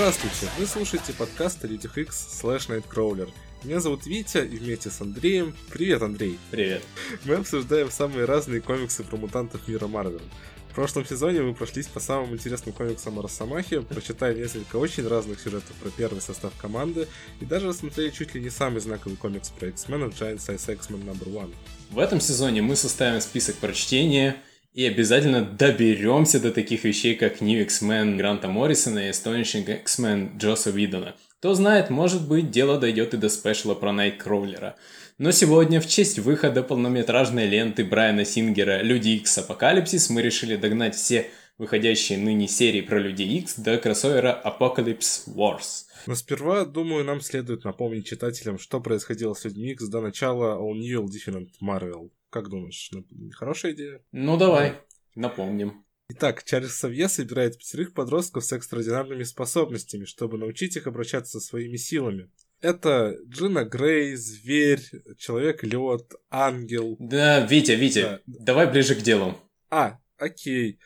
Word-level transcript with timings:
Здравствуйте, 0.00 0.50
вы 0.58 0.64
слушаете 0.64 1.12
подкаст 1.12 1.62
о 1.62 1.66
людях 1.66 1.98
X 1.98 2.38
слэш 2.40 2.70
Nightcrawler. 2.70 3.30
Меня 3.62 3.80
зовут 3.80 4.06
Витя, 4.06 4.46
и 4.46 4.56
вместе 4.56 4.88
с 4.88 4.98
Андреем... 5.02 5.54
Привет, 5.70 6.00
Андрей! 6.00 6.38
Привет! 6.50 6.82
Мы 7.26 7.34
обсуждаем 7.34 7.90
самые 7.90 8.24
разные 8.24 8.62
комиксы 8.62 9.04
про 9.04 9.18
мутантов 9.18 9.68
мира 9.68 9.88
Марвел. 9.88 10.22
В 10.70 10.74
прошлом 10.74 11.04
сезоне 11.04 11.42
мы 11.42 11.52
прошлись 11.52 11.86
по 11.86 12.00
самым 12.00 12.32
интересным 12.32 12.74
комиксам 12.74 13.18
о 13.18 13.22
Росомахе, 13.22 13.82
прочитали 13.82 14.40
несколько 14.40 14.76
очень 14.76 15.06
разных 15.06 15.38
сюжетов 15.38 15.76
про 15.76 15.90
первый 15.90 16.22
состав 16.22 16.54
команды 16.56 17.06
и 17.42 17.44
даже 17.44 17.68
рассмотрели 17.68 18.08
чуть 18.08 18.34
ли 18.34 18.40
не 18.40 18.48
самый 18.48 18.80
знаковый 18.80 19.18
комикс 19.18 19.50
про 19.50 19.68
X-Men 19.68 20.08
Giant 20.18 20.38
Size 20.38 20.76
X-Men 20.76 21.04
No. 21.04 21.12
1. 21.12 21.54
В 21.90 21.98
этом 21.98 22.22
сезоне 22.22 22.62
мы 22.62 22.74
составим 22.74 23.20
список 23.20 23.56
прочтения 23.56 24.42
и 24.72 24.86
обязательно 24.86 25.42
доберемся 25.42 26.40
до 26.40 26.52
таких 26.52 26.84
вещей, 26.84 27.16
как 27.16 27.40
New 27.40 27.60
X-Men 27.62 28.16
Гранта 28.16 28.48
Моррисона 28.48 29.08
и 29.08 29.10
Astonishing 29.10 29.82
X-Men 29.82 30.38
Джоса 30.38 30.70
Видона. 30.70 31.16
Кто 31.38 31.54
знает, 31.54 31.90
может 31.90 32.28
быть, 32.28 32.50
дело 32.50 32.78
дойдет 32.78 33.14
и 33.14 33.16
до 33.16 33.28
спешла 33.28 33.74
про 33.74 33.92
Найткроулера. 33.92 34.76
Но 35.18 35.32
сегодня, 35.32 35.80
в 35.80 35.88
честь 35.88 36.18
выхода 36.18 36.62
полнометражной 36.62 37.46
ленты 37.46 37.84
Брайана 37.84 38.24
Сингера 38.24 38.82
«Люди 38.82 39.10
Икс 39.10 39.38
Апокалипсис», 39.38 40.08
мы 40.10 40.22
решили 40.22 40.56
догнать 40.56 40.94
все 40.94 41.30
выходящие 41.58 42.18
ныне 42.18 42.48
серии 42.48 42.80
про 42.80 42.98
Люди 42.98 43.22
Икс 43.22 43.56
до 43.56 43.76
кроссовера 43.78 44.40
Apocalypse 44.44 45.28
Wars. 45.34 45.84
Но 46.06 46.14
сперва, 46.14 46.64
думаю, 46.64 47.04
нам 47.04 47.20
следует 47.20 47.64
напомнить 47.64 48.06
читателям, 48.06 48.58
что 48.58 48.80
происходило 48.80 49.34
с 49.34 49.44
Людьми 49.44 49.72
Икс 49.72 49.88
до 49.88 50.00
начала 50.00 50.58
All 50.58 50.74
New 50.74 51.04
Different 51.04 51.48
Marvel. 51.62 52.10
Как 52.30 52.48
думаешь, 52.48 52.90
хорошая 53.32 53.72
идея? 53.72 54.02
Ну 54.12 54.36
давай, 54.36 54.80
напомним. 55.14 55.84
Итак, 56.12 56.42
Чарльз 56.42 56.74
Савье 56.74 57.08
собирает 57.08 57.56
пятерых 57.58 57.94
подростков 57.94 58.44
с 58.44 58.52
экстраординарными 58.52 59.22
способностями, 59.22 60.04
чтобы 60.04 60.38
научить 60.38 60.76
их 60.76 60.86
обращаться 60.86 61.38
со 61.38 61.46
своими 61.46 61.76
силами. 61.76 62.30
Это 62.60 63.16
Джина 63.28 63.64
Грей, 63.64 64.16
Зверь, 64.16 64.82
Человек-лед, 65.18 66.12
Ангел. 66.28 66.96
Да, 66.98 67.46
Витя, 67.46 67.72
Витя, 67.72 68.02
да. 68.02 68.20
давай 68.26 68.70
ближе 68.70 68.96
к 68.96 69.02
делу. 69.02 69.36
А, 69.70 69.98
окей. 70.18 70.78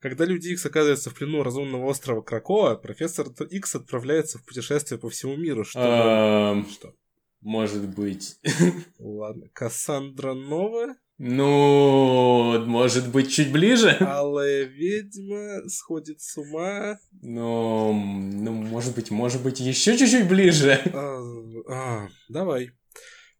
Когда 0.00 0.24
Люди 0.24 0.48
Икс 0.48 0.64
оказываются 0.64 1.10
в 1.10 1.14
плену 1.14 1.42
разумного 1.42 1.84
острова 1.84 2.22
Кракоа, 2.22 2.74
профессор 2.74 3.28
Икс 3.50 3.74
отправляется 3.74 4.38
в 4.38 4.46
путешествие 4.46 4.98
по 4.98 5.10
всему 5.10 5.36
миру, 5.36 5.62
чтобы... 5.62 6.64
Что? 6.70 6.94
Может 7.40 7.88
быть. 7.88 8.36
Ладно. 8.98 9.48
Кассандра 9.52 10.34
Нова? 10.34 10.96
Ну, 11.22 12.64
может 12.64 13.10
быть, 13.10 13.30
чуть 13.30 13.52
ближе? 13.52 13.90
Алая 14.00 14.64
ведьма 14.64 15.68
сходит 15.68 16.22
с 16.22 16.38
ума. 16.38 16.98
Ну, 17.20 17.92
ну, 17.92 18.52
может 18.52 18.94
быть, 18.94 19.10
может 19.10 19.42
быть, 19.42 19.60
еще 19.60 19.98
чуть-чуть 19.98 20.28
ближе. 20.28 20.80
А, 20.94 21.20
а, 21.68 22.08
давай. 22.30 22.70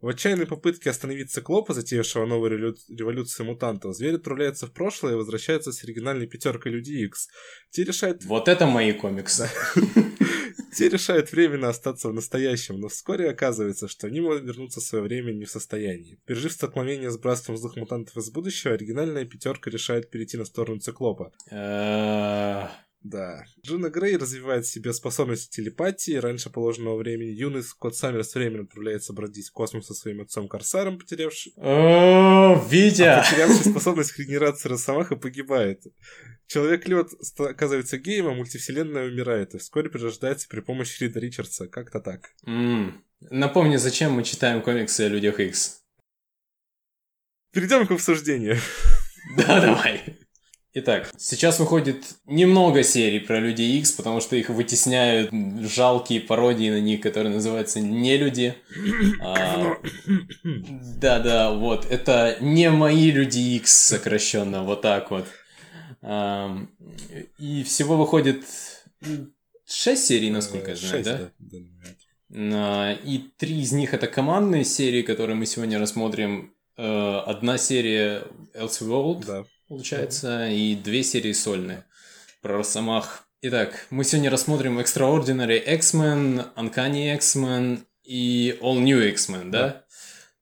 В 0.01 0.09
отчаянной 0.09 0.47
попытке 0.47 0.91
остановить 0.91 1.31
циклопа, 1.31 1.75
затеявшего 1.75 2.27
новую 2.27 2.75
революцию 2.89 3.47
мутантов, 3.47 3.97
зверь 3.97 4.17
отправляется 4.17 4.67
в 4.67 4.73
прошлое 4.73 5.13
и 5.13 5.17
возвращается 5.17 5.73
с 5.73 5.83
оригинальной 5.85 6.27
пятеркой 6.27 6.73
Люди 6.73 6.93
Икс. 7.05 7.29
Те 7.71 7.85
решают... 7.85 8.25
Вот 8.25 8.49
это 8.49 8.67
мои 8.67 8.93
комиксы. 8.93 9.51
Те 10.77 10.89
решают 10.89 11.33
временно 11.33 11.69
остаться 11.69 12.09
в 12.09 12.15
настоящем, 12.15 12.81
но 12.81 12.89
вскоре 12.89 13.29
оказывается, 13.29 13.89
что 13.89 14.07
они 14.07 14.21
могут 14.21 14.43
вернуться 14.43 14.81
в 14.81 14.85
свое 14.85 15.05
время 15.05 15.33
не 15.33 15.45
в 15.45 15.51
состоянии. 15.51 16.19
Пережив 16.27 16.53
столкновение 16.53 17.11
с 17.11 17.19
братством 17.19 17.57
злых 17.57 17.77
мутантов 17.77 18.17
из 18.17 18.31
будущего, 18.31 18.75
оригинальная 18.75 19.25
пятерка 19.25 19.71
решает 19.71 20.11
перейти 20.11 20.37
на 20.37 20.45
сторону 20.45 20.81
циклопа. 20.81 21.33
Да. 23.03 23.45
Джина 23.65 23.89
Грей 23.89 24.17
развивает 24.19 24.67
в 24.67 24.71
себе 24.71 24.93
способности 24.93 25.57
телепатии. 25.57 26.13
Раньше 26.13 26.51
положенного 26.51 26.97
времени 26.97 27.31
юный 27.31 27.63
Скотт 27.63 27.97
Саммерс 27.97 28.35
временно 28.35 28.65
отправляется 28.65 29.15
бродить 29.15 29.49
в 29.49 29.53
космос 29.53 29.87
со 29.87 29.95
своим 29.95 30.21
отцом 30.21 30.49
Корсаром, 30.49 30.99
потерявший... 30.99 31.55
Витя! 31.57 33.03
А 33.03 33.23
потерявший 33.23 33.71
способность 33.71 34.13
к 34.13 34.19
регенерации 34.19 34.69
Росомаха 34.69 35.17
погибает. 35.17 35.83
Человек-лед 36.47 37.09
оказывается 37.39 37.97
геем, 37.97 38.27
а 38.27 38.35
мультивселенная 38.35 39.07
умирает, 39.09 39.55
и 39.55 39.59
вскоре 39.59 39.89
перерождается 39.89 40.49
при 40.49 40.61
помощи 40.61 41.03
Рида 41.03 41.21
Ричардса. 41.21 41.69
Как-то 41.69 42.01
так. 42.01 42.31
Mm. 42.47 42.93
Напомни, 43.31 43.77
зачем 43.77 44.13
мы 44.13 44.25
читаем 44.25 44.61
комиксы 44.61 45.03
о 45.03 45.09
Людях 45.09 45.41
Икс? 45.41 45.81
Перейдем 47.53 47.87
к 47.87 47.93
обсуждению. 47.93 48.59
Да, 49.37 49.61
давай. 49.61 50.10
Итак, 50.73 51.11
сейчас 51.19 51.59
выходит 51.59 52.05
немного 52.27 52.85
серий 52.85 53.19
про 53.19 53.41
Люди 53.41 53.63
Икс, 53.63 53.91
потому 53.91 54.21
что 54.21 54.37
их 54.37 54.51
вытесняют 54.51 55.33
жалкие 55.69 56.21
пародии 56.21 56.71
на 56.71 56.81
них, 56.81 57.01
которые 57.01 57.35
называются 57.35 57.81
«Нелюди». 57.81 58.55
А, 59.21 59.79
да-да, 61.01 61.53
вот, 61.53 61.87
это 61.91 62.37
не 62.41 62.71
мои 62.71 63.11
Люди 63.11 63.41
Икс 63.57 63.73
сокращенно, 63.73 64.63
вот 64.63 64.83
так 64.83 65.11
вот. 65.11 65.27
А, 66.03 66.57
и 67.39 67.65
всего 67.65 67.97
выходит 67.97 68.45
шесть 69.67 70.07
серий, 70.07 70.31
насколько 70.31 70.71
я 70.71 70.77
знаю, 70.77 71.05
да? 71.05 71.31
А, 72.33 72.93
и 72.93 73.19
три 73.39 73.61
из 73.61 73.73
них 73.73 73.93
это 73.93 74.07
командные 74.07 74.65
серии, 74.65 75.03
которые 75.03 75.35
мы 75.35 75.47
сегодня 75.47 75.81
рассмотрим. 75.81 76.55
Одна 76.77 77.59
серия 77.59 78.23
Elseworld, 78.55 79.27
да 79.27 79.45
получается, 79.71 80.49
и 80.49 80.75
две 80.75 81.05
серии 81.05 81.33
сольные 81.33 81.85
про 82.43 82.57
Росомах. 82.57 83.29
Итак, 83.41 83.87
мы 83.91 84.03
сегодня 84.03 84.29
рассмотрим 84.29 84.81
Extraordinary 84.81 85.63
X-Men, 85.77 86.53
Uncanny 86.57 87.15
X-Men 87.15 87.85
и 88.03 88.59
All 88.61 88.81
New 88.81 89.01
X-Men, 89.11 89.51
да? 89.51 89.69
да? 89.69 89.87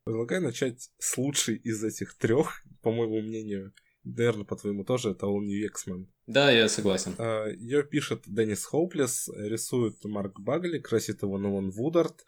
Предлагаю 0.05 0.43
начать 0.43 0.89
с 0.99 1.19
лучшей 1.19 1.57
из 1.57 1.85
этих 1.85 2.17
трех, 2.17 2.63
по 2.81 2.91
моему 2.91 3.21
мнению. 3.21 3.75
Наверное, 4.03 4.47
по-твоему 4.47 4.83
тоже, 4.85 5.11
это 5.11 5.27
All 5.27 5.41
New 5.41 5.63
X-Men. 5.67 6.07
Да, 6.27 6.51
я 6.51 6.67
согласен. 6.71 7.15
А, 7.19 7.49
Ее 7.49 7.83
пишет 7.83 8.23
Деннис 8.27 8.65
Хоуплес, 8.65 9.29
рисует 9.37 10.03
Марк 10.05 10.41
Багли, 10.41 10.79
красит 10.79 11.21
его 11.21 11.37
Нолан 11.37 11.69
Вудард, 11.69 12.25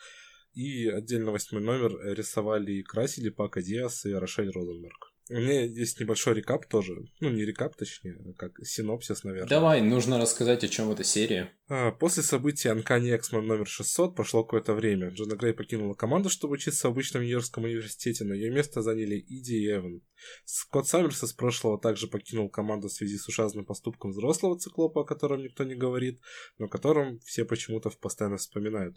и 0.53 0.87
отдельно 0.89 1.31
восьмой 1.31 1.63
номер 1.63 1.99
рисовали 2.15 2.73
и 2.73 2.83
красили 2.83 3.31
Пака 3.31 3.63
Диас 3.63 4.05
и 4.05 4.13
Рошель 4.13 4.51
Розенберг. 4.51 5.10
У 5.29 5.35
меня 5.35 5.65
есть 5.65 6.01
небольшой 6.01 6.35
рекап 6.35 6.67
тоже. 6.67 6.95
Ну, 7.21 7.31
не 7.31 7.45
рекап, 7.45 7.77
точнее, 7.77 8.17
а 8.27 8.33
как 8.33 8.59
синопсис, 8.65 9.23
наверное. 9.23 9.49
Давай, 9.49 9.81
нужно 9.81 10.19
рассказать, 10.19 10.65
о 10.65 10.69
чем 10.69 10.91
эта 10.91 11.05
серия. 11.05 11.53
А, 11.69 11.93
после 11.93 12.25
событий 12.25 12.69
Uncanny 12.69 13.15
X-Men 13.15 13.43
номер 13.43 13.69
600 13.69 14.17
прошло 14.17 14.43
какое-то 14.43 14.75
время. 14.75 15.11
Джона 15.11 15.37
Грей 15.37 15.53
покинула 15.53 15.95
команду, 15.95 16.29
чтобы 16.29 16.55
учиться 16.55 16.89
в 16.89 16.91
обычном 16.91 17.23
Нью-Йоркском 17.23 17.63
университете, 17.63 18.25
но 18.25 18.35
ее 18.35 18.51
место 18.51 18.83
заняли 18.83 19.25
Иди 19.29 19.63
и 19.63 19.71
Эван. 19.71 20.03
Скотт 20.45 20.89
Саммерс 20.89 21.23
из 21.23 21.33
прошлого 21.33 21.81
также 21.81 22.09
покинул 22.09 22.51
команду 22.51 22.89
в 22.89 22.93
связи 22.93 23.17
с 23.17 23.29
ужасным 23.29 23.65
поступком 23.65 24.11
взрослого 24.11 24.59
циклопа, 24.59 25.03
о 25.03 25.05
котором 25.05 25.43
никто 25.43 25.63
не 25.63 25.77
говорит, 25.77 26.21
но 26.59 26.67
о 26.67 26.69
котором 26.69 27.21
все 27.21 27.45
почему-то 27.45 27.91
постоянно 27.91 28.37
вспоминают. 28.37 28.97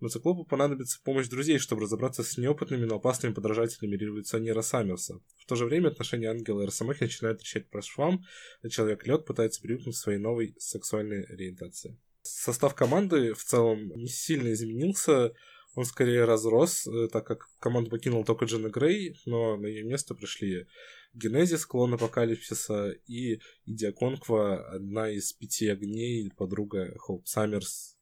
Но 0.00 0.08
циклопу 0.08 0.44
понадобится 0.44 1.00
помощь 1.02 1.28
друзей, 1.28 1.58
чтобы 1.58 1.82
разобраться 1.82 2.22
с 2.22 2.36
неопытными, 2.36 2.84
но 2.84 2.96
опасными 2.96 3.32
подражателями 3.32 3.96
революционера 3.96 4.60
Саммерса. 4.60 5.20
В 5.38 5.46
то 5.46 5.56
же 5.56 5.69
время 5.70 5.88
отношения 5.88 6.28
Ангела 6.28 6.62
и 6.62 6.66
Росомахи 6.66 7.04
начинают 7.04 7.40
трещать 7.40 7.70
по 7.70 7.80
швам, 7.80 8.24
а 8.62 8.68
Человек-лед 8.68 9.24
пытается 9.24 9.62
привыкнуть 9.62 9.96
к 9.96 9.98
своей 9.98 10.18
новой 10.18 10.54
сексуальной 10.58 11.24
ориентации. 11.24 11.98
Состав 12.22 12.74
команды 12.74 13.32
в 13.32 13.42
целом 13.42 13.88
не 13.96 14.08
сильно 14.08 14.52
изменился, 14.52 15.32
он 15.74 15.84
скорее 15.84 16.24
разрос, 16.24 16.86
э, 16.86 17.08
так 17.08 17.26
как 17.26 17.48
команду 17.60 17.90
покинул 17.90 18.24
только 18.24 18.44
Джина 18.44 18.68
Грей, 18.68 19.16
но 19.24 19.56
на 19.56 19.66
ее 19.66 19.84
место 19.84 20.14
пришли 20.14 20.66
Генезис, 21.14 21.64
клон 21.64 21.94
Апокалипсиса 21.94 22.90
и 23.06 23.40
Идиаконква, 23.66 24.68
одна 24.70 25.10
из 25.10 25.32
пяти 25.32 25.68
огней, 25.68 26.30
подруга 26.36 26.92
Хоуп 26.98 27.26
Саммерс. 27.26 27.96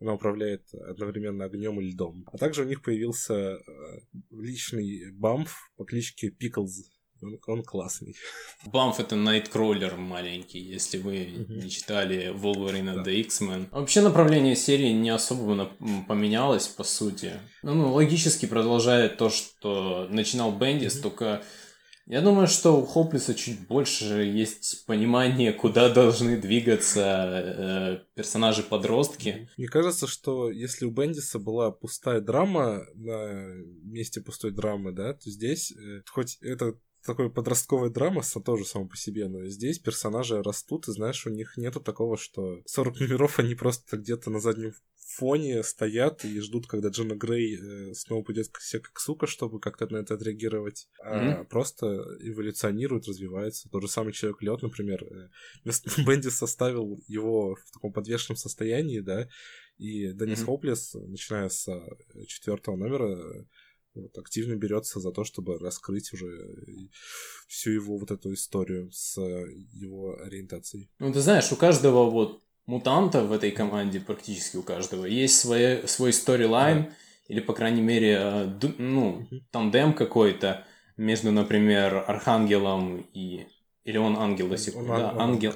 Она 0.00 0.14
управляет 0.14 0.74
одновременно 0.74 1.44
огнем 1.44 1.80
и 1.80 1.90
льдом. 1.90 2.24
А 2.32 2.38
также 2.38 2.62
у 2.62 2.66
них 2.66 2.82
появился 2.82 3.34
э, 3.34 3.60
личный 4.30 5.12
бамф 5.12 5.70
по 5.76 5.84
кличке 5.84 6.30
Пиклз, 6.30 6.90
он, 7.22 7.38
он 7.46 7.62
классный. 7.62 8.14
Бамф 8.66 9.00
это 9.00 9.16
Найткроллер 9.16 9.96
маленький, 9.96 10.60
если 10.60 10.98
вы 10.98 11.16
mm-hmm. 11.16 11.64
не 11.64 11.70
читали 11.70 12.34
Wolverine 12.34 12.94
да. 12.94 13.02
The 13.02 13.14
X-Men. 13.20 13.68
Вообще 13.70 14.00
направление 14.00 14.56
серии 14.56 14.92
не 14.92 15.10
особо 15.10 15.70
поменялось, 16.08 16.68
по 16.68 16.84
сути. 16.84 17.32
Ну, 17.62 17.74
ну, 17.74 17.92
логически 17.92 18.46
продолжает 18.46 19.16
то, 19.16 19.30
что 19.30 20.06
начинал 20.10 20.52
Бендис, 20.52 20.98
mm-hmm. 20.98 21.02
только 21.02 21.42
я 22.06 22.20
думаю, 22.20 22.48
что 22.48 22.80
у 22.80 22.84
Хоплиса 22.84 23.32
чуть 23.34 23.66
больше 23.68 24.24
есть 24.24 24.84
понимание, 24.86 25.52
куда 25.52 25.88
должны 25.88 26.36
двигаться 26.36 27.00
э, 27.00 27.98
персонажи-подростки. 28.14 29.48
Мне 29.56 29.68
кажется, 29.68 30.08
что 30.08 30.50
если 30.50 30.84
у 30.84 30.90
Бендиса 30.90 31.38
была 31.38 31.70
пустая 31.70 32.20
драма 32.20 32.84
на 32.94 33.54
месте 33.84 34.20
пустой 34.20 34.50
драмы, 34.50 34.92
да, 34.92 35.14
то 35.14 35.30
здесь, 35.30 35.70
э, 35.70 36.02
хоть 36.10 36.38
это 36.42 36.74
такой 37.04 37.30
подростковая 37.30 37.90
драма 37.90 38.22
тоже 38.44 38.64
само 38.64 38.86
по 38.86 38.96
себе, 38.96 39.28
но 39.28 39.44
здесь 39.46 39.78
персонажи 39.78 40.42
растут, 40.42 40.88
и 40.88 40.92
знаешь, 40.92 41.26
у 41.26 41.30
них 41.30 41.56
нету 41.56 41.80
такого, 41.80 42.16
что 42.16 42.62
40 42.66 43.00
номеров 43.00 43.38
они 43.38 43.54
просто 43.54 43.96
где-то 43.96 44.30
на 44.30 44.40
заднем 44.40 44.72
фоне 45.16 45.62
стоят 45.62 46.24
и 46.24 46.40
ждут, 46.40 46.66
когда 46.66 46.88
Джона 46.88 47.14
Грей 47.14 47.58
э, 47.58 47.94
снова 47.94 48.22
пойдет 48.22 48.48
к 48.48 48.60
себе 48.60 48.82
как 48.82 48.98
сука, 48.98 49.26
чтобы 49.26 49.60
как-то 49.60 49.86
на 49.88 49.98
это 49.98 50.14
отреагировать. 50.14 50.88
А 51.02 51.42
mm-hmm. 51.42 51.44
просто 51.46 51.86
эволюционирует, 52.20 53.06
развивается. 53.06 53.68
Тот 53.70 53.82
же 53.82 53.88
самый 53.88 54.12
человек 54.12 54.42
лед, 54.42 54.62
например. 54.62 55.04
Э, 55.04 55.28
Бендис 56.06 56.36
составил 56.36 56.98
его 57.08 57.54
в 57.54 57.72
таком 57.72 57.92
подвешенном 57.92 58.36
состоянии, 58.36 59.00
да, 59.00 59.28
и 59.78 60.12
Деннис 60.12 60.40
mm-hmm. 60.40 60.44
Хоплес, 60.44 60.94
начиная 60.94 61.48
с 61.48 61.68
э, 61.68 61.80
четвертого 62.26 62.76
номера, 62.76 63.46
вот, 63.94 64.16
активно 64.18 64.56
берется 64.56 65.00
за 65.00 65.12
то, 65.12 65.24
чтобы 65.24 65.58
раскрыть 65.58 66.12
уже 66.12 66.28
всю 67.46 67.70
его 67.70 67.98
вот 67.98 68.10
эту 68.10 68.32
историю 68.32 68.90
с 68.92 69.20
его 69.20 70.18
ориентацией. 70.22 70.88
Ну, 70.98 71.12
ты 71.12 71.20
знаешь, 71.20 71.52
у 71.52 71.56
каждого 71.56 72.10
вот 72.10 72.42
мутанта 72.66 73.22
в 73.22 73.32
этой 73.32 73.50
команде, 73.50 74.00
практически 74.00 74.56
у 74.56 74.62
каждого, 74.62 75.04
есть 75.04 75.38
свой, 75.38 75.86
свой 75.86 76.12
сторилайн, 76.12 76.84
да. 76.84 76.90
или, 77.28 77.40
по 77.40 77.52
крайней 77.52 77.82
мере, 77.82 78.18
э, 78.18 78.70
ну, 78.78 79.26
тандем 79.50 79.92
какой-то 79.92 80.64
между, 80.96 81.32
например, 81.32 82.04
Архангелом 82.06 83.06
и... 83.12 83.46
Или 83.84 83.98
он 83.98 84.16
ангел 84.16 84.48
до 84.48 84.56
сих 84.56 84.74
пор? 84.74 84.86
Да, 84.86 85.12
ангел. 85.18 85.54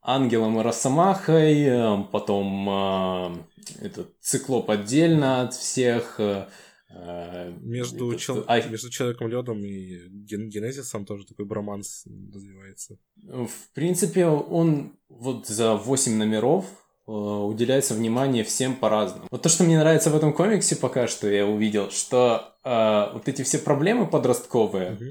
Ангелом 0.00 0.58
и 0.58 0.62
Росомахой, 0.62 1.62
э, 1.64 2.04
потом 2.10 2.68
э, 2.70 3.36
этот 3.80 4.14
циклоп 4.20 4.70
отдельно 4.70 5.42
от 5.42 5.54
всех, 5.54 6.18
между, 7.60 8.12
это, 8.12 8.20
чел... 8.20 8.44
а... 8.46 8.60
между 8.60 8.90
человеком 8.90 9.28
ледом 9.28 9.64
и 9.64 10.08
ген... 10.08 10.48
генезисом 10.48 11.04
тоже 11.04 11.26
такой 11.26 11.44
броманс 11.44 12.04
развивается. 12.32 12.98
В 13.16 13.74
принципе, 13.74 14.26
он 14.26 14.96
вот 15.08 15.46
за 15.46 15.74
8 15.74 16.16
номеров 16.16 16.64
э, 17.06 17.10
уделяется 17.10 17.94
внимание 17.94 18.44
всем 18.44 18.76
по-разному. 18.76 19.28
Вот 19.30 19.42
то, 19.42 19.48
что 19.48 19.64
мне 19.64 19.78
нравится 19.78 20.10
в 20.10 20.16
этом 20.16 20.32
комиксе 20.32 20.76
пока 20.76 21.06
что 21.06 21.28
я 21.28 21.46
увидел, 21.46 21.90
что 21.90 22.54
э, 22.64 23.12
вот 23.12 23.28
эти 23.28 23.42
все 23.42 23.58
проблемы 23.58 24.06
подростковые, 24.06 24.92
угу. 24.92 25.04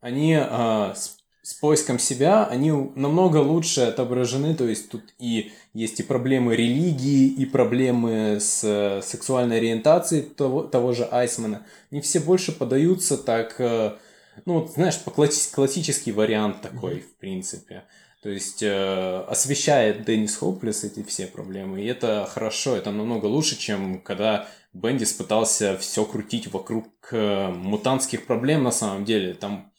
они 0.00 0.34
э, 0.38 0.92
с 0.94 1.17
поиском 1.54 1.98
себя, 1.98 2.44
они 2.44 2.70
намного 2.70 3.38
лучше 3.38 3.82
отображены, 3.82 4.54
то 4.54 4.66
есть 4.66 4.90
тут 4.90 5.02
и 5.18 5.52
есть 5.72 6.00
и 6.00 6.02
проблемы 6.02 6.56
религии, 6.56 7.28
и 7.28 7.46
проблемы 7.46 8.38
с 8.40 8.62
э, 8.64 9.00
сексуальной 9.02 9.58
ориентацией 9.58 10.22
того, 10.22 10.62
того 10.62 10.92
же 10.92 11.08
Айсмана. 11.10 11.66
Не 11.90 12.00
все 12.00 12.20
больше 12.20 12.52
подаются 12.52 13.16
так, 13.16 13.56
э, 13.60 13.96
ну, 14.44 14.66
знаешь, 14.66 14.98
по 14.98 15.10
класс- 15.10 15.50
классический 15.54 16.12
вариант 16.12 16.60
такой, 16.60 17.00
в 17.00 17.16
принципе. 17.16 17.84
То 18.22 18.30
есть 18.30 18.62
э, 18.62 19.24
освещает 19.28 20.04
Деннис 20.04 20.36
Хоплес 20.36 20.82
эти 20.84 21.04
все 21.04 21.26
проблемы, 21.26 21.82
и 21.82 21.86
это 21.86 22.28
хорошо, 22.28 22.76
это 22.76 22.90
намного 22.90 23.26
лучше, 23.26 23.56
чем 23.56 24.00
когда 24.00 24.48
Бендис 24.72 25.12
пытался 25.12 25.76
все 25.78 26.04
крутить 26.04 26.52
вокруг 26.52 26.86
э, 27.12 27.48
мутантских 27.48 28.26
проблем 28.26 28.64
на 28.64 28.70
самом 28.70 29.04
деле. 29.04 29.34
Там 29.34 29.72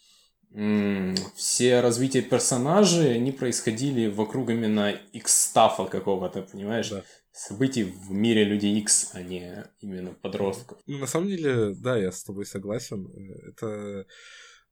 все 1.36 1.81
развития 1.81 2.22
персонажей, 2.22 3.16
они 3.16 3.31
происходили 3.31 4.07
вокруг 4.07 4.50
именно 4.50 4.92
X-стафа 5.13 5.86
какого-то, 5.86 6.42
понимаешь? 6.42 6.90
Да. 6.90 7.04
Событий 7.31 7.84
в 7.84 8.12
мире 8.12 8.44
Людей 8.44 8.80
X, 8.80 9.12
а 9.13 9.22
не 9.22 9.63
именно 9.80 10.13
подростков. 10.13 10.80
Ну, 10.88 10.98
на 10.98 11.07
самом 11.07 11.28
деле, 11.28 11.75
да, 11.75 11.98
я 11.98 12.12
с 12.12 12.24
тобой 12.24 12.46
согласен. 12.46 13.07
Это 13.48 14.06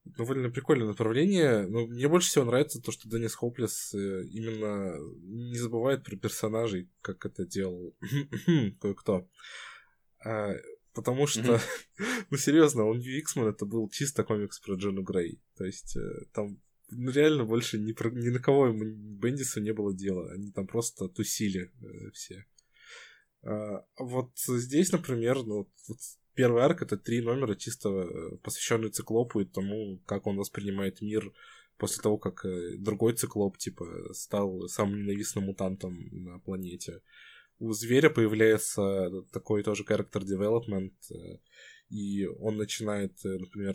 довольно 0.04 0.50
прикольное 0.50 0.88
направление, 0.88 1.66
но 1.66 1.86
мне 1.86 2.08
больше 2.08 2.28
всего 2.28 2.44
нравится 2.44 2.80
то, 2.80 2.92
что 2.92 3.08
Деннис 3.08 3.34
Хоплес 3.34 3.94
э, 3.94 4.24
именно 4.32 4.96
не 5.22 5.58
забывает 5.58 6.02
про 6.04 6.16
персонажей, 6.16 6.90
как 7.00 7.24
это 7.24 7.46
делал 7.46 7.94
кое-кто. 8.80 9.28
А, 10.98 11.00
Потому 11.00 11.26
что, 11.26 11.40
mm-hmm. 11.40 12.26
ну 12.30 12.36
серьезно, 12.36 12.84
он 12.84 12.98
New 12.98 13.18
X-Men 13.18 13.48
это 13.48 13.66
был 13.66 13.88
чисто 13.88 14.24
комикс 14.24 14.58
про 14.60 14.74
Джону 14.74 15.02
Грей. 15.02 15.40
То 15.56 15.64
есть 15.64 15.96
э, 15.96 16.24
там 16.32 16.60
ну, 16.90 17.10
реально 17.10 17.44
больше 17.44 17.78
ни, 17.78 17.92
про, 17.92 18.10
ни 18.10 18.28
на 18.30 18.38
кого 18.38 18.66
ему 18.66 18.84
Бендису 18.84 19.60
не 19.60 19.72
было 19.72 19.94
дела. 19.94 20.32
Они 20.32 20.50
там 20.50 20.66
просто 20.66 21.08
тусили 21.08 21.70
э, 21.82 22.10
все. 22.12 22.46
А, 23.42 23.84
вот 23.98 24.32
здесь, 24.36 24.92
например, 24.92 25.44
ну, 25.44 25.68
вот 25.88 25.98
первый 26.34 26.62
арк 26.62 26.82
это 26.82 26.96
три 26.96 27.20
номера, 27.20 27.54
чисто 27.54 27.88
э, 27.88 28.36
посвященные 28.42 28.90
циклопу 28.90 29.40
и 29.40 29.44
тому, 29.44 30.00
как 30.06 30.26
он 30.26 30.36
воспринимает 30.36 31.00
мир 31.00 31.32
после 31.76 32.02
того, 32.02 32.18
как 32.18 32.44
другой 32.78 33.14
циклоп, 33.14 33.56
типа, 33.56 34.12
стал 34.12 34.66
самым 34.68 34.98
ненавистным 35.00 35.44
мутантом 35.44 35.96
на 36.10 36.40
планете 36.40 37.02
у 37.58 37.72
зверя 37.72 38.10
появляется 38.10 39.10
такой 39.32 39.62
тоже 39.62 39.84
character 39.84 40.22
development, 40.22 40.92
э, 41.10 41.38
и 41.90 42.26
он 42.26 42.56
начинает, 42.56 43.12
э, 43.24 43.38
например, 43.38 43.74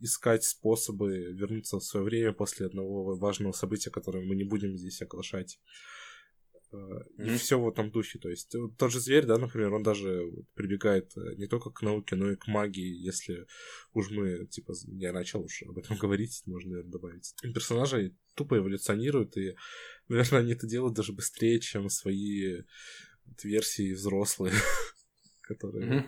искать 0.00 0.44
способы 0.44 1.32
вернуться 1.32 1.78
в 1.78 1.84
свое 1.84 2.04
время 2.04 2.32
после 2.32 2.66
одного 2.66 3.16
важного 3.16 3.52
события, 3.52 3.90
которое 3.90 4.24
мы 4.24 4.36
не 4.36 4.44
будем 4.44 4.76
здесь 4.76 5.02
оглашать. 5.02 5.58
Mm-hmm. 6.72 7.34
И 7.34 7.36
все 7.38 7.58
в 7.58 7.68
этом 7.68 7.90
духе. 7.90 8.18
То 8.18 8.28
есть 8.28 8.54
тот 8.76 8.92
же 8.92 9.00
зверь, 9.00 9.24
да, 9.24 9.38
например, 9.38 9.72
он 9.72 9.82
даже 9.82 10.22
прибегает 10.54 11.12
не 11.36 11.46
только 11.46 11.70
к 11.70 11.80
науке, 11.80 12.16
но 12.16 12.32
и 12.32 12.36
к 12.36 12.48
магии, 12.48 13.02
если 13.02 13.46
уж 13.92 14.10
мы, 14.10 14.46
типа, 14.46 14.74
я 14.88 15.12
начал 15.12 15.42
уж 15.42 15.62
об 15.62 15.78
этом 15.78 15.96
говорить, 16.00 16.42
можно, 16.44 16.70
наверное, 16.70 16.92
добавить. 16.92 17.34
Персонажи 17.42 18.14
тупо 18.34 18.58
эволюционируют, 18.58 19.36
и, 19.36 19.56
наверное, 20.08 20.40
они 20.40 20.52
это 20.52 20.66
делают 20.66 20.94
даже 20.94 21.12
быстрее, 21.12 21.58
чем 21.60 21.88
свои 21.88 22.62
версии 23.42 23.92
взрослые, 23.92 24.54
которые... 25.42 26.06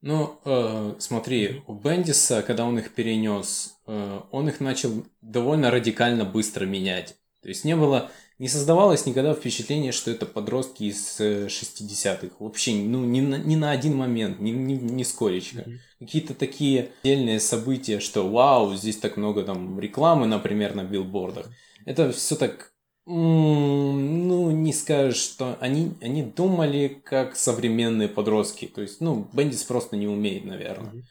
Ну, 0.00 0.38
э, 0.44 0.94
смотри, 0.98 1.62
у 1.66 1.74
Бендиса, 1.74 2.42
когда 2.42 2.64
он 2.64 2.78
их 2.78 2.92
перенес, 2.92 3.76
э, 3.86 4.20
он 4.30 4.48
их 4.48 4.60
начал 4.60 5.04
довольно 5.20 5.70
радикально 5.70 6.24
быстро 6.24 6.66
менять. 6.66 7.16
То 7.42 7.48
есть 7.48 7.64
не 7.64 7.74
было, 7.74 8.10
не 8.38 8.48
создавалось 8.48 9.06
никогда 9.06 9.34
впечатление, 9.34 9.90
что 9.90 10.10
это 10.10 10.26
подростки 10.26 10.84
из 10.84 11.20
60-х. 11.20 12.26
Э, 12.26 12.30
Вообще, 12.38 12.74
ну, 12.74 13.04
ни 13.04 13.20
на, 13.20 13.36
ни 13.36 13.56
на 13.56 13.72
один 13.72 13.96
момент, 13.96 14.40
ни, 14.40 14.50
ни, 14.50 14.74
ни 14.74 15.02
скоречко. 15.02 15.60
Mm-hmm. 15.60 15.78
Какие-то 15.98 16.34
такие 16.34 16.90
отдельные 17.02 17.40
события, 17.40 17.98
что 17.98 18.28
вау, 18.28 18.74
здесь 18.76 18.98
так 18.98 19.16
много 19.16 19.42
там 19.42 19.80
рекламы, 19.80 20.26
например, 20.26 20.74
на 20.74 20.84
билбордах. 20.84 21.50
Это 21.84 22.12
все 22.12 22.36
так 22.36 22.71
ну, 23.04 24.50
не 24.50 24.72
скажешь, 24.72 25.20
что 25.20 25.56
они, 25.60 25.94
они 26.00 26.22
думали 26.22 27.00
как 27.04 27.36
современные 27.36 28.08
подростки. 28.08 28.66
То 28.66 28.82
есть, 28.82 29.00
ну, 29.00 29.28
Бендис 29.32 29.64
просто 29.64 29.96
не 29.96 30.06
умеет, 30.06 30.44
наверное, 30.44 31.04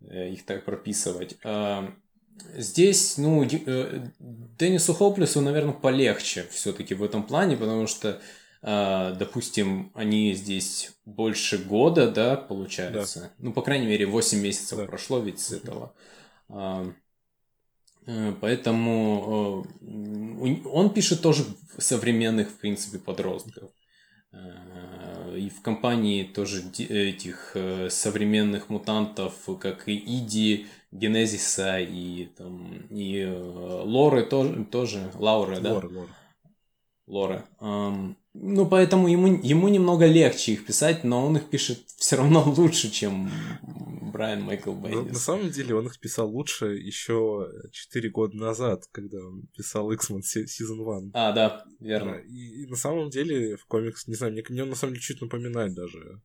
mm-hmm. 0.00 0.32
их 0.32 0.46
так 0.46 0.64
прописывать. 0.64 1.36
А, 1.42 1.92
здесь, 2.54 3.18
ну, 3.18 3.44
э, 3.44 4.06
Деннису 4.20 4.94
Хоплесу, 4.94 5.40
наверное, 5.40 5.74
полегче 5.74 6.46
все-таки 6.50 6.94
в 6.94 7.02
этом 7.02 7.24
плане, 7.24 7.56
потому 7.56 7.88
что, 7.88 8.20
а, 8.62 9.12
допустим, 9.14 9.90
они 9.94 10.34
здесь 10.34 10.92
больше 11.04 11.58
года, 11.58 12.08
да, 12.08 12.36
получается. 12.36 13.20
Да. 13.20 13.30
Ну, 13.38 13.52
по 13.52 13.62
крайней 13.62 13.86
мере, 13.86 14.06
8 14.06 14.40
месяцев 14.40 14.78
да. 14.78 14.84
прошло 14.84 15.18
ведь 15.18 15.40
с 15.40 15.50
этого. 15.50 15.92
Э, 16.48 16.92
поэтому 18.40 19.66
э, 19.80 20.68
он 20.68 20.90
пишет 20.90 21.22
тоже 21.22 21.44
современных, 21.78 22.50
в 22.50 22.58
принципе, 22.58 22.98
подростков. 22.98 23.70
Э, 24.32 25.36
и 25.36 25.48
в 25.48 25.62
компании 25.62 26.24
тоже 26.24 26.62
этих 26.78 27.56
современных 27.90 28.68
мутантов, 28.68 29.34
как 29.60 29.88
и 29.88 29.96
Иди, 29.96 30.66
Генезиса 30.90 31.78
и, 31.78 32.26
там, 32.36 32.86
и 32.90 33.24
Лоры 33.24 34.24
тоже, 34.24 34.64
тоже 34.64 35.10
Лауры, 35.14 35.60
да? 35.60 35.72
Лора, 35.72 35.88
Лора. 35.88 37.46
Лора. 37.60 38.16
Ну, 38.34 38.66
поэтому 38.66 39.08
ему, 39.08 39.38
ему 39.42 39.68
немного 39.68 40.06
легче 40.06 40.52
их 40.52 40.64
писать, 40.64 41.04
но 41.04 41.26
он 41.26 41.36
их 41.36 41.50
пишет 41.50 41.84
все 41.96 42.16
равно 42.16 42.42
лучше, 42.56 42.90
чем 42.90 43.30
Брайан 44.12 44.42
Майкл 44.42 44.72
Бендис. 44.72 45.04
На, 45.04 45.12
на 45.12 45.18
самом 45.18 45.50
деле 45.50 45.74
он 45.74 45.86
их 45.86 46.00
писал 46.00 46.30
лучше 46.30 46.74
еще 46.76 47.50
4 47.70 48.10
года 48.10 48.36
назад, 48.36 48.84
когда 48.90 49.18
он 49.18 49.48
писал 49.56 49.92
X-Men 49.92 50.20
Season 50.20 50.98
1. 50.98 51.10
А, 51.14 51.32
да, 51.32 51.64
верно. 51.78 52.14
и, 52.14 52.62
и 52.62 52.66
на 52.66 52.76
самом 52.76 53.10
деле 53.10 53.56
в 53.56 53.66
комикс, 53.66 54.06
не 54.06 54.14
знаю, 54.14 54.32
мне, 54.32 54.42
мне 54.48 54.62
он 54.62 54.70
на 54.70 54.76
самом 54.76 54.94
деле 54.94 55.02
чуть 55.02 55.20
напоминает 55.20 55.74
даже 55.74 56.22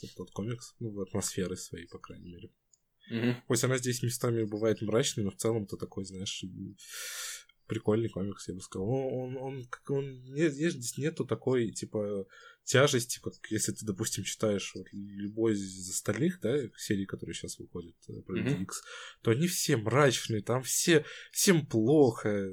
тот, 0.00 0.14
тот 0.16 0.30
комикс, 0.30 0.74
ну, 0.78 0.90
в 0.90 1.00
атмосферы 1.00 1.56
своей, 1.56 1.86
по 1.88 1.98
крайней 1.98 2.30
мере. 2.30 2.50
Угу. 3.10 3.42
Пусть 3.48 3.64
она 3.64 3.76
здесь 3.78 4.02
местами 4.02 4.44
бывает 4.44 4.80
мрачной, 4.82 5.24
но 5.24 5.30
в 5.30 5.36
целом-то 5.36 5.76
такой, 5.76 6.04
знаешь, 6.04 6.44
прикольный 7.70 8.08
комикс, 8.08 8.48
я 8.48 8.54
бы 8.54 8.60
сказал. 8.60 8.88
Он, 8.88 9.36
он, 9.36 9.36
он, 9.36 9.68
он 9.88 10.24
нет, 10.24 10.52
здесь 10.52 10.98
нету 10.98 11.24
такой, 11.24 11.70
типа, 11.70 12.26
тяжести, 12.64 13.20
как 13.20 13.34
если 13.48 13.72
ты, 13.72 13.86
допустим, 13.86 14.24
читаешь 14.24 14.72
вот, 14.74 14.86
любой 14.92 15.54
из 15.54 15.90
остальных, 15.90 16.40
да, 16.40 16.56
серий, 16.76 17.06
которые 17.06 17.34
сейчас 17.34 17.58
выходят 17.58 17.96
э, 18.08 18.22
про 18.22 18.38
mm-hmm. 18.38 18.62
X, 18.62 18.82
то 19.22 19.30
они 19.30 19.48
все 19.48 19.76
мрачные, 19.76 20.42
там 20.42 20.62
все, 20.62 21.04
всем 21.32 21.66
плохо 21.66 22.48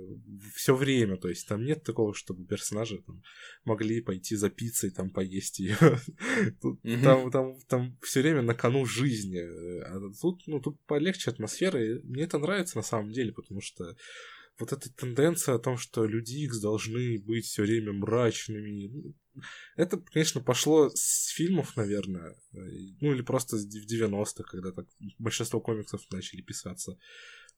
все 0.56 0.76
время, 0.76 1.18
то 1.18 1.30
есть 1.30 1.48
там 1.48 1.64
нет 1.64 1.84
такого, 1.84 2.14
чтобы 2.14 2.46
персонажи 2.46 3.02
там, 3.06 3.22
могли 3.64 4.02
пойти 4.02 4.36
за 4.36 4.50
пиццей, 4.50 4.92
там, 4.92 5.10
поесть 5.10 5.60
ее. 5.60 5.78
mm-hmm. 5.80 7.04
Там, 7.08 7.32
там, 7.32 7.60
там 7.68 7.98
все 8.02 8.22
время 8.22 8.42
на 8.42 8.54
кону 8.54 8.86
жизни. 8.86 9.40
А 9.84 10.00
тут, 10.20 10.42
ну, 10.48 10.60
тут 10.60 10.80
полегче 10.86 11.32
атмосфера, 11.32 11.82
и 11.84 12.02
мне 12.04 12.24
это 12.24 12.38
нравится 12.38 12.78
на 12.78 12.84
самом 12.84 13.12
деле, 13.12 13.32
потому 13.32 13.62
что 13.62 13.96
вот 14.60 14.74
эта 14.74 14.94
тенденция 14.94 15.56
о 15.56 15.60
том, 15.60 15.78
что 15.78 16.06
люди 16.06 16.46
X 16.46 16.60
должны 16.60 17.20
быть 17.20 17.46
все 17.46 17.64
время 17.64 17.94
мрачными, 17.94 18.88
ну, 18.88 19.16
это, 19.76 19.98
конечно, 19.98 20.42
пошло 20.42 20.90
с 20.94 21.28
фильмов, 21.28 21.76
наверное, 21.76 22.36
ну 22.52 23.14
или 23.14 23.22
просто 23.22 23.58
в 23.58 23.62
90-х, 23.62 24.44
когда 24.44 24.72
так 24.72 24.88
большинство 25.20 25.62
комиксов 25.62 26.02
начали 26.12 26.42
писаться. 26.42 26.98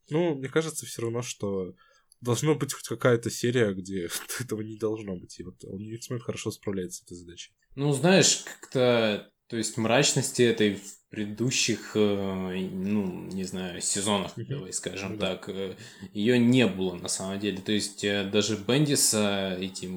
Ну, 0.10 0.36
мне 0.36 0.50
кажется 0.50 0.86
все 0.86 1.04
равно, 1.04 1.22
что 1.22 1.76
должна 2.22 2.54
быть 2.56 2.74
хоть 2.74 2.88
какая-то 2.88 3.30
серия, 3.30 3.74
где 3.74 4.10
этого 4.40 4.62
не 4.62 4.78
должно 4.78 5.16
быть. 5.16 5.40
И 5.40 5.44
вот 5.44 5.64
он 5.64 5.82
X-Men 5.82 6.20
хорошо 6.20 6.52
справляется 6.52 7.00
с 7.00 7.04
этой 7.06 7.18
задачей. 7.18 7.54
Ну, 7.76 7.94
знаешь, 7.94 8.44
как-то 8.46 9.32
то 9.50 9.58
есть 9.58 9.78
мрачности 9.78 10.44
этой 10.44 10.76
в 10.76 11.00
предыдущих, 11.10 11.94
э, 11.96 12.70
ну, 12.72 13.26
не 13.32 13.44
знаю, 13.44 13.82
сезонах, 13.82 14.34
давай 14.36 14.72
скажем 14.72 15.18
да. 15.18 15.36
так, 15.36 15.50
э, 15.50 15.76
ее 16.14 16.38
не 16.38 16.68
было 16.68 16.94
на 16.94 17.08
самом 17.08 17.40
деле. 17.40 17.58
То 17.58 17.72
есть 17.72 18.04
э, 18.04 18.26
даже 18.26 18.58
Бендиса, 18.58 19.58
эти, 19.60 19.90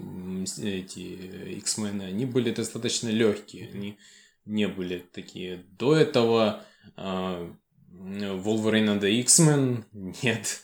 эти 0.62 1.58
X-Men, 1.58 2.02
они 2.02 2.24
были 2.24 2.50
достаточно 2.50 3.08
легкие, 3.08 3.70
они 3.74 3.98
не 4.46 4.68
были 4.68 5.04
такие. 5.12 5.64
До 5.78 5.94
этого 5.94 6.64
Wolverine 6.96 8.88
and 8.88 9.00
the 9.00 9.20
X-Men 9.20 9.84
нет. 10.22 10.62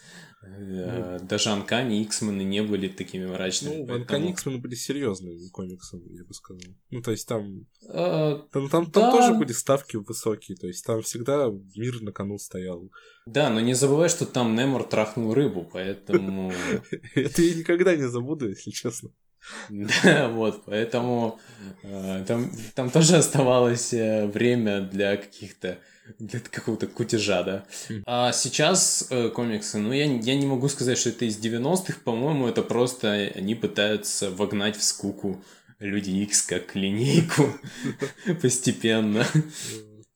Ну, 0.57 1.19
Даже 1.23 1.51
Анкани 1.51 1.99
и 1.99 2.03
Иксмены 2.03 2.43
не 2.43 2.63
были 2.63 2.89
такими 2.89 3.27
мрачными. 3.27 3.77
Ну, 3.77 3.87
поэтому... 3.87 4.01
Анкани 4.01 4.29
и 4.29 4.33
Иксмены 4.33 4.59
были 4.59 4.75
серьезными 4.75 5.49
комиксами, 5.51 6.17
я 6.17 6.25
бы 6.25 6.35
сказал. 6.35 6.61
Ну, 6.91 7.03
то 7.03 7.11
есть 7.11 7.29
там... 7.29 7.67
А, 7.89 8.39
там, 8.53 8.69
там, 8.69 8.85
да. 8.87 8.91
там 8.91 9.13
тоже 9.13 9.35
были 9.35 9.53
ставки 9.53 9.97
высокие, 9.97 10.57
то 10.57 10.67
есть 10.67 10.85
там 10.85 11.03
всегда 11.03 11.49
мир 11.77 12.01
на 12.03 12.13
кону 12.13 12.39
стоял. 12.39 12.91
Да, 13.27 13.51
но 13.51 13.61
не 13.61 13.75
забывай, 13.75 14.09
что 14.09 14.27
там 14.27 14.55
Немор 14.55 14.85
трахнул 14.85 15.35
рыбу, 15.35 15.69
поэтому... 15.71 16.53
Это 17.15 17.43
я 17.43 17.55
никогда 17.55 17.97
не 17.97 18.09
забуду, 18.09 18.49
если 18.49 18.71
честно. 18.71 19.11
Да, 20.05 20.29
вот, 20.29 20.65
поэтому 20.67 21.39
э, 21.83 22.25
там, 22.27 22.51
там 22.75 22.91
тоже 22.91 23.17
оставалось 23.17 23.93
э, 23.93 24.27
время 24.27 24.81
для 24.81 25.17
каких-то 25.17 25.79
для 26.19 26.41
какого-то 26.41 26.87
кутежа, 26.87 27.43
да. 27.43 27.67
Хм. 27.89 28.03
А 28.07 28.33
сейчас 28.33 29.07
э, 29.11 29.29
комиксы, 29.29 29.79
ну, 29.79 29.93
я, 29.93 30.05
я 30.05 30.35
не 30.37 30.47
могу 30.47 30.69
сказать, 30.69 30.99
что 30.99 31.11
это 31.11 31.25
из 31.25 31.39
90-х, 31.39 32.01
по-моему, 32.05 32.49
это 32.49 32.63
просто 32.63 33.13
они 33.35 33.55
пытаются 33.55 34.31
вогнать 34.31 34.77
в 34.77 34.83
скуку 34.83 35.43
Люди 35.79 36.11
X 36.11 36.43
как 36.43 36.75
линейку 36.75 37.53
постепенно. 38.43 39.25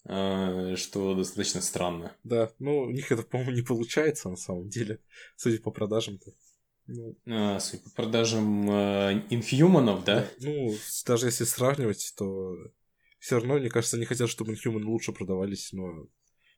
А, 0.05 0.75
что 0.75 1.15
достаточно 1.15 1.61
странно. 1.61 2.17
Да, 2.25 2.51
ну, 2.59 2.81
у 2.81 2.91
них 2.91 3.13
это, 3.13 3.23
по-моему, 3.23 3.53
не 3.53 3.63
получается 3.63 4.29
на 4.29 4.37
самом 4.37 4.69
деле, 4.69 4.99
судя 5.37 5.61
по 5.61 5.71
продажам-то. 5.71 6.33
Ну, 6.89 7.17
а, 7.27 7.61
судя 7.61 7.85
по 7.85 7.91
продажам 7.91 8.69
э, 8.69 9.23
инфьюманов, 9.31 10.05
да? 10.05 10.29
Ну, 10.41 10.75
даже 11.07 11.27
если 11.27 11.45
сравнивать, 11.45 12.13
то 12.17 12.57
все 13.23 13.37
равно, 13.37 13.57
мне 13.57 13.71
кажется, 13.71 13.97
они 13.97 14.05
хотят, 14.05 14.29
чтобы 14.29 14.53
Inhuman 14.53 14.83
лучше 14.83 15.13
продавались, 15.13 15.73
но 15.73 15.85
у 15.85 16.11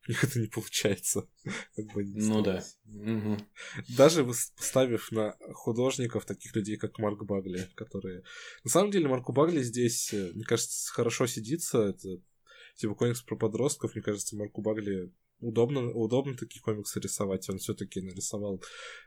них 0.09 0.25
это 0.25 0.41
не 0.41 0.47
получается. 0.47 1.29
как 1.77 1.85
бы 1.93 2.05
ну 2.05 2.41
да. 2.41 2.65
Угу. 2.87 3.37
Даже 3.99 4.25
поставив 4.25 5.13
на 5.13 5.37
художников 5.53 6.25
таких 6.25 6.57
людей, 6.57 6.79
как 6.79 6.99
Марк 6.99 7.23
Багли, 7.25 7.69
которые... 7.75 8.23
На 8.65 8.71
самом 8.71 8.91
деле, 8.91 9.09
Марку 9.09 9.35
Багли 9.35 9.63
здесь, 9.63 10.15
э, 10.15 10.33
мне 10.33 10.45
кажется, 10.45 10.91
хорошо 10.91 11.27
сидится. 11.27 11.83
Это 11.83 12.23
типа 12.77 12.95
комикс 12.95 13.21
про 13.21 13.37
подростков, 13.37 13.95
мне 13.95 14.03
кажется, 14.03 14.35
Марку 14.35 14.63
Багли 14.63 15.13
удобно, 15.41 15.91
удобно 15.93 16.37
такие 16.37 16.61
комиксы 16.63 17.01
рисовать. 17.01 17.49
Он 17.49 17.59
все-таки 17.59 18.01
нарисовал 18.01 18.63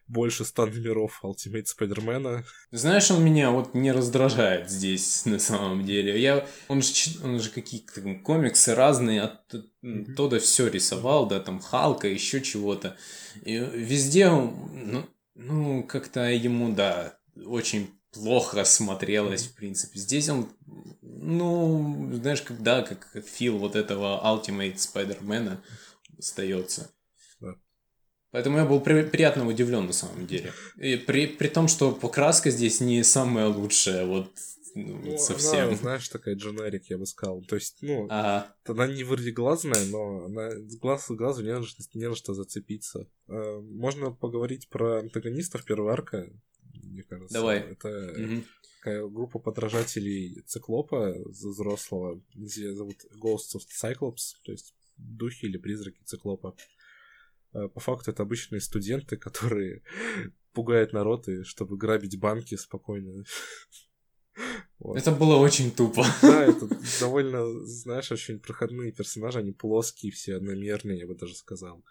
больше 0.08 0.46
ста 0.46 0.66
номеров 0.66 1.22
Ultimate 1.24 1.66
Spider-Man. 1.66 2.44
Знаешь, 2.72 3.12
он 3.12 3.24
меня 3.24 3.52
вот 3.52 3.74
не 3.74 3.92
раздражает 3.92 4.70
здесь 4.70 5.26
на 5.26 5.40
самом 5.40 5.86
деле. 5.86 6.20
Я, 6.20 6.48
он 6.68 6.82
же, 6.82 6.94
он 7.24 7.40
же 7.40 7.50
какие-то 7.50 8.02
комиксы 8.24 8.76
разные, 8.76 9.22
от 9.22 9.54
mm-hmm. 9.54 10.14
Тода 10.16 10.40
все 10.40 10.68
рисовал, 10.68 11.28
да, 11.28 11.40
там 11.40 11.60
Халка, 11.60 12.08
еще 12.08 12.42
чего-то. 12.42 12.98
И 13.44 13.58
везде, 13.58 14.30
ну, 14.30 15.06
ну 15.36 15.84
как-то 15.84 16.30
ему, 16.30 16.74
да, 16.74 17.18
очень 17.46 17.92
плохо 18.12 18.64
смотрелось, 18.64 19.48
в 19.48 19.56
принципе. 19.56 20.00
Здесь 20.00 20.30
он, 20.30 20.50
ну, 21.02 22.10
знаешь, 22.14 22.42
когда, 22.42 22.82
как 22.82 23.10
Фил 23.26 23.58
вот 23.58 23.76
этого 23.76 24.22
Ultimate 24.24 24.76
Spider-Man, 24.76 25.58
остается. 26.18 26.92
Да. 27.40 27.56
Поэтому 28.32 28.58
я 28.58 28.66
был 28.66 28.80
при, 28.82 29.04
приятно 29.04 29.48
удивлен 29.48 29.86
на 29.86 29.94
самом 29.94 30.28
деле. 30.28 30.54
И 30.78 30.98
при, 30.98 31.28
при 31.28 31.48
том, 31.48 31.68
что 31.68 31.92
покраска 31.92 32.50
здесь 32.50 32.82
не 32.82 33.04
самая 33.04 33.48
лучшая, 33.48 34.06
вот 34.06 34.32
ну, 34.78 35.02
ну, 35.04 35.18
совсем. 35.18 35.70
Она, 35.70 35.76
знаешь, 35.76 36.08
такая 36.10 36.36
дженерик, 36.36 36.90
я 36.90 36.98
бы 36.98 37.06
сказал. 37.06 37.42
То 37.42 37.56
есть, 37.56 37.78
ну, 37.82 38.06
ага. 38.10 38.56
она 38.66 38.88
не 38.88 39.04
вырвиглазная, 39.04 39.86
но 39.88 40.26
она 40.26 40.52
глаз 40.80 41.10
глазу 41.10 41.44
не 41.44 41.52
на, 41.52 41.66
не 41.96 42.10
на 42.10 42.16
что 42.16 42.34
зацепиться. 42.34 43.08
А, 43.28 43.60
можно 43.60 44.12
поговорить 44.12 44.70
про 44.70 45.00
антагонистов 45.00 45.66
первого 45.66 45.94
арка, 45.94 46.30
мне 46.74 47.04
кажется. 47.04 47.34
Давай. 47.34 47.60
Это 47.60 47.90
угу. 47.90 48.44
такая 48.78 49.08
группа 49.08 49.40
подражателей 49.40 50.44
Циклопа 50.46 51.16
взрослого, 51.26 52.22
где 52.36 52.74
зовут 52.74 52.98
Ghosts 53.20 53.56
of 53.56 53.64
Cyclops, 53.82 54.36
то 54.44 54.52
есть 54.52 54.76
духи 54.98 55.46
или 55.46 55.58
призраки 55.58 56.02
циклопа. 56.04 56.56
А, 57.54 57.68
по 57.68 57.80
факту 57.80 58.12
это 58.12 58.24
обычные 58.24 58.62
студенты, 58.62 59.18
которые 59.18 59.84
пугают 60.54 60.94
народ, 60.94 61.28
и 61.28 61.44
чтобы 61.44 61.78
грабить 61.78 62.20
банки 62.20 62.56
спокойно. 62.56 63.24
Вот. 64.80 64.96
Это 64.96 65.12
было 65.12 65.38
очень 65.38 65.72
тупо. 65.72 66.06
Да, 66.22 66.46
это 66.46 66.70
довольно, 67.00 67.66
знаешь, 67.66 68.12
очень 68.12 68.40
проходные 68.40 68.92
персонажи, 68.92 69.40
они 69.40 69.52
плоские, 69.52 70.12
все 70.12 70.36
одномерные, 70.36 71.00
я 71.00 71.08
бы 71.08 71.16
даже 71.16 71.34
сказал. 71.34 71.84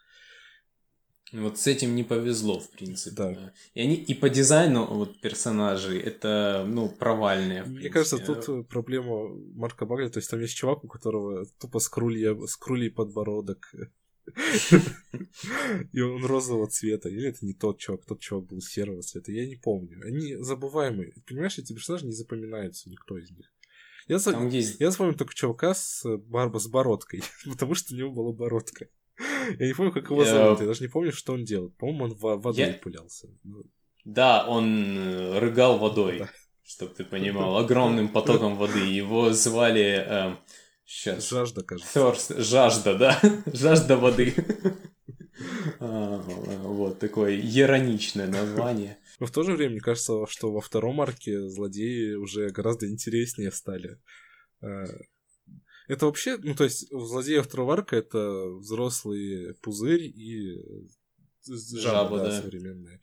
Вот 1.32 1.58
с 1.58 1.66
этим 1.66 1.96
не 1.96 2.04
повезло, 2.04 2.60
в 2.60 2.70
принципе. 2.70 3.16
Да. 3.16 3.52
И 3.74 3.80
они 3.80 3.96
и 3.96 4.14
по 4.14 4.28
дизайну 4.28 4.86
вот 4.86 5.20
персонажей 5.20 5.98
это, 5.98 6.64
ну, 6.68 6.88
провальные. 6.88 7.64
Мне 7.64 7.88
кажется, 7.88 8.18
тут 8.18 8.48
э, 8.48 8.62
проблема 8.62 9.28
Марка 9.54 9.86
Багли, 9.86 10.08
то 10.08 10.18
есть 10.18 10.30
там 10.30 10.40
есть 10.40 10.56
чувак, 10.56 10.84
у 10.84 10.88
которого 10.88 11.46
тупо 11.58 11.80
скрулья, 11.80 12.36
скрулей 12.46 12.90
подбородок. 12.90 13.74
И 15.92 16.00
он 16.00 16.24
розового 16.24 16.68
цвета. 16.68 17.08
Или 17.08 17.28
это 17.28 17.44
не 17.44 17.54
тот 17.54 17.78
чувак, 17.78 18.04
тот 18.06 18.20
чувак 18.20 18.46
был 18.46 18.60
серого 18.60 19.02
цвета. 19.02 19.32
Я 19.32 19.46
не 19.46 19.56
помню. 19.56 20.00
Они 20.04 20.36
забываемые. 20.36 21.14
Понимаешь, 21.26 21.58
эти 21.58 21.72
персонажи 21.72 22.06
не 22.06 22.12
запоминаются, 22.12 22.88
никто 22.88 23.18
из 23.18 23.30
них. 23.30 23.52
Я, 24.08 24.20
Там 24.20 24.48
есть... 24.48 24.78
я 24.78 24.90
вспомню 24.90 25.14
только 25.14 25.34
чувака 25.34 25.74
с, 25.74 26.04
барба, 26.18 26.60
с 26.60 26.68
бородкой, 26.68 27.22
потому 27.44 27.74
что 27.74 27.92
у 27.92 27.96
него 27.96 28.12
была 28.12 28.32
бородка. 28.32 28.86
Я 29.58 29.66
не 29.66 29.74
помню, 29.74 29.92
как 29.92 30.10
его 30.10 30.24
зовут, 30.24 30.60
я 30.60 30.66
даже 30.66 30.82
не 30.82 30.88
помню, 30.88 31.12
что 31.12 31.32
он 31.32 31.44
делал. 31.44 31.70
По-моему, 31.78 32.04
он 32.04 32.38
водой 32.40 32.72
пулялся. 32.74 33.28
Ну. 33.44 33.64
Да, 34.04 34.46
он 34.46 34.96
э, 34.96 35.38
рыгал 35.40 35.78
водой, 35.78 36.26
чтобы 36.64 36.94
ты 36.94 37.04
понимал, 37.04 37.56
огромным 37.56 38.08
потоком 38.08 38.56
воды. 38.56 38.78
Его 38.78 39.32
звали... 39.32 40.44
Сейчас. 40.84 41.32
Эм, 41.32 41.38
жажда, 41.38 41.62
кажется. 41.62 41.98
Thirst. 41.98 42.40
Жажда, 42.40 42.94
да? 42.94 43.20
Жажда 43.52 43.96
воды. 43.96 44.32
А, 45.80 46.18
вот 46.62 47.00
такое 47.00 47.36
ироничное 47.40 48.28
название. 48.28 48.96
Но 49.18 49.26
в 49.26 49.32
то 49.32 49.42
же 49.42 49.52
время, 49.52 49.72
мне 49.72 49.80
кажется, 49.80 50.24
что 50.28 50.52
во 50.52 50.60
втором 50.60 51.00
арке 51.00 51.48
злодеи 51.48 52.14
уже 52.14 52.50
гораздо 52.50 52.88
интереснее 52.88 53.50
стали. 53.50 53.98
Э, 55.88 55.92
это 55.92 56.06
вообще, 56.06 56.36
ну, 56.38 56.54
то 56.54 56.64
есть, 56.64 56.92
у 56.92 57.00
злодеев 57.00 57.46
второго 57.46 57.74
арка 57.74 57.96
это 57.96 58.48
взрослый 58.58 59.54
пузырь 59.62 60.02
и 60.02 60.56
жаба, 61.46 61.80
жаба 61.80 62.18
да, 62.18 62.24
да, 62.24 62.42
современная. 62.42 63.00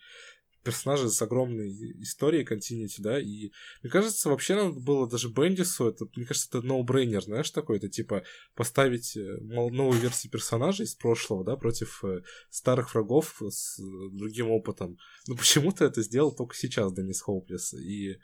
персонажи 0.63 1.09
с 1.09 1.21
огромной 1.21 1.71
историей, 2.01 2.43
континьюти, 2.43 3.01
да, 3.01 3.19
и 3.19 3.51
мне 3.81 3.91
кажется, 3.91 4.29
вообще 4.29 4.55
надо 4.55 4.79
было 4.79 5.09
даже 5.09 5.29
Бендису, 5.29 5.89
это, 5.89 6.05
мне 6.15 6.25
кажется, 6.25 6.49
это 6.49 6.65
ноу-брейнер, 6.65 7.21
знаешь, 7.21 7.51
такой, 7.51 7.77
это 7.77 7.89
типа 7.89 8.23
поставить 8.55 9.15
э, 9.17 9.37
новую 9.41 9.99
версию 9.99 10.31
персонажей 10.31 10.85
из 10.85 10.95
прошлого, 10.95 11.43
да, 11.43 11.55
против 11.57 12.03
э, 12.03 12.21
старых 12.49 12.93
врагов 12.93 13.41
с 13.47 13.77
другим 13.79 14.51
опытом. 14.51 14.97
Ну, 15.27 15.35
почему-то 15.35 15.85
это 15.85 16.01
сделал 16.01 16.33
только 16.33 16.55
сейчас 16.55 16.93
Деннис 16.93 17.21
Хоуплес, 17.21 17.73
и 17.73 18.11
э, 18.11 18.15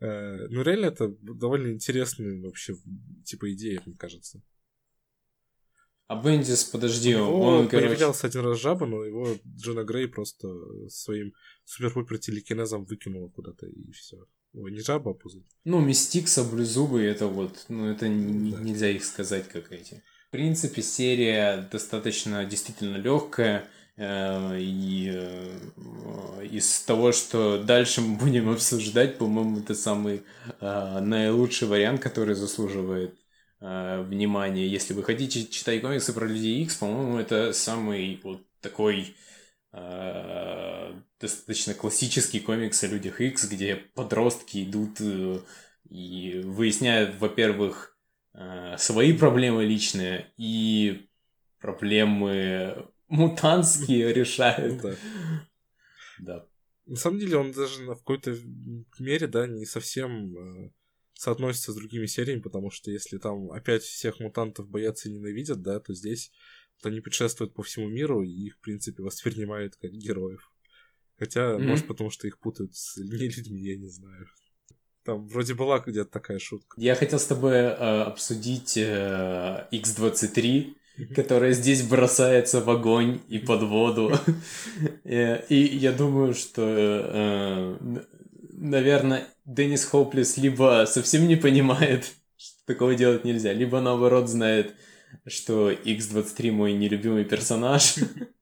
ну, 0.00 0.62
реально, 0.62 0.86
это 0.86 1.08
довольно 1.20 1.72
интересная 1.72 2.40
вообще, 2.40 2.74
типа, 3.24 3.52
идея, 3.52 3.82
мне 3.84 3.96
кажется. 3.96 4.42
А 6.06 6.22
Бендис, 6.22 6.64
подожди, 6.64 7.10
Его 7.10 7.38
он, 7.38 7.68
появлялся 7.68 8.28
один 8.28 8.40
раз 8.40 8.58
жаба, 8.58 8.86
но 8.86 9.04
его 9.04 9.36
Джона 9.56 9.84
Грей 9.84 10.08
просто 10.08 10.48
своим 10.88 11.34
супер-пупер 11.64 12.18
телекинезом 12.18 12.86
выкинула 12.86 13.28
куда-то, 13.28 13.66
и 13.66 13.90
все. 13.92 14.16
Ой, 14.54 14.72
не 14.72 14.80
жаба, 14.80 15.10
а 15.10 15.14
пузырь. 15.14 15.44
Ну, 15.64 15.80
Мистик, 15.80 16.28
Саблезубы, 16.28 17.02
это 17.02 17.26
вот, 17.26 17.66
ну, 17.68 17.90
это 17.90 18.06
Да. 18.06 18.08
нельзя 18.08 18.88
их 18.88 19.04
сказать, 19.04 19.48
как 19.48 19.70
эти. 19.70 20.02
В 20.28 20.30
принципе, 20.30 20.80
серия 20.80 21.68
достаточно 21.70 22.42
действительно 22.46 22.96
легкая, 22.96 23.60
э, 23.60 23.66
и 23.98 25.10
э, 25.12 26.46
из 26.50 26.80
того, 26.82 27.12
что 27.12 27.62
дальше 27.62 28.00
мы 28.00 28.16
будем 28.16 28.48
обсуждать, 28.48 29.18
по-моему, 29.18 29.58
это 29.58 29.74
самый 29.74 30.22
э, 30.60 31.00
наилучший 31.00 31.66
вариант, 31.66 32.00
который 32.00 32.34
заслуживает 32.34 33.18
э, 33.60 34.02
внимания. 34.02 34.68
Если 34.68 34.94
вы 34.94 35.02
хотите 35.02 35.46
читать 35.46 35.80
комиксы 35.80 36.12
про 36.12 36.26
Людей 36.26 36.62
Икс, 36.62 36.76
по-моему, 36.76 37.18
это 37.18 37.52
самый 37.52 38.20
вот 38.22 38.42
такой 38.60 39.16
э, 39.72 40.92
достаточно 41.20 41.74
классический 41.74 42.38
комикс 42.38 42.82
о 42.84 42.86
Людях 42.86 43.20
Икс, 43.20 43.48
где 43.48 43.76
подростки 43.76 44.62
идут 44.62 45.00
э, 45.00 45.40
и 45.90 46.40
выясняют, 46.44 47.16
во-первых, 47.18 47.96
э, 48.34 48.76
свои 48.78 49.12
проблемы 49.12 49.64
личные 49.64 50.32
и 50.36 51.08
проблемы 51.58 52.88
мутантские 53.08 54.12
решают. 54.12 54.80
Да. 54.82 54.96
Да. 56.20 56.46
На 56.86 56.96
самом 56.96 57.18
деле 57.18 57.36
он 57.36 57.52
даже 57.52 57.82
на- 57.82 57.94
в 57.94 57.98
какой-то 57.98 58.36
мере, 58.98 59.26
да, 59.26 59.46
не 59.46 59.66
совсем 59.66 60.36
э, 60.66 60.70
соотносится 61.14 61.72
с 61.72 61.76
другими 61.76 62.06
сериями, 62.06 62.40
потому 62.40 62.70
что 62.70 62.90
если 62.90 63.18
там 63.18 63.50
опять 63.50 63.82
всех 63.82 64.20
мутантов 64.20 64.68
боятся 64.68 65.08
и 65.08 65.12
ненавидят, 65.12 65.60
да, 65.62 65.80
то 65.80 65.92
здесь 65.94 66.32
вот 66.82 66.90
они 66.90 67.00
путешествуют 67.00 67.54
по 67.54 67.62
всему 67.62 67.88
миру 67.88 68.22
и 68.22 68.30
их, 68.30 68.56
в 68.56 68.60
принципе, 68.60 69.02
воспринимают 69.02 69.76
как 69.76 69.90
героев. 69.92 70.50
Хотя, 71.18 71.54
Мгм. 71.58 71.66
может, 71.68 71.86
потому 71.86 72.10
что 72.10 72.26
их 72.26 72.38
путают 72.38 72.74
с 72.76 72.96
нелюдьми, 72.96 73.60
я 73.60 73.76
не 73.76 73.88
знаю. 73.88 74.26
Там 75.04 75.26
вроде 75.26 75.54
была 75.54 75.78
где-то 75.80 76.10
такая 76.10 76.38
шутка. 76.38 76.80
Я 76.80 76.94
хотел 76.94 77.18
с 77.18 77.26
тобой 77.26 77.54
э, 77.54 78.02
обсудить 78.02 78.76
э, 78.76 79.66
X23, 79.72 80.60
Мгм. 80.64 80.74
Которая 81.14 81.52
здесь 81.52 81.82
бросается 81.82 82.60
в 82.60 82.70
огонь 82.70 83.20
и 83.28 83.38
под 83.38 83.62
воду. 83.62 84.12
Э, 85.04 85.42
И 85.48 85.56
я 85.56 85.92
думаю, 85.92 86.34
что, 86.34 86.62
э, 86.64 87.76
наверное, 88.52 89.26
Деннис 89.44 89.84
Хоплес 89.84 90.36
либо 90.36 90.84
совсем 90.86 91.26
не 91.28 91.36
понимает, 91.36 92.12
что 92.36 92.66
такого 92.66 92.94
делать 92.94 93.24
нельзя, 93.24 93.52
либо 93.52 93.80
наоборот 93.80 94.28
знает, 94.28 94.74
что 95.26 95.70
X23 95.70 96.50
мой 96.50 96.72
нелюбимый 96.74 97.24
персонаж. 97.24 97.96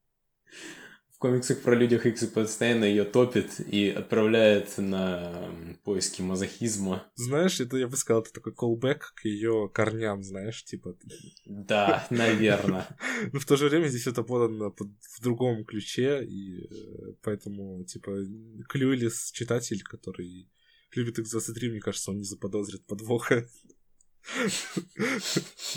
В 1.17 1.19
комиксах 1.19 1.63
про 1.63 1.75
людях 1.75 2.05
X 2.05 2.27
постоянно 2.27 2.85
ее 2.85 3.05
топит 3.05 3.59
и 3.61 3.89
отправляет 3.89 4.77
на 4.77 5.51
поиски 5.83 6.21
мазохизма. 6.21 7.11
Знаешь, 7.15 7.59
это 7.59 7.79
я 7.79 7.89
бы 7.89 7.97
сказал, 7.97 8.21
это 8.21 8.35
такой 8.35 8.53
колбэк 8.55 9.15
к 9.17 9.25
ее 9.25 9.71
корням, 9.73 10.23
знаешь, 10.23 10.63
типа. 10.65 10.95
Да, 11.47 12.07
наверное. 12.11 12.87
Но 13.33 13.41
в 13.41 13.47
то 13.47 13.57
же 13.57 13.71
время 13.71 13.87
здесь 13.87 14.07
это 14.07 14.23
подано 14.23 14.71
под- 14.71 14.93
в 15.17 15.23
другом 15.23 15.65
ключе, 15.65 16.23
и 16.23 16.65
э, 16.67 17.15
поэтому, 17.23 17.83
типа, 17.85 18.15
Клюэлис 18.69 19.31
читатель, 19.33 19.83
который 19.85 20.51
любит 20.95 21.19
X23, 21.19 21.71
мне 21.71 21.81
кажется, 21.81 22.11
он 22.11 22.19
не 22.19 22.25
заподозрит 22.25 22.85
подвоха. 22.85 23.49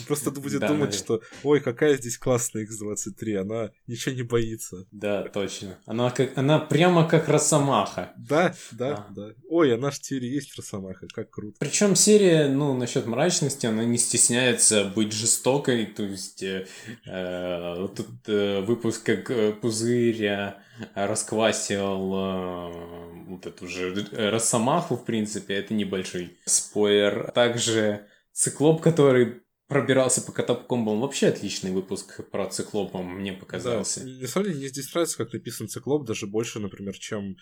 Просто 0.08 0.32
будет 0.32 0.62
Да, 0.62 0.68
думать, 0.68 0.94
что 0.94 1.22
ой, 1.44 1.60
какая 1.60 1.98
здесь 1.98 2.18
классная 2.18 2.66
X23, 2.66 3.36
она 3.38 3.72
ничего 3.88 4.16
не 4.16 4.24
боится. 4.24 4.86
Да, 4.92 5.24
точно. 5.24 5.78
Она, 5.86 6.10
как, 6.12 6.38
она 6.38 6.60
прямо 6.60 7.08
как 7.08 7.28
Росомаха. 7.30 8.14
Да, 8.18 8.56
да, 8.72 9.06
А. 9.10 9.14
да. 9.14 9.30
Ой, 9.50 9.74
а 9.74 9.78
наш 9.78 10.00
теперь 10.00 10.26
есть 10.26 10.56
Росомаха, 10.58 11.08
как 11.14 11.30
круто. 11.30 11.56
Причем 11.60 11.96
серия, 11.96 12.48
ну, 12.50 12.76
насчет 12.76 13.06
мрачности, 13.06 13.66
она 13.66 13.84
не 13.86 13.98
стесняется 13.98 14.86
быть 14.86 15.14
жестокой. 15.14 15.86
То 15.86 16.04
есть 16.04 16.44
э, 16.44 16.68
э, 17.06 17.76
вот 17.80 17.96
тут 17.96 18.08
э, 18.28 18.62
выпуск, 18.62 19.04
как 19.04 19.30
э, 19.32 19.54
Пузырь 19.54 20.24
э, 20.26 20.54
расквасил 20.96 22.14
э, 22.16 23.26
вот 23.28 23.46
эту 23.46 23.68
же 23.68 23.94
Росомаху, 24.12 24.96
в 24.96 25.06
принципе, 25.06 25.56
это 25.56 25.74
небольшой 25.74 26.38
спойлер. 26.46 27.32
Также 27.32 28.06
Циклоп, 28.40 28.82
который 28.82 29.42
пробирался 29.68 30.22
по 30.22 30.32
катакомбам, 30.32 31.02
вообще 31.02 31.28
отличный 31.28 31.72
выпуск 31.72 32.22
про 32.32 32.50
Циклопа 32.50 33.04
мне 33.04 33.34
показался. 33.34 34.00
Да. 34.00 34.22
На 34.22 34.28
самом 34.30 34.46
деле, 34.46 34.58
мне 34.60 34.70
здесь 34.70 34.94
нравится, 34.94 35.18
как 35.18 35.34
написан 35.34 35.68
циклоп, 35.68 36.06
даже 36.08 36.26
больше, 36.26 36.60
например, 36.60 36.98
чем 36.98 37.36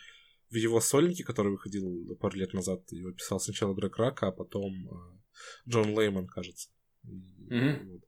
в 0.49 0.55
его 0.55 0.81
сольнике, 0.81 1.23
который 1.23 1.51
выходил 1.51 2.15
пару 2.19 2.35
лет 2.35 2.53
назад. 2.53 2.81
Его 2.89 3.11
писал 3.11 3.39
сначала 3.39 3.75
Грег 3.75 3.95
Рака, 3.97 4.29
а 4.29 4.31
потом 4.31 4.73
э, 4.73 5.69
Джон 5.69 5.95
Лейман, 5.95 6.25
кажется. 6.25 6.69
Мгм. 7.03 7.91
вот. 7.91 8.01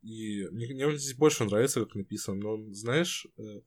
И 0.00 0.46
мне, 0.52 0.68
мне 0.68 0.86
он 0.86 0.96
здесь 0.96 1.16
больше 1.16 1.44
нравится, 1.44 1.80
как 1.84 1.96
написан. 1.96 2.38
Но, 2.38 2.54
он, 2.54 2.72
знаешь, 2.72 3.26
э, 3.36 3.60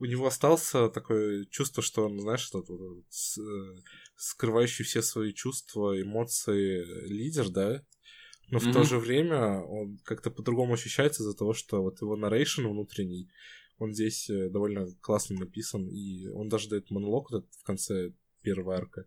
у 0.00 0.06
него 0.06 0.26
остался 0.26 0.88
такое 0.88 1.44
чувство, 1.44 1.84
что 1.84 2.06
он, 2.06 2.18
знаешь, 2.18 2.48
этот 2.48 2.66
с- 3.10 3.38
э, 3.38 3.76
скрывающий 4.22 4.84
все 4.84 5.02
свои 5.02 5.32
чувства, 5.32 6.00
эмоции 6.00 6.84
лидер, 7.08 7.48
да? 7.50 7.82
Но 8.50 8.58
в 8.58 8.72
то 8.72 8.84
же 8.84 8.98
время 8.98 9.60
он 9.62 9.98
как-то 10.04 10.30
по-другому 10.30 10.74
ощущается 10.74 11.22
из-за 11.22 11.34
того, 11.34 11.54
что 11.54 11.82
вот 11.82 12.00
его 12.02 12.16
нарейшн 12.16 12.66
внутренний, 12.66 13.28
он 13.78 13.94
здесь 13.94 14.28
э, 14.30 14.48
довольно 14.50 14.86
классно 15.00 15.36
написан, 15.38 15.88
и 15.88 16.28
он 16.28 16.48
даже 16.48 16.68
дает 16.68 16.90
монолог 16.90 17.30
вот 17.30 17.44
этот 17.44 17.54
в 17.54 17.64
конце 17.64 18.12
первого 18.42 18.76
арка. 18.76 19.04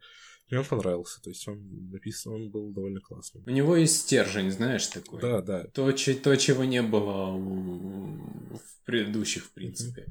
Мне 0.49 0.59
он 0.59 0.65
понравился, 0.65 1.21
то 1.21 1.29
есть 1.29 1.47
он 1.47 1.89
написан, 1.91 2.33
он 2.33 2.49
был 2.49 2.73
довольно 2.73 2.99
классным. 2.99 3.43
У 3.45 3.49
него 3.51 3.75
есть 3.77 4.01
стержень, 4.01 4.51
знаешь, 4.51 4.87
такой. 4.87 5.21
Да, 5.21 5.41
да. 5.41 5.63
То, 5.67 5.91
че- 5.91 6.15
то, 6.15 6.35
чего 6.37 6.63
не 6.65 6.81
было 6.81 7.31
у- 7.33 8.57
в 8.57 8.85
предыдущих, 8.85 9.45
в 9.45 9.51
принципе, 9.53 10.07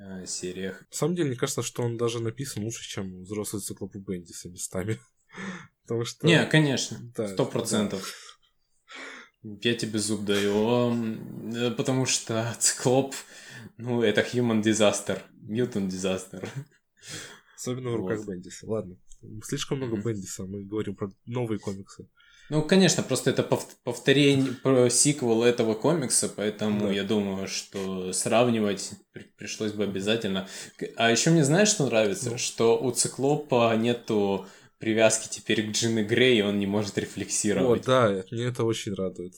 э, 0.00 0.26
сериях. 0.26 0.80
На 0.90 0.96
самом 0.96 1.14
деле, 1.14 1.28
мне 1.28 1.38
кажется, 1.38 1.62
что 1.62 1.82
он 1.82 1.96
даже 1.96 2.20
написан 2.20 2.64
лучше, 2.64 2.88
чем 2.88 3.22
взрослый 3.22 3.62
циклоп 3.62 3.94
у 3.96 3.98
Бендиса 3.98 4.48
местами. 4.48 4.98
Потому 5.82 6.04
что... 6.04 6.26
Не, 6.26 6.44
конечно, 6.46 6.98
сто 7.28 7.46
процентов. 7.46 8.38
Я 9.42 9.74
тебе 9.74 9.98
зуб 9.98 10.24
даю, 10.24 10.92
э, 11.54 11.70
потому 11.70 12.04
что 12.04 12.54
циклоп, 12.58 13.14
ну, 13.78 14.02
это 14.02 14.20
human 14.20 14.62
disaster, 14.62 15.22
mutant 15.48 15.88
disaster. 15.88 16.46
Особенно 17.56 17.90
в 17.90 17.96
руках 17.96 18.18
Вот. 18.18 18.28
Бендиса. 18.28 18.66
Ладно. 18.66 18.96
Слишком 19.44 19.78
много 19.78 19.96
Мгм. 19.96 20.04
Бендиса. 20.08 20.44
Мы 20.44 20.64
говорим 20.64 20.94
про 20.94 21.10
новые 21.26 21.58
комиксы. 21.58 22.08
Ну, 22.50 22.62
конечно, 22.62 23.02
просто 23.02 23.30
это 23.30 23.42
пов- 23.42 23.66
повторение, 23.84 24.52
про 24.52 24.90
сиквел 24.90 25.42
этого 25.44 25.74
комикса, 25.74 26.28
поэтому 26.28 26.88
Да. 26.88 26.92
я 26.92 27.04
думаю, 27.04 27.46
что 27.46 28.12
сравнивать 28.12 28.90
при- 29.12 29.22
пришлось 29.36 29.72
бы 29.72 29.84
обязательно. 29.84 30.48
А 30.96 31.10
еще 31.10 31.30
мне 31.30 31.44
знаешь, 31.44 31.68
что 31.68 31.86
нравится? 31.86 32.30
Ну. 32.30 32.38
Что 32.38 32.76
у 32.78 32.90
Циклопа 32.90 33.74
нету 33.76 34.46
привязки 34.78 35.28
теперь 35.28 35.68
к 35.68 35.70
Джинни 35.72 36.02
Грей, 36.02 36.38
и 36.38 36.42
он 36.42 36.58
не 36.58 36.66
может 36.66 36.98
О, 36.98 37.00
рефлексировать. 37.02 37.84
да, 37.84 38.24
мне 38.30 38.44
это 38.46 38.64
очень 38.64 38.94
радует. 38.94 39.34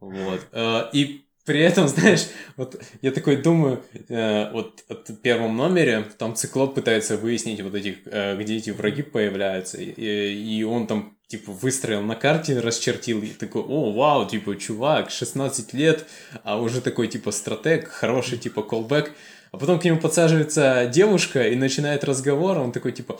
Вот. 0.00 0.40
Э, 0.52 0.90
И 0.92 1.27
при 1.48 1.60
этом, 1.60 1.88
знаешь, 1.88 2.26
вот 2.58 2.80
я 3.00 3.10
такой 3.10 3.36
думаю, 3.36 3.82
э, 4.08 4.52
вот 4.52 4.84
от- 4.88 5.08
в 5.08 5.16
первом 5.16 5.56
номере 5.56 6.04
там 6.18 6.34
Циклоп 6.34 6.74
пытается 6.74 7.16
выяснить 7.16 7.62
вот 7.62 7.74
этих, 7.74 7.94
э, 8.04 8.36
где 8.36 8.56
эти 8.56 8.68
враги 8.70 9.02
появляются, 9.02 9.78
и, 9.80 10.32
и 10.58 10.62
он 10.64 10.86
там 10.86 11.16
типа 11.26 11.52
выстроил 11.52 12.02
на 12.02 12.16
карте, 12.16 12.60
расчертил, 12.60 13.22
и 13.22 13.28
такой, 13.28 13.62
о, 13.62 13.92
вау, 13.92 14.26
типа, 14.28 14.56
чувак, 14.56 15.10
16 15.10 15.72
лет, 15.72 16.04
а 16.44 16.60
уже 16.60 16.80
такой 16.82 17.08
типа 17.08 17.30
стратег, 17.30 17.88
хороший 17.88 18.36
типа 18.38 18.62
колбэк, 18.62 19.12
а 19.50 19.56
потом 19.56 19.78
к 19.80 19.84
нему 19.84 19.98
подсаживается 19.98 20.86
девушка 20.92 21.48
и 21.48 21.56
начинает 21.56 22.04
разговор, 22.04 22.58
он 22.58 22.72
такой 22.72 22.92
типа, 22.92 23.18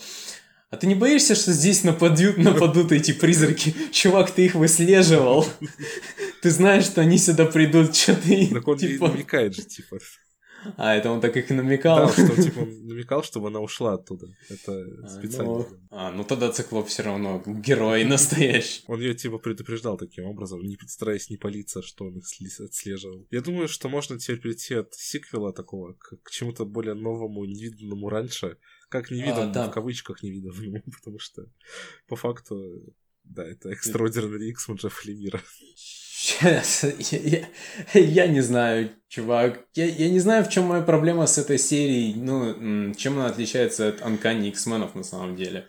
а 0.70 0.76
ты 0.76 0.86
не 0.86 0.94
боишься, 0.94 1.34
что 1.34 1.52
здесь 1.52 1.84
нападут, 1.84 2.36
нападут 2.36 2.92
эти 2.92 3.12
призраки? 3.12 3.74
Чувак, 3.90 4.30
ты 4.30 4.46
их 4.46 4.54
выслеживал. 4.54 5.46
Ты 6.42 6.50
знаешь, 6.50 6.84
что 6.84 7.00
они 7.00 7.18
сюда 7.18 7.46
придут, 7.46 7.96
что 7.96 8.14
ты, 8.14 8.48
Так 8.48 8.68
он 8.68 8.78
типа... 8.78 9.08
намекает 9.08 9.54
же, 9.54 9.62
типа. 9.62 9.98
А, 10.76 10.94
это 10.94 11.10
он 11.10 11.20
так 11.20 11.36
их 11.36 11.50
намекал? 11.50 12.06
Да, 12.06 12.12
что 12.12 12.42
типа 12.42 12.60
он 12.60 12.86
намекал, 12.86 13.22
чтобы 13.22 13.48
она 13.48 13.60
ушла 13.60 13.94
оттуда. 13.94 14.26
Это 14.50 14.72
А, 15.04 15.08
специально. 15.08 15.52
ну, 15.52 15.66
а, 15.90 16.10
ну 16.10 16.24
тогда 16.24 16.50
Циклоп 16.50 16.88
все 16.88 17.02
равно 17.04 17.42
герой 17.46 18.04
настоящий. 18.04 18.82
Он 18.88 19.00
ее 19.00 19.14
типа 19.14 19.38
предупреждал 19.38 19.96
таким 19.96 20.24
образом, 20.24 20.60
не 20.62 20.76
стараясь 20.86 21.30
не 21.30 21.36
палиться, 21.36 21.80
что 21.82 22.06
он 22.06 22.18
их 22.18 22.24
отслеживал. 22.60 23.26
Я 23.30 23.40
думаю, 23.40 23.68
что 23.68 23.88
можно 23.88 24.18
теперь 24.18 24.40
перейти 24.40 24.74
от 24.74 24.94
сиквела 24.94 25.52
такого 25.52 25.94
к, 25.94 26.16
к 26.22 26.30
чему-то 26.30 26.64
более 26.64 26.94
новому, 26.94 27.44
невиданному 27.44 28.08
раньше. 28.08 28.56
Как 28.88 29.10
невиданному, 29.10 29.50
А, 29.50 29.54
да. 29.54 29.68
в 29.68 29.70
кавычках 29.70 30.22
невиданному, 30.22 30.82
потому 30.98 31.18
что 31.18 31.46
по 32.06 32.16
факту, 32.16 32.82
да, 33.24 33.44
это 33.46 33.70
Extraordinary 33.70 34.48
X-Men 34.50 34.76
Джеффа 34.76 35.08
Лемира. 35.08 35.40
Сейчас, 35.76 36.84
я, 37.12 37.18
я- 37.94 38.00
я 38.00 38.26
не 38.26 38.40
знаю, 38.40 38.90
чувак. 39.08 39.64
Я, 39.74 39.84
я 39.86 40.08
не 40.10 40.18
знаю, 40.20 40.44
в 40.44 40.48
чем 40.50 40.64
моя 40.64 40.82
проблема 40.82 41.26
с 41.26 41.38
этой 41.38 41.58
серией. 41.58 42.14
Ну, 42.14 42.92
чем 42.94 43.18
она 43.18 43.26
отличается 43.28 43.88
от 43.88 44.00
Uncanny 44.00 44.48
X-менов 44.48 44.94
на 44.94 45.04
самом 45.04 45.36
деле. 45.36 45.66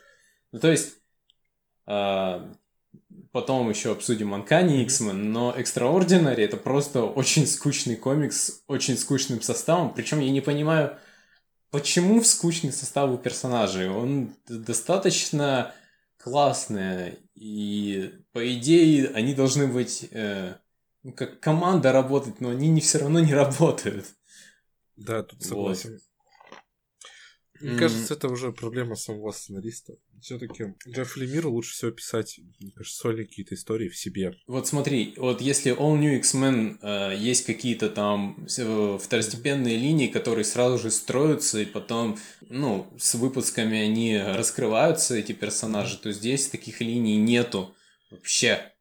Ну, 0.52 0.60
то 0.60 0.72
есть, 0.72 0.96
а, 1.86 2.52
потом 3.32 3.70
еще 3.70 3.92
обсудим 3.92 4.34
Uncanny 4.34 4.82
X-Men, 4.84 5.14
но 5.14 5.54
Extraordinary 5.58 6.42
это 6.44 6.58
просто 6.58 7.04
очень 7.04 7.46
скучный 7.46 7.96
комикс 7.96 8.38
с 8.38 8.64
очень 8.68 8.98
скучным 8.98 9.42
составом. 9.42 9.94
Причем 9.94 10.20
я 10.20 10.32
не 10.32 10.42
понимаю, 10.42 10.98
почему 11.72 12.22
в 12.22 12.28
скучный 12.28 12.72
состав 12.72 13.12
у 13.12 13.18
персонажей. 13.18 13.90
Он 13.90 14.34
достаточно 14.48 15.74
классный, 16.18 17.20
и 17.36 18.14
по 18.32 18.54
идее 18.54 19.10
они 19.10 19.34
должны 19.34 19.68
быть 19.68 20.08
э, 20.12 20.56
ну, 21.04 21.14
как 21.14 21.40
команда 21.40 21.92
работать, 21.92 22.42
но 22.42 22.50
они 22.50 22.70
не 22.70 22.82
все 22.82 23.00
равно 23.00 23.20
не 23.20 23.34
работают. 23.34 24.06
Да, 24.96 25.24
тут 25.24 25.46
Вот. 25.48 25.86
Мне 27.62 27.78
кажется, 27.78 28.14
это 28.14 28.28
уже 28.30 28.52
проблема 28.52 28.96
самого 28.96 29.32
сценариста. 29.32 29.96
Все-таки 30.22 30.74
Джефф 30.88 31.18
Лемиру 31.18 31.52
лучше 31.52 31.74
всего 31.74 31.92
писать, 31.92 32.40
мне 32.60 32.72
кажется, 32.72 33.00
сольные 33.00 33.26
какие-то 33.26 33.56
истории 33.56 33.90
в 33.90 33.98
себе. 33.98 34.36
Вот 34.48 34.68
смотри, 34.68 35.14
вот 35.18 35.42
если 35.42 35.76
All 35.76 35.98
New 35.98 36.18
X-Men 36.18 36.80
э, 36.82 37.16
есть 37.18 37.46
какие-то 37.46 37.90
там 37.90 38.46
э, 38.58 38.98
второстепенные 39.02 39.78
линии, 39.78 40.08
которые 40.08 40.46
сразу 40.46 40.78
же 40.78 40.92
строятся, 40.92 41.60
и 41.60 41.66
потом, 41.66 42.18
ну, 42.50 42.88
с 42.98 43.16
выпусками 43.16 43.78
они 43.78 44.18
раскрываются, 44.18 45.16
эти 45.16 45.32
персонажи, 45.32 45.98
то 45.98 46.12
здесь 46.12 46.48
таких 46.48 46.82
линий 46.82 47.18
нету 47.18 47.74
вообще. 48.12 48.72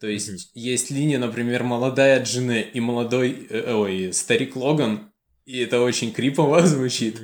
То 0.00 0.06
есть 0.06 0.28
Мгм. 0.28 0.38
есть 0.54 0.90
линия, 0.90 1.18
например, 1.18 1.64
молодая 1.64 2.22
Джина 2.22 2.60
и 2.60 2.78
молодой, 2.80 3.46
э, 3.50 3.74
ой, 3.74 4.12
старик 4.12 4.54
Логан, 4.54 5.12
и 5.44 5.58
это 5.58 5.80
очень 5.80 6.12
крипово 6.12 6.60
звучит. 6.66 7.16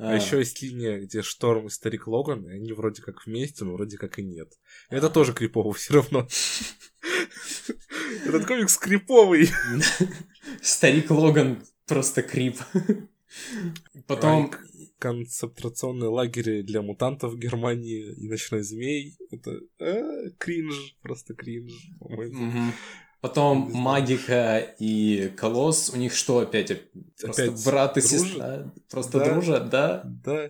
А, 0.00 0.14
еще 0.14 0.38
есть 0.38 0.62
линия, 0.62 1.00
где 1.00 1.22
Шторм 1.22 1.66
и 1.66 1.70
Старик 1.70 2.06
Логан, 2.06 2.46
и 2.48 2.54
они 2.54 2.72
вроде 2.72 3.02
как 3.02 3.26
вместе, 3.26 3.64
но 3.64 3.72
вроде 3.72 3.96
как 3.96 4.18
и 4.20 4.22
нет. 4.22 4.52
Это 4.90 5.10
тоже 5.10 5.32
крипово 5.32 5.72
все 5.72 5.94
равно. 5.94 6.28
Этот 8.24 8.46
комикс 8.46 8.76
криповый. 8.76 9.50
Старик 10.62 11.10
Логан 11.10 11.64
просто 11.86 12.22
крип. 12.22 12.58
Потом... 14.06 14.52
Концентрационные 15.00 16.08
лагеря 16.08 16.64
для 16.64 16.82
мутантов 16.82 17.34
в 17.34 17.38
Германии 17.38 18.12
и 18.14 18.26
Ночной 18.26 18.64
Змей. 18.64 19.16
Это 19.30 19.60
э, 19.78 20.30
кринж, 20.38 20.96
просто 21.02 21.34
кринж, 21.34 21.72
по-моему. 22.00 22.72
Потом. 23.20 23.70
Магика 23.72 24.58
и 24.78 25.28
Колосс, 25.36 25.90
у 25.90 25.96
них 25.96 26.14
что 26.14 26.38
опять? 26.38 26.72
Просто 27.20 27.44
Опять 27.44 27.64
брат 27.64 27.96
и 27.96 28.00
дружат? 28.00 28.20
сестра? 28.20 28.72
Просто 28.90 29.18
Да. 29.18 29.24
дружат, 29.24 29.70
да? 29.70 30.02
Да. 30.04 30.48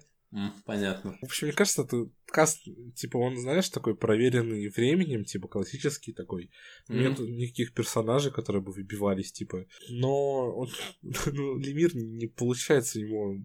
Понятно. 0.66 1.16
В 1.22 1.24
общем, 1.24 1.46
мне 1.46 1.56
кажется, 1.56 1.82
это 1.82 2.06
каст, 2.26 2.60
типа, 2.94 3.16
он, 3.16 3.38
знаешь, 3.38 3.68
такой 3.70 3.96
проверенный 3.96 4.68
временем, 4.68 5.24
типа, 5.24 5.48
классический 5.48 6.12
такой. 6.12 6.50
Мгм. 6.88 7.00
Нет 7.00 7.18
никаких 7.18 7.72
персонажей, 7.72 8.30
которые 8.30 8.62
бы 8.62 8.72
выбивались, 8.72 9.32
типа. 9.32 9.64
Но 9.88 10.54
он, 10.54 10.68
ну, 11.02 11.56
Лемир 11.56 11.96
не 11.96 12.26
получается 12.26 13.00
ему 13.00 13.42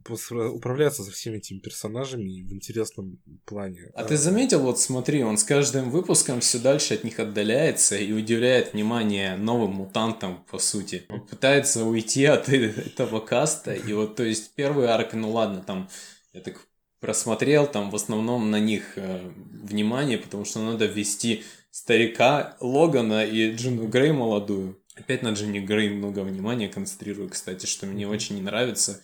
управляться 0.53 1.03
со 1.03 1.11
всеми 1.11 1.37
этими 1.37 1.59
персонажами 1.59 2.41
в 2.41 2.53
интересном 2.53 3.19
плане. 3.45 3.91
А 3.95 4.03
ты 4.03 4.17
заметил, 4.17 4.61
вот 4.61 4.79
смотри, 4.79 5.23
он 5.23 5.37
с 5.37 5.43
каждым 5.45 5.89
выпуском 5.89 6.41
все 6.41 6.59
дальше 6.59 6.95
от 6.95 7.05
них 7.05 7.19
отдаляется 7.19 7.95
и 7.97 8.11
удивляет 8.11 8.73
внимание 8.73 9.37
новым 9.37 9.71
мутантам, 9.71 10.43
по 10.51 10.59
сути. 10.59 11.05
Он 11.07 11.25
пытается 11.25 11.85
уйти 11.85 12.25
от 12.25 12.49
этого 12.49 13.21
каста, 13.21 13.73
и 13.73 13.93
вот, 13.93 14.17
то 14.17 14.23
есть, 14.23 14.53
первый 14.55 14.87
арк, 14.87 15.13
ну 15.13 15.31
ладно, 15.31 15.63
там, 15.65 15.89
я 16.33 16.41
так 16.41 16.67
просмотрел, 17.03 17.67
там, 17.67 17.91
в 17.91 17.95
основном 17.95 18.49
на 18.49 18.61
них 18.61 18.93
э, 18.97 19.29
внимание, 19.61 20.17
потому 20.17 20.45
что 20.45 20.59
надо 20.59 20.85
ввести 20.85 21.43
старика 21.69 22.55
Логана 22.61 23.25
и 23.25 23.53
Джину 23.53 23.89
Грей 23.89 24.13
молодую. 24.13 24.81
Опять 24.95 25.21
на 25.21 25.33
Джинни 25.33 25.59
Грей 25.59 25.89
много 25.89 26.21
внимания 26.21 26.69
концентрирую, 26.69 27.27
кстати, 27.27 27.65
что 27.65 27.87
мне 27.87 28.07
очень 28.07 28.35
не 28.35 28.41
нравится. 28.41 29.01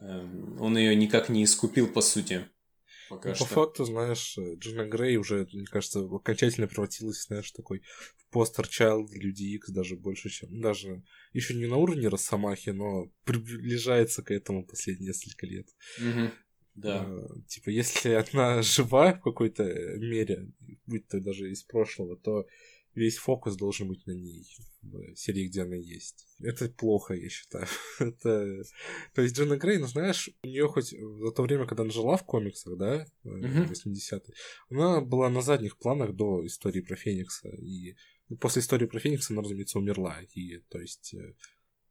Эм, 0.00 0.56
Он 0.60 0.78
ее 0.78 0.94
никак 0.94 1.28
не 1.30 1.42
искупил, 1.42 1.88
по 1.88 2.00
сути. 2.00 2.48
Пока 3.10 3.30
Ну, 3.30 3.34
что. 3.34 3.44
По 3.46 3.54
факту, 3.54 3.84
знаешь, 3.86 4.38
Джина 4.58 4.86
Грей 4.86 5.16
уже, 5.16 5.48
мне 5.52 5.66
кажется, 5.66 5.98
окончательно 5.98 6.68
превратилась, 6.68 7.24
знаешь, 7.24 7.50
такой 7.50 7.82
в 8.18 8.30
постер 8.30 8.66
Child 8.66 9.08
Люди 9.14 9.42
Икс 9.56 9.68
даже 9.70 9.96
больше, 9.96 10.30
чем... 10.30 10.60
Даже 10.60 11.02
еще 11.32 11.54
не 11.54 11.66
на 11.66 11.76
уровне 11.76 12.06
Росомахи, 12.06 12.70
но 12.70 13.10
приближается 13.24 14.22
к 14.22 14.30
этому 14.30 14.64
последние 14.64 15.08
несколько 15.08 15.44
лет. 15.44 15.66
Мгм. 15.98 16.30
Да. 16.74 17.06
Э, 17.06 17.26
Типа, 17.48 17.70
если 17.70 18.10
она 18.32 18.62
жива 18.62 19.12
в 19.14 19.20
какой-то 19.20 19.64
мере, 19.98 20.50
будь 20.86 21.06
то 21.08 21.20
даже 21.20 21.50
из 21.50 21.62
прошлого, 21.62 22.16
то 22.16 22.46
весь 22.94 23.16
фокус 23.16 23.56
должен 23.56 23.88
быть 23.88 24.06
на 24.06 24.12
ней 24.12 24.46
в 24.82 25.16
серии, 25.16 25.48
где 25.48 25.62
она 25.62 25.76
есть. 25.76 26.26
Это 26.40 26.68
плохо, 26.68 27.14
я 27.14 27.28
считаю. 27.28 27.66
Это... 27.98 28.62
То 29.14 29.22
есть 29.22 29.36
Джина 29.36 29.56
Грей, 29.56 29.78
ну 29.78 29.86
знаешь, 29.86 30.30
у 30.42 30.46
нее 30.46 30.68
хоть 30.68 30.90
за 30.90 31.30
то 31.30 31.42
время, 31.42 31.66
когда 31.66 31.82
она 31.82 31.92
жила 31.92 32.16
в 32.16 32.24
комиксах, 32.24 32.76
да, 32.76 33.06
э, 33.24 33.28
Мгм. 33.28 33.70
80-е, 33.70 34.34
она 34.70 35.00
была 35.00 35.30
на 35.30 35.40
задних 35.40 35.78
планах 35.78 36.14
до 36.14 36.44
истории 36.46 36.80
про 36.80 36.96
Феникса. 36.96 37.48
И 37.48 37.96
ну, 38.28 38.36
после 38.36 38.60
истории 38.60 38.86
про 38.86 38.98
Феникса 38.98 39.32
она, 39.32 39.42
разумеется, 39.42 39.78
умерла. 39.78 40.18
И, 40.34 40.58
то 40.68 40.80
есть, 40.80 41.14
э, 41.14 41.34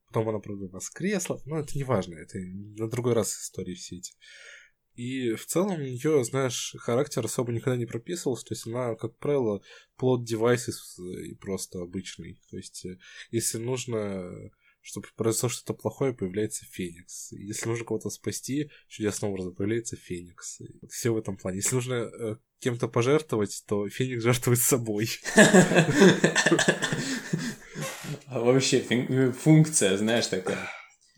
потом 0.08 0.30
она, 0.30 0.40
правда, 0.40 0.68
воскресла. 0.68 1.42
Но 1.46 1.60
это 1.60 1.78
не 1.78 1.84
важно, 1.84 2.16
это 2.16 2.38
на 2.40 2.90
другой 2.90 3.14
раз 3.14 3.34
истории 3.34 3.74
все 3.74 3.98
эти. 3.98 4.14
И 4.96 5.34
в 5.34 5.46
целом 5.46 5.76
у 5.76 5.84
нее, 5.84 6.24
знаешь, 6.24 6.76
характер 6.80 7.26
особо 7.26 7.52
никогда 7.52 7.78
не 7.78 7.86
прописывался. 7.86 8.46
То 8.46 8.54
есть 8.54 8.68
она, 8.68 8.96
как 8.96 9.18
правило, 9.18 9.62
плод 9.96 10.24
девайсис 10.24 11.00
и 11.00 11.36
просто 11.36 11.80
обычный. 11.82 12.40
То 12.50 12.58
есть, 12.58 12.86
э, 12.86 12.98
если 13.32 13.58
нужно, 13.58 14.52
чтобы 14.82 15.08
произошло 15.16 15.50
что-то 15.50 15.74
плохое, 15.74 16.14
появляется 16.14 16.66
Феникс. 16.66 17.32
Если 17.32 17.68
нужно 17.68 17.86
кого-то 17.86 18.10
спасти, 18.10 18.70
чудесным 18.88 19.32
образом 19.32 19.56
появляется 19.56 19.96
Феникс. 19.96 20.60
Все 20.90 21.12
в 21.12 21.18
этом 21.18 21.38
плане. 21.38 21.58
Если 21.58 21.76
нужно 21.76 21.94
э, 21.94 22.36
кем-то 22.60 22.88
пожертвовать, 22.88 23.64
то 23.68 23.88
Феникс 23.90 24.24
жертвует 24.24 24.60
собой. 24.60 25.10
А 28.26 28.40
вообще 28.40 28.80
фун- 28.80 29.34
функция, 29.34 29.98
знаешь, 29.98 30.28
такая. 30.28 30.70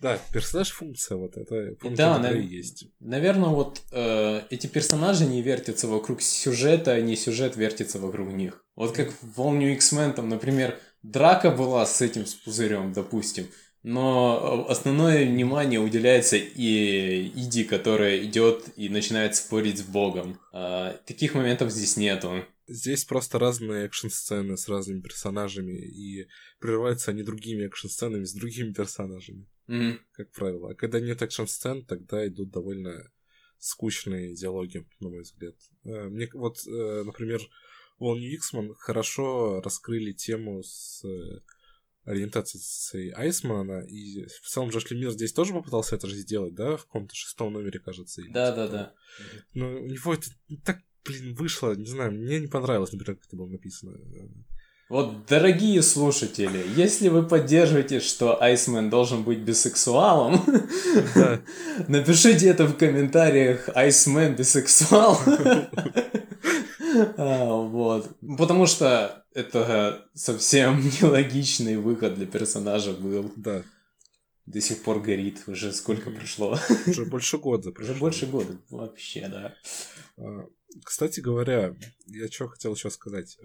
Да, 0.03 0.19
персонаж-функция 0.33 1.15
вот 1.15 1.37
это. 1.37 1.75
функция 1.79 1.95
Да, 1.95 2.19
нав- 2.19 2.35
есть. 2.35 2.87
Наверное, 2.99 3.51
вот 3.51 3.81
э, 3.93 4.41
эти 4.49 4.67
персонажи 4.67 5.25
не 5.25 5.41
вертятся 5.41 5.87
вокруг 5.87 6.21
сюжета, 6.21 6.91
а 6.91 6.99
не 6.99 7.15
сюжет 7.15 7.55
вертится 7.55 7.99
вокруг 7.99 8.33
них. 8.33 8.65
Вот 8.75 8.93
как 8.93 9.13
в 9.21 9.39
All 9.39 9.57
New 9.57 9.71
X-Men, 9.73 10.11
там, 10.13 10.27
например, 10.27 10.77
драка 11.03 11.51
была 11.51 11.85
с 11.85 12.01
этим 12.01 12.25
с 12.25 12.33
пузырем, 12.33 12.91
допустим, 12.91 13.47
но 13.81 14.65
э, 14.67 14.71
основное 14.71 15.25
внимание 15.25 15.79
уделяется 15.79 16.35
и 16.35 17.29
Иди, 17.35 17.63
которая 17.63 18.25
идет 18.25 18.65
и 18.75 18.89
начинает 18.89 19.37
спорить 19.37 19.79
с 19.79 19.83
Богом. 19.83 20.37
А, 20.51 20.97
таких 21.05 21.33
моментов 21.33 21.71
здесь 21.71 21.95
нету. 21.95 22.45
Здесь 22.67 23.05
просто 23.05 23.39
разные 23.39 23.85
экшн-сцены 23.85 24.57
с 24.57 24.67
разными 24.67 25.01
персонажами, 25.01 25.77
и 25.77 26.27
прерываются 26.59 27.11
они 27.11 27.23
другими 27.23 27.65
экшн-сценами 27.67 28.23
с 28.23 28.33
другими 28.33 28.71
персонажами, 28.71 29.47
Мгм. 29.67 29.99
как 30.11 30.31
правило. 30.31 30.71
А 30.71 30.75
когда 30.75 30.99
нет 30.99 31.21
экшн-сцен, 31.21 31.85
тогда 31.85 32.27
идут 32.27 32.51
довольно 32.51 33.11
скучные 33.59 34.35
диалоги, 34.35 34.85
на 34.99 35.09
мой 35.09 35.21
взгляд. 35.21 35.55
Э, 35.85 36.09
Мне 36.09 36.29
вот, 36.33 36.57
э, 36.67 37.03
например, 37.03 37.39
New 37.99 38.33
X-Men 38.35 38.73
хорошо 38.75 39.61
раскрыли 39.61 40.11
тему 40.11 40.61
с 40.63 41.03
э, 41.05 41.39
ориентацией 42.03 43.11
Айсмана, 43.11 43.85
и 43.87 44.25
в 44.25 44.49
целом 44.49 44.69
Джош 44.69 44.89
Лемир 44.91 45.11
здесь 45.11 45.31
тоже 45.31 45.53
попытался 45.53 45.95
это 45.95 46.07
же 46.07 46.15
сделать, 46.15 46.53
да, 46.53 46.75
в 46.75 46.85
каком-то 46.85 47.15
шестом 47.15 47.53
номере, 47.53 47.79
кажется. 47.79 48.21
или 48.21 48.31
Да, 48.31 48.51
типа 48.51 48.57
да, 48.57 48.67
того. 48.67 48.77
да. 48.77 48.93
Но 49.53 49.75
у 49.81 49.87
него 49.87 50.13
это 50.13 50.27
так, 50.65 50.81
блин, 51.05 51.33
вышло, 51.35 51.73
не 51.75 51.85
знаю, 51.85 52.11
мне 52.11 52.39
не 52.41 52.47
понравилось, 52.47 52.91
например, 52.91 53.15
как 53.17 53.27
это 53.27 53.37
было 53.37 53.47
написано. 53.47 53.97
Вот, 54.93 55.25
дорогие 55.25 55.81
слушатели, 55.81 56.63
если 56.75 57.09
вы 57.09 57.27
поддерживаете, 57.27 57.99
что 57.99 58.39
Айсмен 58.39 58.91
должен 58.91 59.23
быть 59.23 59.39
бисексуалом, 59.39 60.39
напишите 61.87 62.47
это 62.47 62.67
в 62.67 62.77
комментариях 62.77 63.69
Айсмен 63.73 64.35
бисексуал. 64.35 65.17
А, 67.17 67.45
вот. 67.55 68.07
Потому 68.37 68.67
что 68.67 69.25
это 69.33 70.07
совсем 70.13 70.79
нелогичный 71.01 71.77
выход 71.77 72.13
для 72.13 72.27
персонажа 72.27 72.93
был. 72.93 73.31
Да. 73.35 73.63
До 74.45 74.61
сих 74.61 74.83
пор 74.83 74.99
горит. 74.99 75.41
Уже 75.47 75.73
сколько 75.73 76.11
прошло? 76.11 76.55
Уже 76.85 77.05
больше 77.05 77.39
года 77.39 77.71
Уже 77.71 77.95
больше 77.95 78.27
года. 78.27 78.59
Вообще, 78.69 79.27
да. 79.27 79.55
А, 80.17 80.45
кстати 80.85 81.19
говоря, 81.19 81.75
я 82.05 82.27
что 82.27 82.47
хотел 82.47 82.75
еще 82.75 82.91
сказать. 82.91 83.39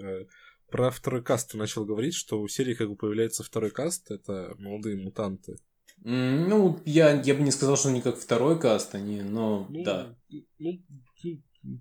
Э, 0.69 0.71
про 0.71 0.91
второй 0.91 1.23
каст 1.23 1.53
ты 1.53 1.59
начал 1.59 1.85
говорить, 1.85 2.15
что 2.15 2.41
у 2.41 2.49
серии 2.49 2.75
как 2.75 2.89
бы 2.89 2.97
появляется 2.97 3.43
второй 3.43 3.71
каст, 3.71 4.11
это 4.11 4.55
молодые 4.59 4.97
мутанты. 4.97 5.57
Ну, 6.05 6.81
я, 6.85 7.21
я 7.23 7.35
бы 7.35 7.43
не 7.43 7.51
сказал, 7.51 7.77
что 7.77 7.89
они 7.89 8.01
как 8.01 8.19
второй 8.19 8.61
каст, 8.61 8.95
они, 8.95 9.21
но 9.23 9.67
ну, 9.69 9.83
да. 9.83 10.15
Ну, 10.59 10.81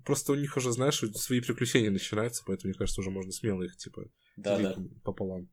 просто 0.04 0.32
у 0.32 0.34
них 0.34 0.56
уже, 0.56 0.72
знаешь, 0.72 1.02
свои 1.14 1.40
приключения 1.40 1.90
начинаются, 1.90 2.42
поэтому, 2.44 2.70
мне 2.70 2.78
кажется, 2.78 3.00
уже 3.00 3.10
можно 3.10 3.30
смело 3.30 3.62
их, 3.62 3.76
типа, 3.76 4.06
да, 4.36 4.58
да. 4.58 4.76
пополам. 5.04 5.48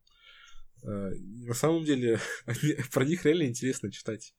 А, 0.83 1.11
на 1.11 1.53
самом 1.53 1.85
деле, 1.85 2.19
про 2.91 3.05
них 3.05 3.25
реально 3.25 3.43
интересно 3.43 3.91
читать. 3.91 4.33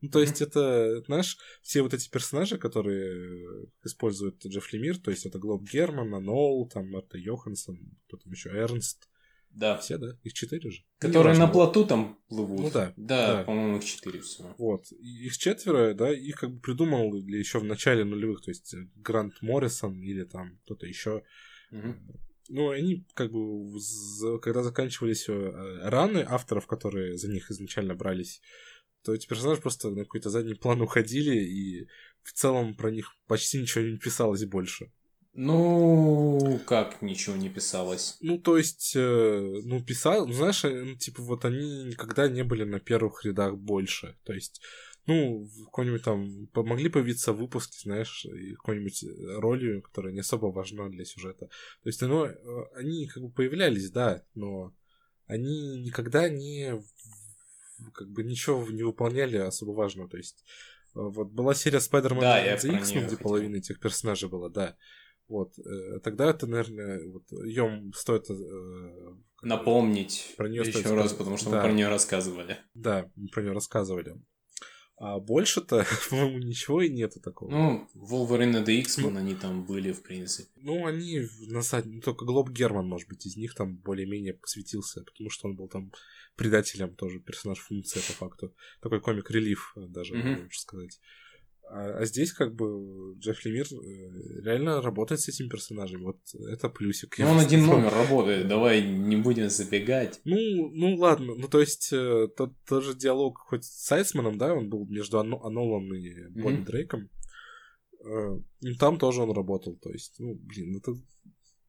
Ну, 0.00 0.10
то 0.10 0.20
есть, 0.20 0.40
это, 0.40 1.02
знаешь, 1.06 1.36
все 1.62 1.82
вот 1.82 1.94
эти 1.94 2.08
персонажи, 2.08 2.58
которые 2.58 3.66
использует 3.84 4.44
Джефф 4.46 4.72
Лемир, 4.72 4.98
то 4.98 5.10
есть, 5.10 5.26
это 5.26 5.38
Глоб 5.38 5.62
Герман, 5.62 6.10
Нол, 6.24 6.68
там, 6.68 6.90
Марта 6.90 7.18
Йоханссон, 7.18 7.78
кто 8.06 8.16
там 8.16 8.32
еще, 8.32 8.50
Эрнст. 8.50 9.08
Да. 9.50 9.78
Все, 9.78 9.98
да? 9.98 10.16
Их 10.22 10.34
четыре 10.34 10.70
же? 10.70 10.82
Которые 10.98 11.36
на 11.36 11.48
плоту 11.48 11.84
там 11.84 12.18
плывут. 12.28 12.60
Ну 12.60 12.70
да. 12.70 12.92
Да, 12.96 13.38
да. 13.38 13.44
по-моему, 13.44 13.78
их 13.78 13.84
четыре 13.84 14.20
всего. 14.20 14.54
Вот. 14.58 14.84
Их 14.92 15.36
четверо, 15.36 15.94
да, 15.94 16.12
их 16.12 16.36
как 16.36 16.52
бы 16.52 16.60
придумал 16.60 17.14
еще 17.16 17.58
в 17.58 17.64
начале 17.64 18.04
нулевых, 18.04 18.42
то 18.42 18.50
есть 18.50 18.74
Грант 18.96 19.34
Моррисон 19.40 20.00
или 20.00 20.24
там 20.24 20.58
кто-то 20.64 20.86
еще. 20.86 21.22
Угу. 21.72 21.94
Ну, 22.50 22.70
они 22.70 23.06
как 23.14 23.30
бы, 23.30 23.78
когда 24.40 24.62
заканчивались 24.62 25.28
э, 25.28 25.50
раны 25.82 26.24
авторов, 26.26 26.66
которые 26.66 27.16
за 27.16 27.28
них 27.28 27.50
изначально 27.50 27.94
брались, 27.94 28.40
то 29.08 29.14
эти 29.14 29.26
персонажи 29.26 29.62
просто 29.62 29.88
на 29.88 30.02
какой-то 30.04 30.28
задний 30.28 30.52
план 30.52 30.82
уходили, 30.82 31.34
и 31.34 31.88
в 32.22 32.34
целом 32.34 32.74
про 32.74 32.90
них 32.90 33.16
почти 33.26 33.58
ничего 33.58 33.82
не 33.86 33.96
писалось 33.96 34.44
больше. 34.44 34.92
Ну, 35.32 36.60
как 36.66 37.00
ничего 37.00 37.34
не 37.34 37.48
писалось? 37.48 38.18
Ну, 38.20 38.38
то 38.38 38.58
есть, 38.58 38.92
э, 38.94 39.60
ну, 39.64 39.82
писал, 39.82 40.26
ну, 40.26 40.34
знаешь, 40.34 40.62
э, 40.62 40.84
ну, 40.84 40.94
типа, 40.96 41.22
вот 41.22 41.46
они 41.46 41.84
никогда 41.84 42.28
не 42.28 42.44
были 42.44 42.64
на 42.64 42.80
первых 42.80 43.24
рядах 43.24 43.56
больше. 43.56 44.18
То 44.24 44.34
есть, 44.34 44.60
ну, 45.06 45.48
какой-нибудь 45.64 46.02
там, 46.02 46.48
помогли 46.48 46.90
появиться 46.90 47.32
выпуски, 47.32 47.80
знаешь, 47.82 48.26
какой-нибудь 48.56 49.04
ролью, 49.38 49.80
которая 49.80 50.12
не 50.12 50.20
особо 50.20 50.48
важна 50.48 50.90
для 50.90 51.06
сюжета. 51.06 51.46
То 51.46 51.88
есть, 51.88 52.02
ну, 52.02 52.26
э, 52.26 52.36
они 52.74 53.06
как 53.06 53.22
бы 53.22 53.30
появлялись, 53.30 53.90
да, 53.90 54.22
но 54.34 54.74
они 55.24 55.80
никогда 55.80 56.28
не, 56.28 56.82
как 57.92 58.08
бы, 58.10 58.24
ничего 58.24 58.66
не 58.70 58.82
выполняли 58.82 59.36
особо 59.36 59.72
важного. 59.72 60.08
То 60.08 60.16
есть, 60.16 60.44
вот 60.94 61.30
была 61.30 61.54
серия 61.54 61.78
Spider-Man 61.78 62.20
да, 62.20 62.56
The 62.56 62.78
X, 62.78 62.92
где 62.92 63.16
половина 63.16 63.56
этих 63.56 63.80
персонажей 63.80 64.28
была, 64.28 64.48
да. 64.48 64.76
Вот, 65.28 65.58
э, 65.58 66.00
тогда 66.00 66.30
это, 66.30 66.46
наверное, 66.46 67.06
вот, 67.06 67.30
ее 67.44 67.90
стоит 67.94 68.30
э, 68.30 69.14
напомнить 69.42 70.34
про 70.38 70.48
нее 70.48 70.62
еще 70.62 70.94
раз, 70.94 71.12
потому 71.12 71.36
что 71.36 71.50
да. 71.50 71.56
мы 71.56 71.62
про 71.62 71.72
нее 71.72 71.88
рассказывали. 71.88 72.56
Да, 72.72 73.10
мы 73.14 73.28
про 73.28 73.42
нее 73.42 73.52
рассказывали. 73.52 74.16
А 74.96 75.20
больше-то, 75.20 75.86
по-моему, 76.10 76.38
ничего 76.38 76.82
и 76.82 76.88
нету 76.88 77.20
такого. 77.20 77.50
Ну, 77.50 77.88
Wolverine 77.94 78.64
и 78.68 78.80
X-Men, 78.80 79.10
ну, 79.10 79.18
они 79.18 79.34
там 79.34 79.64
были, 79.64 79.92
в 79.92 80.02
принципе. 80.02 80.50
Ну, 80.56 80.86
они 80.86 81.26
на 81.46 81.62
сайте, 81.62 81.88
ну, 81.88 82.00
только 82.00 82.24
Глоб 82.24 82.50
Герман, 82.50 82.88
может 82.88 83.08
быть, 83.08 83.26
из 83.26 83.36
них 83.36 83.54
там 83.54 83.76
более-менее 83.76 84.34
посвятился, 84.34 85.04
потому 85.04 85.30
что 85.30 85.48
он 85.48 85.56
был 85.56 85.68
там 85.68 85.92
предателем 86.38 86.94
тоже, 86.94 87.20
персонаж 87.20 87.58
функции 87.58 87.98
по 87.98 88.12
факту. 88.12 88.54
Такой 88.80 89.00
комик-релив 89.00 89.74
даже, 89.76 90.14
mm-hmm. 90.14 90.30
можно 90.30 90.48
сказать. 90.50 91.00
А, 91.70 91.98
а 91.98 92.04
здесь 92.06 92.32
как 92.32 92.54
бы 92.54 93.14
Джефф 93.18 93.44
Лемир 93.44 93.66
э, 93.66 94.40
реально 94.42 94.80
работает 94.80 95.20
с 95.20 95.28
этим 95.28 95.50
персонажем. 95.50 96.04
Вот 96.04 96.18
это 96.48 96.68
плюсик. 96.68 97.18
Ну, 97.18 97.26
он 97.26 97.40
один 97.40 97.66
номер 97.66 97.92
работает, 97.92 98.48
давай 98.48 98.82
не 98.82 99.16
будем 99.16 99.50
забегать. 99.50 100.20
Ну, 100.24 100.70
ну 100.70 100.96
ладно, 100.96 101.34
ну 101.34 101.48
то 101.48 101.60
есть 101.60 101.92
э, 101.92 102.28
тот, 102.36 102.52
тот 102.66 102.84
же 102.84 102.94
диалог 102.94 103.38
хоть 103.38 103.64
с 103.64 103.92
Айсманом, 103.92 104.38
да, 104.38 104.54
он 104.54 104.70
был 104.70 104.86
между 104.86 105.18
Ано- 105.18 105.40
Анолом 105.42 105.92
и 105.92 106.28
Бонни 106.28 106.60
mm-hmm. 106.60 106.64
Дрейком. 106.64 107.10
Э, 108.04 108.38
и 108.60 108.74
там 108.74 108.98
тоже 108.98 109.22
он 109.22 109.32
работал, 109.32 109.76
то 109.76 109.90
есть, 109.90 110.14
ну, 110.18 110.34
блин, 110.34 110.76
это... 110.76 110.92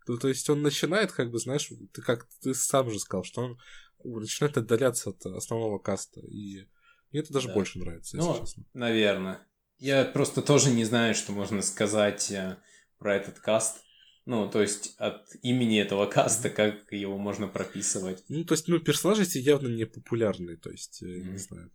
Ну, 0.07 0.17
то 0.17 0.27
есть 0.27 0.49
он 0.49 0.63
начинает, 0.63 1.11
как 1.11 1.29
бы, 1.29 1.37
знаешь, 1.37 1.69
ты 1.93 2.01
как 2.01 2.27
ты 2.41 2.55
сам 2.55 2.89
же 2.89 2.99
сказал, 2.99 3.23
что 3.23 3.41
он 3.41 3.57
начинает 4.03 4.57
отдаляться 4.57 5.11
от 5.11 5.25
основного 5.25 5.79
каста, 5.79 6.21
и 6.21 6.67
мне 7.11 7.21
это 7.21 7.33
даже 7.33 7.47
да. 7.47 7.53
больше 7.53 7.79
нравится, 7.79 8.17
если 8.17 8.29
ну, 8.29 8.39
честно. 8.39 8.63
наверное. 8.73 9.39
Я 9.77 10.05
просто 10.05 10.41
тоже 10.41 10.71
не 10.71 10.83
знаю, 10.83 11.15
что 11.15 11.31
можно 11.31 11.61
сказать 11.61 12.31
э, 12.31 12.57
про 12.97 13.15
этот 13.15 13.39
каст. 13.39 13.83
Ну, 14.25 14.49
то 14.49 14.61
есть 14.61 14.95
от 14.97 15.25
имени 15.41 15.79
этого 15.79 16.05
каста, 16.05 16.49
как 16.49 16.91
его 16.91 17.17
можно 17.17 17.47
прописывать. 17.47 18.23
Ну, 18.27 18.43
то 18.43 18.53
есть, 18.53 18.67
ну, 18.67 18.79
персонажи 18.79 19.23
эти 19.23 19.37
явно 19.39 19.69
не 19.69 19.85
популярные, 19.85 20.57
то 20.57 20.69
есть, 20.69 21.01
mm-hmm. 21.01 21.31
не 21.31 21.37
знаю. 21.37 21.71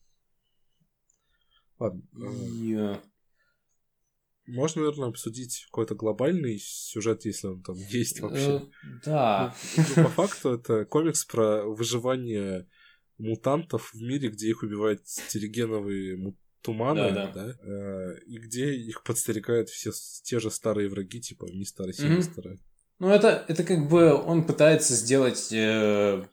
Ладно. 1.79 2.03
И... 2.13 2.97
Э, 4.47 4.51
можно, 4.51 4.83
наверное, 4.83 5.09
обсудить 5.09 5.65
какой-то 5.67 5.95
глобальный 5.95 6.59
сюжет, 6.59 7.25
если 7.25 7.49
он 7.49 7.63
там 7.63 7.77
есть 7.77 8.21
вообще. 8.21 8.63
Да. 9.05 9.55
Ну, 9.77 9.85
ну, 9.97 10.03
по 10.05 10.09
факту 10.11 10.55
это 10.55 10.85
комикс 10.85 11.25
про 11.25 11.65
выживание 11.65 12.69
мутантов 13.19 13.93
в 13.93 14.03
мире, 14.03 14.29
где 14.29 14.49
их 14.49 14.63
убивают 14.63 15.07
стерегеновые 15.07 16.35
туманы, 16.63 17.13
да, 17.13 17.27
да. 17.27 17.33
да 17.33 17.57
э, 17.63 18.19
и 18.27 18.39
где 18.39 18.75
их 18.75 19.03
подстерегают 19.03 19.69
все 19.69 19.91
те 20.23 20.41
же 20.41 20.51
старые 20.51 20.89
враги, 20.89 21.21
типа 21.21 21.47
мистера 21.53 21.93
Синистера. 21.93 22.55
Mm-hmm. 22.55 22.61
Ну, 23.01 23.11
это, 23.11 23.45
это 23.49 23.65
как 23.65 23.89
бы 23.89 24.15
он 24.15 24.47
пытается 24.47 24.95
сделать 24.95 25.53
э, 25.53 26.25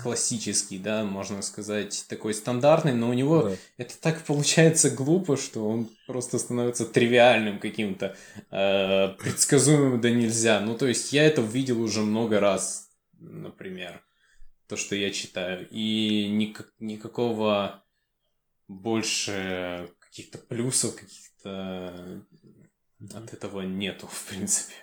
классический, 0.00 0.78
да, 0.78 1.04
можно 1.04 1.42
сказать, 1.42 2.06
такой 2.08 2.32
стандартный, 2.34 2.94
но 2.94 3.10
у 3.10 3.12
него 3.12 3.42
да. 3.42 3.56
это 3.76 4.00
так 4.00 4.24
получается 4.24 4.90
глупо, 4.90 5.36
что 5.36 5.68
он 5.68 5.88
просто 6.06 6.38
становится 6.38 6.86
тривиальным 6.86 7.58
каким-то, 7.58 8.16
э, 8.50 9.08
предсказуемым 9.18 10.00
да 10.00 10.10
нельзя. 10.10 10.60
Ну, 10.60 10.76
то 10.76 10.86
есть 10.86 11.12
я 11.12 11.24
это 11.24 11.42
видел 11.42 11.82
уже 11.82 12.00
много 12.00 12.40
раз, 12.40 12.90
например, 13.18 14.02
то, 14.68 14.76
что 14.76 14.94
я 14.94 15.10
читаю, 15.10 15.66
и 15.70 16.28
никак, 16.30 16.72
никакого 16.78 17.82
больше 18.68 19.90
каких-то 19.98 20.38
плюсов, 20.38 20.94
каких-то 20.94 22.22
от 23.14 23.32
этого 23.32 23.62
нету, 23.62 24.06
в 24.06 24.24
принципе. 24.26 24.74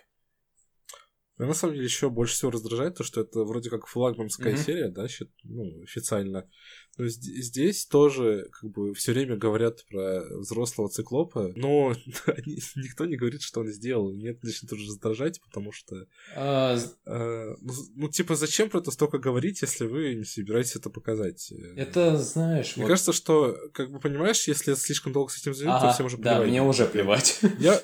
Меня 1.37 1.49
на 1.49 1.53
самом 1.53 1.73
деле 1.73 1.85
еще 1.85 2.09
больше 2.09 2.33
всего 2.33 2.51
раздражает 2.51 2.95
то, 2.95 3.03
что 3.03 3.21
это 3.21 3.43
вроде 3.43 3.69
как 3.69 3.87
флагманская 3.87 4.53
mm-hmm. 4.53 4.65
серия, 4.65 4.89
да, 4.89 5.05
ну, 5.43 5.83
официально. 5.83 6.49
Но 6.97 7.07
здесь 7.07 7.85
тоже 7.87 8.47
как 8.53 8.71
бы 8.71 8.93
все 8.93 9.11
время 9.11 9.35
говорят 9.35 9.85
про 9.89 10.23
взрослого 10.39 10.87
циклопа, 10.87 11.51
но 11.55 11.93
никто 12.75 13.05
не 13.05 13.17
говорит, 13.17 13.41
что 13.41 13.59
он 13.59 13.67
сделал. 13.67 14.13
Мне 14.13 14.29
это 14.29 14.45
начинает 14.45 14.69
тоже 14.69 14.87
раздражать, 14.87 15.41
потому 15.41 15.73
что... 15.73 16.07
А... 16.35 16.77
А, 17.05 17.53
ну, 17.59 17.73
ну, 17.95 18.07
типа, 18.07 18.35
зачем 18.35 18.69
про 18.69 18.79
это 18.79 18.91
столько 18.91 19.17
говорить, 19.17 19.61
если 19.61 19.87
вы 19.87 20.15
не 20.15 20.23
собираетесь 20.23 20.77
это 20.77 20.89
показать? 20.89 21.51
Это, 21.75 22.17
знаешь... 22.17 22.77
Мне 22.77 22.85
вот... 22.85 22.91
кажется, 22.91 23.11
что, 23.11 23.57
как 23.73 23.91
бы, 23.91 23.99
понимаешь, 23.99 24.47
если 24.47 24.73
слишком 24.75 25.11
долго 25.11 25.31
с 25.31 25.37
этим 25.41 25.53
заниматься, 25.53 25.87
ага, 25.87 25.89
то 25.89 25.95
всем 25.95 26.05
уже 26.05 26.17
плевать. 26.17 26.39
Да, 26.39 26.45
мне 26.45 26.63
уже 26.63 26.85
плевать. 26.85 27.41
Я... 27.59 27.81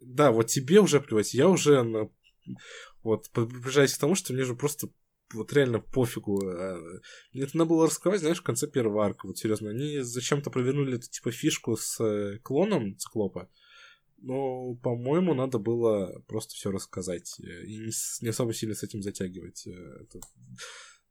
Да, 0.00 0.32
вот 0.32 0.46
тебе 0.46 0.80
уже 0.80 1.00
плевать. 1.00 1.32
Я 1.34 1.48
уже 1.48 1.82
на 1.82 2.08
вот, 3.02 3.30
приближаясь 3.30 3.94
к 3.94 4.00
тому, 4.00 4.14
что 4.14 4.32
мне 4.32 4.44
же 4.44 4.54
просто 4.54 4.88
вот 5.34 5.52
реально 5.52 5.80
пофигу. 5.80 6.42
Мне 7.32 7.44
это 7.44 7.56
надо 7.56 7.68
было 7.68 7.86
раскрывать, 7.86 8.20
знаешь, 8.20 8.38
в 8.38 8.42
конце 8.42 8.66
первого 8.66 9.04
арка. 9.04 9.26
Вот 9.26 9.38
серьезно, 9.38 9.70
они 9.70 10.00
зачем-то 10.00 10.50
провернули 10.50 10.96
эту 10.96 11.08
типа 11.08 11.30
фишку 11.30 11.76
с 11.76 12.02
э, 12.02 12.38
клоном 12.38 12.96
циклопа. 12.96 13.50
Но, 14.20 14.74
по-моему, 14.76 15.34
надо 15.34 15.58
было 15.58 16.22
просто 16.26 16.54
все 16.54 16.70
рассказать. 16.70 17.38
Э, 17.40 17.64
и 17.64 17.90
не, 18.20 18.28
особо 18.28 18.52
сильно 18.52 18.74
с 18.74 18.82
этим 18.82 19.02
затягивать. 19.02 19.66
Э, 19.66 19.70
это, 20.02 20.20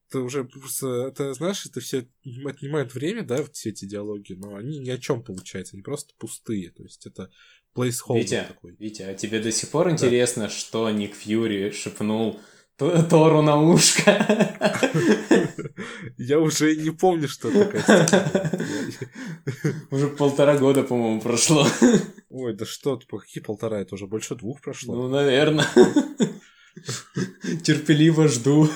это 0.10 0.20
уже 0.22 0.44
просто, 0.44 1.08
это, 1.08 1.34
знаешь, 1.34 1.66
это 1.66 1.80
все 1.80 2.10
отнимает 2.46 2.94
время, 2.94 3.24
да, 3.24 3.38
вот 3.38 3.56
все 3.56 3.70
эти 3.70 3.86
диалоги, 3.86 4.34
но 4.34 4.56
они 4.56 4.80
ни 4.80 4.90
о 4.90 4.98
чем 4.98 5.24
получается, 5.24 5.76
они 5.76 5.84
просто 5.84 6.14
пустые. 6.18 6.72
То 6.72 6.84
есть 6.84 7.06
это 7.06 7.30
placeholder 7.78 8.20
Витя, 8.20 8.46
такой. 8.48 8.76
Витя, 8.80 9.04
а 9.04 9.14
тебе 9.14 9.40
до 9.40 9.52
сих 9.52 9.70
пор 9.70 9.90
интересно, 9.90 10.44
да. 10.44 10.50
что 10.50 10.90
Ник 10.90 11.16
Фьюри 11.16 11.72
шепнул 11.72 12.40
Тору 12.78 13.42
на 13.42 13.60
ушко. 13.60 14.12
Я 16.18 16.40
уже 16.40 16.76
не 16.76 16.92
помню, 16.92 17.28
что 17.28 17.52
такое. 17.52 17.82
Уже 19.92 20.08
полтора 20.10 20.58
года, 20.58 20.84
по-моему, 20.84 21.20
прошло. 21.20 21.66
Ой, 22.30 22.54
да 22.54 22.66
что, 22.66 23.00
по 23.10 23.18
какие 23.18 23.44
полтора? 23.44 23.80
Это 23.80 23.96
уже 23.96 24.06
больше 24.06 24.36
двух 24.36 24.62
прошло. 24.62 24.96
Ну, 24.96 25.10
наверное. 25.10 25.66
Терпеливо 27.64 28.28
жду. 28.28 28.70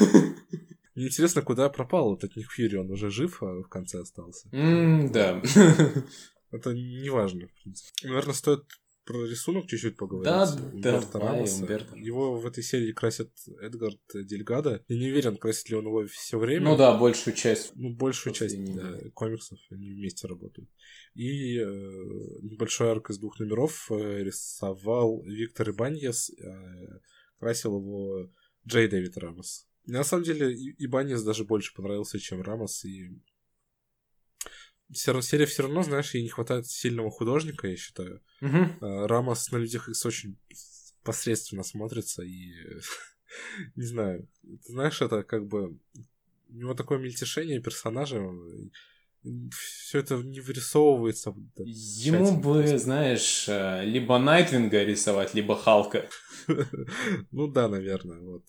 Мне 0.95 1.07
интересно, 1.07 1.43
куда 1.43 1.69
пропал 1.69 2.15
этот 2.15 2.35
Ник 2.35 2.51
Фьюри? 2.51 2.77
Он 2.77 2.89
уже 2.89 3.11
жив, 3.11 3.43
а 3.43 3.61
в 3.61 3.67
конце 3.67 3.99
остался? 3.99 4.49
да. 4.51 5.41
Это 6.51 6.73
не 6.73 7.09
важно, 7.09 7.47
в 7.47 7.63
принципе. 7.63 8.07
Наверное, 8.07 8.33
стоит 8.33 8.63
про 9.11 9.25
рисунок 9.25 9.67
чуть-чуть 9.67 9.97
поговорить. 9.97 10.25
Да, 10.25 10.43
Умберто 10.73 11.19
давай, 11.19 11.35
Рамоса. 11.35 11.61
Умберто. 11.61 11.95
Его 11.97 12.39
в 12.39 12.45
этой 12.45 12.63
серии 12.63 12.91
красит 12.93 13.31
Эдгард 13.61 13.99
Дельгадо. 14.13 14.83
Я 14.87 14.97
не 14.97 15.09
уверен, 15.09 15.37
красит 15.37 15.69
ли 15.69 15.75
он 15.75 15.85
его 15.85 16.05
все 16.07 16.39
время. 16.39 16.69
Ну 16.71 16.77
да, 16.77 16.97
большую 16.97 17.35
часть. 17.35 17.73
Ну, 17.75 17.93
большую 17.93 18.33
часть 18.33 18.57
да, 18.73 18.97
комиксов 19.13 19.59
они 19.69 19.91
вместе 19.91 20.27
работают. 20.27 20.69
И 21.13 21.57
э, 21.57 21.63
небольшой 22.41 22.91
арк 22.91 23.09
из 23.09 23.17
двух 23.17 23.39
номеров 23.39 23.87
э, 23.91 24.23
рисовал 24.23 25.23
Виктор 25.23 25.71
Ибаньес, 25.71 26.29
э, 26.29 26.99
красил 27.39 27.77
его 27.77 28.31
Джей 28.65 28.87
Дэвид 28.87 29.17
Рамос. 29.17 29.67
На 29.85 30.03
самом 30.03 30.23
деле 30.23 30.53
И- 30.53 30.85
Ибаньес 30.85 31.21
даже 31.23 31.43
больше 31.43 31.73
понравился, 31.75 32.19
чем 32.19 32.41
Рамос, 32.41 32.85
и 32.85 33.09
серия 34.93 35.45
все 35.45 35.63
равно, 35.63 35.83
знаешь, 35.83 36.13
ей 36.13 36.23
не 36.23 36.29
хватает 36.29 36.67
сильного 36.67 37.11
художника, 37.11 37.67
я 37.67 37.75
считаю. 37.77 38.21
А, 38.81 39.07
Рамос 39.07 39.51
на 39.51 39.57
Людях 39.57 39.89
Икс 39.89 40.05
очень 40.05 40.37
посредственно 41.03 41.63
смотрится, 41.63 42.23
и 42.23 42.53
не 43.75 43.85
знаю, 43.85 44.27
ты 44.43 44.71
знаешь, 44.71 45.01
это 45.01 45.23
как 45.23 45.47
бы 45.47 45.77
у 46.49 46.53
него 46.53 46.73
такое 46.73 46.99
мельтешение 46.99 47.61
персонажа, 47.61 48.21
все 49.51 49.99
это 49.99 50.15
не 50.15 50.39
вырисовывается. 50.39 51.33
да, 51.55 51.63
Ему 51.63 52.25
тщательно 52.25 52.39
бы, 52.41 52.77
знаешь, 52.79 53.45
э, 53.47 53.85
либо 53.85 54.17
Найтвинга 54.17 54.83
рисовать, 54.83 55.33
либо 55.35 55.55
Халка. 55.55 56.09
Ну 57.31 57.47
да, 57.47 57.67
наверное, 57.67 58.19
вот. 58.19 58.43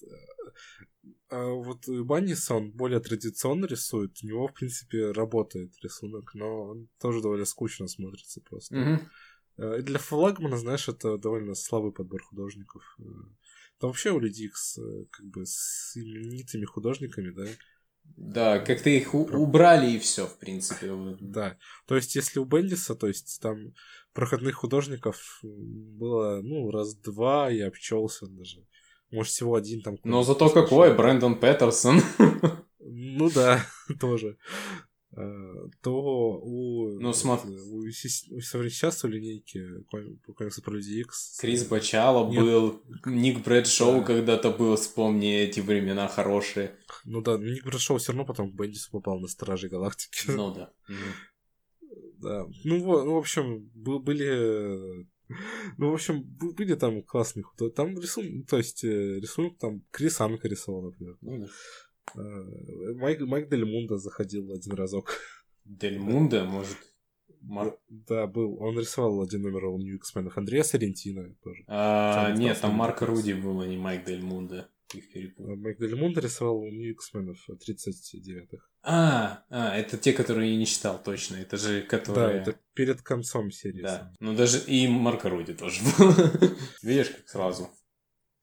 А 1.33 1.47
вот 1.47 1.88
Банниса 1.88 2.55
он 2.55 2.71
более 2.73 3.01
традиционно 3.01 3.64
рисует, 3.66 4.18
у 4.23 4.27
него, 4.27 4.49
в 4.49 4.53
принципе, 4.53 5.12
работает 5.12 5.73
рисунок, 5.83 6.35
но 6.35 6.64
он 6.64 6.88
тоже 7.01 7.23
довольно 7.23 7.47
скучно 7.47 7.88
смотрится 7.88 8.40
просто. 8.42 8.75
И 9.79 9.83
для 9.83 9.99
флагмана, 9.99 10.59
знаешь, 10.59 10.88
это 10.88 11.16
довольно 11.18 11.55
слабый 11.55 11.92
подбор 11.92 12.23
художников. 12.23 12.83
Э, 12.99 13.03
Там 13.79 13.90
вообще 13.90 14.11
у 14.11 14.18
Люди 14.18 14.45
Икс, 14.45 14.79
э, 14.79 15.05
как 15.11 15.27
бы 15.27 15.45
с 15.45 15.97
именитыми 15.97 16.64
художниками, 16.64 17.31
да? 17.31 17.47
Да, 18.16 18.59
как-то 18.59 18.90
их 18.90 19.14
у- 19.14 19.27
убрали 19.27 19.90
и 19.92 19.99
все, 19.99 20.27
в 20.27 20.38
принципе. 20.38 20.92
Да. 21.21 21.57
То 21.87 21.97
есть, 21.97 22.14
если 22.16 22.40
у 22.40 22.45
Бендиса, 22.45 22.95
то 22.95 23.09
есть 23.09 23.40
там 23.40 23.75
проходных 24.12 24.57
художников 24.57 25.40
было, 25.42 26.40
ну, 26.42 26.71
раз-два, 26.71 27.51
я 27.51 27.68
обчелся 27.68 28.27
даже. 28.27 28.66
Может, 29.12 29.33
всего 29.33 29.55
один 29.55 29.83
там. 29.83 29.96
Но 30.05 30.22
зато 30.22 30.46
послушал. 30.46 30.62
какой, 30.64 30.94
Брэндон 30.96 31.38
Петерсон. 31.38 32.01
Ну 32.81 33.31
да, 33.31 33.64
тоже. 34.01 34.37
Э, 35.14 35.20
То 35.83 36.40
у, 36.42 36.98
Ну, 36.98 37.12
смотри. 37.12 37.55
у, 37.59 37.87
сейчас 37.90 39.05
у 39.05 39.09
линейки 39.09 39.83
ком- 39.90 40.18
комиксы 40.35 40.62
про 40.62 40.72
Люди 40.75 41.01
Икс. 41.01 41.37
Крис 41.38 41.64
Бачало 41.66 42.25
был, 42.33 42.83
Ник 43.05 43.44
Брэдшоу 43.44 44.01
Да. 44.01 44.07
когда-то 44.07 44.51
был, 44.51 44.75
вспомни 44.77 45.35
эти 45.37 45.61
времена 45.61 46.09
хорошие. 46.09 46.79
Ну 47.05 47.20
да, 47.20 47.37
Ник 47.37 47.62
Брэдшоу 47.64 47.98
все 47.98 48.12
равно 48.12 48.25
потом 48.25 48.51
к 48.51 48.55
Бендису 48.55 48.90
попал 48.90 49.20
на 49.20 49.29
Стражи 49.29 49.68
Галактики. 49.68 50.31
Ну 50.31 50.55
да. 50.55 50.72
Да. 52.18 52.46
Ну, 52.64 52.79
ну, 53.05 53.14
в 53.14 53.18
общем, 53.18 53.70
был- 53.75 53.98
были... 54.01 55.07
Ну, 55.79 55.90
в 55.90 55.95
общем, 55.95 56.23
были 56.23 56.75
там 56.75 57.03
классные 57.03 57.42
худо- 57.45 57.71
Там 57.71 57.99
рисунок, 57.99 58.47
то 58.49 58.59
есть 58.59 58.85
э, 58.85 58.88
рисунок 59.21 59.59
там 59.59 59.83
Крис 59.90 60.21
Анка 60.21 60.49
рисовал, 60.49 60.83
например. 60.83 61.16
Ну 61.21 61.38
да. 61.40 61.49
Э, 62.21 62.95
Майк, 62.95 63.21
Майк 63.21 63.49
Дель 63.49 63.64
Мундо 63.64 63.97
заходил 63.99 64.53
один 64.53 64.75
разок. 64.75 65.16
Дель 65.64 65.99
Мунда, 65.99 66.45
может. 66.45 66.77
Мар- 67.40 67.77
Да, 67.88 68.27
был. 68.27 68.57
Он 68.61 68.79
рисовал 68.79 69.21
один 69.23 69.42
номер 69.42 69.64
у 69.66 69.79
New 69.79 69.97
X-Men. 69.97 70.31
Андреа 70.37 70.62
Соррентино 70.62 71.35
тоже. 71.42 71.64
А, 71.66 72.29
Там 72.29 72.38
нет, 72.38 72.61
там 72.61 72.75
Марко. 72.75 73.05
Руди 73.07 73.33
был, 73.33 73.61
а 73.61 73.66
не 73.66 73.77
Майк 73.77 74.05
Дель 74.05 74.23
Мунда. 74.23 74.68
Их 74.94 75.11
перепутал. 75.12 75.52
А 75.52 75.57
Майк 75.57 75.78
Дель 75.78 75.96
Мундо 75.96 76.20
рисовал 76.20 76.59
у 76.59 76.70
New 76.70 76.90
X-Men 76.92 77.35
39-х. 77.48 78.66
А, 78.83 79.44
а, 79.48 79.76
это 79.76 79.96
те, 79.96 80.12
которые 80.12 80.52
я 80.52 80.59
не 80.59 80.66
читал, 80.66 81.02
точно. 81.02 81.37
Это 81.37 81.57
же 81.57 81.83
Да, 81.83 81.87
которые... 81.87 82.42
это 82.42 82.59
перед 82.74 83.02
концом 83.02 83.50
серии. 83.50 83.83
Да. 83.83 84.12
Ну 84.20 84.35
даже 84.35 84.59
и 84.66 84.88
Марко 84.88 85.31
Руди 85.31 85.55
тоже 85.55 85.81
был. 85.98 86.12
Видишь, 86.83 87.11
как 87.11 87.28
сразу. 87.28 87.70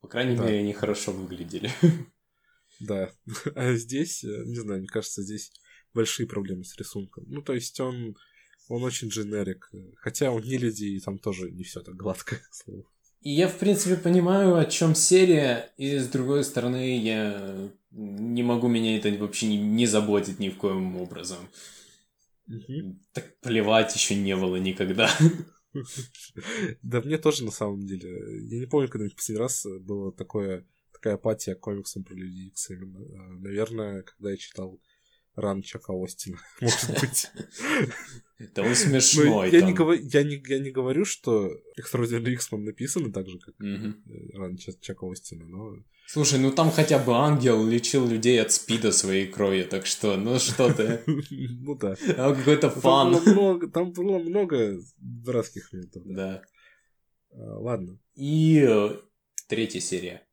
По 0.02 0.08
крайней 0.08 0.38
Да. 0.38 0.46
мере, 0.46 0.60
они 0.60 0.74
хорошо 0.74 1.12
выглядели. 1.12 1.72
Да. 2.80 3.12
А 3.56 3.74
здесь, 3.74 4.24
э, 4.24 4.44
не 4.46 4.56
знаю, 4.56 4.80
мне 4.80 4.88
кажется, 4.88 5.22
здесь 5.22 5.52
большие 5.94 6.28
проблемы 6.28 6.64
с 6.64 6.78
рисунком. 6.78 7.26
Ну, 7.28 7.42
то 7.42 7.54
есть 7.54 7.78
он, 7.82 8.16
он 8.70 8.84
очень 8.84 9.10
дженерик. 9.10 9.70
Хотя 9.98 10.32
он 10.32 10.44
не 10.44 10.58
люди, 10.58 10.86
и 10.86 11.00
там 11.02 11.20
тоже 11.20 11.52
не 11.52 11.64
все 11.64 11.82
так 11.82 11.96
гладко. 11.98 12.36
к 12.50 12.54
слову. 12.54 12.90
И 13.22 13.32
я, 13.32 13.48
в 13.50 13.58
принципе, 13.58 13.96
понимаю, 13.98 14.56
о 14.56 14.66
чем 14.66 14.96
серия, 14.96 15.72
и 15.78 15.98
с 15.98 16.08
другой 16.08 16.44
стороны, 16.44 16.98
я 16.98 17.70
не 17.92 18.44
могу 18.44 18.68
меня 18.68 18.98
это 18.98 19.12
вообще 19.12 19.48
не, 19.48 19.58
не 19.58 19.86
заботить 19.88 20.40
ни 20.40 20.50
в 20.50 20.58
коем 20.58 20.96
образом. 20.96 21.40
Мгм. 22.48 23.00
Так 23.12 23.40
плевать 23.42 23.94
еще 23.94 24.16
не 24.16 24.36
было 24.36 24.56
никогда. 24.56 25.10
Да 26.82 27.02
мне 27.02 27.18
тоже 27.18 27.46
на 27.46 27.52
самом 27.52 27.86
деле. 27.86 28.10
Я 28.48 28.60
не 28.60 28.66
помню, 28.66 28.90
когда 28.90 29.08
в 29.08 29.16
последний 29.16 29.42
раз 29.42 29.66
было 29.82 30.12
такое, 30.12 30.66
такая 30.92 31.14
апатия 31.16 31.56
к 31.56 31.60
комиксам 31.60 32.04
про 32.04 32.16
Люди 32.16 32.48
Икс 32.48 32.70
именно. 32.72 33.00
А, 33.00 33.34
Наверное, 33.40 34.02
когда 34.02 34.32
я 34.32 34.38
читал 34.38 34.80
ран 35.36 35.62
Чака 35.62 35.94
Остина, 35.94 36.38
может 36.62 36.90
быть. 37.02 37.28
Это 38.38 38.62
он 38.62 38.70
Ну, 38.70 38.76
смешной. 38.76 39.52
я, 39.52 39.60
там. 39.60 39.70
не 39.70 39.74
говорю, 39.76 40.02
я, 40.02 40.24
не, 40.24 40.72
говорю, 40.72 41.04
что 41.06 41.52
Extraordinary 41.78 42.34
X-Men 42.34 42.64
написаны 42.64 43.12
так 43.12 43.28
же, 43.28 43.38
как 43.40 43.56
ран 43.60 44.58
Ча- 44.58 44.72
Чака 44.80 45.08
Остина, 45.12 45.46
но... 45.46 45.76
Слушай, 46.08 46.40
ну 46.40 46.52
там 46.52 46.72
хотя 46.72 46.98
бы 46.98 47.14
ангел 47.14 47.64
лечил 47.68 48.08
людей 48.08 48.42
от 48.42 48.52
спида 48.52 48.92
своей 48.92 49.28
крови, 49.28 49.62
так 49.64 49.86
что, 49.86 50.18
ну 50.18 50.40
что 50.40 50.74
ты. 50.74 51.02
Ну 51.30 51.76
да. 51.76 51.96
Там 51.96 52.36
какой-то 52.36 52.70
фан. 52.72 53.70
там 53.72 53.92
было 53.92 54.18
много 54.20 54.80
дурацких 54.98 55.72
моментов. 55.72 56.04
да. 56.06 56.42
А, 57.32 57.60
Ладно. 57.60 58.00
И 58.16 58.68
третья 59.48 59.80
серия. 59.82 60.26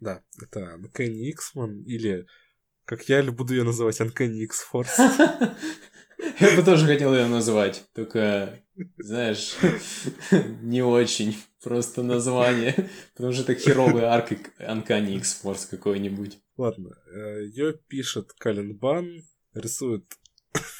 Да, 0.00 0.22
это 0.42 0.78
Uncanny 0.80 1.28
X-Men 1.30 1.84
или, 1.84 2.26
как 2.88 3.06
я 3.10 3.22
буду 3.22 3.52
ее 3.54 3.64
называть, 3.64 4.00
Uncanny 4.00 4.44
X-Force. 4.44 4.96
Я 6.40 6.56
бы 6.56 6.62
тоже 6.64 6.86
хотел 6.86 7.14
ее 7.14 7.26
назвать, 7.26 7.84
только, 7.94 8.60
знаешь, 8.96 9.54
не 10.62 10.82
очень 10.82 11.36
просто 11.62 12.02
название, 12.02 12.90
потому 13.14 13.32
что 13.32 13.42
это 13.42 13.54
херовый 13.54 14.04
арк 14.04 14.32
Uncanny 14.58 15.16
X-Force 15.18 15.68
какой-нибудь. 15.70 16.38
Ладно, 16.56 16.96
ее 17.14 17.74
пишет 17.86 18.32
Кален 18.32 18.76
Бан, 18.76 19.22
рисует 19.54 20.04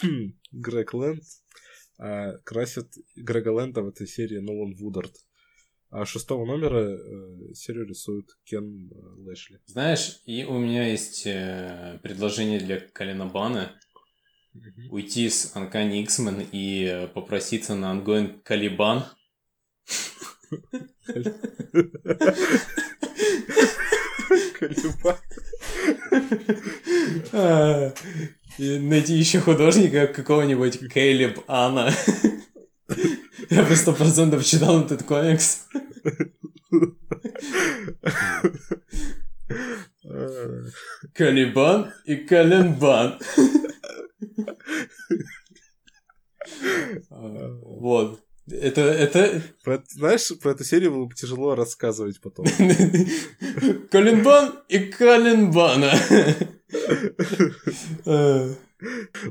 Грег 0.50 0.94
Лэнд, 0.94 1.22
а 1.98 2.38
красит 2.38 2.94
Грега 3.14 3.50
Лэнда 3.50 3.82
в 3.82 3.88
этой 3.88 4.08
серии 4.08 4.38
Нолан 4.38 4.74
Вудард. 4.74 5.14
А 5.90 6.04
шестого 6.04 6.44
номера 6.44 6.80
э, 6.80 7.54
серию 7.54 7.86
рисует 7.86 8.26
Кен 8.44 8.90
э, 8.90 8.94
Лэшли. 9.26 9.58
Знаешь, 9.64 10.20
и 10.26 10.44
у 10.44 10.58
меня 10.58 10.86
есть 10.86 11.22
э, 11.26 11.98
предложение 12.02 12.60
для 12.60 12.78
Калина 12.80 13.24
Бана 13.24 13.72
уйти 14.90 15.30
с 15.30 15.54
Uncanny 15.54 16.02
X-Men 16.02 16.46
и 16.52 16.84
э, 16.84 17.06
попроситься 17.08 17.74
на 17.74 17.90
ангоин 17.90 18.38
Калибан. 18.40 19.06
Калибан. 24.58 25.16
Найти 28.58 29.14
еще 29.14 29.40
художника 29.40 30.06
какого-нибудь 30.06 30.92
Кейлеб 30.92 31.40
Анна. 31.46 31.90
Я 33.50 33.62
бы 33.62 33.76
сто 33.76 33.92
процентов 33.94 34.44
читал 34.44 34.82
этот 34.82 35.04
комикс. 35.04 35.68
Калибан 41.14 41.92
и 42.04 42.16
Каленбан. 42.16 43.18
Вот. 47.10 48.20
Это, 48.50 48.80
это... 48.80 49.42
Про, 49.62 49.82
знаешь, 49.88 50.32
про 50.40 50.52
эту 50.52 50.64
серию 50.64 50.92
было 50.92 51.04
бы 51.04 51.14
тяжело 51.14 51.54
рассказывать 51.54 52.20
потом. 52.20 52.46
Колинбан 53.90 54.54
и 54.68 54.78
Калинбана. 54.78 55.92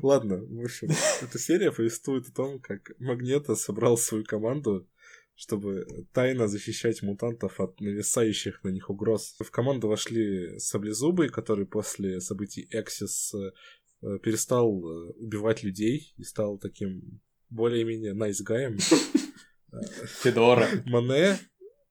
Ладно, 0.01 0.37
в 0.37 0.63
общем, 0.63 0.89
эта 1.21 1.39
серия 1.39 1.71
повествует 1.71 2.27
о 2.27 2.31
том, 2.31 2.59
как 2.59 2.91
Магнето 2.99 3.55
собрал 3.55 3.97
свою 3.97 4.23
команду, 4.23 4.85
чтобы 5.37 5.85
тайно 6.13 6.47
защищать 6.47 7.03
мутантов 7.03 7.59
от 7.59 7.79
нависающих 7.79 8.63
на 8.63 8.69
них 8.69 8.89
угроз. 8.89 9.35
В 9.39 9.51
команду 9.51 9.87
вошли 9.87 10.57
Саблезубы, 10.57 11.29
который 11.29 11.67
после 11.67 12.19
событий 12.21 12.67
Эксис 12.71 13.35
э, 13.35 14.17
перестал 14.23 14.71
э, 14.71 15.11
убивать 15.11 15.61
людей 15.61 16.11
и 16.17 16.23
стал 16.23 16.57
таким 16.57 17.21
более-менее 17.49 18.15
найсгаем. 18.15 18.79
Федора. 20.23 20.67
Мане, 20.87 21.37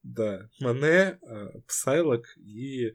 да, 0.03 0.51
Моне, 0.61 1.21
э, 1.23 1.61
Псайлок 1.69 2.27
и 2.39 2.95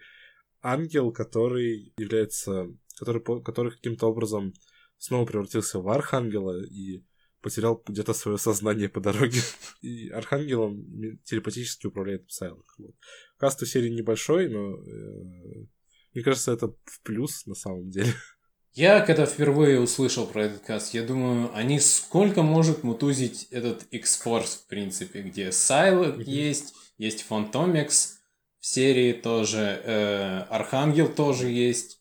Ангел, 0.61 1.13
который 1.13 1.93
является, 1.97 2.67
который, 2.99 3.23
который 3.41 3.71
каким-то 3.71 4.07
образом 4.07 4.53
снова 4.97 5.25
превратился 5.25 5.79
в 5.79 5.87
Архангела 5.87 6.61
и 6.61 7.05
потерял 7.41 7.81
где-то 7.85 8.13
свое 8.13 8.37
сознание 8.37 8.89
по 8.89 8.99
дороге. 8.99 9.41
И 9.81 10.09
Архангелом 10.09 11.19
телепатически 11.23 11.87
управляет 11.87 12.27
Псайлок. 12.27 12.73
Вот. 12.77 12.95
Каст 13.37 13.61
у 13.61 13.65
серии 13.65 13.89
небольшой, 13.89 14.49
но 14.49 14.75
э, 14.75 15.65
мне 16.13 16.23
кажется, 16.23 16.51
это 16.51 16.67
в 16.85 17.01
плюс 17.03 17.45
на 17.45 17.55
самом 17.55 17.89
деле. 17.89 18.13
Я, 18.73 19.01
когда 19.01 19.25
впервые 19.25 19.81
услышал 19.81 20.25
про 20.25 20.45
этот 20.45 20.61
каст, 20.61 20.93
я 20.93 21.03
думаю, 21.03 21.53
они 21.53 21.77
сколько 21.81 22.41
может 22.41 22.83
мутузить 22.83 23.47
этот 23.51 23.83
X-Force, 23.91 24.59
в 24.63 24.67
принципе, 24.67 25.23
где 25.23 25.51
Псайлок 25.51 26.19
mm-hmm. 26.19 26.23
есть, 26.23 26.73
есть 26.97 27.23
Фантомекс 27.23 28.21
в 28.61 28.65
серии 28.65 29.11
тоже, 29.11 29.81
э, 29.83 30.39
Архангел 30.49 31.09
тоже 31.09 31.49
есть. 31.49 32.00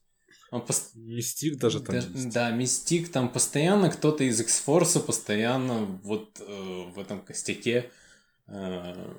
Он 0.50 0.66
пост... 0.66 0.94
Мистик 0.94 1.58
даже 1.58 1.80
там 1.80 1.94
да, 1.94 2.02
есть. 2.02 2.28
Да, 2.30 2.50
Мистик, 2.50 3.10
там 3.10 3.28
постоянно 3.28 3.88
кто-то 3.88 4.24
из 4.24 4.40
X-Force 4.40 5.00
постоянно 5.00 5.84
вот 6.02 6.40
э, 6.40 6.90
в 6.92 6.98
этом 6.98 7.20
костяке 7.20 7.90
э, 8.48 9.14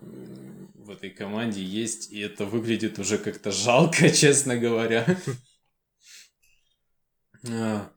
в 0.76 0.90
этой 0.90 1.10
команде 1.10 1.64
есть, 1.64 2.12
и 2.12 2.20
это 2.20 2.46
выглядит 2.46 3.00
уже 3.00 3.18
как-то 3.18 3.52
жалко, 3.52 4.10
честно 4.12 4.58
говоря. 4.58 5.06
А, 7.48 7.90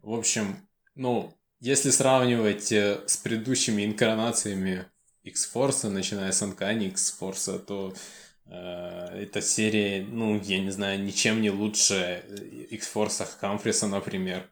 в 0.00 0.14
общем, 0.14 0.56
ну, 0.94 1.36
если 1.58 1.90
сравнивать 1.90 2.70
э, 2.70 3.02
с 3.06 3.16
предыдущими 3.16 3.84
инкарнациями 3.84 4.86
X-Force, 5.24 5.88
начиная 5.88 6.30
с 6.30 6.40
Uncanny 6.40 6.88
X-Force, 6.90 7.58
то 7.58 7.92
э, 7.92 7.96
эта 8.48 9.40
серия, 9.42 10.04
ну, 10.04 10.40
я 10.40 10.60
не 10.60 10.70
знаю, 10.70 11.02
ничем 11.02 11.40
не 11.40 11.50
лучше 11.50 12.22
X-Force 12.70 13.26
Хамфриса, 13.40 13.86
например. 13.86 14.48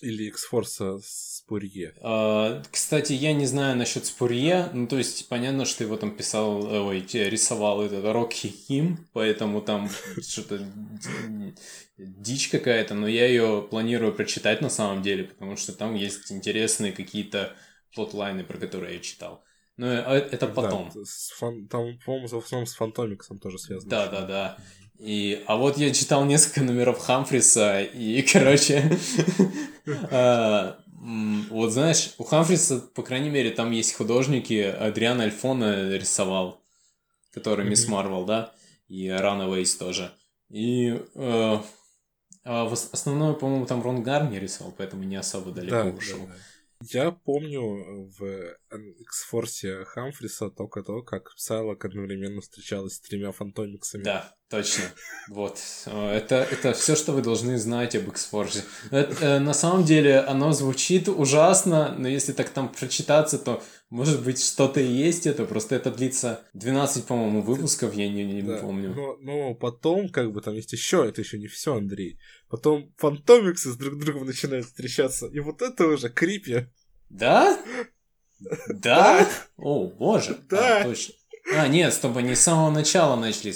Или 0.00 0.24
X-Force 0.28 1.00
Спурье. 1.02 1.94
А, 2.00 2.62
кстати, 2.70 3.12
я 3.12 3.32
не 3.32 3.46
знаю 3.46 3.76
насчет 3.76 4.04
Спурье. 4.06 4.68
Ну, 4.72 4.88
то 4.88 4.98
есть, 4.98 5.28
понятно, 5.28 5.64
что 5.64 5.84
его 5.84 5.96
там 5.96 6.16
писал, 6.16 6.86
ой, 6.86 7.06
рисовал 7.12 7.82
этот 7.82 8.04
Рокки 8.04 8.48
Хим, 8.48 9.08
поэтому 9.12 9.60
там 9.60 9.88
что-то 10.22 10.66
дичь 11.96 12.48
какая-то, 12.48 12.94
но 12.94 13.06
я 13.06 13.26
ее 13.26 13.66
планирую 13.70 14.12
прочитать 14.12 14.60
на 14.60 14.70
самом 14.70 15.02
деле, 15.02 15.24
потому 15.24 15.56
что 15.56 15.72
там 15.72 15.94
есть 15.94 16.32
интересные 16.32 16.92
какие-то 16.92 17.54
плотлайны, 17.94 18.42
про 18.44 18.58
которые 18.58 18.94
я 18.94 19.00
читал. 19.00 19.44
Но 19.76 19.86
э, 19.86 20.28
это 20.30 20.46
потом. 20.46 20.90
Да, 20.94 21.00
фан... 21.36 21.66
Там, 21.68 21.98
по-моему, 22.04 22.28
в 22.28 22.34
основном 22.34 22.66
с 22.66 22.74
Фантомиксом 22.74 23.38
тоже 23.38 23.58
связано. 23.58 23.90
Да, 23.90 24.06
да, 24.08 24.22
да. 24.22 24.56
И, 24.98 25.42
а 25.46 25.56
вот 25.56 25.78
я 25.78 25.92
читал 25.92 26.24
несколько 26.24 26.62
номеров 26.62 26.98
Хамфриса, 26.98 27.82
и, 27.82 28.22
короче, 28.32 28.96
а, 30.10 30.78
вот 31.50 31.72
знаешь, 31.72 32.14
у 32.18 32.24
Хамфриса, 32.24 32.80
по 32.94 33.02
крайней 33.02 33.30
мере, 33.30 33.50
там 33.50 33.72
есть 33.72 33.94
художники, 33.94 34.60
Адриан 34.62 35.20
Альфона 35.20 35.96
рисовал, 35.96 36.62
который 37.32 37.64
Мисс 37.64 37.88
Марвел, 37.88 38.24
да, 38.24 38.52
и 38.86 39.08
Runaways 39.08 39.76
тоже. 39.76 40.12
И 40.50 41.00
э, 41.14 41.58
а 42.44 42.64
в 42.64 42.72
основном, 42.72 43.38
по-моему, 43.38 43.66
там 43.66 43.82
Рон 43.82 44.02
Гарни 44.02 44.36
рисовал, 44.38 44.74
поэтому 44.76 45.04
не 45.04 45.16
особо 45.16 45.52
далеко 45.52 45.76
да, 45.76 45.84
ушел. 45.84 46.18
Да, 46.18 46.26
да. 46.26 46.32
Я 46.90 47.12
помню 47.12 48.08
в 48.08 48.56
X-Force 49.00 49.84
Хамфриса 49.84 50.50
только 50.50 50.82
то, 50.82 51.02
как 51.02 51.34
Псайлок 51.34 51.84
одновременно 51.84 52.40
встречалась 52.40 52.94
с 52.94 53.00
тремя 53.00 53.32
фантомиксами. 53.32 54.02
Да, 54.02 54.34
точно. 54.52 54.84
Вот. 55.28 55.58
Это, 55.86 56.46
это 56.50 56.74
все, 56.74 56.94
что 56.94 57.12
вы 57.12 57.22
должны 57.22 57.56
знать 57.56 57.96
об 57.96 58.08
X-Force. 58.08 58.64
Э, 58.90 59.38
на 59.38 59.54
самом 59.54 59.84
деле 59.84 60.18
оно 60.18 60.52
звучит 60.52 61.08
ужасно, 61.08 61.94
но 61.98 62.06
если 62.06 62.32
так 62.32 62.50
там 62.50 62.68
прочитаться, 62.68 63.38
то 63.38 63.62
может 63.88 64.22
быть, 64.22 64.42
что-то 64.42 64.80
и 64.80 64.86
есть 64.86 65.26
это, 65.26 65.46
просто 65.46 65.74
это 65.74 65.90
длится 65.90 66.42
12, 66.52 67.06
по-моему, 67.06 67.40
выпусков, 67.40 67.94
я 67.94 68.10
не, 68.10 68.24
не 68.24 68.42
да, 68.42 68.58
помню. 68.58 68.94
Но, 68.94 69.16
но 69.20 69.54
потом, 69.54 70.10
как 70.10 70.32
бы, 70.32 70.42
там 70.42 70.54
есть 70.54 70.72
еще, 70.72 71.06
это 71.08 71.22
еще 71.22 71.38
не 71.38 71.46
все, 71.46 71.76
Андрей. 71.76 72.18
Потом 72.50 72.92
фантомиксы 72.98 73.70
с 73.70 73.76
друг 73.76 73.98
другом 73.98 74.26
начинают 74.26 74.66
встречаться, 74.66 75.28
и 75.28 75.40
вот 75.40 75.62
это 75.62 75.86
уже 75.86 76.10
крипи. 76.10 76.66
Да? 77.14 77.58
Да? 78.68 79.28
О, 79.58 79.88
боже. 79.88 80.38
Да. 80.48 80.80
А, 80.80 80.84
точно. 80.84 81.14
А, 81.54 81.68
нет, 81.68 81.92
стоп, 81.92 82.16
они 82.16 82.34
с 82.34 82.40
самого 82.40 82.70
начала 82.70 83.16
начали. 83.16 83.54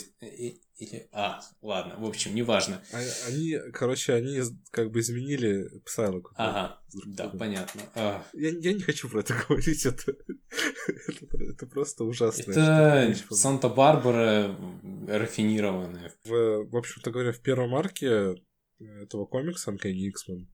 Или... 0.92 1.08
А, 1.12 1.40
ладно, 1.62 1.96
в 1.98 2.04
общем, 2.04 2.34
неважно. 2.34 2.82
А, 2.92 2.98
они, 3.28 3.56
короче, 3.72 4.12
они 4.14 4.40
как 4.70 4.90
бы 4.90 5.00
изменили 5.00 5.68
Псайлоку. 5.84 6.32
Ага, 6.36 6.80
да, 7.06 7.28
понятно. 7.28 7.82
А. 7.94 8.24
Я, 8.32 8.50
я 8.50 8.72
не 8.72 8.80
хочу 8.80 9.08
про 9.08 9.20
это 9.20 9.34
говорить, 9.48 9.86
это, 9.86 10.12
это, 10.12 11.44
это 11.52 11.66
просто 11.66 12.04
ужасно. 12.04 12.50
Это 12.50 13.14
Санта-Барбара 13.30 14.56
рафинированная. 15.08 16.12
В, 16.24 16.70
в 16.70 16.76
общем-то 16.76 17.10
говоря, 17.10 17.32
в 17.32 17.40
первом 17.40 17.74
арке 17.74 18.36
этого 18.78 19.26
комикса 19.26 19.70
Uncanny 19.70 20.08
X-Men 20.08 20.46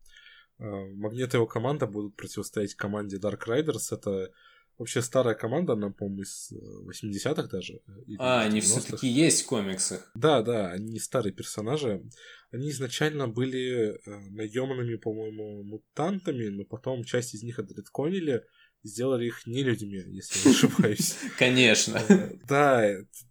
Магнит 0.62 1.34
и 1.34 1.36
его 1.36 1.46
команда 1.46 1.86
будут 1.86 2.16
противостоять 2.16 2.74
команде 2.74 3.18
Dark 3.18 3.46
Riders. 3.46 3.92
Это 3.92 4.30
вообще 4.78 5.02
старая 5.02 5.34
команда, 5.34 5.74
она, 5.74 5.90
по-моему, 5.90 6.22
из 6.22 6.52
80-х 6.52 7.42
э, 7.42 7.48
даже. 7.48 7.74
Э, 7.74 8.14
а, 8.18 8.42
они 8.42 8.60
все-таки 8.60 9.06
есть 9.08 9.42
в 9.42 9.46
комиксах. 9.46 10.10
Да, 10.14 10.42
да, 10.42 10.70
они 10.70 10.98
старые 10.98 11.32
персонажи. 11.32 12.02
Они 12.50 12.70
изначально 12.70 13.28
были 13.28 13.94
э, 13.94 14.18
наемными, 14.30 14.96
по-моему, 14.96 15.62
мутантами, 15.62 16.48
но 16.48 16.64
потом 16.64 17.04
часть 17.04 17.34
из 17.34 17.42
них 17.42 17.58
отредконили 17.58 18.44
и 18.82 18.88
сделали 18.88 19.26
их 19.26 19.46
не 19.46 19.62
людьми, 19.62 20.02
если 20.08 20.48
не 20.48 20.54
ошибаюсь. 20.54 21.16
Конечно. 21.38 22.02
Да, 22.48 22.84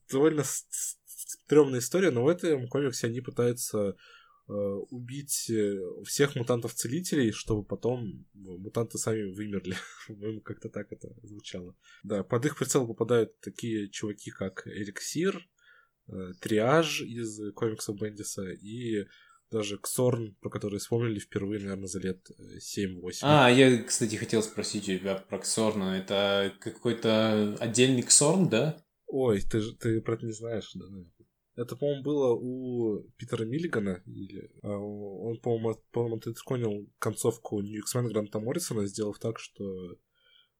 довольно 0.10 0.44
стрёмная 0.46 1.80
история, 1.80 2.12
но 2.12 2.24
в 2.24 2.28
этом 2.28 2.68
комиксе 2.68 3.08
они 3.08 3.22
пытаются 3.22 3.96
убить 4.54 5.50
э, 5.50 5.80
всех 6.06 6.36
мутантов-целителей, 6.36 7.32
чтобы 7.32 7.64
потом 7.64 8.26
мутанты 8.34 8.98
сами 8.98 9.32
вымерли. 9.32 9.76
По-моему, 10.08 10.42
как-то 10.42 10.70
так 10.70 10.92
это 10.92 11.14
звучало. 11.24 11.76
Да, 12.04 12.24
под 12.24 12.46
их 12.46 12.58
прицел 12.58 12.88
попадают 12.88 13.40
такие 13.40 13.90
чуваки, 13.90 14.32
как 14.32 14.68
Эликсир, 14.68 15.48
э, 16.08 16.32
Триаж 16.40 17.02
из 17.02 17.54
комиксов 17.54 17.98
Бендиса 17.98 18.50
и 18.50 19.06
даже 19.52 19.78
Ксорн, 19.78 20.36
про 20.40 20.50
который 20.50 20.80
вспомнили 20.80 21.20
впервые, 21.20 21.62
наверное, 21.62 21.88
за 21.88 22.00
лет 22.00 22.26
7-8. 22.40 23.20
А, 23.22 23.50
я, 23.50 23.84
кстати, 23.84 24.16
хотел 24.16 24.42
спросить 24.42 24.88
у 24.88 24.98
тебя 24.98 25.16
про 25.16 25.40
Ксорна. 25.40 25.98
Это 25.98 26.54
какой-то 26.62 27.58
отдельный 27.60 28.02
Ксорн, 28.02 28.48
да? 28.48 28.82
Ой, 29.08 29.42
ты, 29.42 29.62
ты 29.74 30.02
про 30.02 30.14
это 30.14 30.26
не 30.26 30.32
знаешь, 30.32 30.72
да. 30.74 30.86
Это, 31.56 31.76
по-моему, 31.76 32.04
было 32.04 32.34
у 32.34 33.04
Питера 33.18 33.44
Миллигана. 33.46 34.02
Или, 34.06 34.52
а, 34.64 34.70
он, 34.70 35.40
по-моему, 35.40 35.76
по-моему, 35.92 36.16
отредконил 36.18 36.90
концовку 37.00 37.62
X-Men 37.62 38.08
Гранта 38.08 38.40
Моррисона, 38.40 38.86
сделав 38.88 39.20
так, 39.20 39.40
что... 39.40 39.64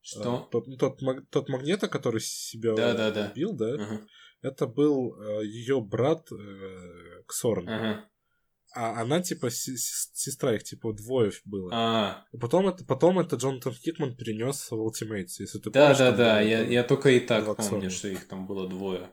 Что? 0.02 0.36
А, 0.36 0.52
тот, 0.52 0.68
ну, 0.68 0.78
тот, 0.78 1.00
тот 1.30 1.50
магнета, 1.50 1.88
который 1.88 2.22
себя 2.22 2.74
да, 2.74 2.94
да, 2.94 3.12
да. 3.12 3.32
убил, 3.32 3.54
да, 3.54 3.76
uh-huh. 3.76 4.00
это 4.42 4.66
был 4.66 5.14
а, 5.14 5.42
ее 5.42 5.80
брат 5.80 6.28
э, 6.32 7.24
Ксорн. 7.28 7.70
Uh-huh. 7.70 8.00
А 8.74 9.02
она, 9.02 9.22
типа, 9.22 9.52
сестра 9.52 10.56
их, 10.56 10.64
типа, 10.64 10.94
двое 10.94 11.32
было. 11.46 11.70
А. 11.72 12.26
Потом 12.40 12.68
это, 12.68 12.84
потом 12.86 13.20
это 13.20 13.36
Джонатан 13.36 13.74
Хикман 13.74 14.16
перенес 14.16 14.72
в 14.72 14.74
Ultimates, 14.74 15.36
если 15.40 15.60
ты 15.60 15.70
да, 15.70 15.82
помнишь. 15.82 15.98
Да, 16.00 16.12
да, 16.12 16.18
да, 16.18 16.42
я, 16.42 16.64
я 16.64 16.84
только 16.84 17.12
и 17.12 17.20
так 17.20 17.56
помню, 17.58 17.92
что 17.92 18.08
их 18.08 18.28
там 18.28 18.48
было 18.48 18.68
двое. 18.68 19.12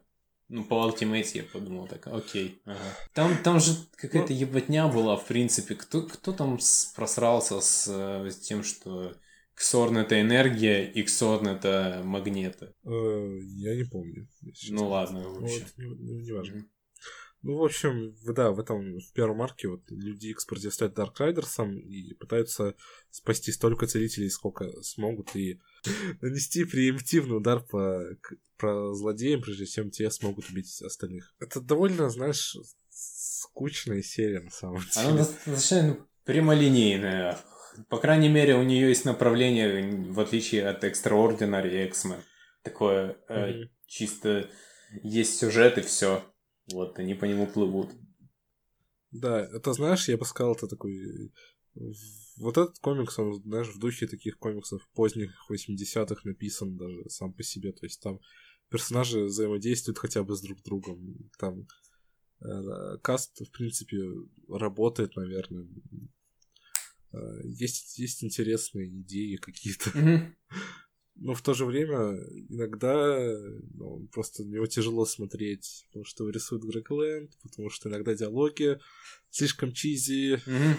Ну, 0.49 0.65
по 0.65 0.75
Ultimate 0.89 1.31
я 1.35 1.45
подумал 1.45 1.87
так, 1.87 2.07
окей. 2.07 2.63
Ага. 2.65 2.79
Там, 3.13 3.37
там 3.43 3.61
же 3.61 3.73
какая-то 3.97 4.33
ну, 4.33 4.39
ебатня 4.39 4.89
была, 4.89 5.17
в 5.17 5.27
принципе. 5.27 5.75
Кто, 5.75 6.03
кто 6.03 6.33
там 6.33 6.59
просрался 6.97 7.61
с, 7.61 7.87
с 7.87 8.37
тем, 8.39 8.63
что 8.63 9.15
Ксорн 9.55 9.99
это 9.99 10.21
энергия, 10.21 10.91
и 10.91 11.03
Ксорн 11.03 11.49
это 11.49 12.01
магнета. 12.03 12.75
Э, 12.85 13.39
я 13.57 13.77
не 13.77 13.85
помню. 13.85 14.27
Ну 14.71 14.89
ладно, 14.89 15.29
в 15.29 15.45
общем. 15.45 15.65
Вот, 15.65 15.79
не, 15.79 16.13
не, 16.15 16.23
не 16.23 16.33
важно. 16.33 16.57
Mm-hmm. 16.57 16.69
Ну, 17.43 17.57
в 17.57 17.65
общем, 17.65 18.17
да, 18.35 18.51
в 18.51 18.59
этом, 18.59 18.99
в 18.99 19.13
первом 19.13 19.43
арке 19.43 19.69
вот 19.69 19.83
люди 19.91 20.29
X 20.29 20.45
противостоят 20.45 20.95
Даркрайдерсам 20.95 21.79
и 21.79 22.15
пытаются 22.15 22.75
спасти 23.11 23.53
столько 23.53 23.87
целителей, 23.87 24.29
сколько 24.29 24.83
смогут, 24.83 25.37
и 25.37 25.61
нанести 26.21 26.65
преемптивный 26.65 27.37
удар 27.37 27.61
по, 27.61 28.05
по 28.59 28.93
злодеям, 28.95 29.41
прежде 29.41 29.67
чем 29.67 29.91
те 29.91 30.11
смогут 30.11 30.51
убить 30.51 30.83
остальных. 30.83 31.35
Это 31.41 31.61
довольно, 31.61 32.11
знаешь, 32.11 32.57
скучная 32.91 34.03
серия 34.03 34.41
на 34.41 34.51
самом 34.51 34.81
деле. 34.81 35.07
Она 35.07 35.17
достаточно 35.17 36.07
прямолинейная. 36.25 37.39
По 37.89 37.99
крайней 37.99 38.29
мере, 38.29 38.57
у 38.57 38.63
нее 38.63 38.89
есть 38.89 39.05
направление, 39.05 40.11
в 40.11 40.19
отличие 40.21 40.69
от 40.69 40.85
Extraordinary 40.85 41.87
X-Men. 41.87 42.21
Такое 42.63 43.17
mm-hmm. 43.29 43.65
э, 43.65 43.69
чисто 43.87 44.51
есть 45.03 45.39
сюжет 45.39 45.79
и 45.79 45.83
все. 45.83 46.25
Вот, 46.73 46.99
они 46.99 47.15
по 47.15 47.25
нему 47.25 47.47
плывут. 47.47 47.91
Да, 49.11 49.41
это 49.41 49.73
знаешь, 49.73 50.09
я 50.09 50.17
бы 50.17 50.25
сказал, 50.25 50.55
это 50.55 50.67
такой... 50.67 51.33
Вот 52.37 52.59
этот 52.59 52.79
комикс, 52.79 53.19
он, 53.19 53.35
знаешь, 53.43 53.69
в 53.69 53.79
духе 53.79 54.07
таких 54.07 54.39
комиксов 54.39 54.87
поздних 54.95 55.31
80-х 55.51 56.23
написан 56.25 56.77
даже 56.77 57.09
сам 57.09 57.33
по 57.33 57.43
себе. 57.43 57.73
То 57.73 57.87
есть 57.87 58.03
там 58.03 58.21
персонажи 58.71 59.25
взаимодействуют 59.25 59.99
хотя 59.99 60.23
бы 60.23 60.35
с 60.35 60.41
друг 60.41 60.63
другом. 60.63 61.31
Там 61.39 61.67
э, 62.41 62.99
каст, 63.03 63.41
в 63.41 63.51
принципе, 63.51 63.99
работает, 64.49 65.17
наверное. 65.17 65.67
Э, 67.13 67.19
есть, 67.45 67.99
есть 67.99 68.25
интересные 68.25 68.89
идеи 68.89 69.37
какие-то. 69.37 69.91
Mm-hmm. 69.91 70.35
Но 71.21 71.35
в 71.35 71.43
то 71.43 71.53
же 71.53 71.65
время 71.65 72.17
иногда 72.49 73.19
ну, 73.75 74.07
просто 74.13 74.45
него 74.45 74.67
тяжело 74.67 75.05
смотреть, 75.05 75.85
потому 75.89 76.05
что 76.05 76.29
рисует 76.29 76.63
Грег 76.63 76.91
Лэнд, 76.91 77.37
потому 77.43 77.71
что 77.71 77.89
иногда 77.89 78.15
диалоги 78.15 78.79
слишком 79.31 79.73
чизи. 79.73 80.35
Mm-hmm. 80.35 80.77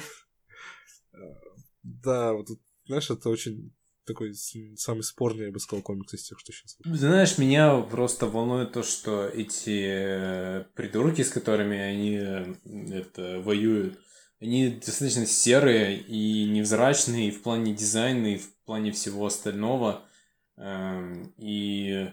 Да, 1.83 2.33
вот, 2.33 2.47
знаешь, 2.85 3.09
это 3.09 3.29
очень 3.29 3.73
такой 4.09 4.33
самый 4.33 5.03
спорный, 5.03 5.45
я 5.45 5.51
бы 5.51 5.59
сказал, 5.59 5.83
комикс 5.83 6.13
из 6.13 6.23
тех, 6.23 6.39
что 6.39 6.51
сейчас. 6.51 6.77
Знаешь, 6.83 7.37
меня 7.37 7.79
просто 7.81 8.25
волнует 8.25 8.71
то, 8.71 8.83
что 8.83 9.27
эти 9.27 9.85
э, 9.87 10.63
придурки, 10.73 11.21
с 11.21 11.29
которыми 11.29 11.77
они 11.77 12.17
э, 12.17 12.55
это, 12.91 13.39
воюют, 13.39 13.99
они 14.41 14.69
достаточно 14.69 15.25
серые 15.25 15.99
и 15.99 16.45
невзрачные 16.45 17.27
и 17.27 17.31
в 17.31 17.41
плане 17.41 17.73
дизайна, 17.73 18.27
и 18.27 18.37
в 18.37 18.55
плане 18.65 18.91
всего 18.91 19.25
остального. 19.25 20.01
Эм, 20.57 21.33
и 21.37 22.09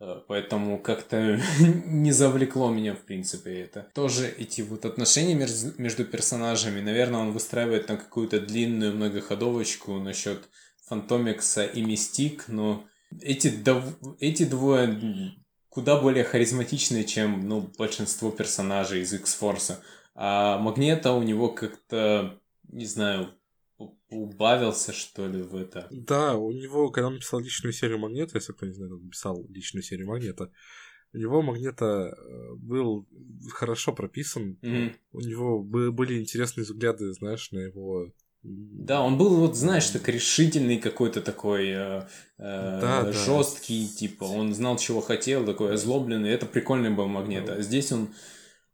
э, 0.00 0.20
Поэтому 0.28 0.78
как-то 0.78 1.40
не 1.60 2.12
завлекло 2.12 2.70
меня, 2.70 2.94
в 2.94 3.00
принципе, 3.00 3.60
это. 3.60 3.88
Тоже 3.94 4.28
эти 4.28 4.62
вот 4.62 4.84
отношения 4.84 5.34
между, 5.34 5.72
между 5.76 6.04
персонажами. 6.04 6.80
Наверное, 6.80 7.20
он 7.20 7.32
выстраивает 7.32 7.86
там 7.86 7.98
какую-то 7.98 8.40
длинную 8.40 8.94
многоходовочку 8.94 9.98
насчет 9.98 10.48
Фантомикса 10.90 11.64
и 11.64 11.82
Мистик, 11.82 12.48
но 12.48 12.84
эти, 13.20 13.48
дов... 13.48 13.84
эти 14.18 14.44
двое 14.44 15.32
куда 15.68 16.00
более 16.00 16.24
харизматичные, 16.24 17.04
чем 17.04 17.48
ну, 17.48 17.70
большинство 17.78 18.32
персонажей 18.32 19.02
из 19.02 19.12
X-Force. 19.12 19.76
А 20.16 20.58
Магнета 20.58 21.12
у 21.12 21.22
него 21.22 21.48
как-то, 21.50 22.40
не 22.64 22.86
знаю, 22.86 23.28
убавился, 24.08 24.92
что 24.92 25.28
ли, 25.28 25.42
в 25.42 25.54
это. 25.54 25.86
Да, 25.92 26.36
у 26.36 26.50
него, 26.50 26.90
когда 26.90 27.06
он 27.06 27.14
написал 27.14 27.38
личную 27.38 27.72
серию 27.72 28.00
Магнета, 28.00 28.36
если 28.36 28.52
кто 28.52 28.66
не 28.66 28.72
знает, 28.72 28.92
он 28.92 29.04
написал 29.04 29.46
личную 29.48 29.84
серию 29.84 30.08
Магнета, 30.08 30.50
у 31.12 31.18
него 31.18 31.40
Магнета 31.40 31.86
э, 31.86 32.54
был 32.56 33.08
хорошо 33.52 33.92
прописан, 33.92 34.58
mm-hmm. 34.60 34.94
у 35.12 35.20
него 35.20 35.62
были 35.62 36.20
интересные 36.20 36.64
взгляды, 36.64 37.12
знаешь, 37.12 37.52
на 37.52 37.58
его 37.58 38.12
да, 38.42 39.02
он 39.02 39.18
был, 39.18 39.36
вот 39.36 39.56
знаешь, 39.56 39.88
так 39.90 40.08
решительный 40.08 40.78
какой-то 40.78 41.20
такой 41.20 41.68
э, 41.68 42.02
э, 42.38 42.78
да, 42.80 43.12
жесткий, 43.12 43.86
да. 43.86 43.96
типа, 43.98 44.24
он 44.24 44.54
знал, 44.54 44.78
чего 44.78 45.00
хотел, 45.00 45.44
такой 45.44 45.74
озлобленный. 45.74 46.30
Это 46.30 46.46
прикольный 46.46 46.90
был 46.90 47.06
магнит. 47.06 47.48
А 47.48 47.60
здесь 47.60 47.92
он 47.92 48.08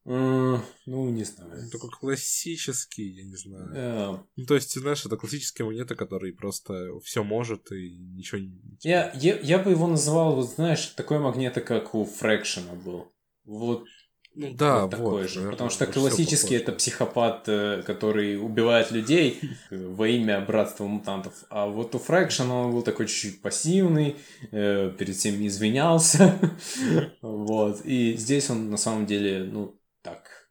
ну, 0.06 1.10
не 1.10 1.24
знаю. 1.24 1.64
Он 1.64 1.68
такой 1.68 1.90
классический, 1.90 3.08
я 3.08 3.24
не 3.24 3.34
знаю. 3.34 3.74
Yeah. 3.74 4.24
Ну, 4.36 4.46
то 4.46 4.54
есть, 4.54 4.72
знаешь, 4.78 5.04
это 5.04 5.16
классический 5.16 5.64
монета, 5.64 5.96
который 5.96 6.32
просто 6.32 6.96
все 7.02 7.24
может 7.24 7.72
и 7.72 7.98
ничего 7.98 8.40
не... 8.40 8.56
Я, 8.82 9.10
я, 9.16 9.36
я 9.40 9.58
бы 9.58 9.72
его 9.72 9.88
называл, 9.88 10.36
вот 10.36 10.48
знаешь, 10.48 10.86
такой 10.90 11.18
магнета, 11.18 11.60
как 11.60 11.96
у 11.96 12.04
Фрэкшена 12.04 12.74
был. 12.74 13.12
Вот 13.44 13.88
ну 14.36 14.52
да, 14.52 14.82
вот 14.82 14.90
такой 14.90 15.22
вот, 15.22 15.30
же. 15.30 15.36
Наверное, 15.36 15.52
Потому 15.52 15.70
что 15.70 15.86
классический 15.86 16.56
это 16.56 16.72
психопат, 16.72 17.44
э, 17.48 17.82
который 17.86 18.38
убивает 18.38 18.90
людей 18.90 19.40
во 19.70 20.06
имя 20.06 20.42
братства 20.42 20.84
мутантов. 20.84 21.32
А 21.48 21.66
вот 21.66 21.94
у 21.94 21.98
Фрэкшена 21.98 22.54
он 22.54 22.72
был 22.72 22.82
такой 22.82 23.06
чуть-чуть 23.06 23.40
пассивный, 23.40 24.16
э, 24.52 24.92
перед 24.98 25.16
всем 25.16 25.40
не 25.40 25.48
извинялся. 25.48 26.38
Вот. 27.22 27.80
И 27.84 28.16
здесь 28.16 28.50
он 28.50 28.70
на 28.70 28.76
самом 28.76 29.06
деле, 29.06 29.44
ну, 29.44 29.80
так, 30.02 30.48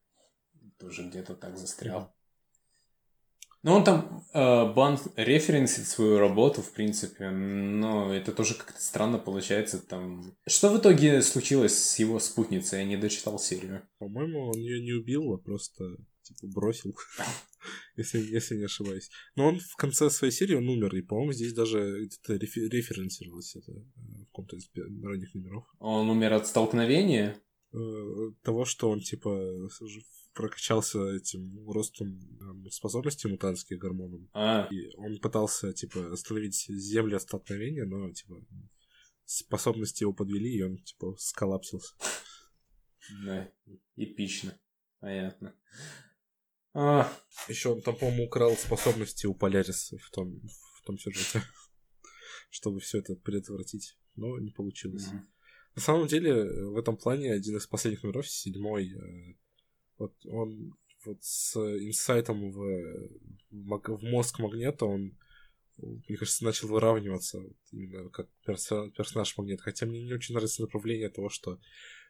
тоже 0.80 1.04
где-то 1.04 1.36
так 1.36 1.58
застрял. 1.58 2.14
Ну, 3.66 3.72
он 3.72 3.84
там 3.84 4.24
э, 4.32 4.74
бан 4.74 4.99
референсит 5.16 5.88
свою 5.88 6.20
работу, 6.20 6.61
в 6.61 6.72
принципе, 6.72 7.32
но 7.32 8.13
это 8.13 8.32
тоже 8.32 8.53
как-то 8.53 8.80
странно 8.80 9.18
получается 9.18 9.80
там. 9.80 10.36
Что 10.45 10.70
в 10.70 10.78
итоге 10.78 11.24
случилось 11.24 11.76
с 11.76 11.97
его 11.97 12.20
спутницей? 12.20 12.78
Я 12.78 12.86
не 12.86 12.95
дочитал 12.95 13.39
серию. 13.39 13.82
По-моему, 13.97 14.51
он 14.51 14.59
ее 14.59 14.84
не 14.84 14.91
убил, 14.91 15.34
а 15.34 15.39
просто 15.39 15.97
типа 16.22 16.45
бросил, 16.53 16.95
если, 17.97 18.20
если 18.20 18.57
не 18.57 18.66
ошибаюсь. 18.66 19.09
Но 19.36 19.47
он 19.47 19.59
в 19.59 19.76
конце 19.78 20.11
своей 20.11 20.32
серии 20.32 20.53
он 20.53 20.70
умер, 20.70 20.95
и, 20.95 21.01
по-моему, 21.01 21.34
здесь 21.34 21.53
даже 21.53 22.05
это 22.05 22.36
референсировалось 22.36 23.55
это 23.55 23.72
э, 23.72 23.76
в 23.76 24.26
каком-то 24.28 24.57
из 24.57 24.70
ранних 24.76 25.34
номеров. 25.34 25.63
Он 25.80 26.07
умер 26.07 26.34
от 26.34 26.45
столкновения? 26.45 27.36
Э, 27.74 28.32
того, 28.43 28.66
что 28.66 28.91
он, 28.91 28.99
типа, 28.99 29.68
прокачался 30.36 31.00
этим 31.16 31.68
ростом 31.68 32.20
способностей 32.70 33.28
мутантских 33.28 33.80
гормонов. 33.80 34.22
А. 34.34 34.68
И 34.72 34.94
он 34.98 35.18
пытался, 35.20 35.74
типа, 35.74 36.12
остановить 36.12 36.68
земли 36.68 37.16
от 37.16 37.24
столкновения, 37.24 37.86
но, 37.86 38.12
типа, 38.12 38.36
способности 39.24 40.04
его 40.04 40.14
подвели, 40.14 40.58
и 40.58 40.62
он, 40.62 40.78
типа, 40.78 41.16
сколлапсился. 41.18 41.96
Да, 43.24 43.50
эпично. 43.96 44.60
Понятно. 45.00 45.56
А... 46.74 47.12
Еще 47.48 47.70
он 47.70 47.82
там, 47.82 47.96
по-моему, 47.96 48.26
украл 48.26 48.56
способности 48.56 49.28
у 49.28 49.34
Полярис 49.34 49.94
в 50.00 50.12
том, 50.12 50.42
в 50.42 50.86
том 50.86 50.98
сюжете, 50.98 51.42
чтобы 52.50 52.80
все 52.80 53.00
это 53.00 53.16
предотвратить, 53.16 53.98
но 54.16 54.38
не 54.40 54.52
получилось. 54.52 55.08
Mm-hmm. 55.08 55.26
На 55.76 55.82
самом 55.82 56.08
деле, 56.08 56.44
в 56.70 56.78
этом 56.78 56.98
плане 56.98 57.34
один 57.34 57.58
из 57.58 57.68
последних 57.68 58.04
номеров, 58.04 58.28
седьмой, 58.28 58.92
э, 58.92 59.36
вот 59.98 60.14
он 60.26 60.74
вот 61.06 61.24
с 61.24 61.56
инсайтом 61.58 62.52
в, 62.52 63.10
в 63.52 64.04
мозг 64.04 64.39
магнета, 64.39 64.86
он, 64.86 65.18
мне 65.78 66.18
кажется, 66.18 66.43
начал 66.43 66.68
выравниваться 66.68 67.39
именно 67.72 68.10
как 68.10 68.28
персонаж 68.46 69.38
магнет. 69.38 69.62
Хотя 69.62 69.86
мне 69.86 70.04
не 70.04 70.14
очень 70.14 70.34
нравится 70.34 70.62
направление 70.62 71.10
того, 71.10 71.30
что 71.30 71.60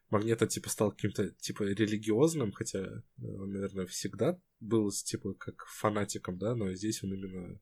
Магнета, 0.10 0.46
типа, 0.46 0.70
стал 0.70 0.92
каким-то, 0.92 1.32
типа, 1.32 1.64
религиозным, 1.64 2.52
хотя 2.52 2.80
э, 2.80 3.02
он, 3.18 3.52
наверное, 3.52 3.88
всегда 3.88 4.40
был, 4.60 4.92
типа, 4.92 5.34
как 5.34 5.66
фанатиком, 5.66 6.38
да, 6.38 6.56
но 6.56 6.72
здесь 6.74 7.04
он 7.04 7.14
именно 7.14 7.60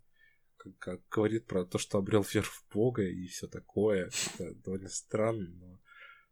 как, 0.58 0.78
как 0.78 1.02
говорит 1.10 1.46
про 1.46 1.66
то, 1.66 1.78
что 1.78 1.98
обрел 1.98 2.22
веру 2.34 2.48
в 2.48 2.68
Бога 2.74 3.04
и 3.04 3.28
все 3.28 3.48
такое. 3.48 4.10
Это 4.36 4.54
довольно 4.56 4.90
странно, 4.90 5.50
но 5.54 5.82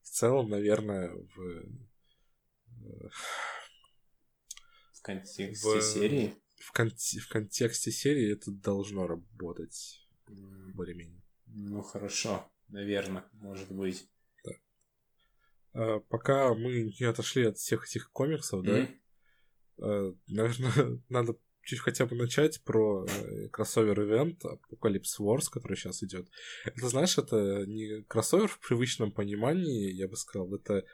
в 0.01 0.09
целом, 0.09 0.49
наверное, 0.49 1.11
в... 1.13 1.65
В 5.11 5.35
контексте 5.35 5.79
в, 5.79 5.81
серии? 5.81 6.35
В, 6.57 6.71
кон- 6.71 6.89
в 6.91 7.27
контексте 7.29 7.91
серии 7.91 8.33
это 8.33 8.51
должно 8.51 9.07
работать 9.07 10.07
mm. 10.27 10.73
более-менее. 10.73 11.21
Ну, 11.47 11.81
хорошо. 11.81 12.49
Наверное, 12.69 13.25
может 13.33 13.71
быть. 13.71 14.07
Да. 14.43 14.51
А, 15.73 15.99
пока 15.99 16.53
мы 16.53 16.93
не 16.99 17.05
отошли 17.05 17.45
от 17.45 17.57
всех 17.57 17.85
этих 17.85 18.11
комиксов, 18.11 18.63
mm-hmm. 18.63 18.87
да, 19.77 19.85
а, 19.85 20.15
наверное, 20.27 21.01
надо 21.09 21.35
чуть 21.63 21.79
хотя 21.79 22.05
бы 22.05 22.15
начать 22.15 22.61
про 22.63 23.05
э, 23.05 23.49
кроссовер-ивент 23.49 24.43
Apocalypse 24.43 25.19
Wars, 25.19 25.45
который 25.51 25.77
сейчас 25.77 26.03
идет. 26.03 26.27
Это, 26.65 26.89
знаешь, 26.89 27.17
это 27.17 27.65
не 27.67 28.03
кроссовер 28.03 28.47
в 28.47 28.59
привычном 28.59 29.11
понимании, 29.11 29.91
я 29.91 30.07
бы 30.07 30.15
сказал, 30.15 30.53
это 30.55 30.85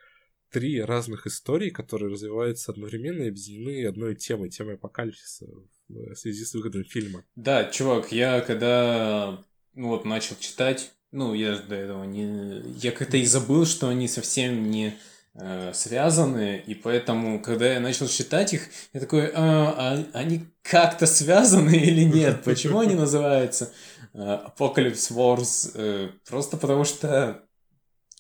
три 0.52 0.82
разных 0.82 1.28
истории, 1.28 1.70
которые 1.70 2.12
развиваются 2.12 2.72
одновременно 2.72 3.24
и 3.24 3.30
объединены 3.30 3.86
одной 3.86 4.16
темой, 4.16 4.50
темой 4.50 4.76
апокалипсиса 4.76 5.46
в 5.90 6.16
связи 6.16 6.44
с 6.46 6.54
выходом 6.54 6.84
фильма. 6.84 7.24
Да, 7.36 7.66
чувак, 7.66 8.12
я 8.12 8.42
когда 8.42 9.44
ну 9.78 9.90
вот, 9.90 10.06
начал 10.06 10.36
читать. 10.40 10.92
Ну, 11.12 11.34
я 11.34 11.56
до 11.58 11.76
этого 11.76 12.04
не... 12.04 12.62
Я 12.80 12.92
как-то 12.92 13.16
и 13.16 13.26
забыл, 13.26 13.66
что 13.66 13.88
они 13.88 14.08
совсем 14.08 14.70
не 14.70 14.98
э, 15.36 15.72
связаны, 15.74 16.62
и 16.66 16.74
поэтому, 16.74 17.40
когда 17.42 17.72
я 17.74 17.80
начал 17.80 18.08
читать 18.08 18.54
их, 18.54 18.70
я 18.94 19.00
такой, 19.00 19.32
а, 19.34 20.04
а 20.14 20.18
они 20.18 20.48
как-то 20.64 21.06
связаны 21.06 21.76
или 21.76 22.04
нет? 22.04 22.44
Почему 22.44 22.80
они 22.80 22.96
называются 22.96 23.72
э, 24.14 24.18
Apocalypse 24.18 25.12
Wars? 25.12 25.72
Э, 25.76 26.10
просто 26.28 26.58
потому 26.58 26.84
что 26.84 27.47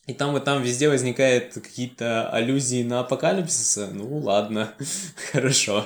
и 0.08 0.14
там 0.14 0.38
и 0.38 0.40
там 0.40 0.64
везде 0.64 0.88
возникают 0.88 1.54
какие-то 1.54 2.30
аллюзии 2.30 2.82
на 2.84 3.02
апокалипсиса. 3.02 3.90
Ну 3.92 4.20
ладно, 4.20 4.74
хорошо. 5.32 5.86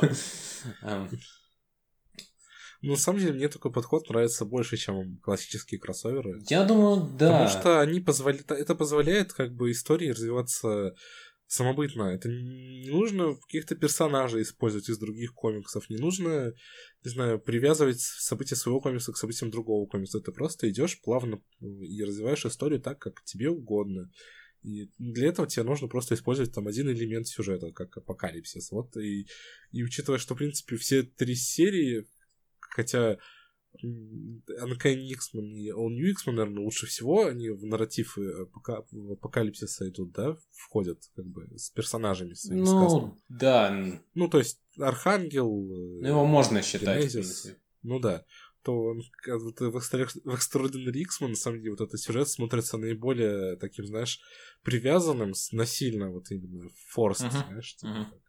Ну, 2.83 2.91
на 2.91 2.97
самом 2.97 3.19
деле, 3.19 3.33
мне 3.33 3.47
такой 3.47 3.71
подход 3.71 4.09
нравится 4.09 4.43
больше, 4.43 4.75
чем 4.75 5.17
классические 5.17 5.79
кроссоверы. 5.79 6.41
Я 6.49 6.63
думаю, 6.63 7.07
да. 7.17 7.31
Потому 7.31 7.49
что 7.49 7.79
они 7.79 7.99
позволяют, 7.99 8.49
это 8.49 8.73
позволяет 8.73 9.33
как 9.33 9.53
бы 9.53 9.71
истории 9.71 10.09
развиваться 10.09 10.95
самобытно. 11.51 12.03
Это 12.03 12.29
не 12.29 12.89
нужно 12.89 13.35
каких-то 13.35 13.75
персонажей 13.75 14.41
использовать 14.41 14.87
из 14.87 14.97
других 14.97 15.33
комиксов. 15.33 15.89
Не 15.89 15.97
нужно, 15.97 16.53
не 17.03 17.11
знаю, 17.11 17.41
привязывать 17.41 17.99
события 17.99 18.55
своего 18.55 18.79
комикса 18.79 19.11
к 19.11 19.17
событиям 19.17 19.51
другого 19.51 19.85
комикса. 19.85 20.21
Ты 20.21 20.31
просто 20.31 20.69
идешь 20.69 21.01
плавно 21.01 21.41
и 21.59 22.01
развиваешь 22.03 22.45
историю 22.45 22.79
так, 22.79 22.99
как 22.99 23.21
тебе 23.25 23.49
угодно. 23.49 24.09
И 24.63 24.91
для 24.97 25.27
этого 25.27 25.45
тебе 25.45 25.63
нужно 25.63 25.89
просто 25.89 26.15
использовать 26.15 26.53
там 26.53 26.67
один 26.67 26.89
элемент 26.89 27.27
сюжета, 27.27 27.73
как 27.73 27.97
апокалипсис. 27.97 28.71
Вот 28.71 28.95
и, 28.95 29.27
и 29.73 29.83
учитывая, 29.83 30.19
что, 30.19 30.35
в 30.35 30.37
принципе, 30.37 30.77
все 30.77 31.03
три 31.03 31.35
серии 31.35 32.07
хотя 32.61 33.17
Uncanny 33.83 35.09
X-Men 35.11 35.53
и 35.53 35.71
All 35.71 35.89
New 35.89 36.09
X-Men, 36.11 36.33
наверное, 36.33 36.63
лучше 36.63 36.85
всего 36.85 37.25
они 37.25 37.49
в 37.49 37.65
нарратив 37.65 38.17
э, 38.17 38.45
пока, 38.53 38.83
в 38.91 39.13
апокалипсиса 39.13 39.89
идут, 39.89 40.11
да, 40.11 40.37
входят, 40.51 40.99
как 41.15 41.25
бы, 41.25 41.47
с 41.57 41.69
персонажами 41.69 42.33
своими 42.33 42.61
Ну, 42.61 42.65
сказками. 42.65 43.21
да. 43.29 44.01
Ну, 44.13 44.27
то 44.27 44.39
есть, 44.39 44.59
Архангел... 44.77 45.49
Ну, 45.49 46.07
его 46.07 46.25
можно 46.25 46.61
считать, 46.61 46.99
Генезис, 46.99 47.55
Ну, 47.81 47.99
да. 47.99 48.25
То 48.63 48.73
он, 48.73 49.01
вот, 49.27 49.59
в, 49.59 49.71
в 49.71 50.35
Extraordinary 50.35 51.01
X-Men, 51.01 51.29
на 51.29 51.35
самом 51.35 51.59
деле, 51.59 51.71
вот 51.71 51.81
этот 51.81 51.99
сюжет 51.99 52.27
смотрится 52.27 52.77
наиболее 52.77 53.55
таким, 53.55 53.85
знаешь, 53.87 54.19
привязанным, 54.63 55.33
насильно, 55.51 56.11
вот 56.11 56.29
именно, 56.29 56.69
форст, 56.89 57.23
uh-huh. 57.23 57.47
знаешь, 57.47 57.75
типа, 57.75 57.91
uh-huh. 57.91 58.21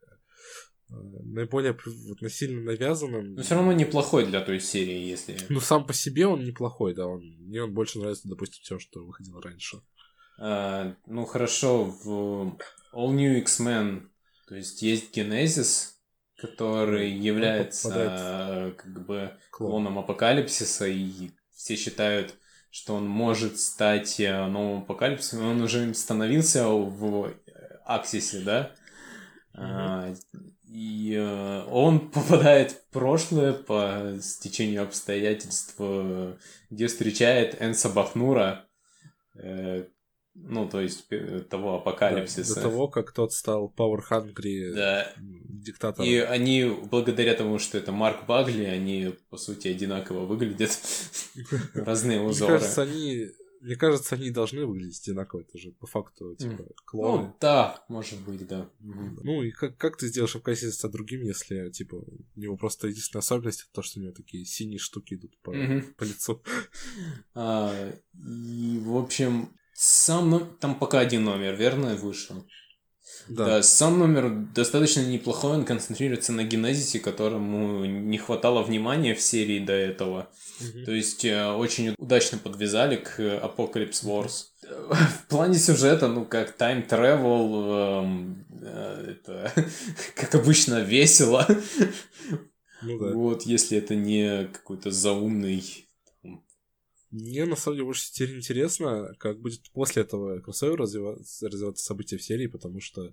Э, 0.92 1.22
наиболее 1.24 1.76
вот, 2.08 2.20
насильно 2.20 2.62
навязанным. 2.62 3.34
Но 3.34 3.42
все 3.42 3.54
равно 3.54 3.72
неплохой 3.72 4.26
для 4.26 4.40
той 4.40 4.60
серии, 4.60 4.98
если... 4.98 5.36
Ну, 5.48 5.60
сам 5.60 5.86
по 5.86 5.92
себе 5.92 6.26
он 6.26 6.44
неплохой, 6.44 6.94
да. 6.94 7.06
Он, 7.06 7.22
мне 7.40 7.62
он 7.62 7.72
больше 7.72 7.98
нравится, 7.98 8.28
допустим, 8.28 8.62
все, 8.62 8.78
что 8.78 9.04
выходило 9.04 9.40
раньше. 9.40 9.78
А, 10.38 10.94
ну, 11.06 11.24
хорошо, 11.24 11.84
в 11.84 12.56
All 12.92 13.12
New 13.12 13.38
X-Men, 13.38 14.08
то 14.48 14.56
есть 14.56 14.82
есть 14.82 15.14
Генезис, 15.14 15.98
который 16.36 17.14
ну, 17.14 17.22
является 17.22 17.88
попадает... 17.88 18.76
как 18.76 19.06
бы 19.06 19.32
клоном 19.50 19.98
Апокалипсиса, 19.98 20.86
и 20.86 21.30
все 21.54 21.76
считают, 21.76 22.34
что 22.70 22.94
он 22.94 23.06
может 23.06 23.58
стать 23.60 24.18
э, 24.18 24.46
новым 24.46 24.82
Апокалипсисом, 24.82 25.46
он 25.46 25.60
уже 25.62 25.84
им 25.84 25.94
становился 25.94 26.66
в 26.68 27.32
Аксисе, 27.84 28.40
да? 28.40 28.74
Mm-hmm. 29.54 30.51
И 30.72 31.14
э, 31.14 31.64
он 31.70 32.08
попадает 32.10 32.72
в 32.72 32.86
прошлое 32.92 33.52
по 33.52 34.16
стечению 34.22 34.82
обстоятельств, 34.84 35.74
э, 35.78 36.34
где 36.70 36.86
встречает 36.86 37.60
Энса 37.60 37.90
Бахнура, 37.90 38.64
э, 39.34 39.84
ну, 40.34 40.66
то 40.66 40.80
есть 40.80 41.06
того 41.50 41.74
апокалипсиса. 41.74 42.54
Да, 42.54 42.62
до 42.62 42.68
того, 42.70 42.88
как 42.88 43.12
тот 43.12 43.34
стал 43.34 43.70
Power 43.76 44.00
Hungry 44.10 44.72
да. 44.72 45.12
диктатором. 45.18 46.08
И 46.08 46.16
они, 46.16 46.74
благодаря 46.90 47.34
тому, 47.34 47.58
что 47.58 47.76
это 47.76 47.92
Марк 47.92 48.24
Багли, 48.24 48.64
они, 48.64 49.14
по 49.28 49.36
сути, 49.36 49.68
одинаково 49.68 50.24
выглядят. 50.24 50.70
Разные 51.74 52.22
узоры. 52.22 52.52
Мне 52.52 52.60
кажется, 52.60 52.82
они 52.82 53.26
мне 53.62 53.76
кажется, 53.76 54.16
они 54.16 54.30
должны 54.30 54.66
выглядеть 54.66 55.00
одинаково. 55.02 55.42
Это 55.42 55.56
же 55.56 55.70
по 55.70 55.86
факту, 55.86 56.34
типа, 56.34 56.66
клоны. 56.84 57.28
Ну, 57.28 57.36
да, 57.40 57.84
может 57.88 58.20
быть, 58.20 58.46
да. 58.46 58.68
Ну, 58.80 59.42
и 59.44 59.52
как, 59.52 59.76
как 59.76 59.96
ты 59.96 60.08
сделаешь 60.08 60.34
апокалипсис 60.34 60.80
другим, 60.90 61.22
если, 61.22 61.70
типа, 61.70 61.94
у 61.94 62.40
него 62.40 62.56
просто 62.56 62.88
единственная 62.88 63.20
особенность 63.20 63.60
это 63.60 63.72
то, 63.72 63.82
что 63.82 64.00
у 64.00 64.02
него 64.02 64.12
такие 64.12 64.44
синие 64.44 64.78
штуки 64.78 65.14
идут 65.14 65.38
по, 65.42 65.52
по 65.52 66.04
лицу. 66.04 66.42
А, 67.34 67.72
и, 68.14 68.78
в 68.82 68.96
общем, 68.96 69.48
сам 69.72 70.56
там 70.60 70.78
пока 70.78 71.00
один 71.00 71.24
номер, 71.24 71.54
верно, 71.56 71.94
вышел? 71.96 72.44
Да. 73.28 73.46
да, 73.46 73.62
сам 73.62 73.98
номер 73.98 74.30
достаточно 74.54 75.00
неплохой, 75.00 75.52
он 75.52 75.64
концентрируется 75.64 76.32
на 76.32 76.44
генезисе, 76.44 76.98
которому 76.98 77.84
не 77.84 78.18
хватало 78.18 78.62
внимания 78.62 79.14
в 79.14 79.20
серии 79.20 79.60
до 79.60 79.72
этого. 79.72 80.28
Угу. 80.60 80.84
То 80.84 80.92
есть 80.92 81.24
э, 81.24 81.52
очень 81.52 81.94
удачно 81.98 82.38
подвязали 82.38 82.96
к 82.96 83.18
Apocalypse 83.18 84.04
Wars. 84.04 84.46
В 84.90 85.28
плане 85.28 85.58
сюжета, 85.58 86.08
ну, 86.08 86.24
как 86.24 86.56
time 86.58 86.88
travel, 86.88 88.02
эм, 88.02 88.46
э, 88.60 89.12
это, 89.12 89.52
как 90.16 90.34
обычно, 90.34 90.80
весело. 90.80 91.46
Ну 92.82 92.98
да. 92.98 93.12
Вот, 93.14 93.42
если 93.42 93.78
это 93.78 93.94
не 93.94 94.48
какой-то 94.52 94.90
заумный 94.90 95.86
мне 97.12 97.44
на 97.44 97.56
самом 97.56 97.76
деле 97.76 97.84
больше 97.84 98.10
теперь 98.10 98.36
интересно, 98.36 99.14
как 99.18 99.38
будет 99.38 99.70
после 99.70 100.02
этого 100.02 100.40
кроссовера 100.40 100.78
развиваться, 100.78 101.48
развиваться 101.48 101.84
события 101.84 102.16
в 102.16 102.22
серии, 102.22 102.46
потому 102.46 102.80
что 102.80 103.12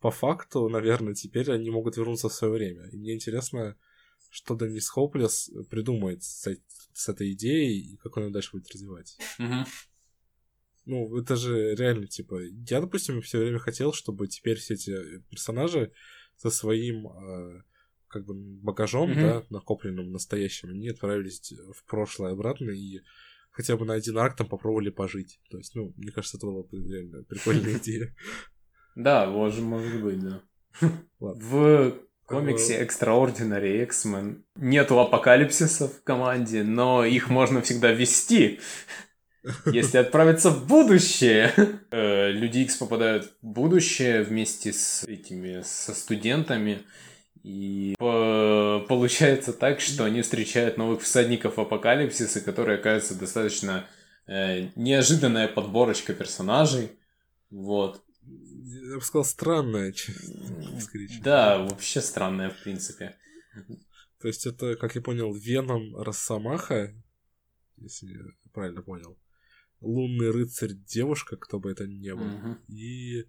по 0.00 0.10
факту, 0.10 0.68
наверное, 0.68 1.14
теперь 1.14 1.50
они 1.50 1.70
могут 1.70 1.96
вернуться 1.96 2.28
в 2.28 2.32
свое 2.32 2.52
время. 2.52 2.88
И 2.90 2.96
мне 2.96 3.14
интересно, 3.14 3.76
что 4.30 4.54
Деннис 4.54 4.88
Хоплес 4.88 5.50
придумает 5.70 6.22
с, 6.22 6.48
с 6.94 7.08
этой 7.08 7.32
идеей 7.32 7.80
и 7.80 7.96
как 7.96 8.16
он 8.16 8.26
ее 8.26 8.30
дальше 8.30 8.50
будет 8.52 8.70
развивать. 8.70 9.18
Ну, 10.84 11.16
это 11.16 11.36
же 11.36 11.74
реально, 11.74 12.06
типа, 12.06 12.40
я, 12.68 12.80
допустим, 12.80 13.20
все 13.22 13.38
время 13.38 13.58
хотел, 13.58 13.92
чтобы 13.92 14.26
теперь 14.26 14.58
все 14.58 14.74
эти 14.74 15.18
персонажи 15.30 15.92
со 16.36 16.50
своим 16.50 17.06
э, 17.06 17.62
как 18.08 18.24
бы 18.24 18.34
багажом, 18.34 19.12
mm 19.12 19.14
да, 19.14 19.46
накопленным 19.50 20.10
настоящим, 20.10 20.70
они 20.70 20.88
отправились 20.88 21.52
в 21.72 21.84
прошлое 21.84 22.32
обратно 22.32 22.70
и 22.70 23.00
хотя 23.52 23.76
бы 23.76 23.84
на 23.84 23.94
один 23.94 24.18
арк 24.18 24.36
там 24.36 24.48
попробовали 24.48 24.90
пожить. 24.90 25.40
То 25.50 25.58
есть, 25.58 25.74
ну, 25.74 25.92
мне 25.96 26.10
кажется, 26.10 26.36
это 26.36 26.46
была 26.46 26.64
реально 26.72 27.22
прикольная 27.24 27.74
идея. 27.78 28.14
Да, 28.96 29.26
может, 29.26 29.60
может 29.60 30.02
быть, 30.02 30.20
да. 30.20 30.42
В 31.20 31.94
комиксе 32.26 32.82
Extraordinary 32.84 33.82
X-Men 33.84 34.42
нету 34.56 34.98
апокалипсиса 34.98 35.88
в 35.88 36.02
команде, 36.02 36.62
но 36.62 37.04
их 37.04 37.28
можно 37.28 37.60
всегда 37.62 37.92
вести. 37.92 38.60
Если 39.66 39.98
отправиться 39.98 40.50
в 40.50 40.66
будущее, 40.66 41.52
э, 41.90 42.30
Люди 42.30 42.60
X 42.60 42.76
попадают 42.76 43.32
в 43.42 43.46
будущее 43.46 44.22
вместе 44.22 44.72
с 44.72 45.04
этими, 45.04 45.62
со 45.62 45.94
студентами, 45.94 46.82
и 47.42 47.94
получается 47.98 49.52
так, 49.52 49.80
что 49.80 50.04
они 50.04 50.22
встречают 50.22 50.76
новых 50.76 51.02
всадников 51.02 51.58
апокалипсиса, 51.58 52.40
которые 52.40 52.78
оказываются 52.78 53.18
достаточно 53.18 53.86
э, 54.26 54.68
неожиданная 54.76 55.48
подборочка 55.48 56.14
персонажей. 56.14 56.92
Вот. 57.50 58.04
Я 58.24 58.94
бы 58.96 59.00
сказал, 59.00 59.24
странная. 59.24 59.92
Да, 61.22 61.58
вообще 61.58 62.00
странная, 62.00 62.50
в 62.50 62.62
принципе. 62.62 63.16
То 64.20 64.28
есть 64.28 64.46
это, 64.46 64.76
как 64.76 64.94
я 64.94 65.00
понял, 65.00 65.34
Веном 65.34 65.96
Росомаха, 65.96 66.94
если 67.76 68.12
я 68.12 68.50
правильно 68.52 68.82
понял. 68.82 69.18
Лунный 69.80 70.30
рыцарь 70.30 70.74
девушка, 70.74 71.36
кто 71.36 71.58
бы 71.58 71.72
это 71.72 71.88
ни 71.88 72.12
был. 72.12 72.24
Угу. 72.24 72.56
И... 72.68 73.26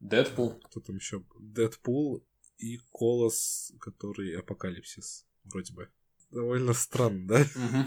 Дэдпул. 0.00 0.60
Кто 0.60 0.80
там 0.80 0.96
еще? 0.96 1.24
Дэдпул 1.40 2.22
и 2.58 2.78
Колос, 2.92 3.72
который 3.80 4.36
Апокалипсис, 4.38 5.26
вроде 5.44 5.72
бы. 5.72 5.88
Довольно 6.30 6.72
странно, 6.74 7.26
да? 7.26 7.40
Угу. 7.40 7.86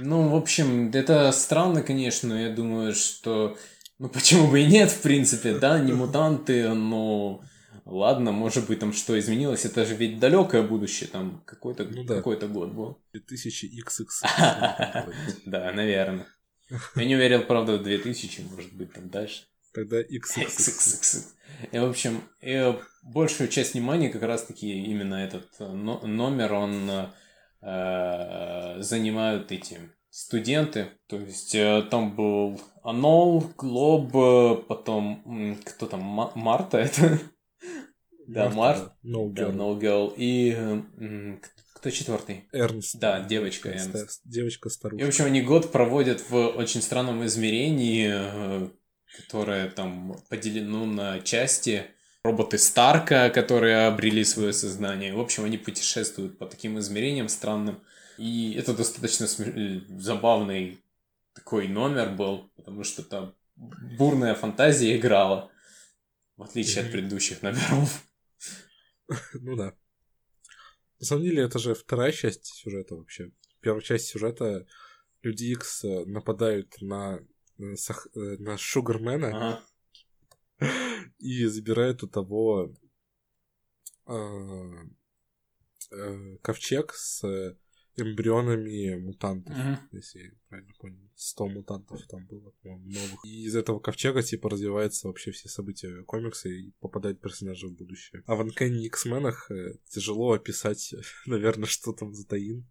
Ну, 0.00 0.28
в 0.28 0.34
общем, 0.34 0.90
это 0.90 1.30
странно, 1.32 1.82
конечно, 1.82 2.34
я 2.34 2.54
думаю, 2.54 2.94
что... 2.94 3.56
Ну, 3.98 4.08
почему 4.08 4.50
бы 4.50 4.62
и 4.62 4.66
нет, 4.66 4.90
в 4.90 5.02
принципе, 5.02 5.58
да, 5.58 5.78
не 5.78 5.92
мутанты, 5.92 6.72
но... 6.74 7.42
Ладно, 7.86 8.30
может 8.30 8.68
быть, 8.68 8.78
там 8.78 8.92
что 8.92 9.18
изменилось, 9.18 9.64
это 9.64 9.84
же 9.84 9.96
ведь 9.96 10.20
далекое 10.20 10.62
будущее, 10.62 11.08
там 11.08 11.42
какой-то 11.44 11.84
ну, 11.84 12.04
да. 12.04 12.16
какой 12.16 12.38
год 12.38 12.72
был. 12.72 13.02
2000 13.12 13.82
XX. 13.82 15.12
Да, 15.46 15.72
наверное. 15.72 16.26
Я 16.94 17.04
не 17.04 17.16
уверен, 17.16 17.46
правда, 17.46 17.78
в 17.78 17.82
2000, 17.82 18.42
может 18.42 18.72
быть, 18.74 18.92
там 18.92 19.10
дальше. 19.10 19.44
Тогда 19.72 20.00
XXX. 20.00 21.26
И, 21.72 21.78
в 21.78 21.84
общем, 21.84 22.22
и 22.40 22.78
большую 23.02 23.48
часть 23.48 23.74
внимания 23.74 24.08
как 24.08 24.22
раз-таки 24.22 24.84
именно 24.84 25.14
этот 25.14 25.48
э, 25.58 25.66
номер, 25.66 26.52
он 26.54 26.90
э, 27.62 28.82
занимают 28.82 29.52
эти 29.52 29.80
студенты. 30.10 30.88
То 31.06 31.18
есть 31.18 31.54
э, 31.54 31.82
там 31.90 32.14
был 32.14 32.60
Анол, 32.82 33.44
Глоб, 33.56 34.14
э, 34.14 34.62
потом 34.68 35.56
кто 35.64 35.86
там, 35.86 36.00
Марта 36.34 36.78
это? 36.78 37.18
Да, 38.26 38.48
Март. 38.48 38.92
No 39.02 39.28
да, 39.32 39.48
No 39.48 39.76
Girl. 39.76 40.14
И 40.16 40.56
кто 41.80 41.88
четвертый? 41.88 42.46
Эрнст. 42.52 42.98
Да, 42.98 43.22
девочка 43.22 43.70
Эрнст. 43.70 44.20
Девочка 44.24 44.68
старушка. 44.68 45.02
И, 45.02 45.06
в 45.06 45.08
общем, 45.08 45.24
они 45.24 45.40
год 45.40 45.72
проводят 45.72 46.28
в 46.28 46.36
очень 46.48 46.82
странном 46.82 47.24
измерении, 47.24 48.10
э, 48.12 48.68
которое 49.16 49.70
там 49.70 50.14
поделено 50.28 50.84
на 50.84 51.20
части. 51.20 51.86
Роботы 52.22 52.58
Старка, 52.58 53.30
которые 53.30 53.86
обрели 53.86 54.24
свое 54.24 54.52
сознание. 54.52 55.14
В 55.14 55.20
общем, 55.20 55.44
они 55.44 55.56
путешествуют 55.56 56.38
по 56.38 56.46
таким 56.46 56.78
измерениям 56.78 57.28
странным. 57.28 57.82
И 58.18 58.52
это 58.52 58.74
достаточно 58.74 59.26
см... 59.26 59.86
забавный 59.98 60.78
такой 61.32 61.66
номер 61.68 62.10
был, 62.10 62.50
потому 62.56 62.84
что 62.84 63.02
там 63.02 63.34
бурная 63.56 64.34
фантазия 64.34 64.98
играла, 64.98 65.50
в 66.36 66.42
отличие 66.42 66.84
от 66.84 66.92
предыдущих 66.92 67.42
номеров. 67.42 68.04
Ну 69.34 69.56
да. 69.56 69.74
На 71.00 71.06
самом 71.06 71.24
деле, 71.24 71.42
это 71.42 71.58
же 71.58 71.74
вторая 71.74 72.12
часть 72.12 72.46
сюжета 72.46 72.94
вообще. 72.94 73.32
Первая 73.60 73.82
часть 73.82 74.06
сюжета 74.06 74.66
Люди 75.22 75.44
Икс 75.46 75.84
э, 75.84 76.04
нападают 76.06 76.80
на, 76.80 77.18
э, 77.58 77.74
э, 77.74 78.18
на 78.38 78.56
Шугармена 78.56 79.28
ага. 79.28 79.62
И 81.18 81.44
забирают 81.46 82.02
у 82.02 82.08
того 82.08 82.74
э, 84.06 84.12
э, 85.90 86.36
ковчег 86.42 86.92
с 86.94 87.56
эмбрионами 87.96 88.96
мутантов, 88.96 89.54
uh-huh. 89.54 89.78
если 89.92 90.20
я 90.20 90.30
правильно 90.48 90.72
понял. 90.78 91.10
100 91.14 91.48
мутантов 91.48 92.06
там 92.06 92.26
было, 92.26 92.50
по-моему, 92.62 92.88
новых. 92.88 93.24
И 93.24 93.44
из 93.44 93.54
этого 93.56 93.78
ковчега, 93.78 94.22
типа, 94.22 94.48
развиваются 94.50 95.08
вообще 95.08 95.32
все 95.32 95.48
события 95.48 96.02
комикса 96.04 96.48
и 96.48 96.70
попадают 96.80 97.20
персонажи 97.20 97.66
в 97.66 97.72
будущее. 97.72 98.22
А 98.26 98.36
в 98.36 98.40
Uncanny 98.40 98.84
X-менах 98.86 99.50
э, 99.50 99.74
тяжело 99.88 100.32
описать, 100.32 100.94
наверное, 101.26 101.66
что 101.66 101.92
там 101.92 102.14
за 102.14 102.26
таин. 102.26 102.66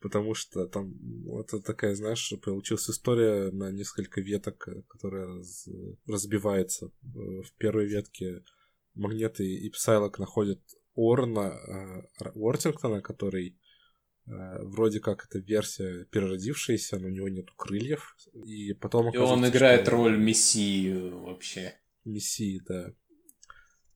Потому 0.00 0.34
что 0.34 0.66
там 0.66 0.94
это 1.40 1.60
такая, 1.60 1.94
знаешь, 1.94 2.32
получилась 2.42 2.88
история 2.88 3.50
на 3.50 3.72
несколько 3.72 4.20
веток, 4.20 4.68
э, 4.68 4.82
которая 4.88 5.26
раз, 5.26 5.68
разбивается. 6.06 6.86
Э, 6.86 6.90
в 7.42 7.52
первой 7.58 7.86
ветке 7.86 8.44
Магнеты 8.94 9.44
и 9.44 9.68
Псайлок 9.70 10.20
находят 10.20 10.60
Орна 10.94 12.06
э, 12.20 12.30
Уортингтона, 12.34 13.00
который 13.00 13.58
вроде 14.30 15.00
как 15.00 15.24
это 15.24 15.38
версия 15.38 16.04
переродившаяся, 16.10 16.98
но 16.98 17.06
у 17.06 17.10
него 17.10 17.30
нету 17.30 17.54
крыльев. 17.56 18.14
И 18.44 18.74
потом 18.74 19.10
И 19.10 19.16
он 19.16 19.48
играет 19.48 19.86
что... 19.86 19.92
роль 19.92 20.18
мессии 20.18 21.08
вообще. 21.08 21.80
Мессии, 22.04 22.60
да. 22.68 22.92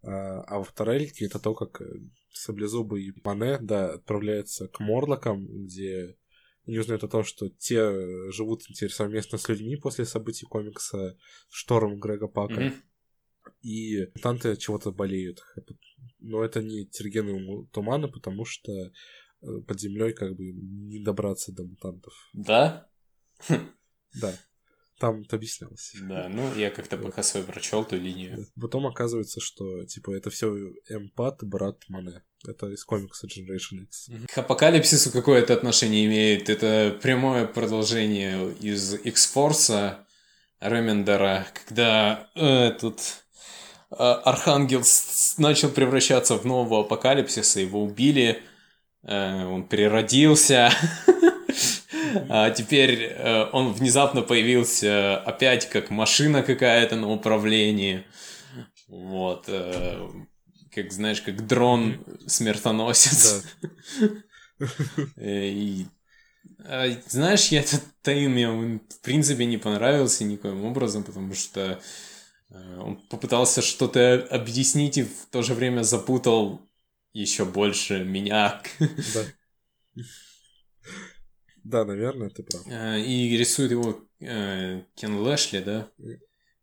А, 0.03 0.59
во 0.59 0.65
второй 0.65 0.99
лике 0.99 1.27
это 1.27 1.39
то, 1.39 1.55
как 1.55 1.81
э, 1.81 1.87
Саблезубый 2.33 3.05
и 3.07 3.13
Мане, 3.25 3.59
да, 3.61 3.93
отправляются 3.95 4.69
к 4.69 4.81
Морлокам, 4.81 5.47
где 5.65 6.17
они 6.67 6.79
узнают 6.79 7.05
о 7.05 7.09
том, 7.09 7.25
что 7.25 7.49
те 7.49 8.31
живут 8.31 8.63
теперь 8.63 8.91
совместно 8.91 9.39
с 9.39 9.49
людьми 9.49 9.77
после 9.77 10.05
событий 10.05 10.47
комикса 10.47 11.17
«Шторм» 11.49 11.99
Грега 11.99 12.29
Пака. 12.29 12.61
Mm-hmm. 12.61 12.83
И 13.63 14.07
мутанты 14.15 14.57
чего-то 14.57 14.93
болеют. 14.93 15.43
Но 16.21 16.45
это 16.45 16.63
не 16.63 16.87
тергены 16.87 17.67
тумана, 17.73 18.07
потому 18.07 18.45
что 18.45 18.93
Э, 19.43 19.61
под 19.67 19.81
землей 19.81 20.13
как 20.13 20.37
бы 20.37 20.53
не 20.53 21.03
добраться 21.03 21.53
до 21.53 21.65
мутантов. 21.65 22.15
Да? 22.33 22.89
Да. 24.21 24.35
Там 24.99 25.23
это 25.23 25.37
объяснялось. 25.37 25.93
Да, 26.03 26.29
ну 26.29 26.55
я 26.55 26.71
как-то 26.71 26.97
пока 26.97 27.23
свой 27.23 27.43
прочел 27.43 27.85
ту 27.85 27.97
линию. 27.97 28.47
Потом 28.61 28.87
оказывается, 28.87 29.41
что 29.41 29.85
типа 29.85 30.15
это 30.15 30.31
все 30.31 30.49
эмпат, 30.89 31.43
брат 31.43 31.79
Мане. 31.89 32.23
Это 32.47 32.69
из 32.69 32.85
комикса 32.85 33.27
Generation 33.27 33.83
X. 33.85 34.11
К 34.33 34.39
апокалипсису 34.39 35.11
какое-то 35.11 35.55
отношение 35.55 36.07
имеет. 36.07 36.49
Это 36.49 36.97
прямое 37.03 37.47
продолжение 37.47 38.53
из 38.61 38.95
X-Force 38.95 39.97
Ремендера, 40.61 41.47
когда 41.53 42.31
э, 42.35 42.69
этот 42.69 43.25
э, 43.91 43.95
Архангел 43.97 44.83
начал 45.39 45.71
превращаться 45.71 46.37
в 46.37 46.45
нового 46.45 46.81
апокалипсиса, 46.81 47.61
его 47.61 47.83
убили, 47.83 48.43
Э, 49.05 49.47
он 49.47 49.65
переродился, 49.65 50.71
а 52.29 52.51
теперь 52.51 53.05
э, 53.05 53.49
он 53.53 53.73
внезапно 53.73 54.23
появился 54.23 55.19
опять 55.19 55.69
как 55.69 55.91
машина 55.91 56.43
какая-то 56.43 56.97
на 56.97 57.11
управлении. 57.11 58.05
Вот. 58.89 59.45
Э, 59.49 60.09
как, 60.75 60.93
знаешь, 60.93 61.21
как 61.21 61.47
дрон 61.47 62.05
смертоносец. 62.27 63.45
И 65.17 65.87
а, 66.65 66.87
знаешь, 67.09 67.49
я 67.49 67.61
этот 67.61 67.83
тайм 68.03 68.33
мне 68.33 68.49
в 68.49 69.01
принципе 69.03 69.45
не 69.45 69.59
понравился 69.59 70.25
никоим 70.25 70.65
образом, 70.65 71.03
потому 71.03 71.35
что 71.35 71.81
он 72.51 72.97
попытался 73.09 73.63
что-то 73.63 74.27
объяснить 74.31 74.99
и 74.99 75.03
в 75.05 75.27
то 75.31 75.43
же 75.43 75.55
время 75.55 75.83
запутал 75.83 76.61
еще 77.13 77.45
больше 77.45 78.05
меня. 78.05 78.63
Да. 78.79 79.25
Да, 81.65 81.85
наверное, 81.85 82.31
ты 82.31 82.43
прав. 82.43 82.67
Э, 82.67 83.01
и 83.01 83.37
рисует 83.37 83.71
его 83.71 84.05
э, 84.21 84.83
Кен 84.95 85.17
Лэшли, 85.17 85.61
да? 85.61 85.89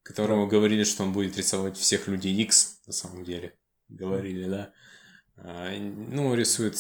Которому 0.04 0.46
да. 0.46 0.52
говорили, 0.52 0.84
что 0.84 1.04
он 1.04 1.14
будет 1.14 1.38
рисовать 1.38 1.78
всех 1.78 2.08
людей 2.08 2.34
X, 2.42 2.82
на 2.86 2.94
самом 2.94 3.24
деле. 3.24 3.58
Говорили, 3.88 4.48
да? 4.50 4.74
А, 5.38 5.72
ну, 5.78 6.34
рисует 6.36 6.76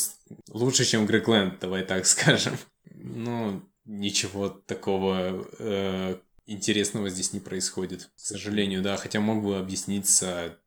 лучше, 0.49 0.85
чем 0.85 1.05
Грег 1.05 1.27
Лэнд, 1.27 1.59
давай 1.59 1.83
так 1.83 2.05
скажем. 2.05 2.57
Ну, 2.85 3.63
ничего 3.85 4.49
такого 4.49 5.47
э, 5.59 6.19
интересного 6.45 7.09
здесь 7.09 7.33
не 7.33 7.39
происходит, 7.39 8.09
к 8.15 8.19
сожалению, 8.19 8.81
да. 8.81 8.97
Хотя 8.97 9.19
мог 9.19 9.43
бы 9.43 9.57
объясниться, 9.57 10.57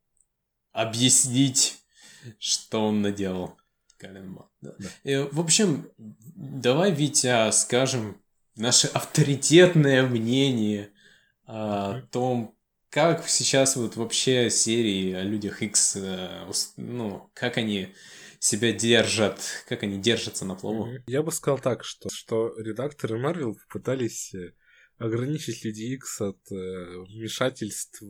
объяснить 0.71 1.83
что 2.39 2.87
он 2.87 3.01
наделал. 3.01 3.57
Калинман. 3.97 4.47
Да. 4.63 4.73
Да. 4.79 4.89
И, 5.03 5.17
в 5.31 5.39
общем, 5.39 5.89
давай, 6.35 6.91
Витя, 6.91 7.51
скажем 7.51 8.17
наше 8.55 8.87
авторитетное 8.87 10.03
мнение 10.03 10.89
о 11.45 12.01
том, 12.11 12.55
как 12.89 13.27
сейчас 13.27 13.75
вот 13.75 13.95
вообще 13.95 14.49
серии 14.49 15.13
о 15.13 15.23
Людях 15.23 15.61
X, 15.61 15.97
э, 15.97 16.51
ну, 16.77 17.29
как 17.33 17.57
они 17.57 17.89
себя 18.39 18.71
держат, 18.71 19.39
как 19.67 19.83
они 19.83 19.99
держатся 19.99 20.45
на 20.45 20.55
плаву. 20.55 20.87
Я 21.07 21.23
бы 21.23 21.31
сказал 21.31 21.59
так, 21.59 21.83
что, 21.83 22.09
что 22.09 22.53
редакторы 22.57 23.17
Марвел 23.17 23.57
пытались 23.69 24.33
э, 24.33 24.53
ограничить 24.97 25.65
Люди 25.65 25.95
X 25.95 26.21
от 26.21 26.39
э, 26.51 26.55
вмешательств 27.09 28.01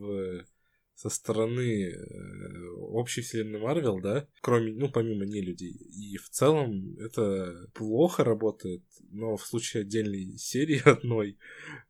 со 0.95 1.09
стороны 1.09 1.89
э, 1.89 2.69
общей 2.77 3.21
вселенной 3.21 3.59
Марвел, 3.59 3.99
да, 3.99 4.27
кроме, 4.41 4.73
ну, 4.73 4.89
помимо 4.89 5.25
не 5.25 5.41
людей. 5.41 5.73
И 5.73 6.17
в 6.17 6.29
целом 6.29 6.97
это 6.99 7.67
плохо 7.73 8.23
работает, 8.23 8.83
но 9.09 9.35
в 9.35 9.45
случае 9.45 9.81
отдельной 9.81 10.37
серии 10.37 10.81
одной 10.87 11.37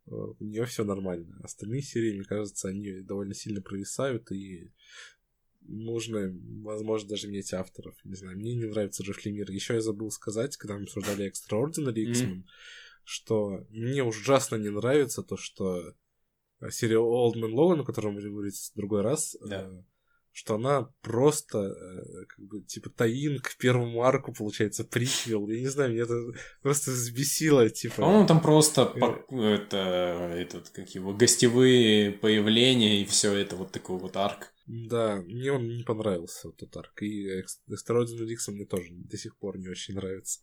э, 0.08 0.12
у 0.12 0.43
нее 0.43 0.66
все 0.66 0.84
нормально. 0.84 1.39
Остальные 1.43 1.82
серии, 1.82 2.16
мне 2.16 2.24
кажется, 2.24 2.70
они 2.70 3.01
довольно 3.01 3.34
сильно 3.34 3.62
провисают 3.62 4.32
и 4.32 4.72
нужно, 5.68 6.34
возможно, 6.62 7.10
даже 7.10 7.28
менять 7.28 7.54
авторов. 7.54 7.95
Не 8.04 8.16
знаю, 8.16 8.38
мне 8.38 8.56
не 8.56 8.66
нравится 8.66 9.04
Джефф 9.04 9.26
Лемир. 9.26 9.51
Еще 9.51 9.76
я 9.76 9.82
забыл 9.82 10.12
сказать, 10.12 10.58
когда 10.58 10.78
мы 10.78 10.84
обсуждали 10.84 11.30
Extraordinary 11.30 12.10
X-Men, 12.10 12.38
mm-hmm. 12.38 12.43
что 13.04 13.66
мне 13.70 14.04
ужасно 14.04 14.56
не 14.56 14.70
нравится 14.70 15.24
то, 15.24 15.38
что 15.38 15.93
Э, 16.64 16.93
Old 16.95 17.36
Man 17.36 17.53
Logan, 17.53 17.82
о 17.82 17.86
которой 17.86 18.07
мы 18.07 18.16
будем 18.16 18.34
говорить 18.34 18.55
в 18.55 18.78
другой 18.78 19.01
раз, 19.01 19.36
да. 19.41 19.61
э, 19.61 19.84
что 20.32 20.55
она 20.55 20.89
просто 21.01 21.59
э, 21.59 22.26
как 22.26 22.45
бы 22.45 22.61
типа 22.61 22.89
таин 22.89 23.39
к 23.39 23.55
первому 23.57 24.03
арку, 24.03 24.34
получается, 24.34 24.84
приквел. 24.84 25.47
Я 25.47 25.59
не 25.59 25.68
знаю, 25.68 25.91
меня 25.91 26.03
это 26.03 26.16
просто 26.61 26.91
взбесило, 26.91 27.70
типа. 27.70 27.97
По-моему, 27.97 28.28
там 28.28 28.41
просто 28.41 28.86
по, 28.86 29.24
это, 29.36 30.32
этот, 30.36 30.70
как 30.70 30.89
его, 30.95 31.14
гостевые 31.14 32.11
появления 32.11 33.01
и 33.01 33.05
все 33.05 33.34
это 33.34 33.55
вот 33.55 33.72
такой 33.72 33.99
вот 33.99 34.16
арк. 34.18 34.53
Да, 34.66 35.18
мне 35.18 35.51
он 35.51 35.68
не 35.68 35.84
понравился, 35.84 36.47
вот 36.47 36.64
этот 36.64 36.78
арк. 36.78 37.01
И 37.03 37.41
Extraordinary 37.70 38.32
X 38.32 38.47
мне 38.47 38.66
тоже 38.66 38.89
до 38.91 39.18
сих 39.18 39.38
пор 39.38 39.57
не 39.57 39.68
очень 39.68 39.95
нравится. 39.95 40.39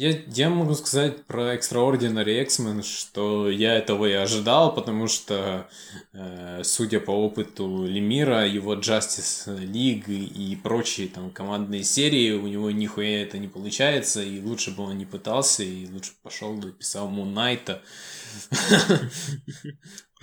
Я, 0.00 0.10
я 0.28 0.48
могу 0.48 0.74
сказать 0.74 1.24
про 1.24 1.56
Extraordinary 1.56 2.42
X-Men, 2.42 2.84
что 2.84 3.50
я 3.50 3.74
этого 3.74 4.06
и 4.06 4.12
ожидал, 4.12 4.72
потому 4.72 5.08
что, 5.08 5.68
э, 6.12 6.62
судя 6.62 7.00
по 7.00 7.10
опыту 7.10 7.84
Лемира, 7.84 8.46
его 8.46 8.76
Justice 8.76 9.48
League 9.48 10.08
и 10.08 10.54
прочие 10.54 11.08
там 11.08 11.32
командные 11.32 11.82
серии, 11.82 12.30
у 12.30 12.46
него 12.46 12.70
нихуя 12.70 13.22
это 13.22 13.38
не 13.38 13.48
получается, 13.48 14.22
и 14.22 14.40
лучше 14.40 14.70
бы 14.70 14.84
он 14.84 14.98
не 14.98 15.04
пытался, 15.04 15.64
и 15.64 15.88
лучше 15.88 16.12
пошел 16.22 16.54
бы 16.54 16.70
писал 16.70 17.10
Moon. 17.10 17.34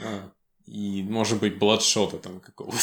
А, 0.02 0.32
и, 0.66 1.04
может 1.04 1.42
быть, 1.42 1.60
Бладшота 1.60 2.18
там 2.20 2.40
какого-то. 2.40 2.78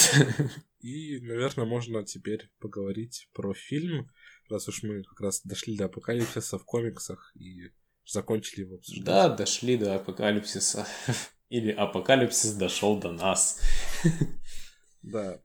И, 0.82 1.20
наверное, 1.20 1.64
можно 1.64 2.05
теперь 2.05 2.51
поговорить 2.59 3.28
про 3.32 3.55
фильм, 3.55 4.11
раз 4.53 4.68
уж 4.68 4.82
мы 4.82 5.03
как 5.03 5.20
раз 5.20 5.42
дошли 5.42 5.76
до 5.76 5.86
апокалипсиса 5.86 6.59
в 6.59 6.64
комиксах 6.64 7.32
и 7.34 7.72
закончили 8.05 8.61
его 8.61 8.76
обсуждать. 8.76 9.05
Да, 9.05 9.28
дошли 9.28 9.76
до 9.76 9.96
апокалипсиса. 9.96 10.86
Или 11.48 11.70
апокалипсис 11.70 12.55
дошел 12.55 12.98
до 12.98 13.12
нас. 13.12 13.61
Да. 15.03 15.42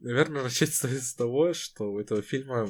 Наверное, 0.00 0.42
начать 0.42 0.74
стоит 0.74 1.04
с 1.04 1.14
того, 1.14 1.52
что 1.52 1.92
у 1.92 2.00
этого 2.00 2.20
фильма, 2.20 2.68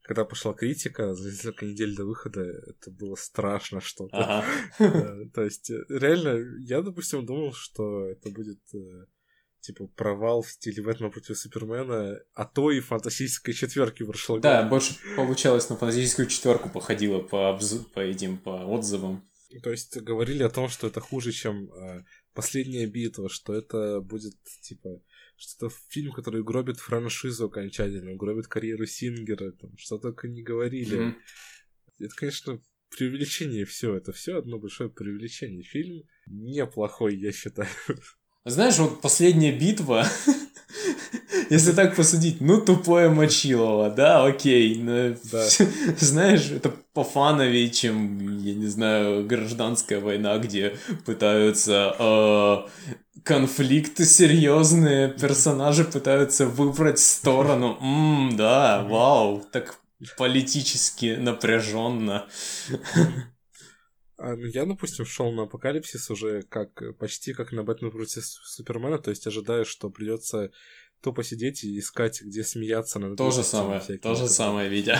когда 0.00 0.24
пошла 0.24 0.54
критика 0.54 1.12
за 1.14 1.28
несколько 1.28 1.66
недель 1.66 1.94
до 1.94 2.06
выхода, 2.06 2.40
это 2.40 2.90
было 2.90 3.16
страшно 3.16 3.82
что-то. 3.82 4.44
Ага. 4.78 5.28
То 5.34 5.42
есть, 5.42 5.70
реально, 5.90 6.42
я, 6.60 6.80
допустим, 6.80 7.26
думал, 7.26 7.52
что 7.52 8.06
это 8.06 8.30
будет 8.30 8.60
э, 8.72 9.04
типа 9.62 9.86
провал 9.86 10.42
в 10.42 10.50
стиле 10.50 10.82
Бэтмена 10.82 11.10
против 11.10 11.38
Супермена, 11.38 12.18
а 12.34 12.44
то 12.44 12.70
и 12.70 12.80
фантастической 12.80 13.54
четверки 13.54 14.04
прошло. 14.04 14.38
Да, 14.38 14.68
больше 14.68 14.94
получалось 15.16 15.68
на 15.70 15.76
фантастическую 15.76 16.26
четверку 16.26 16.68
походило 16.68 17.20
по, 17.20 17.50
обзу... 17.50 17.84
по 17.94 18.00
этим 18.00 18.38
по 18.38 18.64
отзывам. 18.66 19.26
То 19.62 19.70
есть 19.70 19.96
говорили 20.00 20.42
о 20.42 20.50
том, 20.50 20.68
что 20.68 20.86
это 20.86 21.00
хуже, 21.00 21.30
чем 21.32 21.72
э, 21.72 22.04
последняя 22.34 22.86
битва, 22.86 23.28
что 23.28 23.54
это 23.54 24.00
будет 24.00 24.34
типа 24.62 25.00
что 25.36 25.66
это 25.66 25.76
фильм, 25.88 26.12
который 26.12 26.44
гробит 26.44 26.78
франшизу 26.78 27.46
окончательно, 27.46 28.14
гробит 28.14 28.46
карьеру 28.46 28.86
Сингера, 28.86 29.52
там, 29.52 29.76
что 29.76 29.98
только 29.98 30.28
не 30.28 30.42
говорили. 30.42 30.98
Mm-hmm. 30.98 31.14
Это, 32.00 32.14
конечно, 32.14 32.62
преувеличение 32.96 33.64
все, 33.64 33.96
это 33.96 34.12
все 34.12 34.38
одно 34.38 34.58
большое 34.58 34.90
преувеличение. 34.90 35.62
Фильм 35.62 36.04
неплохой, 36.26 37.16
я 37.16 37.32
считаю. 37.32 37.68
Знаешь, 38.44 38.78
вот 38.78 39.00
последняя 39.00 39.52
битва, 39.52 40.04
если 41.50 41.72
так 41.72 41.94
посудить, 41.94 42.40
ну 42.40 42.60
тупое 42.60 43.08
Мочилово, 43.08 43.90
да, 43.90 44.24
окей. 44.24 44.76
Но, 44.76 45.14
да. 45.30 45.46
Знаешь, 45.98 46.50
это 46.50 46.72
пофановее, 46.92 47.70
чем, 47.70 48.38
я 48.38 48.54
не 48.54 48.66
знаю, 48.66 49.24
гражданская 49.26 50.00
война, 50.00 50.38
где 50.38 50.76
пытаются 51.06 51.94
э, 51.96 52.56
конфликты 53.22 54.04
серьезные, 54.04 55.08
персонажи 55.08 55.84
пытаются 55.84 56.46
выбрать 56.46 56.98
сторону. 56.98 57.78
Ммм, 57.80 58.36
да, 58.36 58.84
вау, 58.88 59.44
так 59.52 59.78
политически 60.18 61.16
напряженно. 61.16 62.26
А, 64.22 64.36
ну, 64.36 64.46
я, 64.46 64.64
допустим, 64.66 65.04
шел 65.04 65.32
на 65.32 65.42
Апокалипсис 65.42 66.08
уже 66.08 66.42
как 66.42 66.96
почти 66.98 67.32
как 67.32 67.50
на 67.50 67.64
Бэтмен 67.64 67.90
против 67.90 68.24
Супермена, 68.24 68.98
то 68.98 69.10
есть 69.10 69.26
ожидаю, 69.26 69.64
что 69.64 69.90
придется 69.90 70.52
то 71.00 71.12
посидеть 71.12 71.64
и 71.64 71.76
искать, 71.76 72.22
где 72.22 72.44
смеяться 72.44 73.00
над 73.00 73.18
То 73.18 73.32
же 73.32 73.42
самое, 73.42 73.80
то 73.80 74.14
же 74.14 74.28
самое, 74.28 74.70
Витя. 74.70 74.96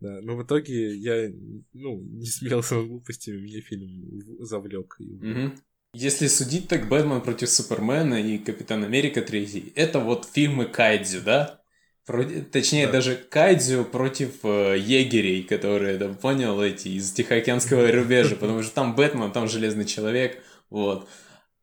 Да, 0.00 0.20
но 0.20 0.36
в 0.36 0.42
итоге 0.42 0.96
я, 0.96 1.32
ну, 1.72 2.02
не 2.02 2.26
смеялся 2.26 2.74
над 2.74 2.88
глупостями, 2.88 3.38
мне 3.38 3.60
фильм 3.60 4.20
завлек. 4.40 4.96
Угу. 4.98 5.52
Если 5.94 6.26
судить 6.26 6.68
так, 6.68 6.88
Бэтмен 6.88 7.22
против 7.22 7.48
Супермена 7.48 8.20
и 8.20 8.36
Капитан 8.36 8.82
Америка 8.84 9.22
3, 9.22 9.72
это 9.76 10.00
вот 10.00 10.26
фильмы 10.26 10.66
Кайдзю, 10.66 11.22
да? 11.22 11.61
Про... 12.04 12.24
Точнее, 12.24 12.86
да. 12.86 12.94
даже 12.94 13.16
Кайдзю 13.16 13.84
против 13.84 14.44
э, 14.44 14.76
егерей, 14.78 15.44
которые, 15.44 15.98
там, 15.98 16.16
понял, 16.16 16.60
эти 16.60 16.88
из 16.88 17.12
Тихоокеанского 17.12 17.90
рубежа, 17.92 18.36
потому 18.36 18.62
что 18.62 18.74
там 18.74 18.94
Бэтмен, 18.96 19.30
там 19.30 19.48
Железный 19.48 19.84
Человек, 19.84 20.42
вот. 20.68 21.08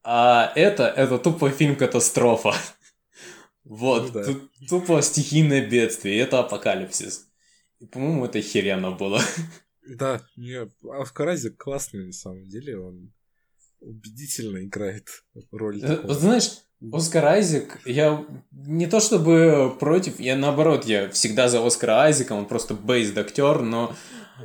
А 0.03 0.53
это, 0.55 0.83
это 0.87 1.17
тупо 1.19 1.49
фильм-катастрофа. 1.49 2.53
Вот, 3.65 4.15
ну, 4.15 4.23
да. 4.23 4.33
тупо 4.67 4.99
стихийное 5.03 5.63
бедствие, 5.63 6.17
это 6.21 6.39
апокалипсис. 6.39 7.27
И, 7.79 7.85
по-моему, 7.85 8.25
это 8.25 8.41
херяно 8.41 8.91
было. 8.91 9.21
Да, 9.87 10.25
не, 10.35 10.67
Оскар 10.89 11.29
Айзек 11.29 11.57
классный, 11.57 12.07
на 12.07 12.11
самом 12.11 12.45
деле, 12.45 12.79
он 12.79 13.13
убедительно 13.79 14.63
играет 14.63 15.07
роль. 15.51 15.83
Э, 15.83 15.97
такого. 15.97 16.13
Знаешь, 16.15 16.49
Оскар 16.91 17.25
Айзек, 17.25 17.79
я 17.85 18.25
не 18.51 18.87
то 18.87 18.99
чтобы 18.99 19.75
против, 19.79 20.19
я 20.19 20.37
наоборот, 20.37 20.85
я 20.85 21.09
всегда 21.09 21.49
за 21.49 21.65
Оскара 21.65 22.03
Айзека, 22.03 22.33
он 22.33 22.45
просто 22.45 22.73
бейсд 22.73 23.17
актер, 23.17 23.61
но 23.61 23.93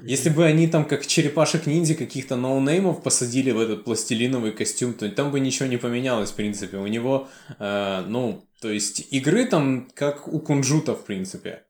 если 0.03 0.31
бы 0.31 0.45
они 0.45 0.67
там 0.67 0.85
как 0.85 1.07
черепашек 1.07 1.67
ниндзя 1.67 1.95
каких-то 1.95 2.35
ноунеймов 2.37 3.03
посадили 3.03 3.53
в 3.53 3.61
этот 3.61 3.85
пластилиновый 3.85 4.53
костюм, 4.53 4.95
то 4.95 5.09
там 5.11 5.31
бы 5.31 5.39
ничего 5.39 5.69
не 5.69 5.77
поменялось, 5.77 6.33
в 6.33 6.35
принципе. 6.35 6.79
У 6.79 6.87
него, 6.89 7.29
э, 7.61 8.05
ну, 8.09 8.45
то 8.61 8.71
есть 8.71 9.13
игры 9.13 9.47
там 9.47 9.89
как 9.95 10.27
у 10.27 10.41
Кунжута, 10.41 10.95
в 10.95 11.05
принципе. 11.05 11.65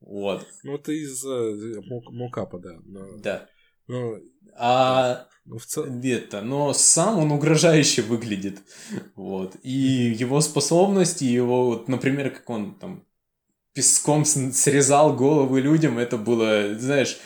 Вот. 0.00 0.46
Ну, 0.64 0.74
это 0.74 0.92
из 0.92 1.24
э, 1.24 1.80
мокапа, 1.88 2.58
да. 2.58 2.76
Но... 2.84 3.16
Да. 3.18 3.48
Но... 3.86 4.18
А 4.58 5.26
ну, 5.30 5.31
в 5.44 5.64
целом... 5.66 6.00
Это, 6.02 6.42
но 6.42 6.72
сам 6.72 7.18
он 7.18 7.32
угрожающе 7.32 8.02
выглядит. 8.02 8.60
Вот. 9.14 9.56
И 9.62 9.70
его 9.70 10.40
способности, 10.40 11.24
его, 11.24 11.66
вот, 11.66 11.88
например, 11.88 12.30
как 12.30 12.48
он 12.50 12.74
там 12.74 13.04
песком 13.74 14.24
срезал 14.24 15.14
головы 15.14 15.60
людям, 15.60 15.98
это 15.98 16.18
было, 16.18 16.78
знаешь, 16.78 17.18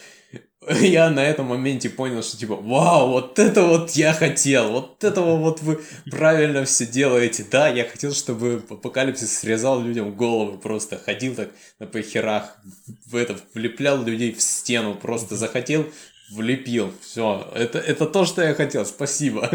я 0.81 1.11
на 1.11 1.25
этом 1.25 1.47
моменте 1.47 1.89
понял, 1.89 2.23
что 2.23 2.37
типа, 2.37 2.57
вау, 2.57 3.11
вот 3.11 3.39
это 3.39 3.63
вот 3.65 3.91
я 3.93 4.13
хотел, 4.13 4.73
вот 4.73 5.05
этого 5.05 5.37
вот 5.37 5.61
вы 5.63 5.81
правильно 6.11 6.65
все 6.65 6.87
делаете. 6.87 7.47
Да, 7.49 7.69
я 7.69 7.85
хотел, 7.85 8.13
чтобы 8.13 8.65
Апокалипсис 8.69 9.39
срезал 9.39 9.81
людям 9.81 10.17
головы, 10.17 10.59
просто 10.59 10.99
ходил 10.99 11.35
так 11.35 11.51
на 11.79 11.87
похерах, 11.87 12.59
в 13.07 13.15
это, 13.15 13.37
влеплял 13.55 14.03
людей 14.03 14.33
в 14.33 14.41
стену, 14.43 14.95
просто 14.95 15.37
захотел, 15.37 15.87
влепил. 16.31 16.93
Все, 17.01 17.51
это, 17.55 17.79
это 17.79 18.07
то, 18.07 18.25
что 18.25 18.43
я 18.43 18.55
хотел. 18.55 18.85
Спасибо. 18.85 19.51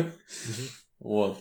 Вот. 0.99 1.39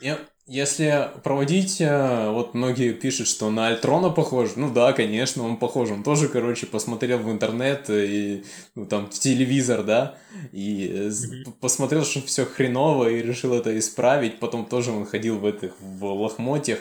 И, 0.00 0.14
если 0.46 1.10
проводить, 1.22 1.80
э, 1.80 2.30
вот 2.30 2.54
многие 2.54 2.92
пишут, 2.92 3.28
что 3.28 3.50
на 3.50 3.68
Альтрона 3.68 4.10
похож. 4.10 4.56
Ну 4.56 4.72
да, 4.72 4.92
конечно, 4.92 5.44
он 5.44 5.56
похож. 5.58 5.90
Он 5.90 6.02
тоже, 6.02 6.28
короче, 6.28 6.66
посмотрел 6.66 7.18
в 7.18 7.30
интернет 7.30 7.88
и 7.88 8.42
ну, 8.74 8.84
там 8.86 9.06
в 9.06 9.10
телевизор, 9.10 9.84
да, 9.84 10.16
и 10.50 11.12
посмотрел, 11.60 12.04
что 12.04 12.20
все 12.22 12.46
хреново 12.46 13.10
и 13.10 13.22
решил 13.22 13.54
это 13.54 13.78
исправить. 13.78 14.40
Потом 14.40 14.66
тоже 14.66 14.90
он 14.90 15.06
ходил 15.06 15.38
в 15.38 15.46
этих 15.46 15.72
в 15.78 16.04
лохмотьях. 16.04 16.80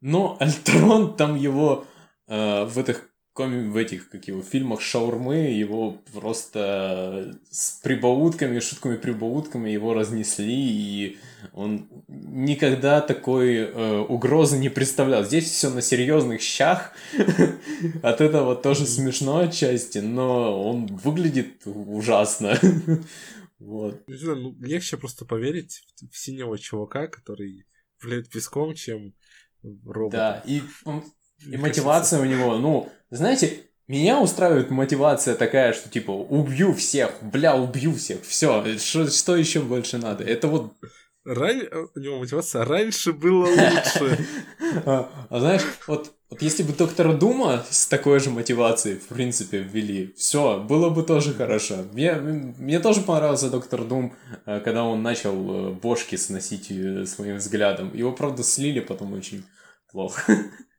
Но 0.00 0.36
Альтрон 0.40 1.16
там 1.16 1.36
его 1.36 1.86
э, 2.26 2.64
в 2.64 2.76
этих 2.76 3.08
коми 3.36 3.68
в 3.68 3.76
этих, 3.76 4.08
как 4.08 4.26
его, 4.28 4.42
фильмах 4.42 4.80
шаурмы 4.80 5.36
его 5.36 5.92
просто 6.12 7.38
с 7.50 7.80
прибаутками, 7.82 8.58
шутками-прибаутками 8.58 9.68
его 9.68 9.92
разнесли, 9.92 10.54
и 10.54 11.18
он 11.52 11.86
никогда 12.08 13.02
такой 13.02 13.56
э, 13.56 13.98
угрозы 13.98 14.58
не 14.58 14.70
представлял. 14.70 15.22
Здесь 15.22 15.50
все 15.50 15.68
на 15.68 15.82
серьезных 15.82 16.40
щах, 16.40 16.92
от 18.02 18.20
этого 18.22 18.56
тоже 18.56 18.86
смешно 18.86 19.38
отчасти, 19.40 19.98
но 19.98 20.68
он 20.68 20.86
выглядит 20.86 21.62
ужасно. 21.66 22.58
Вот. 23.58 24.02
Ну, 24.06 24.54
легче 24.60 24.98
просто 24.98 25.24
поверить 25.24 25.82
в 26.12 26.18
синего 26.18 26.58
чувака, 26.58 27.06
который 27.06 27.64
влияет 28.02 28.28
песком, 28.28 28.74
чем 28.74 29.14
робот. 29.62 30.12
Да, 30.12 30.42
и 30.46 30.60
и 31.44 31.56
мотивация 31.56 32.20
у 32.20 32.24
него, 32.24 32.56
ну, 32.56 32.88
знаете, 33.10 33.62
меня 33.88 34.20
устраивает 34.20 34.70
мотивация 34.70 35.34
такая, 35.34 35.72
что 35.72 35.88
типа 35.88 36.10
убью 36.10 36.74
всех, 36.74 37.12
бля, 37.22 37.56
убью 37.56 37.94
всех, 37.94 38.22
все, 38.24 38.78
что, 38.78 39.08
что 39.10 39.36
еще 39.36 39.60
больше 39.60 39.98
надо? 39.98 40.24
Это 40.24 40.48
вот 40.48 40.72
Ран... 41.26 41.60
У 41.94 41.98
него 41.98 42.20
мотивация 42.20 42.64
раньше 42.64 43.12
было 43.12 43.46
лучше. 43.46 44.18
А, 44.84 45.08
а 45.30 45.40
знаешь, 45.40 45.62
вот, 45.86 46.12
вот 46.28 46.42
если 46.42 46.62
бы 46.62 46.72
доктора 46.72 47.14
Дума 47.14 47.64
с 47.70 47.86
такой 47.86 48.20
же 48.20 48.30
мотивацией, 48.30 48.98
в 48.98 49.06
принципе, 49.06 49.58
ввели, 49.58 50.12
все, 50.16 50.60
было 50.60 50.90
бы 50.90 51.02
тоже 51.02 51.32
хорошо. 51.32 51.84
Мне, 51.92 52.14
мне 52.14 52.80
тоже 52.80 53.00
понравился 53.00 53.48
доктор 53.48 53.84
Дум, 53.84 54.14
э, 54.44 54.60
когда 54.60 54.84
он 54.84 55.02
начал 55.02 55.34
э, 55.34 55.72
бошки 55.72 56.16
сносить 56.16 56.70
э, 56.70 57.06
своим 57.06 57.36
взглядом. 57.36 57.94
Его, 57.94 58.12
правда, 58.12 58.42
слили 58.42 58.80
потом 58.80 59.12
очень 59.14 59.44
плохо. 59.90 60.22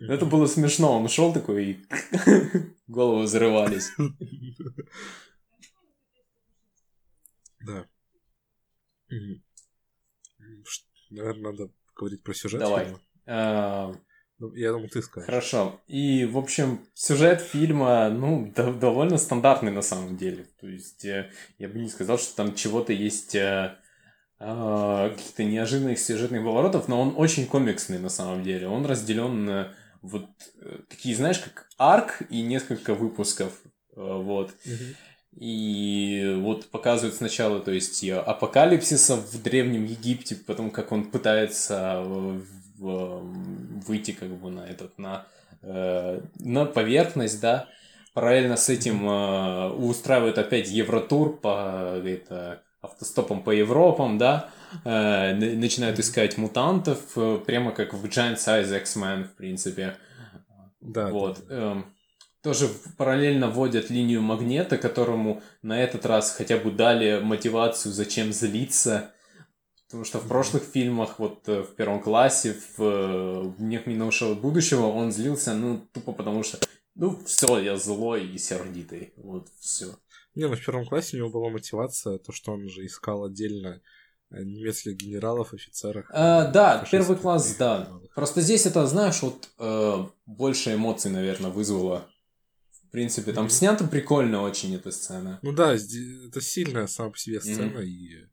Это 0.00 0.26
было 0.26 0.46
смешно, 0.46 0.98
он 0.98 1.08
шел 1.08 1.32
такой 1.32 1.64
и 1.64 1.86
головы 2.86 3.24
взрывались. 3.24 3.90
Да. 7.60 7.86
Наверное, 11.10 11.52
надо 11.52 11.70
говорить 11.96 12.22
про 12.22 12.34
сюжет. 12.34 12.60
Давай. 12.60 12.94
А, 13.26 13.92
ну, 14.38 14.54
я 14.54 14.70
думаю, 14.70 14.88
ты 14.88 15.02
скажешь. 15.02 15.26
Хорошо. 15.26 15.80
И, 15.88 16.24
в 16.24 16.38
общем, 16.38 16.86
сюжет 16.94 17.40
фильма, 17.40 18.08
ну, 18.08 18.52
довольно 18.54 19.18
стандартный 19.18 19.72
на 19.72 19.82
самом 19.82 20.16
деле. 20.16 20.46
То 20.60 20.68
есть, 20.68 21.04
э, 21.04 21.30
я 21.58 21.68
бы 21.68 21.78
не 21.78 21.88
сказал, 21.88 22.18
что 22.18 22.36
там 22.36 22.54
чего-то 22.54 22.92
есть 22.92 23.34
э, 23.34 23.76
э, 24.38 25.10
каких-то 25.10 25.44
неожиданных 25.44 25.98
сюжетных 25.98 26.44
поворотов, 26.44 26.86
но 26.86 27.00
он 27.00 27.14
очень 27.16 27.46
комиксный 27.46 27.98
на 27.98 28.10
самом 28.10 28.44
деле. 28.44 28.68
Он 28.68 28.86
разделен 28.86 29.44
на 29.44 29.74
вот 30.02 30.26
такие, 30.88 31.14
знаешь, 31.16 31.38
как 31.38 31.68
арк 31.78 32.22
и 32.30 32.42
несколько 32.42 32.94
выпусков. 32.94 33.52
Вот. 33.94 34.52
И 35.36 36.36
вот 36.40 36.66
показывают 36.66 37.14
сначала, 37.14 37.60
то 37.60 37.70
есть, 37.70 38.02
апокалипсиса 38.08 39.16
в 39.16 39.42
Древнем 39.42 39.84
Египте, 39.84 40.34
потом 40.34 40.70
как 40.70 40.90
он 40.90 41.10
пытается 41.10 42.02
выйти 42.78 44.12
как 44.12 44.28
бы 44.28 44.50
на 44.50 44.60
этот, 44.60 44.98
на, 44.98 45.26
э, 45.62 46.20
на 46.38 46.64
поверхность, 46.64 47.40
да, 47.40 47.68
параллельно 48.14 48.56
с 48.56 48.68
этим 48.68 49.08
э, 49.08 49.70
устраивают 49.70 50.38
опять 50.38 50.70
Евротур 50.70 51.36
по 51.36 52.00
это, 52.04 52.62
автостопом 52.80 53.42
по 53.42 53.50
Европам, 53.50 54.18
да, 54.18 54.50
э, 54.84 55.34
начинают 55.34 55.98
искать 55.98 56.38
мутантов, 56.38 57.00
э, 57.16 57.40
прямо 57.44 57.72
как 57.72 57.94
в 57.94 58.04
Giant 58.06 58.36
Size 58.36 58.76
X-Men, 58.80 59.24
в 59.24 59.34
принципе. 59.36 59.96
Да. 60.80 61.08
Вот. 61.08 61.40
Да. 61.48 61.78
Э, 61.78 61.82
тоже 62.42 62.68
параллельно 62.96 63.48
вводят 63.48 63.90
линию 63.90 64.22
магнета, 64.22 64.78
которому 64.78 65.42
на 65.62 65.80
этот 65.80 66.06
раз 66.06 66.34
хотя 66.34 66.56
бы 66.56 66.70
дали 66.70 67.20
мотивацию, 67.20 67.92
зачем 67.92 68.32
злиться, 68.32 69.12
Потому 69.88 70.04
что 70.04 70.18
в 70.18 70.28
прошлых 70.28 70.64
фильмах, 70.64 71.18
вот 71.18 71.48
э, 71.48 71.62
в 71.62 71.74
первом 71.74 72.02
классе, 72.02 72.54
в 72.76 73.54
«Днях 73.56 73.86
минувшего 73.86 74.34
будущего» 74.34 74.82
он 74.82 75.12
злился, 75.12 75.54
ну, 75.54 75.88
тупо 75.94 76.12
потому 76.12 76.42
что, 76.42 76.58
ну, 76.94 77.18
все, 77.24 77.58
я 77.58 77.78
злой 77.78 78.26
и 78.26 78.36
сердитый, 78.36 79.14
вот, 79.16 79.48
все. 79.58 79.96
Не, 80.34 80.46
ну 80.46 80.56
в 80.56 80.64
первом 80.64 80.84
классе 80.84 81.16
у 81.16 81.20
него 81.20 81.30
была 81.30 81.48
мотивация, 81.48 82.18
то, 82.18 82.32
что 82.32 82.52
он 82.52 82.68
же 82.68 82.84
искал 82.84 83.24
отдельно 83.24 83.80
немецких 84.30 84.96
генералов, 84.96 85.54
офицеров. 85.54 86.06
А, 86.10 86.46
да, 86.50 86.84
первый 86.90 87.16
класс, 87.16 87.56
да. 87.58 87.80
Генералов. 87.80 88.14
Просто 88.14 88.40
здесь 88.40 88.66
это, 88.66 88.86
знаешь, 88.86 89.22
вот 89.22 89.48
э, 89.58 90.06
больше 90.26 90.74
эмоций, 90.74 91.10
наверное, 91.10 91.50
вызвало. 91.50 92.06
В 92.70 92.90
принципе, 92.90 93.32
там 93.32 93.46
mm-hmm. 93.46 93.50
снята 93.50 93.86
прикольно 93.86 94.42
очень 94.42 94.74
эта 94.74 94.90
сцена. 94.90 95.38
Ну 95.42 95.52
да, 95.52 95.74
это 95.74 96.40
сильная 96.40 96.86
сама 96.86 97.10
по 97.10 97.18
себе 97.18 97.40
сцена, 97.40 97.78
mm-hmm. 97.78 97.86
и 97.86 98.28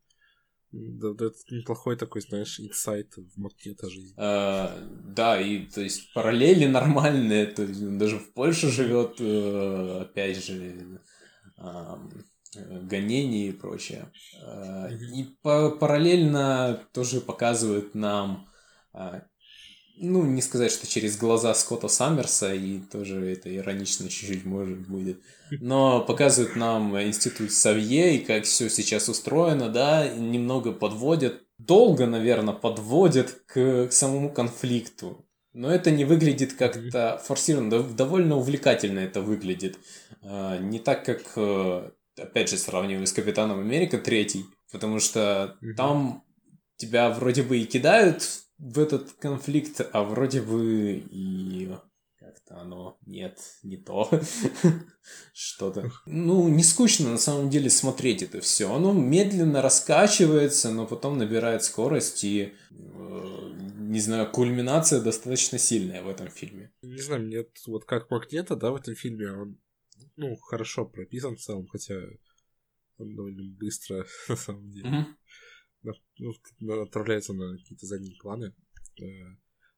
да, 0.72 1.14
да, 1.14 1.28
это 1.28 1.38
неплохой 1.52 1.96
такой, 1.96 2.22
знаешь, 2.22 2.60
инсайт 2.60 3.16
в 3.16 3.40
макета 3.40 3.90
жизни. 3.90 4.14
А, 4.18 4.78
да, 5.06 5.40
и 5.40 5.66
то 5.68 5.82
есть 5.82 6.14
параллели 6.14 6.66
нормальные, 6.66 7.46
то 7.48 7.64
есть 7.64 7.82
он 7.82 7.98
даже 7.98 8.20
в 8.20 8.34
Польше 8.34 8.70
живет, 8.70 9.16
э, 9.20 10.02
опять 10.02 10.44
же, 10.44 11.00
э, 12.56 12.82
гонения 12.82 13.50
и 13.50 13.52
прочее. 13.52 14.12
Э, 14.42 14.90
и 14.94 15.24
параллельно 15.44 16.82
тоже 16.94 17.22
показывают 17.22 17.96
нам 17.96 18.48
а, 18.94 19.24
ну, 19.98 20.24
не 20.26 20.42
сказать, 20.42 20.72
что 20.72 20.88
через 20.88 21.18
глаза 21.18 21.54
Скотта 21.54 21.88
Саммерса, 21.88 22.54
и 22.54 22.80
тоже 22.80 23.32
это 23.32 23.56
иронично 23.56 24.10
чуть-чуть 24.10 24.46
может 24.46 24.88
будет, 24.88 25.22
но 25.52 26.02
показывают 26.02 26.56
нам 26.56 27.02
институт 27.02 27.52
Савье 27.52 28.18
и 28.18 28.20
как 28.20 28.44
все 28.44 28.70
сейчас 28.70 29.08
устроено, 29.08 29.70
да, 29.70 30.10
немного 30.10 30.72
подводят, 30.72 31.44
долго, 31.58 32.08
наверное, 32.08 32.54
подводят 32.54 33.32
к, 33.46 33.88
к 33.88 33.92
самому 33.92 34.30
конфликту. 34.32 35.26
Но 35.54 35.72
это 35.72 35.90
не 35.92 36.04
выглядит 36.04 36.54
как-то 36.54 37.22
форсированно, 37.24 37.82
довольно 37.84 38.36
увлекательно 38.36 39.00
это 39.00 39.22
выглядит. 39.22 39.80
Не 40.22 40.80
так, 40.80 41.06
как, 41.06 41.22
э, 41.38 41.92
опять 42.18 42.50
же, 42.50 42.58
сравниваю 42.58 43.08
с 43.08 43.14
Капитаном 43.14 43.60
Америка 43.60 43.98
третий, 43.98 44.46
потому 44.72 45.00
что 45.00 45.58
там 45.78 46.24
тебя 46.78 47.10
вроде 47.10 47.44
бы 47.44 47.58
и 47.58 47.66
кидают 47.66 48.24
в 48.58 48.80
этот 48.80 49.12
конфликт, 49.14 49.82
а 49.92 50.04
вроде 50.04 50.42
бы 50.42 51.04
и 51.10 51.70
как-то 52.18 52.62
оно 52.62 52.98
нет, 53.06 53.40
не 53.64 53.78
то, 53.78 54.10
что-то. 55.34 55.92
Ну, 56.06 56.50
не 56.50 56.64
скучно 56.64 57.12
на 57.12 57.18
самом 57.18 57.50
деле 57.50 57.70
смотреть 57.70 58.24
это 58.24 58.42
все. 58.42 58.74
Оно 58.74 58.94
медленно 58.94 59.62
раскачивается, 59.62 60.72
но 60.72 60.86
потом 60.86 61.18
набирает 61.18 61.64
скорость 61.64 62.24
и 62.24 62.54
э, 62.72 63.36
не 63.96 64.00
знаю, 64.00 64.30
кульминация 64.32 65.02
достаточно 65.02 65.58
сильная 65.58 66.02
в 66.02 66.10
этом 66.10 66.30
фильме. 66.30 66.72
Не 66.82 67.02
знаю, 67.02 67.22
мне 67.22 67.46
вот 67.68 67.86
как 67.86 68.10
Магнета, 68.10 68.56
да, 68.56 68.72
в 68.72 68.76
этом 68.76 68.96
фильме, 68.96 69.32
он, 69.32 69.58
ну, 70.16 70.36
хорошо 70.38 70.86
прописан 70.86 71.36
в 71.36 71.40
целом, 71.40 71.68
хотя 71.68 71.96
он 72.98 73.16
довольно 73.16 73.44
быстро, 73.58 74.06
на 74.30 74.36
самом 74.36 74.70
деле. 74.72 74.90
Mm-hmm 74.90 75.16
ну, 76.18 76.82
отправляется 76.82 77.34
на 77.34 77.58
какие-то 77.58 77.86
задние 77.86 78.16
планы. 78.18 78.54
Э, 79.02 79.06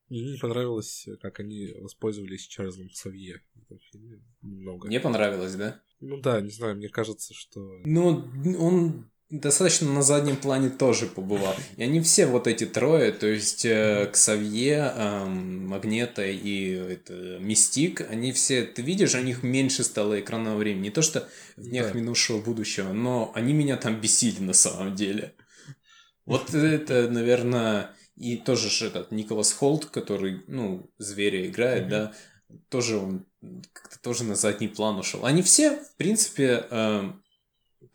мне 0.10 0.32
не 0.32 0.38
понравилось, 0.38 1.08
как 1.22 1.40
они 1.40 1.74
воспользовались 1.80 2.48
Чарльзом 2.48 2.90
Савье 2.92 3.42
в 3.56 3.64
этом 3.64 3.80
фильме. 3.92 4.24
Немного. 4.42 4.88
Не 4.88 5.00
понравилось, 5.00 5.56
да? 5.56 5.82
Ну 6.00 6.22
да, 6.22 6.40
не 6.42 6.52
знаю, 6.52 6.76
мне 6.76 6.90
кажется, 6.90 7.34
что... 7.34 7.82
Ну, 7.84 8.30
он 8.60 9.12
достаточно 9.30 9.92
на 9.92 10.02
заднем 10.02 10.38
плане 10.38 10.70
тоже 10.70 11.06
побывал. 11.08 11.56
И 11.76 11.84
они 11.84 12.02
все 12.02 12.26
вот 12.28 12.48
эти 12.48 12.66
трое, 12.66 13.12
то 13.12 13.28
есть 13.28 13.66
э, 13.66 14.10
Ксавье, 14.12 14.94
э, 14.96 15.26
Магнета 15.26 16.26
и 16.26 16.70
это, 16.70 17.38
Мистик, 17.40 18.10
они 18.10 18.32
все, 18.32 18.64
ты 18.64 18.82
видишь, 18.82 19.16
у 19.16 19.22
них 19.22 19.44
меньше 19.44 19.84
стало 19.84 20.20
экранного 20.20 20.58
времени. 20.58 20.84
Не 20.84 20.92
то, 20.92 21.02
что 21.02 21.28
в 21.58 21.64
днях 21.64 21.92
да. 21.92 22.00
минувшего 22.00 22.42
будущего, 22.42 22.94
но 22.94 23.32
они 23.36 23.54
меня 23.54 23.76
там 23.76 24.00
бесили 24.00 24.40
на 24.40 24.54
самом 24.54 24.96
деле. 24.96 25.34
Вот 26.26 26.54
это, 26.54 27.10
наверное, 27.10 27.92
и 28.16 28.38
тоже 28.38 28.70
же 28.70 28.88
этот 28.88 29.12
Николас 29.12 29.52
Холт, 29.52 29.86
который, 29.86 30.44
ну, 30.48 30.90
зверя 30.98 31.46
играет, 31.46 31.86
mm-hmm. 31.86 31.90
да, 31.90 32.14
тоже 32.70 32.98
он 32.98 33.26
как-то 33.74 34.00
тоже 34.00 34.24
на 34.24 34.36
задний 34.36 34.70
план 34.70 34.98
ушел. 34.98 35.26
Они 35.26 35.42
все, 35.42 35.76
в 35.76 35.96
принципе, 35.98 36.66
э, 36.70 37.12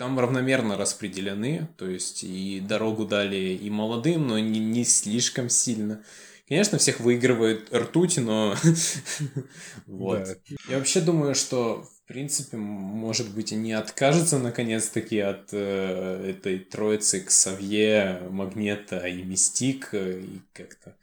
там 0.02 0.18
равномерно 0.18 0.76
распределены, 0.76 1.68
то 1.76 1.88
есть 1.88 2.24
и 2.24 2.58
дорогу 2.58 3.04
дали 3.04 3.56
и 3.62 3.70
молодым, 3.70 4.26
но 4.26 4.36
не, 4.36 4.58
не 4.58 4.84
слишком 4.84 5.48
сильно. 5.48 6.02
Конечно, 6.48 6.76
всех 6.78 6.98
выигрывает 6.98 7.72
ртуть, 7.72 8.18
но 8.18 8.56
вот. 9.86 10.26
Я 10.68 10.78
вообще 10.78 11.00
думаю, 11.02 11.36
что 11.36 11.86
принципе, 12.12 12.58
может 12.58 13.32
быть, 13.32 13.54
они 13.54 13.72
откажутся 13.72 14.38
наконец-таки 14.38 15.18
от 15.18 15.48
э, 15.52 16.30
этой 16.36 16.58
троицы 16.58 17.20
Ксавье, 17.20 18.22
Магнета 18.28 19.06
и 19.06 19.22
Мистик, 19.22 19.94
э, 19.94 20.20
и 20.20 20.42
как-то 20.52 20.94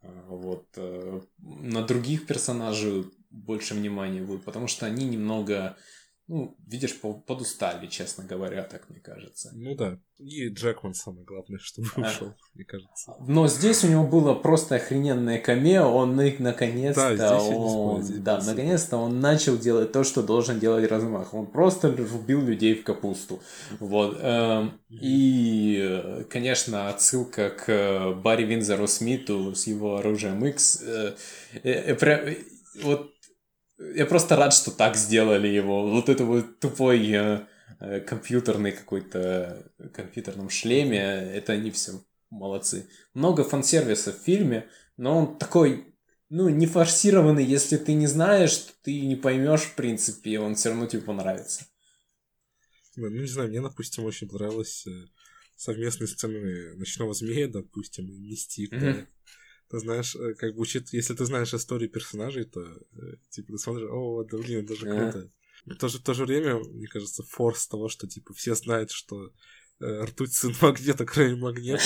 э, 0.00 0.08
вот 0.26 0.66
э, 0.76 1.20
на 1.38 1.82
других 1.82 2.26
персонажей 2.26 3.04
больше 3.30 3.74
внимания 3.74 4.20
будет, 4.20 4.42
потому 4.42 4.66
что 4.66 4.84
они 4.84 5.04
немного 5.04 5.76
ну, 6.32 6.56
видишь, 6.66 6.98
подустали, 6.98 7.86
честно 7.88 8.24
говоря, 8.24 8.62
так 8.62 8.88
мне 8.88 9.00
кажется. 9.00 9.50
Ну 9.52 9.74
да. 9.74 9.98
И 10.18 10.48
Джекман 10.48 10.94
самое 10.94 11.26
главное, 11.26 11.58
чтобы 11.62 11.88
а. 11.96 12.00
ушел, 12.00 12.34
мне 12.54 12.64
кажется. 12.64 13.14
Но 13.28 13.48
здесь 13.48 13.84
у 13.84 13.88
него 13.88 14.06
было 14.06 14.32
просто 14.32 14.76
охрененное 14.76 15.38
камео, 15.38 15.94
он 15.94 16.16
наконец-то, 16.16 17.14
да, 17.18 17.38
он, 17.38 18.02
да, 18.22 18.40
наконец-то 18.42 18.96
он 18.96 19.20
начал 19.20 19.58
делать 19.58 19.92
то, 19.92 20.04
что 20.04 20.22
должен 20.22 20.58
делать 20.58 20.90
Размах. 20.90 21.34
Он 21.34 21.46
просто 21.46 21.94
рубил 21.94 22.40
людей 22.40 22.76
в 22.76 22.82
капусту. 22.82 23.40
Вот. 23.78 24.16
Эм, 24.18 24.80
и, 24.88 26.24
конечно, 26.30 26.88
отсылка 26.88 27.50
к 27.50 28.14
Барри 28.22 28.44
Винзору 28.44 28.86
Смиту 28.86 29.54
с 29.54 29.66
его 29.66 29.96
оружием 29.96 30.42
X. 30.46 30.82
Э, 30.82 31.14
э, 31.62 31.94
э, 31.94 32.36
вот 32.82 33.12
я 33.94 34.06
просто 34.06 34.36
рад, 34.36 34.52
что 34.54 34.70
так 34.70 34.96
сделали 34.96 35.48
его. 35.48 35.88
Вот 35.88 36.08
это 36.08 36.24
вот 36.24 36.60
тупой 36.60 37.10
э, 37.10 37.46
э, 37.80 38.00
компьютерный 38.00 38.72
какой-то 38.72 39.70
компьютерном 39.94 40.50
шлеме, 40.50 40.98
это 40.98 41.52
они 41.52 41.70
все 41.70 42.04
молодцы. 42.30 42.88
Много 43.14 43.44
фан-сервиса 43.44 44.12
в 44.12 44.16
фильме, 44.16 44.68
но 44.96 45.18
он 45.18 45.38
такой, 45.38 45.94
ну, 46.28 46.48
не 46.48 46.66
форсированный, 46.66 47.44
если 47.44 47.76
ты 47.76 47.92
не 47.92 48.06
знаешь, 48.06 48.66
ты 48.82 49.00
не 49.02 49.16
поймешь, 49.16 49.62
в 49.62 49.74
принципе, 49.74 50.40
он 50.40 50.54
все 50.54 50.70
равно 50.70 50.86
тебе 50.86 51.02
понравится. 51.02 51.66
Ну, 52.96 53.08
не 53.08 53.26
знаю, 53.26 53.48
мне, 53.48 53.60
допустим, 53.60 54.04
очень 54.04 54.28
понравилось 54.28 54.86
э, 54.86 55.06
совместные 55.56 56.08
сцены 56.08 56.74
Ночного 56.74 57.14
Змея, 57.14 57.48
допустим, 57.48 58.08
и 58.08 58.18
Мистик, 58.18 58.72
mm-hmm. 58.72 59.06
Ты 59.72 59.78
знаешь, 59.78 60.14
э, 60.14 60.34
как 60.34 60.54
бы 60.54 60.60
учит, 60.60 60.92
если 60.92 61.14
ты 61.14 61.24
знаешь 61.24 61.54
историю 61.54 61.88
персонажей, 61.88 62.44
то 62.44 62.60
э, 62.60 63.16
типа 63.30 63.52
ты 63.52 63.58
смотришь, 63.58 63.88
о, 63.90 64.22
да 64.22 64.36
блин, 64.36 64.64
это 64.64 64.76
же 64.76 64.86
круто. 64.86 65.30
В 65.64 65.76
то 65.76 65.88
же, 65.88 65.98
в 65.98 66.02
то 66.02 66.12
же 66.12 66.26
время, 66.26 66.58
мне 66.58 66.86
кажется, 66.88 67.22
форс 67.22 67.66
того, 67.68 67.88
что 67.88 68.06
типа 68.06 68.34
все 68.34 68.54
знают, 68.54 68.90
что 68.90 69.32
э, 69.80 70.04
ртуть 70.04 70.34
сын 70.34 70.54
магнита, 70.60 71.06
кроме 71.06 71.36
магнита. 71.36 71.82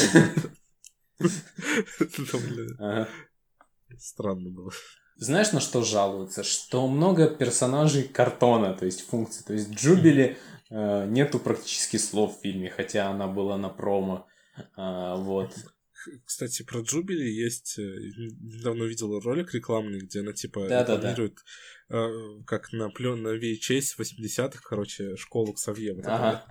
Странно 3.98 4.50
было. 4.50 4.72
Знаешь, 5.16 5.52
на 5.52 5.60
что 5.60 5.84
жалуются? 5.84 6.42
Что 6.42 6.88
много 6.88 7.28
персонажей 7.28 8.02
картона, 8.02 8.74
то 8.74 8.84
есть 8.84 9.06
функций. 9.06 9.44
То 9.46 9.52
есть 9.52 9.70
Джубили 9.70 10.38
э, 10.70 11.06
нету 11.06 11.38
практически 11.38 11.98
слов 11.98 12.36
в 12.36 12.40
фильме, 12.40 12.68
хотя 12.68 13.10
она 13.10 13.28
была 13.28 13.56
на 13.56 13.68
промо. 13.68 14.26
А, 14.74 15.14
вот. 15.14 15.52
Кстати, 16.24 16.62
про 16.62 16.80
Джубили 16.80 17.28
есть... 17.28 17.78
Э, 17.78 17.82
недавно 17.82 18.84
видел 18.84 19.18
ролик 19.20 19.54
рекламный, 19.54 20.00
где 20.00 20.20
она, 20.20 20.32
типа, 20.32 20.66
да, 20.68 20.82
рекламирует, 20.82 21.34
да, 21.34 21.40
да. 21.88 21.98
Э, 21.98 22.42
как 22.46 22.72
на 22.72 22.90
плен 22.90 23.22
на 23.22 23.36
VHS 23.36 23.98
80-х, 23.98 24.60
короче, 24.64 25.16
школу 25.16 25.52
к 25.52 25.58
Вот 25.94 26.06
ага. 26.06 26.44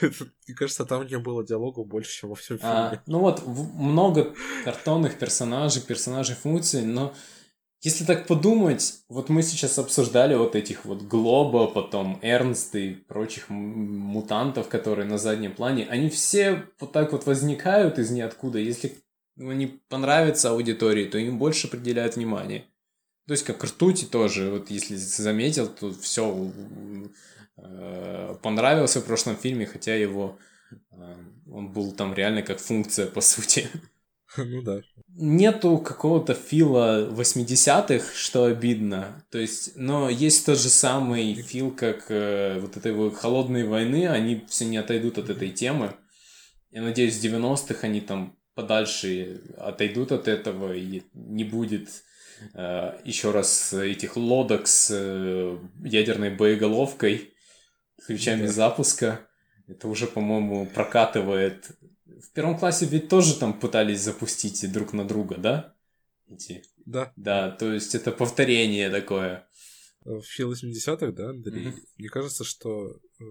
Мне 0.00 0.54
кажется, 0.54 0.84
там 0.84 1.06
не 1.06 1.18
было 1.18 1.44
диалогов 1.44 1.86
больше, 1.86 2.20
чем 2.20 2.30
во 2.30 2.36
всем 2.36 2.58
фильме. 2.58 2.72
А, 2.72 3.02
ну 3.06 3.20
вот, 3.20 3.44
много 3.46 4.34
картонных 4.64 5.18
персонажей, 5.18 5.82
персонажей 5.82 6.36
функций, 6.36 6.84
но 6.84 7.14
если 7.82 8.04
так 8.04 8.26
подумать, 8.26 9.00
вот 9.08 9.28
мы 9.28 9.42
сейчас 9.42 9.78
обсуждали 9.78 10.34
вот 10.34 10.56
этих 10.56 10.84
вот 10.84 11.02
Глоба, 11.02 11.66
потом 11.66 12.18
Эрнст 12.22 12.74
и 12.74 12.94
прочих 12.94 13.48
мутантов, 13.48 14.68
которые 14.68 15.06
на 15.06 15.18
заднем 15.18 15.54
плане, 15.54 15.86
они 15.86 16.08
все 16.08 16.64
вот 16.80 16.92
так 16.92 17.12
вот 17.12 17.26
возникают 17.26 17.98
из 17.98 18.10
ниоткуда. 18.10 18.58
Если 18.58 18.96
они 19.38 19.80
понравятся 19.88 20.50
аудитории, 20.50 21.04
то 21.04 21.18
им 21.18 21.38
больше 21.38 21.66
определяют 21.66 22.16
внимание. 22.16 22.64
То 23.26 23.32
есть 23.32 23.44
как 23.44 23.62
ртути 23.62 24.04
тоже, 24.04 24.50
вот 24.50 24.70
если 24.70 24.96
заметил, 24.96 25.68
то 25.68 25.92
все 25.92 26.50
э, 27.56 28.36
понравился 28.42 29.00
в 29.00 29.04
прошлом 29.04 29.36
фильме, 29.36 29.66
хотя 29.66 29.94
его 29.94 30.38
э, 30.92 31.14
он 31.50 31.72
был 31.72 31.92
там 31.92 32.14
реально 32.14 32.42
как 32.42 32.58
функция 32.58 33.06
по 33.06 33.20
сути. 33.20 33.68
Ну 34.44 34.62
да. 34.62 34.80
Нету 35.08 35.78
какого-то 35.78 36.34
фила 36.34 37.08
80-х, 37.10 38.12
что 38.14 38.44
обидно. 38.44 39.24
То 39.30 39.38
есть, 39.38 39.76
но 39.76 40.10
есть 40.10 40.46
тот 40.46 40.58
же 40.58 40.68
самый 40.68 41.34
фил, 41.34 41.70
как 41.70 42.10
э, 42.10 42.58
вот 42.60 42.76
этой 42.76 42.92
вот 42.92 43.16
холодной 43.16 43.64
войны, 43.64 44.08
они 44.08 44.44
все 44.48 44.66
не 44.66 44.76
отойдут 44.76 45.18
от 45.18 45.30
этой 45.30 45.50
темы. 45.50 45.94
Я 46.70 46.82
надеюсь, 46.82 47.16
в 47.16 47.24
90-х 47.24 47.86
они 47.86 48.00
там 48.00 48.36
подальше 48.54 49.40
отойдут 49.58 50.12
от 50.12 50.28
этого 50.28 50.74
и 50.74 51.02
не 51.14 51.44
будет 51.44 51.88
э, 52.54 52.98
еще 53.04 53.30
раз 53.30 53.72
этих 53.72 54.16
лодок 54.16 54.66
с 54.66 54.90
э, 54.92 55.58
ядерной 55.84 56.30
боеголовкой, 56.30 57.32
ключами 58.06 58.46
да. 58.46 58.52
запуска. 58.52 59.20
Это 59.68 59.88
уже, 59.88 60.06
по-моему, 60.06 60.66
прокатывает 60.66 61.70
в 62.20 62.30
первом 62.32 62.58
классе 62.58 62.86
ведь 62.86 63.08
тоже 63.08 63.38
там 63.38 63.58
пытались 63.58 64.00
запустить 64.00 64.70
друг 64.72 64.92
на 64.92 65.06
друга, 65.06 65.36
да? 65.36 65.74
Эти. 66.28 66.62
Да. 66.84 67.12
Да, 67.16 67.50
то 67.50 67.72
есть 67.72 67.94
это 67.94 68.12
повторение 68.12 68.90
такое. 68.90 69.46
В 70.04 70.22
фил 70.22 70.52
80-х, 70.52 71.10
да, 71.12 71.30
Андрей? 71.30 71.66
Mm-hmm. 71.66 71.80
Мне 71.98 72.08
кажется, 72.08 72.44
что 72.44 73.00
э, 73.18 73.24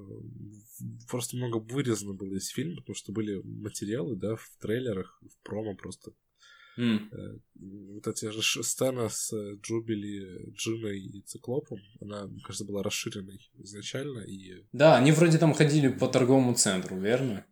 просто 1.10 1.38
много 1.38 1.58
вырезано 1.58 2.14
было 2.14 2.36
из 2.36 2.50
фильма, 2.50 2.82
потому 2.82 2.96
что 2.96 3.14
были 3.14 3.42
материалы, 3.44 4.18
да, 4.18 4.36
в 4.36 4.50
трейлерах, 4.60 5.22
в 5.22 5.44
промо 5.46 5.76
просто. 5.76 6.12
Mm. 6.78 7.00
Э, 7.12 7.40
вот 7.94 8.08
эти 8.08 8.30
же 8.30 8.64
сцена 8.64 9.08
с 9.08 9.34
Джубили, 9.62 10.52
Джиной 10.52 11.00
и 11.00 11.22
Циклопом, 11.22 11.80
она, 12.02 12.28
мне 12.28 12.42
кажется, 12.42 12.66
была 12.66 12.84
расширенной 12.84 13.40
изначально. 13.60 14.20
И... 14.20 14.66
Да, 14.74 14.98
они 14.98 15.14
вроде 15.14 15.38
там 15.38 15.54
ходили 15.54 15.88
по 15.88 16.10
торговому 16.10 16.56
центру, 16.56 17.00
верно? 17.00 17.46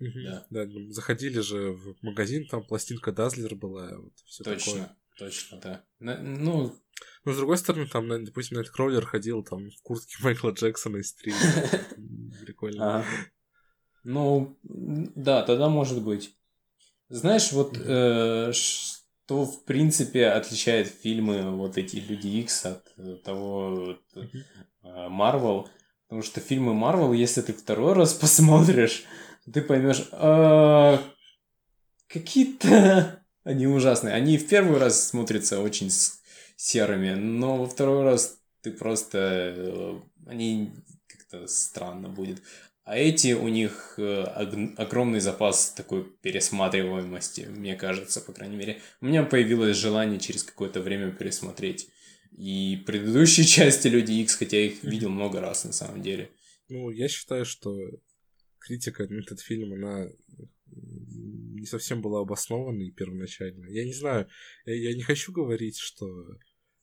Угу. 0.00 0.20
Да. 0.24 0.46
да, 0.50 0.64
ну, 0.66 0.90
заходили 0.90 1.40
же 1.40 1.72
в 1.72 1.94
магазин, 2.02 2.46
там 2.48 2.64
пластинка 2.64 3.12
Дазлер 3.12 3.54
была, 3.54 3.98
вот 3.98 4.14
все 4.24 4.44
точно, 4.44 4.72
такое. 4.72 4.96
Точно, 5.18 5.60
да. 5.60 5.84
Ну, 5.98 6.74
но 7.24 7.32
с 7.32 7.36
другой 7.36 7.58
стороны, 7.58 7.86
там, 7.86 8.24
допустим, 8.24 8.56
Найт 8.56 8.70
Кроулер 8.70 9.04
ходил 9.04 9.42
там 9.42 9.70
в 9.70 9.82
куртке 9.82 10.16
Майкла 10.22 10.50
Джексона 10.50 10.98
из 10.98 11.12
три. 11.12 11.32
Прикольно. 12.44 13.04
Ну, 14.02 14.58
да, 14.62 15.42
тогда 15.42 15.68
может 15.68 16.02
быть. 16.02 16.34
Знаешь, 17.10 17.52
вот 17.52 17.76
э, 17.76 18.52
что 18.52 19.44
в 19.44 19.64
принципе 19.64 20.28
отличает 20.28 20.88
фильмы 20.88 21.54
вот 21.54 21.76
эти 21.76 21.96
Люди 21.96 22.28
Икс 22.28 22.64
от 22.64 22.94
того 23.24 23.98
Марвел, 24.82 25.68
потому 26.06 26.22
что 26.22 26.40
фильмы 26.40 26.72
Марвел, 26.72 27.12
если 27.12 27.42
ты 27.42 27.52
второй 27.52 27.92
раз 27.92 28.14
посмотришь, 28.20 29.04
ты 29.52 29.62
поймешь, 29.62 30.08
а, 30.12 31.02
какие-то 32.08 33.24
они 33.44 33.66
ужасные. 33.66 34.14
Они 34.14 34.38
в 34.38 34.48
первый 34.48 34.78
раз 34.78 35.08
смотрятся 35.08 35.60
очень 35.60 35.90
серыми, 36.56 37.14
но 37.14 37.56
во 37.56 37.66
второй 37.66 38.04
раз 38.04 38.38
ты 38.62 38.70
просто... 38.70 39.54
Э, 39.56 40.00
они 40.26 40.72
как-то 41.06 41.46
странно 41.46 42.08
будет. 42.08 42.42
А 42.84 42.96
эти 42.96 43.32
у 43.32 43.48
них 43.48 43.94
э, 43.98 44.22
огромный 44.76 45.20
запас 45.20 45.70
такой 45.70 46.04
пересматриваемости, 46.04 47.42
мне 47.42 47.76
кажется, 47.76 48.20
по 48.20 48.32
крайней 48.32 48.56
мере. 48.56 48.80
У 49.00 49.06
меня 49.06 49.22
появилось 49.22 49.76
желание 49.76 50.18
через 50.18 50.42
какое-то 50.42 50.80
время 50.80 51.10
пересмотреть 51.10 51.88
и 52.36 52.82
предыдущие 52.86 53.46
части 53.46 53.88
Люди 53.88 54.12
Икс, 54.12 54.34
хотя 54.34 54.56
я 54.58 54.66
их 54.66 54.82
видел 54.82 55.08
много 55.08 55.40
раз 55.40 55.64
на 55.64 55.72
самом 55.72 56.02
деле. 56.02 56.30
Ну, 56.68 56.90
я 56.90 57.08
считаю, 57.08 57.44
что 57.44 57.76
критика 58.60 59.06
на 59.08 59.20
этот 59.20 59.40
фильм, 59.40 59.72
она 59.72 60.08
не 60.72 61.66
совсем 61.66 62.00
была 62.00 62.20
обоснованной 62.20 62.90
первоначально. 62.92 63.66
Я 63.66 63.84
не 63.84 63.92
знаю, 63.92 64.28
я, 64.64 64.94
не 64.94 65.02
хочу 65.02 65.32
говорить, 65.32 65.78
что 65.78 66.06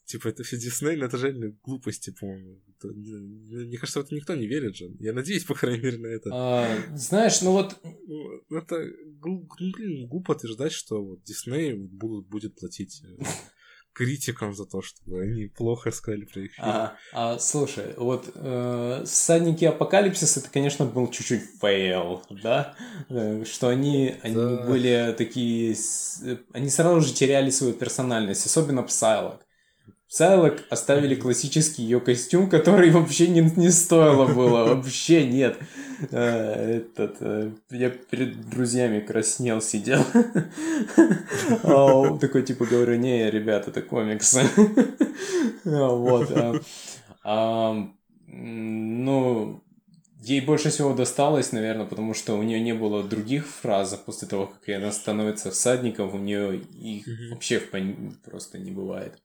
типа 0.05 0.29
это 0.29 0.43
все 0.43 0.57
Дисней, 0.57 0.95
но 0.95 1.05
это 1.05 1.17
реально 1.17 1.55
глупости, 1.63 2.13
по-моему. 2.17 2.61
Мне 2.83 3.77
кажется, 3.77 4.01
в 4.01 4.05
это 4.05 4.15
никто 4.15 4.35
не 4.35 4.47
верит 4.47 4.75
же. 4.75 4.89
Я 4.99 5.13
надеюсь, 5.13 5.43
по 5.43 5.55
крайней 5.55 5.81
мере, 5.81 5.97
на 5.97 6.07
это. 6.07 6.29
А, 6.31 6.77
знаешь, 6.95 7.41
ну 7.41 7.51
вот... 7.51 7.75
Ну, 7.83 8.57
это, 8.57 8.75
ну, 9.23 9.47
блин, 9.59 10.07
глупо 10.07 10.31
утверждать, 10.31 10.71
что 10.71 11.03
вот 11.03 11.23
Дисней 11.23 11.73
будут, 11.73 12.27
будет 12.27 12.55
платить 12.55 13.03
э, 13.03 13.23
критикам 13.97 14.53
за 14.53 14.65
то, 14.65 14.81
что 14.83 15.01
они 15.17 15.47
плохо 15.47 15.89
сказали 15.91 16.25
про 16.25 16.41
их 16.41 16.51
фильм. 16.53 16.67
А, 16.67 16.95
а 17.13 17.39
слушай, 17.39 17.95
вот 17.97 18.29
э, 18.35 19.03
«Всадники 19.05 19.65
апокалипсиса» 19.65 20.39
это, 20.39 20.51
конечно, 20.51 20.85
был 20.85 21.09
чуть-чуть 21.09 21.41
fail, 21.59 22.21
да? 22.29 22.75
Э, 23.09 23.43
что 23.43 23.69
они, 23.69 24.15
они 24.21 24.35
да. 24.35 24.65
были 24.67 25.15
такие... 25.17 25.75
Они 26.53 26.69
сразу 26.69 27.01
же 27.01 27.11
теряли 27.11 27.49
свою 27.49 27.73
персональность, 27.73 28.45
особенно 28.45 28.83
Псайлок. 28.83 29.46
Псайлок 30.09 30.63
оставили 30.69 31.15
классический 31.15 31.83
ее 31.83 31.99
костюм, 31.99 32.49
который 32.49 32.91
вообще 32.91 33.27
не, 33.27 33.41
не 33.41 33.69
стоило 33.69 34.25
было, 34.25 34.63
вообще 34.73 35.27
нет. 35.27 35.57
Э, 36.11 36.77
этот, 36.77 37.17
э, 37.19 37.51
я 37.71 37.89
перед 37.89 38.49
друзьями 38.49 39.01
краснел, 39.01 39.61
сидел. 39.61 40.03
А 41.63 42.17
такой 42.19 42.43
типа 42.43 42.65
говорю, 42.65 42.95
не, 42.95 43.29
ребята, 43.29 43.69
это 43.69 43.81
комиксы. 43.81 44.43
Вот. 45.65 46.31
А, 47.29 47.75
ну, 48.27 49.63
ей 50.21 50.39
больше 50.39 50.69
всего 50.69 50.93
досталось, 50.93 51.51
наверное, 51.51 51.85
потому 51.85 52.13
что 52.13 52.37
у 52.37 52.43
нее 52.43 52.61
не 52.61 52.73
было 52.73 53.03
других 53.03 53.45
фраз 53.45 53.93
после 54.05 54.29
того, 54.29 54.47
как 54.47 54.75
она 54.75 54.93
становится 54.93 55.51
всадником, 55.51 56.15
у 56.15 56.17
нее 56.17 56.57
их 56.57 57.05
вообще 57.29 57.59
просто 57.59 58.59
не 58.59 58.71
бывает. 58.71 59.19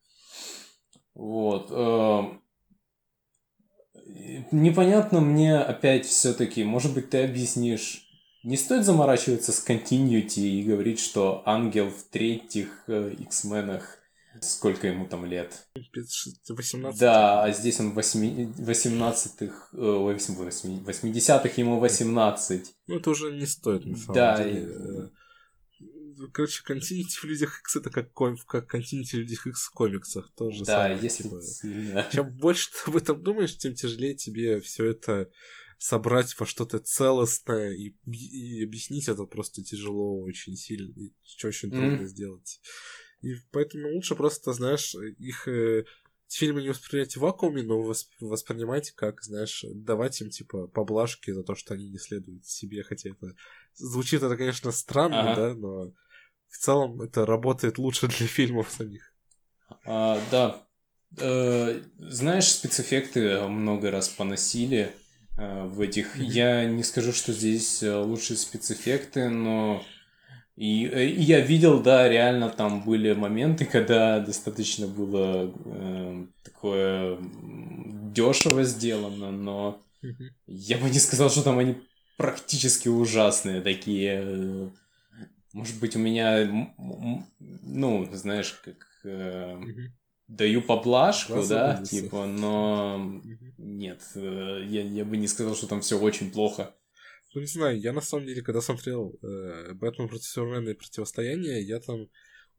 Вот. 1.15 1.71
Эм, 1.71 2.43
непонятно 4.51 5.21
мне 5.21 5.59
опять 5.59 6.07
все-таки, 6.07 6.65
может 6.65 6.95
быть, 6.95 7.11
ты 7.11 7.25
объяснишь. 7.25 8.09
Не 8.43 8.57
стоит 8.57 8.85
заморачиваться 8.85 9.53
с 9.53 9.65
continuity 9.65 10.41
и 10.41 10.65
говорить, 10.65 10.99
что 10.99 11.43
ангел 11.47 11.91
в 11.91 12.03
третьих 12.11 12.85
э, 12.89 13.15
X-менах 13.21 14.03
сколько 14.41 14.87
ему 14.87 15.07
там 15.07 15.25
лет? 15.25 15.67
18. 16.49 17.01
Да, 17.01 17.45
а 17.45 17.53
здесь 17.53 17.79
он 17.81 17.93
в 17.93 17.99
18-х, 17.99 19.69
80-х 19.73 21.51
ему 21.57 21.79
18. 21.79 22.75
Ну, 22.87 22.97
это 22.97 23.11
уже 23.11 23.33
не 23.33 23.47
стоит, 23.47 23.85
на 23.85 23.97
самом 23.97 24.15
да, 24.15 24.43
деле. 24.43 25.11
Короче, 26.31 26.63
Continuity 26.67 27.21
в 27.21 27.25
Людях 27.25 27.61
X 27.61 27.77
это 27.77 27.91
как, 27.91 28.13
ком... 28.13 28.37
как 28.47 28.75
Continuity 28.75 29.13
в 29.13 29.15
Людях 29.15 29.47
X 29.47 29.65
в 29.65 29.71
комиксах. 29.71 30.33
Тоже 30.35 30.65
да, 30.65 30.89
самое, 30.89 30.99
если 31.03 31.25
типа. 31.25 31.41
Чем 32.13 32.37
больше 32.37 32.71
ты 32.71 32.91
об 32.91 32.97
этом 32.97 33.23
думаешь, 33.23 33.57
тем 33.57 33.75
тяжелее 33.75 34.15
тебе 34.15 34.61
все 34.61 34.87
это 34.87 35.31
собрать 35.79 36.39
во 36.39 36.47
что-то 36.47 36.79
целостное 36.79 37.73
и, 37.73 37.95
и 38.07 38.63
объяснить 38.63 39.09
это 39.09 39.25
просто 39.25 39.65
тяжело 39.65 40.21
очень 40.23 40.57
сильно. 40.57 40.93
И 40.93 41.13
очень 41.45 41.71
трудно 41.71 42.03
mm. 42.03 42.07
сделать. 42.07 42.61
И 43.21 43.35
поэтому 43.51 43.93
лучше 43.93 44.15
просто, 44.15 44.53
знаешь, 44.53 44.95
их 45.19 45.49
э, 45.49 45.85
фильмы 46.29 46.63
не 46.63 46.71
воспринимать 46.71 47.17
в 47.17 47.21
вакууме, 47.21 47.63
но 47.63 47.83
восп- 47.83 48.07
воспринимать 48.21 48.91
как, 48.93 49.23
знаешь, 49.23 49.65
давать 49.75 50.21
им, 50.21 50.31
типа, 50.31 50.67
поблажки 50.69 51.31
за 51.31 51.43
то, 51.43 51.55
что 51.55 51.75
они 51.75 51.89
не 51.89 51.99
следуют 51.99 52.47
себе, 52.47 52.83
хотя 52.83 53.11
это 53.11 53.35
звучит 53.75 54.23
это, 54.23 54.37
конечно, 54.37 54.73
странно, 54.73 55.33
Ага. 55.33 55.37
да, 55.37 55.55
но 55.55 55.95
в 56.53 56.59
целом 56.59 57.01
это 57.01 57.27
работает 57.27 57.79
лучше 57.79 58.07
для 58.07 58.27
фильмов 58.27 58.71
самих. 58.71 59.13
А, 59.85 60.21
да. 60.31 60.63
Э, 61.19 61.83
знаешь, 61.99 62.49
спецэффекты 62.49 63.41
много 63.49 63.91
раз 63.91 64.09
поносили 64.09 64.93
э, 65.39 65.65
в 65.65 65.81
этих. 65.81 66.17
Я 66.17 66.67
не 66.67 66.83
скажу, 66.83 67.13
что 67.13 67.33
здесь 67.33 67.83
э, 67.83 67.95
лучшие 67.97 68.37
спецэффекты, 68.37 69.29
но 69.29 69.83
и, 70.57 70.87
э, 70.87 71.07
и 71.07 71.23
я 71.23 71.41
видел, 71.41 71.83
да, 71.83 72.09
реально 72.09 72.51
там 72.51 72.85
были 72.85 73.15
моменты, 73.15 73.65
когда 73.65 74.21
достаточно 74.21 74.87
было 74.87 75.53
э, 75.65 76.27
такое 76.45 77.19
дешево 78.13 78.63
сделано, 78.65 79.31
но 79.31 79.81
я 80.47 80.77
бы 80.79 80.91
не 80.91 80.99
сказал, 80.99 81.31
что 81.31 81.43
там 81.43 81.59
они 81.59 81.77
практически 82.19 82.89
ужасные 82.89 83.63
такие. 83.63 84.71
Может 85.53 85.81
быть, 85.81 85.97
у 85.97 85.99
меня, 85.99 86.73
ну, 87.39 88.09
знаешь, 88.13 88.53
как 88.65 88.87
э, 89.05 89.61
даю 90.29 90.63
поблажку, 90.63 91.43
Да, 91.49 91.83
типа, 91.83 92.27
но 92.27 92.99
Мгм. 92.99 93.55
нет, 93.59 94.03
э, 94.15 94.65
я, 94.67 94.83
я 94.83 95.05
бы 95.05 95.17
не 95.17 95.29
сказал, 95.29 95.55
что 95.55 95.67
там 95.67 95.83
все 95.83 95.99
очень 95.99 96.31
плохо. 96.31 96.75
Ну, 97.35 97.41
не 97.41 97.47
знаю, 97.47 97.81
я 97.81 97.93
на 97.93 98.01
самом 98.01 98.27
деле, 98.27 98.43
когда 98.43 98.61
смотрел 98.61 99.19
э, 99.23 99.73
«Бэтмен 99.75 100.09
против 100.09 100.25
Супермена» 100.25 100.71
и 100.71 100.75
«Противостояние», 100.75 101.63
я 101.63 101.81
там 101.81 102.09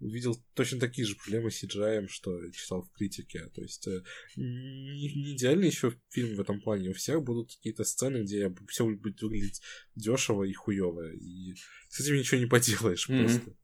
увидел 0.04 0.36
точно 0.54 0.80
такие 0.80 1.08
же 1.08 1.16
проблемы 1.16 1.50
с 1.52 1.64
CGI, 1.64 2.08
что 2.08 2.52
читал 2.52 2.84
в 2.84 2.92
критике. 2.92 3.50
То 3.56 3.62
есть 3.62 3.88
э, 3.88 4.04
не, 4.36 5.14
не 5.14 5.36
идеальный 5.36 5.68
еще 5.68 5.98
фильм 6.10 6.36
в 6.36 6.42
этом 6.42 6.62
плане. 6.62 6.90
У 6.90 6.94
всех 6.94 7.24
будут 7.24 7.54
какие-то 7.56 7.84
сцены, 7.84 8.24
где 8.24 8.54
все 8.68 8.86
будет 8.86 9.22
выглядеть 9.22 9.62
дешево 9.96 10.44
и 10.44 10.54
хуево. 10.54 11.12
И 11.14 11.56
с 11.90 12.00
этим 12.00 12.16
ничего 12.16 12.40
не 12.40 12.48
поделаешь 12.48 13.08
Мгм. 13.08 13.20
просто. 13.20 13.58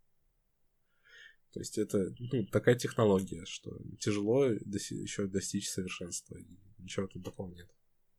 То 1.52 1.60
есть 1.60 1.78
это 1.78 2.16
ну, 2.20 2.46
такая 2.46 2.76
технология, 2.76 3.44
что 3.46 3.76
тяжело 4.00 4.46
еще 4.46 5.28
достичь 5.28 5.70
совершенства. 5.70 6.38
И 6.38 6.46
ничего 6.78 7.08
тут 7.08 7.24
такого 7.24 7.52
нет. 7.54 7.70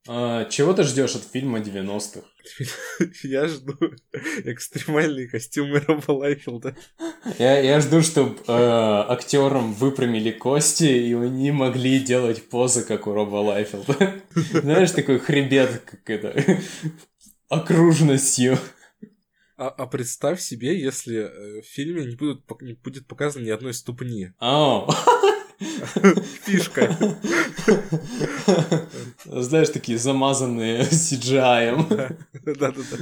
А, 0.09 0.47
чего 0.47 0.73
ты 0.73 0.83
ждешь 0.85 1.15
от 1.15 1.25
фильма 1.25 1.61
90-х? 1.61 2.23
Я 3.23 3.49
жду 3.49 3.75
экстремальные 4.45 5.29
костюмы 5.29 5.81
Роба 5.81 6.13
Лайфилда. 6.13 6.75
Я, 7.39 7.61
я 7.61 7.81
жду, 7.81 8.01
чтобы 8.03 8.39
актерам 8.47 9.75
выпрямили 9.75 10.31
кости, 10.31 10.85
и 10.85 11.15
они 11.15 11.53
могли 11.53 12.01
делать 12.01 12.49
позы, 12.49 12.83
как 12.83 13.07
у 13.07 13.13
Роба 13.13 13.37
Лайфилда. 13.37 14.23
Знаешь, 14.35 14.93
такой 14.93 15.19
хребет, 15.19 15.83
как 15.85 16.09
это, 16.09 16.61
окружностью. 17.49 18.59
А, 19.61 19.69
а 19.69 19.87
представь 19.87 20.41
себе, 20.41 20.81
если 20.81 21.19
э, 21.19 21.61
в 21.61 21.67
фильме 21.67 22.07
не, 22.07 22.17
будут, 22.17 22.43
не 22.63 22.73
будет 22.73 23.07
показано 23.07 23.45
ни 23.45 23.51
одной 23.51 23.75
ступни. 23.75 24.33
Ау. 24.39 24.91
Фишка. 26.45 26.97
Знаешь, 29.25 29.69
такие 29.71 29.99
замазанные 29.99 30.81
CGI. 30.91 32.17
Да-да-да. 32.45 32.97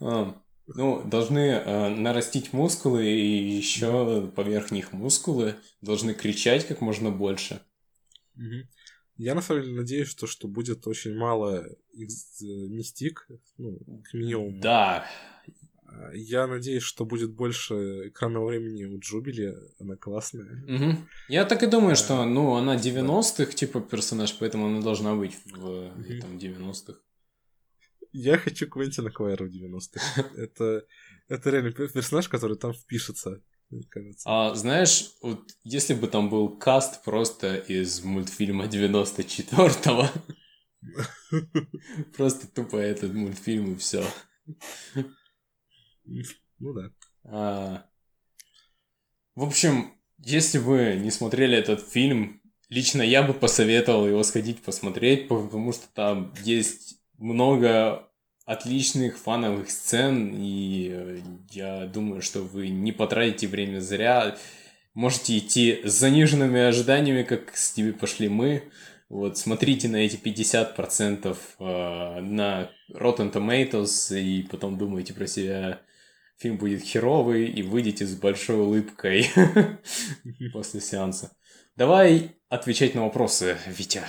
А, 0.00 0.36
Ну, 0.66 1.02
должны 1.04 1.38
э, 1.38 1.88
нарастить 1.88 2.52
мускулы 2.52 3.06
и 3.06 3.56
еще 3.56 4.30
поверх 4.34 4.70
них 4.70 4.92
мускулы 4.92 5.56
должны 5.80 6.14
кричать 6.14 6.66
как 6.66 6.80
можно 6.80 7.10
больше. 7.10 7.60
Мгм. 8.34 8.68
Я 9.16 9.34
на 9.34 9.42
самом 9.42 9.62
деле 9.62 9.76
надеюсь, 9.76 10.08
что, 10.08 10.26
что 10.26 10.48
будет 10.48 10.86
очень 10.86 11.16
мало 11.16 11.66
мистик, 11.92 13.28
ну, 13.58 13.78
к 14.04 14.12
минимуму. 14.14 14.60
Да, 14.60 15.06
Я 16.14 16.46
надеюсь, 16.46 16.82
что 16.82 17.04
будет 17.04 17.32
больше 17.32 18.08
экранного 18.08 18.48
времени 18.48 18.84
у 18.84 18.98
Джубили, 18.98 19.54
она 19.80 19.96
классная. 19.96 20.62
Мгм. 20.66 21.08
Я 21.28 21.44
так 21.44 21.62
и 21.62 21.66
думаю, 21.66 21.96
что, 21.96 22.24
ну, 22.24 22.54
она 22.54 22.76
90-х, 22.76 23.52
типа, 23.52 23.80
персонаж, 23.80 24.34
поэтому 24.38 24.66
она 24.66 24.80
должна 24.80 25.14
быть 25.14 25.36
в 25.44 25.92
Мгм. 25.96 26.10
этом 26.10 26.38
90-х. 26.38 26.98
Я 28.12 28.38
хочу 28.38 28.68
Квентина 28.68 29.10
Квайра 29.10 29.44
в 29.44 29.48
90-х. 29.50 30.00
Это, 30.36 30.84
это 31.28 31.50
реально 31.50 31.68
пер- 31.70 31.92
персонаж, 31.92 32.28
который 32.28 32.56
там 32.56 32.72
впишется. 32.72 33.40
А 34.24 34.54
знаешь, 34.54 35.10
вот 35.20 35.50
если 35.64 35.94
бы 35.94 36.06
там 36.06 36.30
был 36.30 36.48
каст 36.58 37.02
просто 37.02 37.56
из 37.56 38.04
мультфильма 38.04 38.66
94-го, 38.66 40.08
просто 42.16 42.46
тупо 42.46 42.76
этот 42.76 43.12
мультфильм 43.14 43.72
и 43.72 43.76
все. 43.76 44.04
Ну 46.58 46.72
да. 46.72 46.90
А, 47.24 47.86
В 49.34 49.42
общем, 49.44 49.92
если 50.18 50.58
вы 50.58 50.96
не 50.96 51.10
смотрели 51.10 51.56
этот 51.56 51.86
фильм, 51.86 52.40
лично 52.68 53.02
я 53.02 53.22
бы 53.22 53.34
посоветовал 53.34 54.06
его 54.06 54.22
сходить 54.22 54.62
посмотреть, 54.62 55.28
потому 55.28 55.72
что 55.72 55.86
там 55.92 56.32
есть 56.44 56.98
много 57.18 58.08
отличных 58.46 59.16
фановых 59.18 59.70
сцен, 59.70 60.34
и 60.36 61.22
я 61.50 61.86
думаю, 61.86 62.20
что 62.22 62.42
вы 62.42 62.68
не 62.68 62.92
потратите 62.92 63.48
время 63.48 63.80
зря. 63.80 64.36
Можете 64.92 65.38
идти 65.38 65.80
с 65.84 65.92
заниженными 65.92 66.60
ожиданиями, 66.60 67.22
как 67.22 67.56
с 67.56 67.76
ними 67.76 67.90
пошли 67.92 68.28
мы. 68.28 68.70
Вот, 69.08 69.38
смотрите 69.38 69.88
на 69.88 69.96
эти 69.96 70.16
50% 70.16 71.36
э, 71.58 72.20
на 72.20 72.70
Rotten 72.92 73.32
Tomatoes, 73.32 74.18
и 74.18 74.42
потом 74.42 74.78
думайте 74.78 75.14
про 75.14 75.26
себя, 75.26 75.80
фильм 76.36 76.56
будет 76.58 76.82
херовый, 76.82 77.46
и 77.46 77.62
выйдете 77.62 78.06
с 78.06 78.14
большой 78.16 78.56
улыбкой 78.56 79.30
после 80.52 80.80
сеанса. 80.80 81.30
Давай 81.76 82.36
отвечать 82.48 82.94
на 82.94 83.02
вопросы, 83.02 83.56
Витя. 83.66 84.02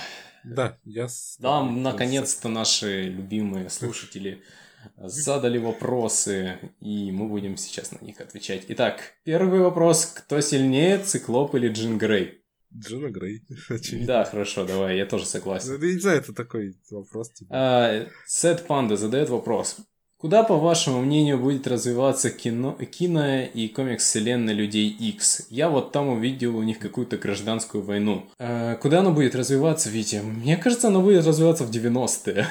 Да, 0.44 0.78
я... 0.84 1.08
Нам, 1.40 1.76
с- 1.76 1.82
наконец-то, 1.82 2.48
наши 2.48 3.02
любимые 3.04 3.68
слушатели 3.70 4.42
задали 4.96 5.58
вопросы, 5.58 6.58
и 6.80 7.10
мы 7.10 7.28
будем 7.28 7.56
сейчас 7.56 7.90
на 7.92 8.04
них 8.04 8.20
отвечать. 8.20 8.64
Итак, 8.68 9.14
первый 9.24 9.60
вопрос. 9.60 10.06
Кто 10.06 10.40
сильнее, 10.40 10.98
Циклоп 10.98 11.54
или 11.56 11.68
Джин 11.68 11.98
Грей? 11.98 12.42
Джина 12.76 13.08
Грей. 13.10 13.42
очевидно. 13.68 14.06
Да, 14.06 14.24
хорошо, 14.24 14.64
давай, 14.64 14.96
я 14.98 15.06
тоже 15.06 15.26
согласен. 15.26 15.78
Ну, 15.80 15.84
Я 15.86 15.94
не 15.94 15.98
знаю, 16.00 16.18
это 16.18 16.32
такой 16.32 16.76
вопрос, 16.90 17.32
типа. 17.32 17.50
А, 17.52 18.06
Сет 18.26 18.66
Панда 18.66 18.96
задает 18.96 19.28
вопрос. 19.30 19.78
Куда, 20.18 20.44
по 20.44 20.56
вашему 20.56 21.02
мнению, 21.02 21.38
будет 21.38 21.66
развиваться 21.66 22.30
кино, 22.30 22.72
кино 22.72 23.42
и 23.42 23.68
комикс-вселенная 23.68 24.54
Людей 24.54 24.88
X? 24.88 25.48
Я 25.50 25.68
вот 25.68 25.92
там 25.92 26.08
увидел 26.08 26.56
у 26.56 26.62
них 26.62 26.78
какую-то 26.78 27.18
гражданскую 27.18 27.84
войну. 27.84 28.26
А, 28.38 28.76
куда 28.76 29.00
оно 29.00 29.12
будет 29.12 29.34
развиваться, 29.34 29.90
Витя? 29.90 30.22
Мне 30.22 30.56
кажется, 30.56 30.88
оно 30.88 31.02
будет 31.02 31.26
развиваться 31.26 31.64
в 31.64 31.70
90-е. 31.70 32.46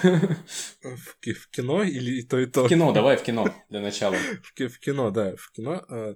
В, 0.84 1.34
в 1.34 1.50
кино 1.50 1.82
или 1.82 2.20
и 2.20 2.22
то, 2.22 2.38
и 2.38 2.46
то? 2.46 2.66
В 2.66 2.70
кино, 2.70 2.92
давай 2.92 3.18
в 3.18 3.24
кино 3.24 3.52
для 3.70 3.82
начала. 3.82 4.16
В, 4.16 4.68
в 4.68 4.80
кино, 4.80 5.10
да, 5.10 5.36
в 5.36 5.52
кино. 5.52 5.84
а, 5.90 6.16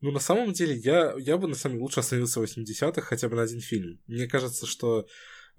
ну, 0.00 0.12
на 0.12 0.20
самом 0.20 0.52
деле, 0.52 0.76
я, 0.76 1.14
я 1.18 1.36
бы, 1.36 1.48
на 1.48 1.54
самом 1.54 1.74
деле, 1.74 1.82
лучше 1.82 2.00
остановился 2.00 2.40
в 2.40 2.44
80-х 2.44 3.02
хотя 3.02 3.28
бы 3.28 3.36
на 3.36 3.42
один 3.42 3.60
фильм. 3.60 4.00
Мне 4.06 4.28
кажется, 4.28 4.64
что 4.64 5.00
э, 5.00 5.04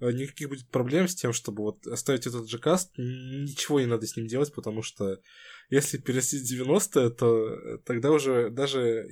никаких 0.00 0.48
будет 0.48 0.68
проблем 0.68 1.08
с 1.08 1.14
тем, 1.14 1.32
чтобы 1.32 1.62
вот 1.62 1.86
оставить 1.86 2.26
этот 2.26 2.48
же 2.48 2.58
каст, 2.58 2.92
ничего 2.96 3.80
не 3.80 3.86
надо 3.86 4.06
с 4.06 4.16
ним 4.16 4.26
делать, 4.26 4.52
потому 4.54 4.82
что 4.82 5.20
если 5.68 5.98
переносить 5.98 6.50
90-е, 6.50 7.10
то 7.10 7.48
э, 7.48 7.78
тогда 7.84 8.10
уже 8.10 8.50
даже 8.50 9.08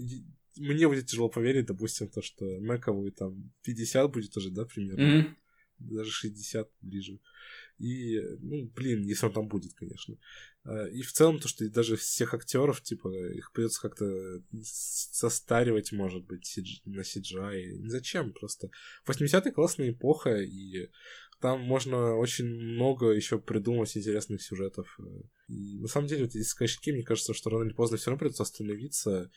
мне 0.56 0.88
будет 0.88 1.06
тяжело 1.06 1.28
поверить, 1.28 1.66
допустим, 1.66 2.08
то, 2.08 2.22
что 2.22 2.44
Мэкову 2.44 3.10
там 3.10 3.52
50 3.62 4.10
будет 4.10 4.36
уже, 4.36 4.50
да, 4.50 4.64
примерно 4.64 5.04
Мгм. 5.04 5.36
даже 5.78 6.10
60 6.10 6.68
ближе. 6.80 7.20
И, 7.78 8.20
ну, 8.40 8.66
блин, 8.74 9.04
если 9.04 9.26
он 9.26 9.32
там 9.32 9.48
будет, 9.48 9.74
конечно. 9.74 10.16
А, 10.64 10.86
И 10.88 11.02
в 11.02 11.12
целом 11.12 11.38
то, 11.38 11.48
что 11.48 11.68
даже 11.70 11.96
всех 11.96 12.34
актеров, 12.34 12.82
типа, 12.82 13.08
их 13.32 13.52
придется 13.52 13.80
как-то 13.80 14.04
с- 14.62 15.16
состаривать, 15.16 15.92
может 15.92 16.24
быть, 16.24 16.58
на 16.84 17.00
CGI. 17.02 17.88
Зачем? 17.88 18.32
Просто 18.32 18.70
80-е 19.06 19.52
классная 19.52 19.90
эпоха, 19.90 20.36
и 20.40 20.88
там 21.40 21.60
можно 21.60 22.16
очень 22.16 22.46
много 22.46 23.10
еще 23.10 23.38
придумать 23.38 23.96
интересных 23.96 24.42
сюжетов. 24.42 24.98
И 25.46 25.78
на 25.78 25.86
самом 25.86 26.08
деле, 26.08 26.24
вот 26.24 26.34
из 26.34 26.52
качки, 26.52 26.92
мне 26.92 27.04
кажется, 27.04 27.32
что 27.32 27.50
рано 27.50 27.64
или 27.64 27.74
поздно 27.74 27.96
все 27.96 28.10
равно 28.10 28.18
придется 28.18 28.42
остановиться, 28.42 29.30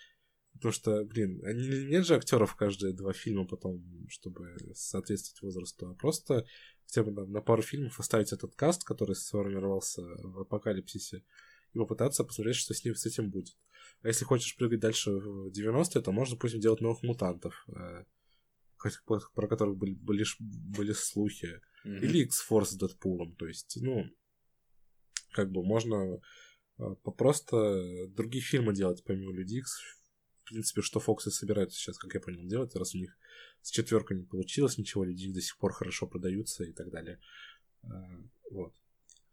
Потому 0.53 0.73
что, 0.73 1.05
блин, 1.05 1.41
они, 1.45 1.85
нет 1.85 2.05
же 2.05 2.15
актеров 2.15 2.55
каждые 2.55 2.93
два 2.93 3.13
фильма 3.13 3.47
потом, 3.47 3.83
чтобы 4.09 4.53
соответствовать 4.73 5.41
возрасту, 5.41 5.89
а 5.89 5.95
просто 5.95 6.45
хотя 6.91 7.09
бы 7.09 7.15
там, 7.15 7.31
на 7.31 7.41
пару 7.41 7.61
фильмов 7.61 7.99
оставить 7.99 8.33
этот 8.33 8.53
каст, 8.55 8.83
который 8.83 9.15
сформировался 9.15 10.01
в 10.01 10.41
апокалипсисе, 10.41 11.23
и 11.73 11.77
попытаться 11.77 12.25
посмотреть, 12.25 12.57
что 12.57 12.73
с 12.73 12.83
ним 12.83 12.95
с 12.95 13.05
этим 13.05 13.29
будет. 13.29 13.55
А 14.01 14.09
если 14.09 14.25
хочешь 14.25 14.57
прыгать 14.57 14.81
дальше 14.81 15.11
в 15.11 15.51
90-е, 15.51 16.01
то 16.01 16.11
можно, 16.11 16.35
допустим, 16.35 16.59
делать 16.59 16.81
новых 16.81 17.01
мутантов, 17.03 17.65
э, 17.69 18.03
про 19.33 19.47
которых 19.47 19.77
были, 19.77 19.93
были, 19.93 20.25
были 20.39 20.91
слухи. 20.91 21.61
Mm-hmm. 21.85 21.99
Или 22.01 22.23
X-Force 22.25 22.65
с 22.65 22.75
Дэдпулом. 22.75 23.35
То 23.35 23.47
есть, 23.47 23.77
ну, 23.81 24.05
как 25.31 25.49
бы 25.49 25.63
можно 25.63 26.19
э, 26.77 26.95
просто 27.17 28.07
другие 28.09 28.43
фильмы 28.43 28.73
делать 28.73 29.01
помимо 29.05 29.31
Люди 29.31 29.59
X. 29.59 29.79
В 30.51 30.53
принципе, 30.53 30.81
что 30.81 30.99
Фоксы 30.99 31.31
собираются 31.31 31.79
сейчас, 31.79 31.97
как 31.97 32.13
я 32.13 32.19
понял, 32.19 32.45
делать, 32.45 32.75
раз 32.75 32.93
у 32.93 32.97
них 32.97 33.17
с 33.61 33.71
четверкой 33.71 34.17
не 34.17 34.25
получилось 34.25 34.77
ничего, 34.77 35.05
Люди 35.05 35.31
до 35.31 35.39
сих 35.39 35.57
пор 35.57 35.71
хорошо 35.71 36.07
продаются 36.07 36.65
и 36.65 36.73
так 36.73 36.91
далее. 36.91 37.19
Э, 37.83 37.87
вот. 38.51 38.73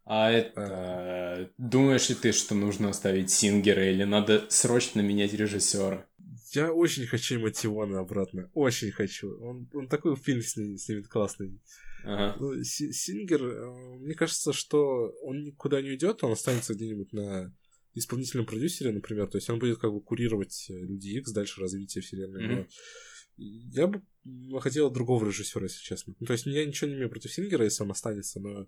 А 0.05 0.31
это... 0.31 0.53
А... 0.55 1.49
Думаешь 1.57 2.07
ли 2.07 2.15
ты, 2.15 2.31
что 2.31 2.55
нужно 2.55 2.89
оставить 2.89 3.31
Сингера 3.31 3.91
или 3.91 4.05
надо 4.05 4.45
срочно 4.49 5.01
менять 5.01 5.33
режиссера? 5.33 6.07
Я 6.53 6.71
очень 6.71 7.05
хочу 7.05 7.37
Мотивона 7.41 7.99
обратно. 7.99 8.49
Очень 8.53 8.91
хочу. 8.91 9.37
Он, 9.43 9.69
он 9.73 9.89
такой 9.89 10.15
фильм 10.15 10.41
с 10.41 10.55
ним 10.55 10.77
снимет 10.77 11.09
классный. 11.09 11.59
Ага. 12.05 12.37
Ну, 12.39 12.63
Сингер, 12.63 13.43
э, 13.43 13.97
мне 13.97 14.13
кажется, 14.13 14.53
что 14.53 15.13
он 15.21 15.43
никуда 15.43 15.81
не 15.81 15.89
уйдет, 15.89 16.23
он 16.23 16.31
останется 16.31 16.75
где-нибудь 16.75 17.11
на 17.11 17.53
исполнительном 17.99 18.45
продюсере, 18.45 18.91
например. 18.91 19.27
То 19.27 19.37
есть 19.37 19.49
он 19.49 19.59
будет 19.59 19.79
как 19.79 19.91
бы 19.91 20.01
курировать 20.01 20.67
э, 20.69 20.73
Люди 20.73 21.09
Икс, 21.17 21.31
дальше 21.31 21.61
развитие 21.61 22.01
вселенной. 22.01 22.47
Mm-hmm. 22.47 22.67
Я 23.37 23.87
бы 23.87 24.01
хотел 24.59 24.89
другого 24.89 25.25
режиссера, 25.25 25.63
если 25.63 25.81
честно. 25.81 26.13
Ну, 26.19 26.25
то 26.25 26.33
есть 26.33 26.45
я 26.45 26.65
ничего 26.65 26.89
не 26.89 26.95
имею 26.95 27.09
против 27.09 27.31
Сингера, 27.31 27.63
если 27.63 27.83
он 27.83 27.91
останется, 27.91 28.39
но 28.39 28.67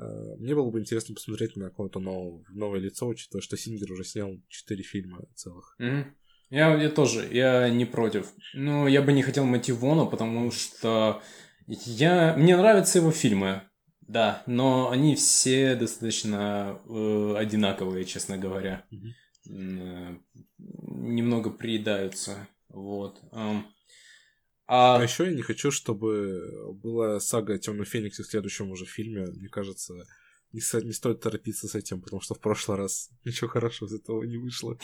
Э, 0.00 0.36
мне 0.38 0.54
было 0.54 0.70
бы 0.70 0.80
интересно 0.80 1.14
посмотреть 1.14 1.56
на 1.56 1.68
какое-то 1.68 2.00
новое, 2.00 2.44
новое 2.50 2.80
лицо, 2.80 3.06
учитывая, 3.06 3.42
что 3.42 3.56
Сингер 3.56 3.92
уже 3.92 4.04
снял 4.04 4.40
четыре 4.48 4.82
фильма 4.82 5.20
целых. 5.34 5.76
Mm-hmm. 5.80 6.04
Я, 6.50 6.82
я 6.82 6.90
тоже, 6.90 7.28
я 7.30 7.68
не 7.68 7.84
против. 7.84 8.26
Но 8.54 8.88
я 8.88 9.02
бы 9.02 9.12
не 9.12 9.22
хотел 9.22 9.44
Мотивона, 9.44 10.06
потому 10.06 10.50
что 10.50 11.22
я... 11.66 12.34
мне 12.36 12.56
нравятся 12.56 12.98
его 12.98 13.12
фильмы, 13.12 13.62
да, 14.10 14.42
но 14.46 14.90
они 14.90 15.14
все 15.14 15.76
достаточно 15.76 16.80
э, 16.88 17.34
одинаковые, 17.36 18.04
честно 18.04 18.36
говоря. 18.38 18.84
Mm-hmm. 18.90 19.10
Э, 19.50 20.16
немного 20.58 21.50
приедаются, 21.50 22.48
вот. 22.68 23.20
Um, 23.30 23.62
а... 24.66 24.96
а 24.98 25.02
еще 25.04 25.26
я 25.26 25.32
не 25.32 25.42
хочу, 25.42 25.70
чтобы 25.70 26.74
была 26.74 27.20
сага 27.20 27.54
о 27.54 27.58
Темном 27.58 27.86
Фениксе 27.86 28.24
в 28.24 28.26
следующем 28.26 28.72
уже 28.72 28.84
фильме. 28.84 29.26
Мне 29.26 29.48
кажется, 29.48 29.94
не, 30.50 30.60
со... 30.60 30.82
не 30.82 30.92
стоит 30.92 31.20
торопиться 31.20 31.68
с 31.68 31.76
этим, 31.76 32.02
потому 32.02 32.20
что 32.20 32.34
в 32.34 32.40
прошлый 32.40 32.78
раз 32.78 33.10
ничего 33.24 33.48
хорошего 33.48 33.88
из 33.88 33.94
этого 33.94 34.24
не 34.24 34.38
вышло. 34.38 34.76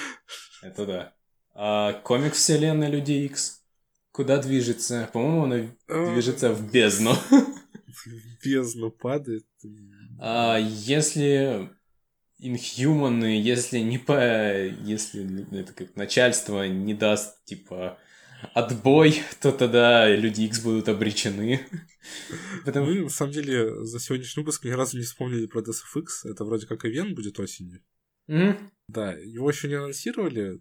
Это 0.62 0.84
да. 0.84 1.16
А 1.54 1.94
комик 1.94 2.34
вселенной 2.34 2.90
Люди 2.90 3.12
Икс 3.12 3.62
куда 4.12 4.36
движется? 4.42 5.08
По-моему, 5.14 5.44
она 5.44 5.70
а. 5.86 6.12
движется 6.12 6.52
в 6.52 6.70
бездну. 6.70 7.14
В 7.86 8.44
бездну 8.44 8.90
падает. 8.90 9.46
А 10.18 10.58
если 10.58 11.70
инхьюманы, 12.38 13.40
если 13.40 13.78
не 13.78 13.98
по... 13.98 14.66
Если 14.66 15.58
это 15.58 15.72
как 15.72 15.96
начальство 15.96 16.66
не 16.66 16.94
даст, 16.94 17.44
типа, 17.44 17.98
отбой, 18.54 19.22
то 19.40 19.52
тогда 19.52 20.08
люди 20.14 20.42
X 20.42 20.60
будут 20.60 20.88
обречены. 20.88 21.60
Потому... 22.64 22.86
Мы, 22.86 23.02
на 23.02 23.10
самом 23.10 23.32
деле, 23.32 23.84
за 23.84 23.98
сегодняшний 24.00 24.42
выпуск 24.42 24.64
ни 24.64 24.70
разу 24.70 24.96
не 24.96 25.04
вспомнили 25.04 25.46
про 25.46 25.60
DSFX. 25.60 26.30
Это 26.30 26.44
вроде 26.44 26.66
как 26.66 26.84
ивент 26.84 27.14
будет 27.14 27.38
осенью. 27.40 27.82
Mm-hmm. 28.28 28.70
Да, 28.88 29.12
его 29.12 29.50
еще 29.50 29.68
не 29.68 29.74
анонсировали 29.74 30.60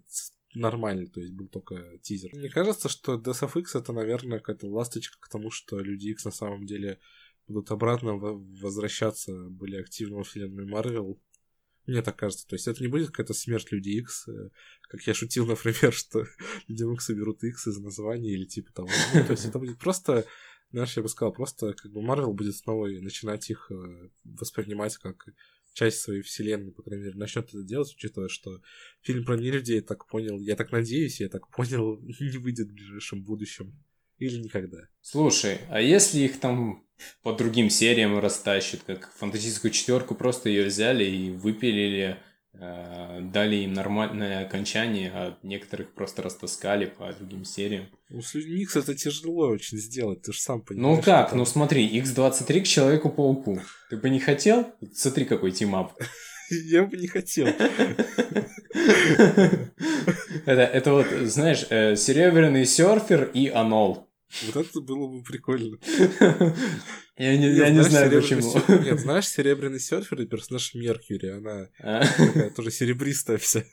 нормально, 0.59 1.07
то 1.07 1.19
есть 1.19 1.33
был 1.33 1.47
только 1.47 1.97
тизер. 2.01 2.33
Мне 2.33 2.49
кажется, 2.49 2.89
что 2.89 3.15
DSFX 3.15 3.65
это, 3.75 3.93
наверное, 3.93 4.39
какая-то 4.39 4.67
ласточка 4.67 5.17
к 5.19 5.29
тому, 5.29 5.51
что 5.51 5.79
люди 5.79 6.09
X 6.09 6.25
на 6.25 6.31
самом 6.31 6.65
деле 6.65 6.99
будут 7.47 7.71
обратно 7.71 8.13
возвращаться 8.13 9.33
были 9.49 9.77
активно 9.77 10.17
во 10.17 10.23
вселенную 10.23 10.67
Марвел 10.67 11.19
мне 11.87 12.01
так 12.01 12.17
кажется. 12.17 12.45
То 12.47 12.55
есть 12.55 12.67
это 12.67 12.81
не 12.81 12.89
будет 12.89 13.07
какая-то 13.07 13.33
смерть 13.33 13.71
Люди 13.71 13.91
X, 13.91 14.27
э, 14.27 14.49
как 14.89 15.01
я 15.07 15.13
шутил, 15.13 15.45
например, 15.45 15.93
что 15.93 16.25
Людям 16.67 16.93
X 16.93 17.09
уберут 17.09 17.43
X 17.43 17.67
из 17.67 17.79
названия 17.79 18.33
или 18.33 18.45
типа 18.45 18.73
того. 18.73 18.89
Ну, 19.13 19.23
то 19.23 19.31
есть 19.31 19.45
это 19.45 19.57
будет 19.57 19.79
просто, 19.79 20.25
знаешь, 20.71 20.95
я 20.97 21.03
бы 21.03 21.09
сказал, 21.09 21.33
просто 21.33 21.73
как 21.73 21.91
бы 21.91 22.01
Марвел 22.01 22.33
будет 22.33 22.57
снова 22.57 22.87
начинать 22.87 23.49
их 23.49 23.71
э, 23.71 24.09
воспринимать 24.25 24.97
как 24.97 25.29
часть 25.77 25.99
своей 25.99 26.23
вселенной, 26.23 26.71
по 26.71 26.81
крайней 26.81 27.05
мере, 27.05 27.17
начнет 27.17 27.49
это 27.49 27.61
делать, 27.61 27.93
учитывая, 27.93 28.29
что 28.29 28.61
фильм 29.01 29.23
про 29.23 29.37
нелюдей, 29.37 29.81
так 29.81 30.07
понял, 30.07 30.39
я 30.39 30.55
так 30.55 30.71
надеюсь, 30.71 31.21
я 31.21 31.29
так 31.29 31.51
понял, 31.51 32.01
не 32.19 32.37
выйдет 32.39 32.69
в 32.69 32.73
ближайшем 32.73 33.23
будущем. 33.23 33.77
Или 34.17 34.39
никогда. 34.39 34.79
Слушай, 35.01 35.59
а 35.69 35.79
если 35.79 36.21
их 36.21 36.39
там 36.39 36.83
по 37.21 37.33
другим 37.33 37.69
сериям 37.69 38.17
растащат, 38.17 38.81
как 38.87 39.13
фантастическую 39.13 39.69
четверку, 39.69 40.15
просто 40.15 40.49
ее 40.49 40.65
взяли 40.65 41.03
и 41.03 41.29
выпилили, 41.29 42.17
дали 42.59 43.57
им 43.57 43.73
нормальное 43.73 44.45
окончание, 44.45 45.11
а 45.13 45.37
некоторых 45.43 45.93
просто 45.93 46.21
растаскали 46.21 46.85
по 46.85 47.11
другим 47.13 47.45
сериям. 47.45 47.85
Ну, 48.09 48.21
с 48.21 48.33
людьми 48.33 48.61
X 48.61 48.77
это 48.77 48.95
тяжело 48.95 49.49
очень 49.49 49.77
сделать, 49.77 50.21
ты 50.21 50.31
же 50.31 50.39
сам 50.39 50.61
понимаешь. 50.61 50.97
Ну 50.97 51.03
как, 51.03 51.33
ну 51.33 51.45
смотри, 51.45 51.87
X23 51.99 52.61
к 52.61 52.65
Человеку-пауку. 52.65 53.61
Ты 53.89 53.97
бы 53.97 54.09
не 54.09 54.19
хотел? 54.19 54.65
Смотри, 54.93 55.25
какой 55.25 55.51
team-up. 55.51 55.93
Я 56.49 56.83
бы 56.83 56.97
не 56.97 57.07
хотел. 57.07 57.47
Это, 60.45 60.61
это 60.61 60.93
вот, 60.93 61.07
знаешь, 61.23 61.65
э, 61.69 61.97
Серебряный 61.97 62.65
серфер 62.65 63.25
и 63.33 63.49
Анол. 63.49 64.06
Вот 64.45 64.55
это 64.57 64.81
было 64.81 65.07
бы 65.07 65.23
прикольно. 65.23 65.77
Я 67.17 67.35
не, 67.35 67.47
я 67.47 67.71
не 67.71 67.81
знаю, 67.81 68.11
почему. 68.11 68.53
Нет, 68.83 68.99
знаешь, 68.99 69.27
серебряный 69.27 69.79
серфер 69.79 70.21
и 70.21 70.27
персонаж 70.27 70.75
Меркьюри, 70.75 71.29
она 71.29 71.67
а. 71.79 72.05
такая 72.05 72.51
тоже 72.51 72.69
серебристая 72.69 73.37
вся. 73.37 73.63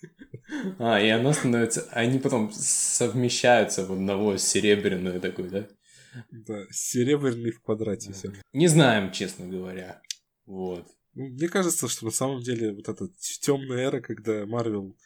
А, 0.78 0.98
и 0.98 1.09
она 1.09 1.35
становится... 1.35 1.82
Они 1.90 2.18
потом 2.18 2.51
совмещаются 2.55 3.85
в 3.85 3.93
одного 3.93 4.39
серебряную 4.39 5.20
такую, 5.20 5.51
да? 5.51 5.68
Да, 6.31 6.64
серебряный 6.70 7.51
в 7.51 7.60
квадрате 7.60 8.14
все. 8.14 8.32
Не 8.55 8.68
знаем, 8.68 9.12
честно 9.12 9.47
говоря. 9.47 10.01
Вот. 10.47 10.86
Ну, 11.14 11.28
мне 11.28 11.48
кажется, 11.48 11.86
что 11.86 12.06
на 12.06 12.10
самом 12.12 12.40
деле 12.40 12.72
вот 12.72 12.89
эта 12.89 13.09
темная 13.43 13.89
эра, 13.89 14.01
когда 14.01 14.47
Марвел 14.47 14.97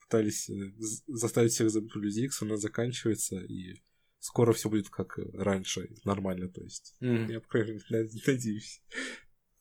пытались 0.00 0.50
э, 0.50 0.72
заставить 1.06 1.52
всех 1.52 1.70
забыть 1.70 1.92
про 1.92 2.00
Люди 2.00 2.20
Икс, 2.20 2.42
она 2.42 2.56
заканчивается, 2.56 3.36
и 3.38 3.80
скоро 4.26 4.52
все 4.52 4.68
будет 4.68 4.88
как 4.90 5.18
раньше, 5.34 5.88
нормально, 6.04 6.48
то 6.48 6.60
есть. 6.60 6.94
Mm. 7.00 7.32
Я, 7.32 7.40
по 7.40 7.48
крайней 7.48 7.80
мере, 7.90 8.10
надеюсь. 8.26 8.82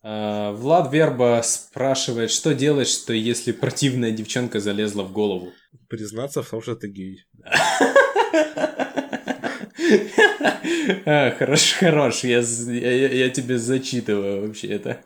А, 0.02 0.54
Влад 0.54 0.92
Верба 0.92 1.42
спрашивает, 1.44 2.32
что 2.32 2.56
делать, 2.56 2.88
что 2.88 3.14
если 3.14 3.52
противная 3.52 4.12
девчонка 4.12 4.60
залезла 4.60 5.04
в 5.04 5.12
голову? 5.12 5.52
Признаться 5.88 6.42
в 6.42 6.50
том, 6.50 6.62
что 6.62 6.76
ты 6.76 6.88
гей. 6.88 7.26
А, 11.06 11.32
хорош, 11.32 11.74
хорош, 11.74 12.24
я, 12.24 12.40
я, 12.40 13.08
я 13.08 13.30
тебе 13.30 13.58
зачитываю 13.58 14.48
вообще 14.48 14.68
это. 14.68 15.02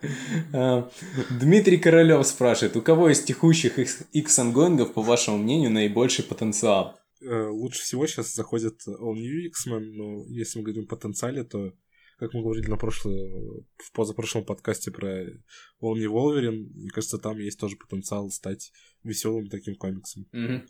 А, 0.52 0.90
Дмитрий 1.30 1.78
Королёв 1.78 2.26
спрашивает, 2.26 2.76
у 2.76 2.82
кого 2.82 3.10
из 3.10 3.20
текущих 3.22 3.78
X-ongoing 3.78 4.64
ов, 4.64 4.92
по 4.92 5.02
вашему 5.02 5.38
мнению, 5.38 5.70
наибольший 5.70 6.24
потенциал? 6.24 6.99
Э, 7.22 7.48
лучше 7.48 7.82
всего 7.82 8.06
сейчас 8.06 8.34
заходит 8.34 8.80
All 8.86 9.14
New 9.14 9.46
X-Men, 9.46 9.92
но 9.92 10.24
если 10.28 10.58
мы 10.58 10.64
говорим 10.64 10.84
о 10.84 10.88
потенциале, 10.88 11.44
то, 11.44 11.72
как 12.18 12.32
мы 12.32 12.42
говорили 12.42 12.68
на 12.68 12.76
прошлое, 12.76 13.30
в 13.76 13.92
позапрошлом 13.92 14.44
подкасте 14.44 14.90
про 14.90 15.24
All 15.24 15.96
New 15.96 16.12
Wolverine, 16.12 16.70
мне 16.74 16.90
кажется, 16.90 17.18
там 17.18 17.38
есть 17.38 17.60
тоже 17.60 17.76
потенциал 17.76 18.30
стать 18.30 18.72
веселым 19.04 19.48
таким 19.48 19.76
комиксом. 19.76 20.26
Mm-hmm. 20.32 20.68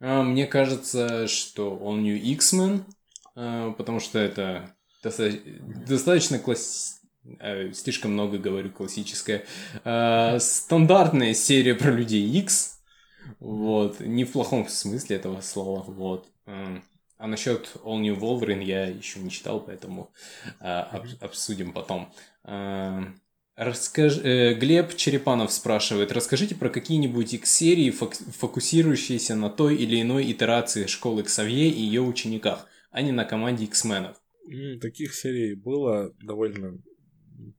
А, 0.00 0.22
мне 0.22 0.46
кажется, 0.46 1.26
что 1.26 1.76
All 1.82 2.00
New 2.00 2.16
X-Men, 2.16 2.84
а, 3.34 3.72
потому 3.72 3.98
что 4.00 4.18
это 4.18 4.76
достаточно 5.02 6.38
класс... 6.38 7.00
А, 7.40 7.72
слишком 7.72 8.12
много 8.12 8.38
говорю 8.38 8.70
классическая. 8.70 9.44
Стандартная 10.38 11.34
серия 11.34 11.74
про 11.74 11.90
людей 11.90 12.26
X, 12.38 12.79
вот. 13.38 14.00
Не 14.00 14.24
в 14.24 14.32
плохом 14.32 14.68
смысле 14.68 15.16
этого 15.16 15.40
слова. 15.40 15.82
Вот. 15.86 16.28
А 17.20 17.26
насчет 17.26 17.76
All 17.84 18.00
New 18.00 18.16
Wolverine 18.16 18.64
я 18.64 18.86
еще 18.86 19.20
не 19.20 19.30
читал, 19.30 19.60
поэтому 19.60 20.10
а, 20.58 20.84
об, 20.84 21.06
обсудим 21.20 21.72
потом. 21.72 22.10
А, 22.44 23.04
расскаж... 23.56 24.18
э, 24.22 24.54
Глеб 24.54 24.96
Черепанов 24.96 25.52
спрашивает, 25.52 26.12
расскажите 26.12 26.54
про 26.54 26.70
какие-нибудь 26.70 27.34
X-серии, 27.34 27.90
фокусирующиеся 27.90 29.36
на 29.36 29.50
той 29.50 29.76
или 29.76 30.00
иной 30.00 30.32
итерации 30.32 30.86
школы 30.86 31.22
Ксавье 31.22 31.68
и 31.68 31.82
ее 31.82 32.00
учениках, 32.00 32.66
а 32.90 33.02
не 33.02 33.12
на 33.12 33.26
команде 33.26 33.64
X-менов. 33.64 34.16
Таких 34.80 35.14
серий 35.14 35.54
было 35.54 36.14
довольно 36.22 36.78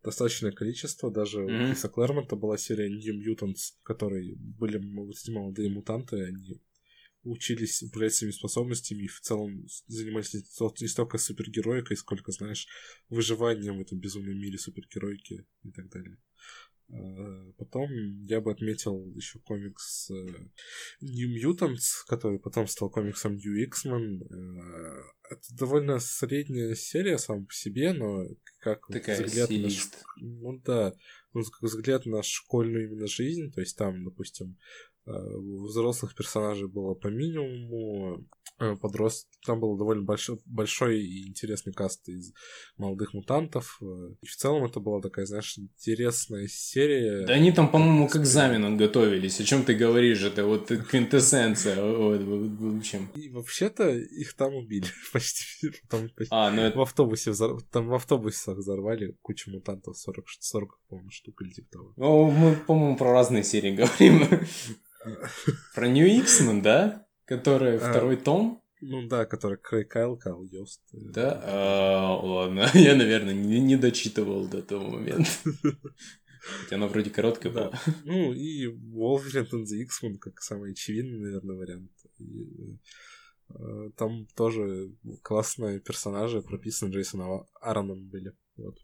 достаточное 0.03 0.51
количество. 0.51 1.11
Даже 1.11 1.41
mm-hmm. 1.41 1.63
у 1.63 1.67
Криса 1.67 1.89
Клэрмонта 1.89 2.35
была 2.35 2.57
серия 2.57 2.89
New 2.89 3.15
Mutants, 3.19 3.73
в 3.79 3.83
которой 3.83 4.35
были 4.35 4.79
эти 5.09 5.31
молодые 5.31 5.69
мутанты, 5.69 6.23
они 6.23 6.61
учились 7.23 7.83
управлять 7.83 8.15
своими 8.15 8.33
способностями 8.33 9.03
и 9.03 9.07
в 9.07 9.19
целом 9.21 9.67
занимались 9.87 10.33
не 10.33 10.87
столько 10.87 11.17
супергероикой, 11.17 11.97
сколько, 11.97 12.31
знаешь, 12.31 12.67
выживанием 13.09 13.77
в 13.77 13.81
этом 13.81 13.99
безумном 13.99 14.37
мире 14.37 14.57
супергероики 14.57 15.45
и 15.63 15.71
так 15.71 15.89
далее. 15.89 16.17
А, 16.93 17.51
потом 17.57 17.89
я 18.25 18.41
бы 18.41 18.51
отметил 18.51 19.13
еще 19.15 19.39
комикс 19.39 20.09
э, 20.11 20.13
New 21.01 21.29
Mutants, 21.29 22.05
который 22.07 22.39
потом 22.39 22.67
стал 22.67 22.89
комиксом 22.89 23.35
New 23.35 23.55
X-Men. 23.63 24.21
Э, 24.23 25.03
это 25.29 25.55
довольно 25.57 25.99
средняя 25.99 26.75
серия 26.75 27.17
сам 27.17 27.45
по 27.45 27.53
себе, 27.53 27.93
но 27.93 28.25
как 28.59 28.87
Такая 28.87 29.23
взгляд 29.23 29.45
стилист. 29.45 30.03
на... 30.17 30.27
Ну 30.27 30.61
да, 30.65 30.93
ну, 31.33 31.43
как 31.43 31.61
взгляд 31.61 32.05
на 32.05 32.21
школьную 32.23 32.85
именно 32.85 33.07
жизнь, 33.07 33.51
то 33.51 33.61
есть 33.61 33.77
там, 33.77 34.03
допустим, 34.03 34.57
Э, 34.90 34.90
взрослых 35.05 36.15
персонажей 36.15 36.67
было 36.67 36.93
по 36.93 37.07
минимуму, 37.07 38.25
э, 38.59 38.75
подрост... 38.75 39.27
там 39.45 39.59
был 39.59 39.77
довольно 39.77 40.03
большой, 40.03 40.39
большой 40.45 41.01
и 41.01 41.27
интересный 41.27 41.73
каст 41.73 42.07
из 42.07 42.33
молодых 42.77 43.13
мутантов. 43.13 43.79
Э, 43.81 43.85
и 44.21 44.27
в 44.27 44.35
целом 44.35 44.65
это 44.65 44.79
была 44.79 45.01
такая, 45.01 45.25
знаешь, 45.25 45.57
интересная 45.57 46.47
серия. 46.47 47.25
Да 47.25 47.33
они 47.33 47.51
там, 47.51 47.69
по-моему, 47.69 48.07
к 48.07 48.15
экзамену 48.15 48.77
готовились. 48.77 49.39
О 49.39 49.43
чем 49.43 49.63
ты 49.63 49.73
говоришь? 49.73 50.21
Это 50.21 50.45
вот 50.45 50.67
квинтэссенция. 50.67 51.81
в 51.81 52.77
общем. 52.77 53.09
И 53.15 53.29
вообще-то 53.29 53.89
их 53.89 54.33
там 54.35 54.53
убили 54.53 54.87
почти. 55.13 55.71
Там, 55.89 56.09
почти. 56.09 56.29
А, 56.31 56.51
ну 56.51 56.61
это... 56.61 56.77
В 56.77 56.81
автобусе 56.81 57.31
взор... 57.31 57.61
там 57.71 57.87
в 57.87 57.93
автобусах 57.93 58.57
взорвали 58.57 59.17
кучу 59.21 59.51
мутантов, 59.51 59.97
40, 59.97 60.25
40 60.39 60.79
по-моему, 60.87 61.09
штук 61.09 61.41
или 61.41 61.49
типа 61.49 61.71
того. 61.71 61.93
Ну, 61.97 62.31
мы, 62.31 62.55
по-моему, 62.55 62.97
про 62.97 63.11
разные 63.11 63.43
серии 63.43 63.75
говорим. 63.75 64.27
Про 65.75 65.87
New 65.87 66.07
X-Men, 66.07 66.61
да? 66.61 67.05
Который 67.25 67.77
а, 67.77 67.79
второй 67.79 68.17
том? 68.17 68.61
Ну 68.81 69.07
да, 69.07 69.25
который 69.25 69.57
Крей 69.57 69.85
Кайл, 69.85 70.17
Кайл 70.17 70.43
Йост. 70.43 70.81
Да? 70.91 71.39
А, 71.43 72.17
ладно, 72.17 72.67
я, 72.73 72.95
наверное, 72.95 73.33
не, 73.33 73.77
дочитывал 73.77 74.47
до 74.47 74.61
того 74.61 74.89
момента. 74.89 75.29
Хотя 76.63 76.75
она 76.75 76.87
вроде 76.87 77.11
короткая 77.11 77.53
была. 77.53 77.71
Ну 78.05 78.33
и 78.33 78.65
Wolverine 78.67 79.47
and 79.51 79.65
the 79.65 79.81
X-Men 79.83 80.17
как 80.17 80.41
самый 80.41 80.71
очевидный, 80.71 81.19
наверное, 81.19 81.55
вариант. 81.55 81.91
Э, 83.49 83.91
там 83.95 84.25
тоже 84.35 84.91
классные 85.21 85.79
персонажи 85.79 86.41
прописаны 86.41 86.91
Джейсоном 86.91 87.45
Аароном 87.61 88.07
были. 88.09 88.33
Вот. 88.57 88.79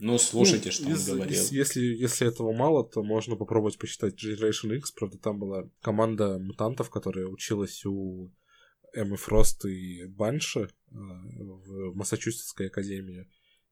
Ну, 0.00 0.16
слушайте, 0.18 0.70
ну, 0.70 0.96
что 0.96 1.12
он 1.12 1.16
говорил. 1.16 1.42
Из, 1.42 1.52
если, 1.52 1.80
если 1.80 2.26
этого 2.26 2.52
мало, 2.52 2.88
то 2.88 3.02
можно 3.02 3.36
попробовать 3.36 3.78
посчитать 3.78 4.14
Generation 4.14 4.74
X. 4.76 4.92
Правда, 4.92 5.18
там 5.18 5.38
была 5.38 5.68
команда 5.82 6.38
мутантов, 6.38 6.88
которая 6.88 7.26
училась 7.26 7.84
у 7.84 8.32
Эммы 8.94 9.18
Фрост 9.18 9.66
и 9.66 10.06
Банши 10.06 10.60
э, 10.60 10.94
в 10.94 11.94
Массачусетской 11.94 12.68
академии. 12.68 13.28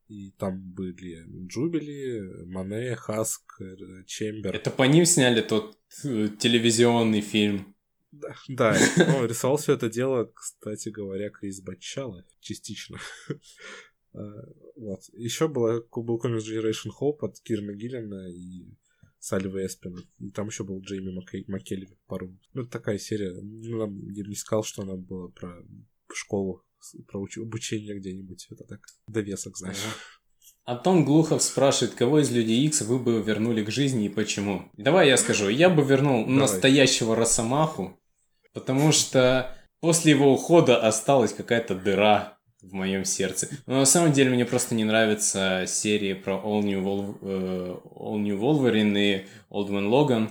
И 0.08 0.30
там 0.32 0.60
были 0.60 1.24
Джубили, 1.48 2.44
Мане, 2.44 2.94
Хаск, 2.96 3.60
э, 3.60 4.04
Чембер. 4.06 4.54
Это 4.54 4.70
по 4.70 4.82
ним 4.82 5.06
сняли 5.06 5.40
тот 5.40 5.78
э, 6.04 6.28
телевизионный 6.38 7.22
фильм. 7.22 7.74
Да, 8.10 8.34
да 8.48 8.76
ну, 8.96 9.26
рисовал 9.26 9.56
все 9.56 9.74
это 9.74 9.88
дело, 9.88 10.30
кстати 10.34 10.88
говоря, 10.88 11.30
Крис 11.30 11.60
Батчала 11.60 12.24
частично. 12.40 12.98
Э, 14.14 14.18
вот. 14.76 15.00
Еще 15.12 15.48
была, 15.48 15.80
был 15.94 16.18
комикс 16.18 16.48
Generation 16.48 16.90
Hope 17.00 17.18
от 17.20 17.40
Кирна 17.40 17.72
Гиллина 17.72 18.28
и 18.30 18.66
Салли 19.18 19.48
Эспина. 19.66 20.00
И 20.18 20.30
там 20.30 20.46
еще 20.48 20.64
был 20.64 20.80
Джейми 20.80 21.12
Маккелли 21.48 21.88
пару. 22.06 22.36
Ну, 22.54 22.62
это 22.62 22.70
такая 22.70 22.98
серия. 22.98 23.32
Ну, 23.40 24.10
я 24.10 24.24
не 24.24 24.34
сказал, 24.34 24.62
что 24.62 24.82
она 24.82 24.96
была 24.96 25.28
про 25.28 25.62
школу, 26.12 26.64
про 27.06 27.20
уч- 27.20 27.40
обучение 27.40 27.98
где-нибудь. 27.98 28.46
Это 28.50 28.64
так, 28.64 28.80
довесок, 29.08 29.56
знаешь. 29.56 29.78
Антон 30.64 31.04
Глухов 31.04 31.42
спрашивает, 31.42 31.94
кого 31.94 32.20
из 32.20 32.30
Людей 32.30 32.66
Икс 32.66 32.82
вы 32.82 32.98
бы 32.98 33.22
вернули 33.22 33.64
к 33.64 33.70
жизни 33.70 34.06
и 34.06 34.10
почему? 34.10 34.70
Давай 34.76 35.08
я 35.08 35.16
скажу. 35.16 35.48
Я 35.48 35.70
бы 35.70 35.82
вернул 35.82 36.24
Давай. 36.24 36.40
настоящего 36.40 37.16
Росомаху, 37.16 37.98
потому 38.52 38.92
что 38.92 39.56
после 39.80 40.12
его 40.12 40.32
ухода 40.32 40.86
осталась 40.86 41.32
какая-то 41.32 41.74
дыра 41.74 42.37
в 42.62 42.72
моем 42.74 43.04
сердце. 43.04 43.48
Но 43.66 43.78
на 43.78 43.84
самом 43.84 44.12
деле 44.12 44.30
мне 44.30 44.44
просто 44.44 44.74
не 44.74 44.84
нравятся 44.84 45.64
серии 45.66 46.14
про 46.14 46.34
All 46.34 46.62
New, 46.62 46.82
Vol- 46.82 47.20
uh, 47.20 47.82
All 47.94 48.18
New 48.18 48.38
Wolverine 48.38 48.98
и 48.98 49.26
Old 49.50 49.68
Man 49.68 49.88
Logan. 49.88 50.30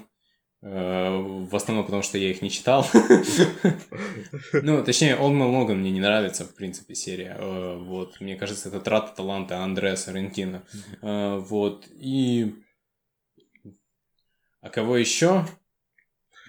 Uh, 0.64 1.46
в 1.46 1.56
основном 1.56 1.86
потому, 1.86 2.02
что 2.02 2.18
я 2.18 2.32
их 2.32 2.42
не 2.42 2.50
читал. 2.50 2.86
ну, 4.54 4.84
точнее, 4.84 5.16
Old 5.16 5.34
Man 5.34 5.52
Logan 5.52 5.76
мне 5.76 5.92
не 5.92 6.02
нравится, 6.02 6.46
в 6.46 6.56
принципе, 6.56 6.96
серия. 6.96 7.38
Uh, 7.40 7.78
вот, 7.84 8.20
мне 8.20 8.36
кажется, 8.36 8.70
это 8.70 8.82
трата 8.82 9.16
таланта 9.16 9.60
Андреаса 9.60 10.12
Рентина. 10.12 10.64
вот, 11.02 11.88
и... 11.92 12.56
А 14.62 14.70
кого 14.70 14.98
еще? 14.98 15.46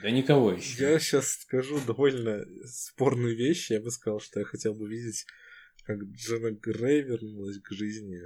Да 0.02 0.10
никого 0.10 0.52
еще. 0.52 0.92
Я 0.92 0.98
сейчас 0.98 1.28
скажу 1.42 1.78
довольно 1.86 2.44
спорную 2.66 3.36
вещь. 3.36 3.70
Я 3.70 3.80
бы 3.80 3.90
сказал, 3.90 4.20
что 4.20 4.40
я 4.40 4.46
хотел 4.46 4.74
бы 4.74 4.88
видеть 4.88 5.26
как 5.88 6.02
Джена 6.02 6.50
Грей 6.50 7.00
вернулась 7.00 7.58
к 7.60 7.72
жизни. 7.72 8.20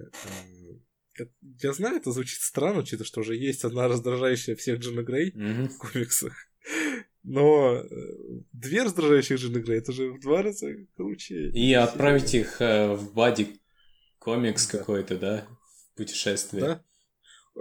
Э, 1.18 1.24
я 1.62 1.72
знаю, 1.72 1.96
это 1.96 2.10
звучит 2.10 2.40
странно, 2.40 2.80
учитывая, 2.80 3.06
что 3.06 3.20
уже 3.20 3.36
есть 3.36 3.62
одна 3.62 3.86
раздражающая 3.86 4.56
всех 4.56 4.80
Джена 4.80 5.02
Грей 5.02 5.30
mm-hmm. 5.30 5.68
в 5.68 5.78
комиксах. 5.78 6.34
Но 7.22 7.76
э, 7.76 7.88
две 8.52 8.82
раздражающих 8.82 9.38
Джена 9.38 9.60
Грей 9.60 9.78
это 9.78 9.92
же 9.92 10.10
в 10.10 10.20
два 10.20 10.42
раза 10.42 10.74
круче. 10.96 11.50
И 11.50 11.72
отправить 11.72 12.34
их 12.34 12.60
э, 12.60 12.94
в 12.94 13.14
бади 13.14 13.60
комикс 14.18 14.66
да. 14.66 14.78
какой-то, 14.78 15.16
да? 15.16 15.46
В 15.92 15.96
путешествие. 15.96 16.62
Да. 16.62 16.84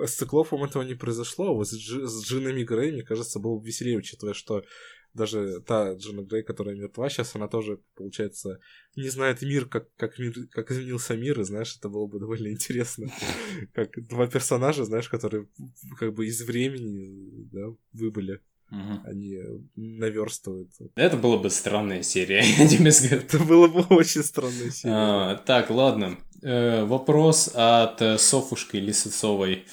С 0.08 0.16
Циклопом 0.16 0.64
этого 0.64 0.82
не 0.82 0.96
произошло, 0.96 1.50
а 1.50 1.54
вот 1.54 1.68
с, 1.68 1.76
Дж- 1.76 2.08
с 2.08 2.26
Джинами 2.26 2.64
Грей, 2.64 2.92
мне 2.92 3.04
кажется, 3.04 3.40
было 3.40 3.60
бы 3.60 3.68
веселее, 3.68 4.00
учитывая, 4.00 4.34
что 4.34 4.64
даже 5.14 5.62
та 5.62 5.94
Джина 5.94 6.22
Грей, 6.22 6.44
которая 6.44 6.76
мертва 6.76 7.10
сейчас, 7.10 7.36
она 7.36 7.48
тоже, 7.48 7.80
получается, 7.96 8.60
не 8.96 9.10
знает 9.10 9.42
мир, 9.42 9.66
как, 9.66 9.94
как, 9.96 10.20
мир, 10.20 10.34
как 10.52 10.72
изменился 10.72 11.16
мир, 11.16 11.40
и, 11.40 11.44
знаешь, 11.44 11.76
это 11.78 11.90
было 11.90 12.08
бы 12.08 12.20
довольно 12.20 12.48
интересно. 12.48 13.08
Как 13.74 13.90
два 14.08 14.28
персонажа, 14.28 14.86
знаешь, 14.86 15.10
которые 15.10 15.48
как 15.98 16.14
бы 16.14 16.28
из 16.28 16.42
времени, 16.42 17.48
да, 17.52 17.76
выбыли. 17.94 18.40
Угу. 18.72 19.02
Они 19.04 19.38
наверстывают. 19.76 20.70
Это 20.96 21.18
была 21.18 21.38
бы 21.38 21.50
странная 21.50 22.04
серия, 22.04 22.42
я 22.58 22.68
тебе 22.68 22.92
скажу. 22.92 23.16
Это 23.16 23.40
было 23.40 23.68
бы 23.68 23.82
очень 23.96 24.24
странная 24.24 24.72
серия. 24.72 24.96
А, 24.96 25.36
так, 25.36 25.70
ладно. 25.70 26.18
Э, 26.42 26.86
вопрос 26.86 27.52
от 27.54 28.02
э, 28.02 28.18
Софушки 28.18 28.78
Лисицовой. 28.78 29.66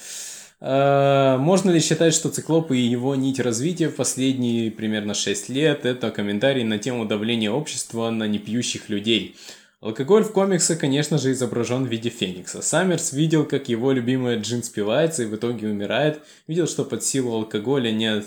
Э, 0.61 1.37
можно 1.37 1.71
ли 1.71 1.79
считать, 1.79 2.13
что 2.13 2.29
циклоп 2.29 2.71
и 2.71 2.77
его 2.77 3.15
нить 3.15 3.39
развития 3.39 3.89
в 3.89 3.95
последние 3.95 4.71
примерно 4.71 5.13
6 5.13 5.49
лет– 5.49 5.83
это 5.85 6.11
комментарий 6.11 6.63
на 6.63 6.77
тему 6.77 7.05
давления 7.05 7.51
общества 7.51 8.09
на 8.09 8.27
непьющих 8.27 8.89
людей? 8.89 9.35
Алкоголь 9.81 10.23
в 10.23 10.33
комиксах, 10.33 10.77
конечно 10.77 11.17
же, 11.17 11.31
изображен 11.31 11.85
в 11.85 11.89
виде 11.89 12.09
Феникса. 12.09 12.61
Саммерс 12.61 13.13
видел, 13.13 13.45
как 13.45 13.69
его 13.69 13.93
любимая 13.93 14.37
Джин 14.37 14.61
спивается 14.61 15.23
и 15.23 15.25
в 15.25 15.35
итоге 15.35 15.69
умирает. 15.69 16.19
Видел, 16.47 16.67
что 16.67 16.83
под 16.83 17.01
силу 17.01 17.33
алкоголя 17.33 17.89
не, 17.91 18.23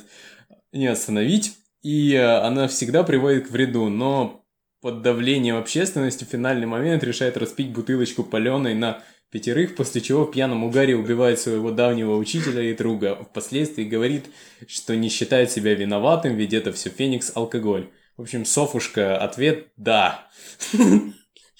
не 0.73 0.87
остановить, 0.87 1.59
и 1.83 2.15
э, 2.15 2.39
она 2.39 2.69
всегда 2.69 3.03
приводит 3.03 3.49
к 3.49 3.51
вреду, 3.51 3.91
но 3.91 4.43
под 4.81 5.03
давлением 5.03 5.57
общественности 5.59 6.25
в 6.25 6.29
финальный 6.29 6.67
момент 6.67 7.05
решает 7.05 7.37
распить 7.37 7.71
бутылочку 7.71 8.25
паленой 8.25 8.75
на 8.75 9.03
пятерых, 9.33 9.75
после 9.75 10.03
чего 10.03 10.25
в 10.25 10.31
пьяном 10.31 10.63
угаре 10.63 10.95
убивает 10.95 11.41
своего 11.41 11.71
давнего 11.71 12.17
учителя 12.17 12.63
и 12.63 12.75
друга. 12.75 13.19
Впоследствии 13.31 13.85
говорит, 13.85 14.27
что 14.69 14.95
не 14.95 15.09
считает 15.09 15.51
себя 15.51 15.75
виноватым, 15.75 16.37
ведь 16.37 16.53
это 16.53 16.73
все 16.73 16.91
Феникс 16.91 17.33
алкоголь. 17.35 17.91
В 18.17 18.23
общем, 18.23 18.45
Софушка, 18.45 19.17
ответ 19.17 19.69
«да». 19.77 20.29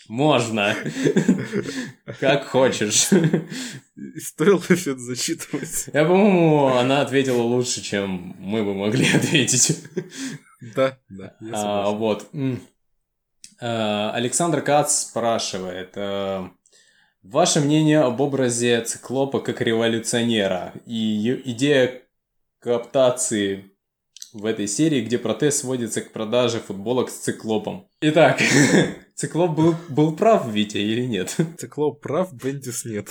Можно. 0.09 0.77
Как 2.21 2.47
хочешь. 2.49 3.09
Стоило 4.19 4.61
все 4.61 4.93
это 4.93 4.99
зачитывать. 4.99 5.87
Я, 5.93 6.05
по-моему, 6.05 6.67
она 6.67 7.01
ответила 7.01 7.41
лучше, 7.41 7.81
чем 7.81 8.35
мы 8.39 8.65
бы 8.65 8.75
могли 8.75 9.07
ответить. 9.15 9.79
Да, 10.75 10.99
да. 11.09 11.37
А, 11.53 11.91
вот. 11.91 12.29
А, 13.61 14.11
Александр 14.13 14.61
Кац 14.61 15.07
спрашивает. 15.07 15.97
Ваше 17.23 17.61
мнение 17.61 18.01
об 18.01 18.21
образе 18.21 18.83
циклопа 18.83 19.39
как 19.39 19.61
революционера 19.61 20.75
и 20.87 21.41
идея 21.53 22.03
кооптации 22.59 23.71
в 24.33 24.45
этой 24.45 24.67
серии, 24.67 25.05
где 25.05 25.19
протез 25.19 25.59
сводится 25.59 26.01
к 26.01 26.11
продаже 26.11 26.59
футболок 26.59 27.11
с 27.11 27.19
циклопом. 27.19 27.89
Итак, 28.01 28.41
Циклоп 29.15 29.55
был, 29.55 29.77
был 29.89 30.17
прав, 30.17 30.49
Витя, 30.49 30.79
или 30.79 31.03
нет? 31.03 31.37
Циклоп 31.59 32.01
прав, 32.01 32.33
Бендис 32.33 32.85
нет. 32.85 33.09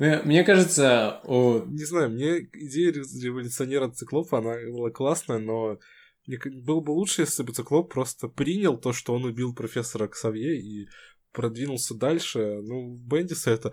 Мне 0.00 0.42
кажется, 0.42 1.20
о... 1.24 1.64
Не 1.66 1.84
знаю, 1.84 2.10
мне 2.10 2.40
идея 2.52 2.92
революционера 2.92 3.90
Циклопа, 3.90 4.38
она 4.38 4.56
была 4.72 4.90
классная, 4.90 5.38
но 5.38 5.78
было 6.26 6.80
бы 6.80 6.90
лучше, 6.90 7.22
если 7.22 7.42
бы 7.42 7.52
Циклоп 7.52 7.92
просто 7.92 8.28
принял 8.28 8.76
то, 8.76 8.92
что 8.92 9.14
он 9.14 9.24
убил 9.24 9.54
профессора 9.54 10.08
Ксавье 10.08 10.58
и 10.60 10.88
продвинулся 11.32 11.94
дальше. 11.94 12.60
Ну, 12.62 12.96
Бендиса 12.96 13.50
это... 13.50 13.72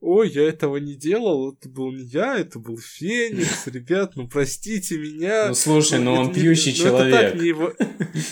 Ой, 0.00 0.30
я 0.30 0.42
этого 0.42 0.76
не 0.76 0.94
делал, 0.94 1.54
это 1.54 1.70
был 1.70 1.90
не 1.90 2.04
я, 2.04 2.38
это 2.38 2.58
был 2.58 2.78
Феникс, 2.78 3.66
ребят, 3.66 4.12
ну 4.14 4.28
простите 4.28 4.98
меня. 4.98 5.48
Ну 5.48 5.54
слушай, 5.54 5.98
ну 5.98 6.12
он 6.12 6.34
пьющий 6.34 6.74
человек. 6.74 7.34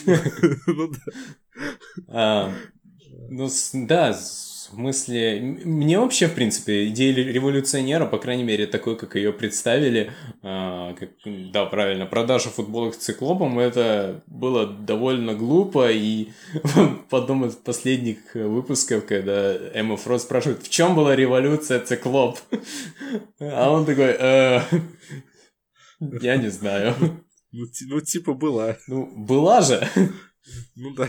Ну 0.66 0.88
да. 0.88 0.98
А, 2.08 2.54
ну 3.30 3.48
да, 3.72 4.12
смысле, 4.64 5.40
мне 5.64 5.98
вообще, 5.98 6.28
в 6.28 6.34
принципе, 6.34 6.88
идея 6.88 7.14
революционера, 7.14 8.06
по 8.06 8.18
крайней 8.18 8.44
мере, 8.44 8.66
такой, 8.66 8.96
как 8.96 9.16
ее 9.16 9.32
представили, 9.32 10.12
э, 10.42 10.94
как, 10.98 11.10
да, 11.24 11.66
правильно, 11.66 12.06
продажа 12.06 12.50
футболок 12.50 12.96
циклопом, 12.96 13.58
это 13.58 14.22
было 14.26 14.66
довольно 14.66 15.34
глупо, 15.34 15.90
и 15.90 16.28
одном 17.14 17.46
из 17.46 17.54
последних 17.54 18.34
выпусков, 18.34 19.06
когда 19.06 19.54
Эмма 19.72 19.96
Фрост 19.96 20.24
спрашивает, 20.24 20.62
в 20.62 20.68
чем 20.68 20.94
была 20.94 21.16
революция 21.16 21.80
циклоп? 21.80 22.38
А 23.40 23.70
он 23.70 23.84
такой, 23.84 24.16
э, 24.18 24.60
я 26.00 26.36
не 26.36 26.50
знаю. 26.50 26.94
Ну, 27.52 27.66
ну, 27.88 28.00
типа, 28.00 28.34
была. 28.34 28.76
Ну, 28.88 29.06
была 29.16 29.60
же. 29.60 29.88
Ну 30.74 30.94
да. 30.94 31.08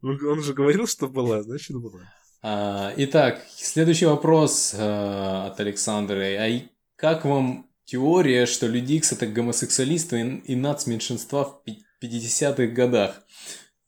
Ну, 0.00 0.16
он 0.30 0.42
же 0.42 0.54
говорил, 0.54 0.86
что 0.86 1.08
была, 1.08 1.42
значит, 1.42 1.76
была. 1.76 2.00
А, 2.40 2.92
итак, 2.96 3.44
следующий 3.56 4.06
вопрос 4.06 4.74
а, 4.76 5.48
от 5.48 5.60
Александры. 5.60 6.36
А 6.36 6.68
как 6.96 7.24
вам 7.24 7.68
теория, 7.84 8.46
что 8.46 8.66
люди 8.66 8.94
Икс 8.94 9.12
это 9.12 9.26
гомосексуалисты 9.26 10.20
и, 10.20 10.52
и 10.52 10.56
нацменьшинства 10.56 11.44
в 11.44 12.04
50-х 12.04 12.66
годах? 12.66 13.22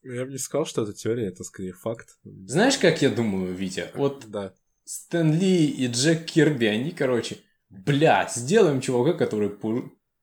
Я 0.02 0.24
бы 0.24 0.32
не 0.32 0.38
сказал, 0.38 0.66
что 0.66 0.82
это 0.82 0.94
теория, 0.94 1.28
это 1.28 1.44
скорее 1.44 1.74
факт. 1.74 2.18
Знаешь, 2.24 2.78
как 2.78 3.02
я 3.02 3.10
думаю, 3.10 3.54
Витя? 3.54 3.90
Вот 3.94 4.24
да. 4.28 4.54
Стэн 4.84 5.38
Ли 5.38 5.66
и 5.66 5.86
Джек 5.86 6.24
Кирби, 6.24 6.64
они, 6.66 6.90
короче, 6.90 7.38
бля, 7.68 8.28
сделаем 8.34 8.80
чувака, 8.80 9.12
который 9.12 9.50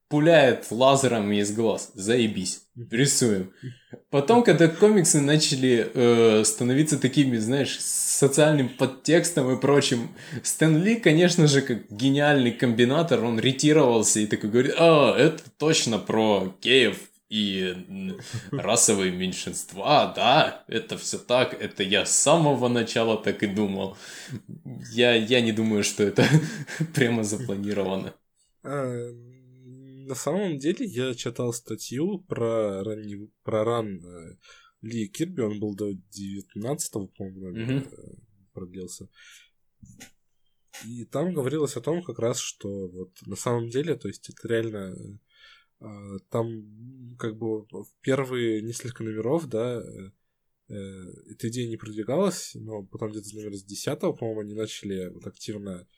пуляет 0.08 0.66
лазером 0.70 1.30
из 1.32 1.52
глаз. 1.52 1.90
Заебись. 1.94 2.62
Рисуем. 2.90 3.52
Потом, 4.10 4.42
когда 4.42 4.68
комиксы 4.68 5.20
начали 5.20 5.90
э, 5.92 6.44
становиться 6.44 6.98
такими, 6.98 7.36
знаешь, 7.36 7.78
социальным 7.78 8.68
подтекстом 8.70 9.50
и 9.50 9.60
прочим, 9.60 10.10
Стэн 10.42 10.82
Ли, 10.82 10.96
конечно 10.96 11.46
же, 11.46 11.60
как 11.60 11.90
гениальный 11.90 12.52
комбинатор, 12.52 13.22
он 13.24 13.38
ретировался 13.38 14.20
и 14.20 14.26
такой 14.26 14.50
говорит, 14.50 14.74
а, 14.78 15.14
это 15.16 15.42
точно 15.58 15.98
про 15.98 16.54
геев 16.62 16.98
и 17.28 17.76
расовые 18.50 19.12
меньшинства, 19.12 20.12
да, 20.16 20.64
это 20.66 20.96
все 20.96 21.18
так, 21.18 21.54
это 21.60 21.82
я 21.82 22.06
с 22.06 22.18
самого 22.18 22.68
начала 22.68 23.22
так 23.22 23.42
и 23.42 23.46
думал. 23.46 23.98
Я, 24.92 25.14
я 25.14 25.42
не 25.42 25.52
думаю, 25.52 25.84
что 25.84 26.02
это 26.02 26.24
прямо 26.94 27.24
запланировано. 27.24 28.14
А, 30.08 30.10
на 30.10 30.14
самом 30.14 30.58
деле 30.58 30.86
я 30.86 31.14
читал 31.14 31.52
статью 31.52 32.20
про, 32.28 32.82
ранний, 32.82 33.30
про 33.42 33.64
ран 33.64 34.04
э, 34.04 34.36
Ли 34.82 35.08
Кирби, 35.08 35.42
он 35.42 35.60
был 35.60 35.74
до 35.74 35.90
19-го, 35.90 37.08
по-моему, 37.08 37.56
mm-hmm. 37.56 38.18
продлился. 38.52 39.08
И 40.86 41.04
там 41.04 41.34
говорилось 41.34 41.76
о 41.76 41.80
том 41.80 42.02
как 42.02 42.18
раз, 42.18 42.38
что 42.38 42.88
вот 42.88 43.10
на 43.26 43.36
самом 43.36 43.68
деле, 43.68 43.96
то 43.96 44.08
есть 44.08 44.28
это 44.30 44.48
реально 44.48 44.94
э, 45.80 46.18
там 46.30 47.16
как 47.18 47.36
бы 47.36 47.62
в 47.64 47.88
первые 48.00 48.62
несколько 48.62 49.02
номеров, 49.02 49.48
да, 49.48 49.82
эта 50.70 51.48
идея 51.48 51.66
не 51.66 51.78
продвигалась, 51.78 52.54
но 52.54 52.82
потом 52.82 53.10
где-то 53.10 53.34
номера 53.34 53.56
с 53.56 53.64
10 53.64 54.00
по-моему, 54.00 54.40
они 54.40 54.54
начали 54.54 55.08
вот 55.08 55.26
активно 55.26 55.88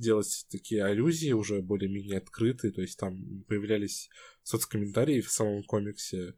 делать 0.00 0.46
такие 0.50 0.84
аллюзии 0.84 1.32
уже 1.32 1.62
более-менее 1.62 2.18
открытые, 2.18 2.72
то 2.72 2.80
есть 2.80 2.98
там 2.98 3.44
появлялись 3.44 4.08
соцкомментарии 4.42 5.20
в 5.20 5.30
самом 5.30 5.62
комиксе, 5.62 6.34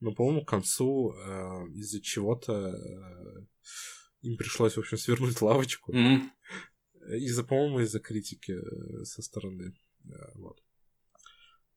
но, 0.00 0.12
по-моему, 0.12 0.44
к 0.44 0.48
концу 0.48 1.12
э, 1.12 1.68
из-за 1.74 2.00
чего-то 2.00 2.52
э, 2.52 3.46
им 4.22 4.36
пришлось, 4.36 4.74
в 4.74 4.80
общем, 4.80 4.98
свернуть 4.98 5.40
лавочку. 5.40 5.92
Mm-hmm. 5.92 7.18
Из-за, 7.18 7.44
по-моему, 7.44 7.80
из-за 7.80 8.00
критики 8.00 8.52
э, 8.52 9.04
со 9.04 9.22
стороны. 9.22 9.74
Э, 10.04 10.10
вот. 10.34 10.62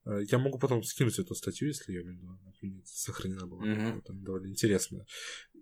Э, 0.04 0.20
я 0.30 0.38
могу 0.38 0.58
потом 0.58 0.82
скинуть 0.82 1.18
эту 1.18 1.34
статью, 1.34 1.68
если 1.68 1.92
ее 1.92 2.04
сохранена 2.84 3.46
была. 3.46 3.64
Mm-hmm. 3.64 3.98
Это 3.98 4.12
довольно 4.12 4.48
интересно. 4.48 5.06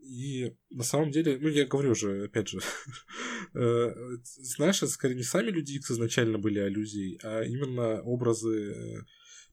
И 0.09 0.57
на 0.71 0.85
самом 0.85 1.11
деле, 1.11 1.39
ну, 1.39 1.49
я 1.49 1.67
говорю 1.67 1.91
уже, 1.91 2.25
опять 2.25 2.49
же, 2.49 2.61
э, 3.55 3.95
знаешь, 4.23 4.83
это 4.83 4.91
скорее 4.91 5.17
не 5.17 5.23
сами 5.23 5.51
люди 5.51 5.73
X 5.73 5.91
изначально 5.91 6.39
были 6.39 6.61
аллюзией, 6.61 7.19
а 7.23 7.43
именно 7.43 8.01
образы 8.01 8.73
э, 8.73 9.03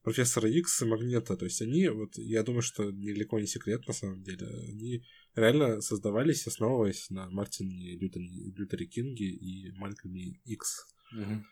профессора 0.02 0.50
X 0.50 0.82
и 0.82 0.86
Магнета. 0.86 1.36
То 1.36 1.44
есть 1.44 1.62
они, 1.62 1.90
вот, 1.90 2.18
я 2.18 2.42
думаю, 2.44 2.62
что 2.62 2.90
недалеко 2.90 3.38
не 3.38 3.48
секрет 3.48 3.86
на 3.86 3.94
самом 3.94 4.24
деле, 4.24 4.48
они 4.70 5.04
реально 5.36 5.82
создавались, 5.82 6.48
основываясь 6.48 7.10
на 7.10 7.30
Мартине 7.30 7.98
Лютере, 7.98 8.86
Кинге 8.86 9.26
и 9.26 9.72
Малькольме 9.74 10.40
X. 10.46 10.86
Mm-hmm. 11.14 11.44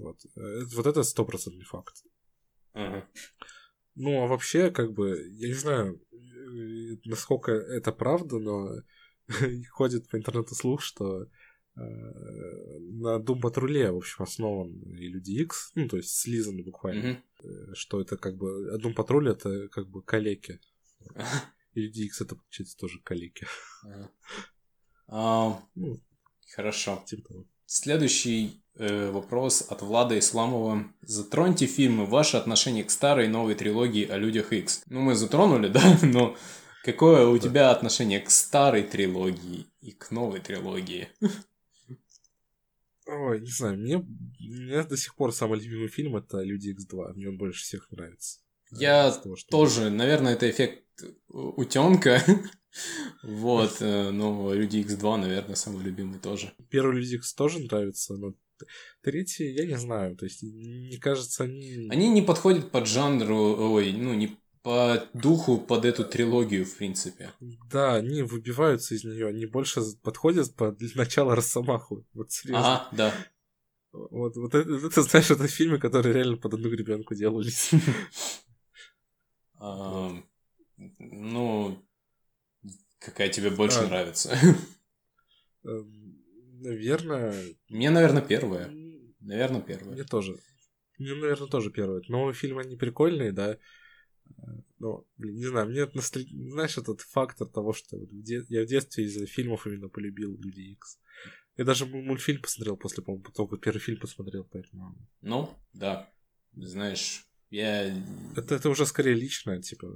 Вот. 0.00 0.18
вот 0.74 0.86
это 0.86 1.02
стопроцентный 1.02 1.64
факт. 1.64 2.04
Uh-huh. 2.74 3.04
Ну, 3.94 4.22
а 4.22 4.26
вообще, 4.26 4.70
как 4.70 4.92
бы, 4.92 5.28
я 5.32 5.48
не 5.48 5.54
знаю, 5.54 6.00
э, 6.12 6.16
насколько 7.04 7.52
это 7.52 7.92
правда, 7.92 8.38
но 8.38 8.70
ходит 9.70 10.08
по 10.08 10.16
интернету 10.16 10.54
слух, 10.54 10.82
что 10.82 11.22
э, 11.22 11.28
на 11.76 13.18
Doom 13.18 13.40
патруле, 13.40 13.90
в 13.90 13.96
общем, 13.96 14.22
основан 14.22 14.72
и 14.82 15.08
Люди 15.08 15.42
X, 15.42 15.72
ну, 15.74 15.88
то 15.88 15.96
есть 15.96 16.14
слизаны 16.16 16.62
буквально, 16.62 17.22
mm-hmm. 17.42 17.74
что 17.74 18.00
это 18.00 18.16
как 18.16 18.36
бы... 18.36 18.78
Doom 18.78 18.94
патруль 18.94 19.30
это 19.30 19.68
как 19.68 19.88
бы 19.88 20.02
калеки. 20.02 20.60
И 21.74 21.80
Люди 21.80 22.02
X 22.02 22.20
это, 22.20 22.36
получается, 22.36 22.76
тоже 22.76 23.00
калеки. 23.02 23.46
Ну, 25.74 26.02
хорошо. 26.54 27.02
Типа 27.06 27.28
того. 27.28 27.46
Следующий 27.74 28.62
э, 28.74 29.10
вопрос 29.10 29.64
от 29.66 29.80
Влада 29.80 30.18
Исламова. 30.18 30.84
Затроньте 31.00 31.64
фильмы, 31.64 32.04
ваше 32.04 32.36
отношение 32.36 32.84
к 32.84 32.90
старой 32.90 33.24
и 33.24 33.28
новой 33.28 33.54
трилогии 33.54 34.06
о 34.06 34.18
людях 34.18 34.52
X. 34.52 34.82
Ну, 34.88 35.00
мы 35.00 35.14
затронули, 35.14 35.68
да, 35.72 35.98
но 36.02 36.36
какое 36.84 37.26
у 37.26 37.38
тебя 37.38 37.70
отношение 37.70 38.20
к 38.20 38.28
старой 38.30 38.82
трилогии 38.82 39.64
и 39.80 39.92
к 39.92 40.10
новой 40.10 40.40
трилогии? 40.40 41.08
Ой, 43.06 43.40
не 43.40 43.50
знаю, 43.50 43.78
мне, 43.78 44.06
мне 44.38 44.82
до 44.82 44.98
сих 44.98 45.14
пор 45.14 45.32
самый 45.32 45.58
любимый 45.58 45.88
фильм 45.88 46.14
это 46.16 46.42
Люди 46.42 46.76
X2. 46.76 47.14
Мне 47.14 47.30
он 47.30 47.38
больше 47.38 47.62
всех 47.62 47.90
нравится. 47.90 48.40
Я 48.70 49.10
того, 49.12 49.36
что... 49.36 49.48
тоже, 49.48 49.88
наверное, 49.88 50.34
это 50.34 50.50
эффект 50.50 50.84
утенка. 51.30 52.22
Вот, 53.22 53.76
э, 53.80 54.10
но 54.10 54.52
Люди 54.54 54.78
X2, 54.78 55.16
наверное, 55.16 55.54
самый 55.54 55.82
любимый 55.82 56.18
тоже. 56.18 56.52
Первый 56.70 56.96
Люди 56.96 57.16
X 57.16 57.34
тоже 57.34 57.58
нравится, 57.60 58.14
но 58.14 58.34
третий, 59.02 59.52
я 59.52 59.66
не 59.66 59.76
знаю, 59.76 60.16
то 60.16 60.24
есть, 60.24 60.42
мне 60.42 60.98
кажется, 60.98 61.44
они... 61.44 61.88
Они 61.90 62.08
не 62.08 62.22
подходят 62.22 62.70
под 62.70 62.86
жанру, 62.86 63.72
ой, 63.74 63.92
ну, 63.92 64.14
не 64.14 64.38
по 64.62 65.08
духу 65.12 65.58
под 65.58 65.84
эту 65.84 66.04
трилогию, 66.04 66.64
в 66.64 66.76
принципе. 66.76 67.32
Да, 67.70 67.96
они 67.96 68.22
выбиваются 68.22 68.94
из 68.94 69.04
нее, 69.04 69.26
они 69.26 69.46
больше 69.46 69.80
подходят 70.02 70.54
под 70.54 70.80
начало 70.94 71.34
Росомаху. 71.34 72.06
Вот 72.14 72.30
серьезно. 72.30 72.82
Ага, 72.82 72.88
да. 72.92 73.14
Вот, 73.92 74.36
вот 74.36 74.54
это, 74.54 74.70
это, 74.86 75.02
знаешь, 75.02 75.30
это 75.30 75.48
фильмы, 75.48 75.78
которые 75.78 76.14
реально 76.14 76.36
под 76.36 76.54
одну 76.54 76.70
гребенку 76.70 77.14
делались. 77.14 77.70
Ну, 80.98 81.80
какая 83.04 83.28
тебе 83.28 83.50
больше 83.50 83.78
а. 83.78 83.86
нравится? 83.86 84.36
Эм, 85.64 86.22
наверное... 86.60 87.34
Мне, 87.68 87.90
наверное, 87.90 88.22
первая. 88.22 88.70
Наверное, 89.20 89.60
первая. 89.60 89.94
Мне 89.94 90.04
тоже. 90.04 90.36
Мне, 90.98 91.14
наверное, 91.14 91.48
тоже 91.48 91.70
первая. 91.70 92.02
Новые 92.08 92.34
фильмы, 92.34 92.62
они 92.62 92.76
прикольные, 92.76 93.32
да. 93.32 93.58
Ну, 94.78 95.06
блин, 95.16 95.36
не 95.36 95.46
знаю, 95.46 95.68
мне 95.68 95.86
носталь... 95.94 96.26
знаешь, 96.28 96.78
этот 96.78 97.00
фактор 97.02 97.46
того, 97.46 97.72
что 97.72 97.98
вот 97.98 98.10
в 98.10 98.22
де... 98.22 98.44
я 98.48 98.62
в 98.64 98.66
детстве 98.66 99.04
из-за 99.04 99.26
фильмов 99.26 99.66
именно 99.66 99.88
полюбил 99.88 100.36
Люди 100.36 100.60
Икс. 100.72 100.98
Я 101.56 101.64
даже 101.64 101.86
мультфильм 101.86 102.40
посмотрел 102.40 102.76
после, 102.76 103.02
по-моему, 103.02 103.24
только 103.34 103.58
первый 103.58 103.78
фильм 103.78 104.00
посмотрел, 104.00 104.44
поэтому... 104.44 104.96
Ну, 105.20 105.50
да. 105.72 106.10
Знаешь, 106.54 107.26
я... 107.50 107.94
Это, 108.36 108.54
это 108.54 108.70
уже 108.70 108.86
скорее 108.86 109.14
личное, 109.14 109.60
типа, 109.60 109.86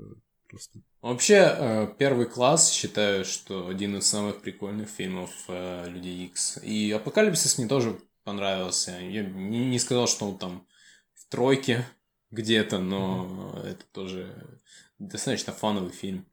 просто. 0.49 0.81
Вообще, 1.03 1.35
э, 1.35 1.95
первый 1.99 2.27
класс 2.27 2.71
считаю, 2.71 3.25
что 3.25 3.69
один 3.69 3.97
из 3.97 4.07
самых 4.07 4.41
прикольных 4.41 4.89
фильмов 4.89 5.31
э, 5.49 5.89
Люди 5.89 6.09
Икс. 6.09 6.59
И 6.63 6.91
Апокалипсис 6.93 7.59
мне 7.59 7.69
тоже 7.69 7.99
понравился. 8.25 8.93
Я 8.93 9.25
не, 9.25 9.67
не 9.67 9.79
сказал, 9.79 10.07
что 10.09 10.29
он 10.29 10.39
там 10.39 10.67
в 11.15 11.29
тройке 11.29 11.87
где-то, 12.31 12.79
но 12.79 13.53
mm-hmm. 13.55 13.67
это 13.67 13.85
тоже 13.93 14.61
достаточно 14.99 15.53
фановый 15.53 15.93
фильм. 15.93 16.27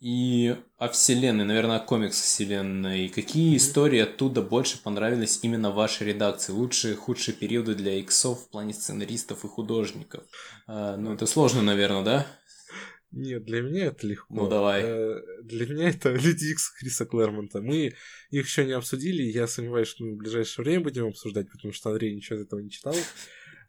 И 0.00 0.56
о 0.78 0.88
вселенной, 0.88 1.44
наверное, 1.44 1.76
о 1.76 1.80
комикс 1.80 2.18
вселенной. 2.18 3.10
Какие 3.10 3.52
mm-hmm. 3.52 3.56
истории 3.58 3.98
оттуда 3.98 4.40
больше 4.40 4.82
понравились 4.82 5.40
именно 5.42 5.70
вашей 5.70 6.06
редакции? 6.06 6.52
Лучшие, 6.52 6.96
худшие 6.96 7.34
периоды 7.34 7.74
для 7.74 7.98
иксов 7.98 8.40
в 8.40 8.50
плане 8.50 8.72
сценаристов 8.72 9.44
и 9.44 9.48
художников? 9.48 10.24
А, 10.66 10.96
ну, 10.96 11.12
это 11.12 11.26
сложно, 11.26 11.60
наверное, 11.60 12.02
да? 12.02 12.26
Нет, 13.12 13.44
для 13.44 13.60
меня 13.60 13.86
это 13.86 14.06
легко. 14.06 14.32
Ну, 14.32 14.48
давай. 14.48 14.82
Э, 14.84 15.20
для 15.42 15.66
меня 15.66 15.90
это 15.90 16.10
Люди 16.14 16.44
Икс 16.44 16.70
Криса 16.78 17.04
Клэрмонта. 17.04 17.60
Мы 17.60 17.92
их 18.30 18.46
еще 18.46 18.64
не 18.64 18.72
обсудили, 18.72 19.22
я 19.22 19.46
сомневаюсь, 19.46 19.88
что 19.88 20.04
мы 20.04 20.14
в 20.14 20.18
ближайшее 20.18 20.64
время 20.64 20.84
будем 20.84 21.08
обсуждать, 21.08 21.50
потому 21.50 21.74
что 21.74 21.90
Андрей 21.90 22.14
ничего 22.14 22.38
из 22.38 22.46
этого 22.46 22.60
не 22.60 22.70
читал. 22.70 22.94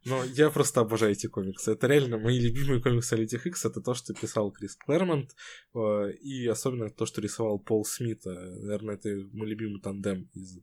Но 0.05 0.23
я 0.23 0.49
просто 0.49 0.81
обожаю 0.81 1.11
эти 1.11 1.27
комиксы. 1.27 1.71
Это 1.71 1.87
реально 1.87 2.17
мои 2.17 2.39
любимые 2.39 2.81
комиксы 2.81 3.13
о 3.13 3.17
Людях 3.17 3.45
Икс. 3.45 3.65
Это 3.65 3.81
то, 3.81 3.93
что 3.93 4.13
писал 4.13 4.51
Крис 4.51 4.75
Клэрмонт. 4.75 5.35
Э, 5.75 6.11
и 6.11 6.47
особенно 6.47 6.89
то, 6.89 7.05
что 7.05 7.21
рисовал 7.21 7.59
Пол 7.59 7.85
Смит. 7.85 8.25
Наверное, 8.25 8.95
это 8.95 9.09
мой 9.31 9.47
любимый 9.47 9.79
тандем 9.79 10.29
из 10.33 10.59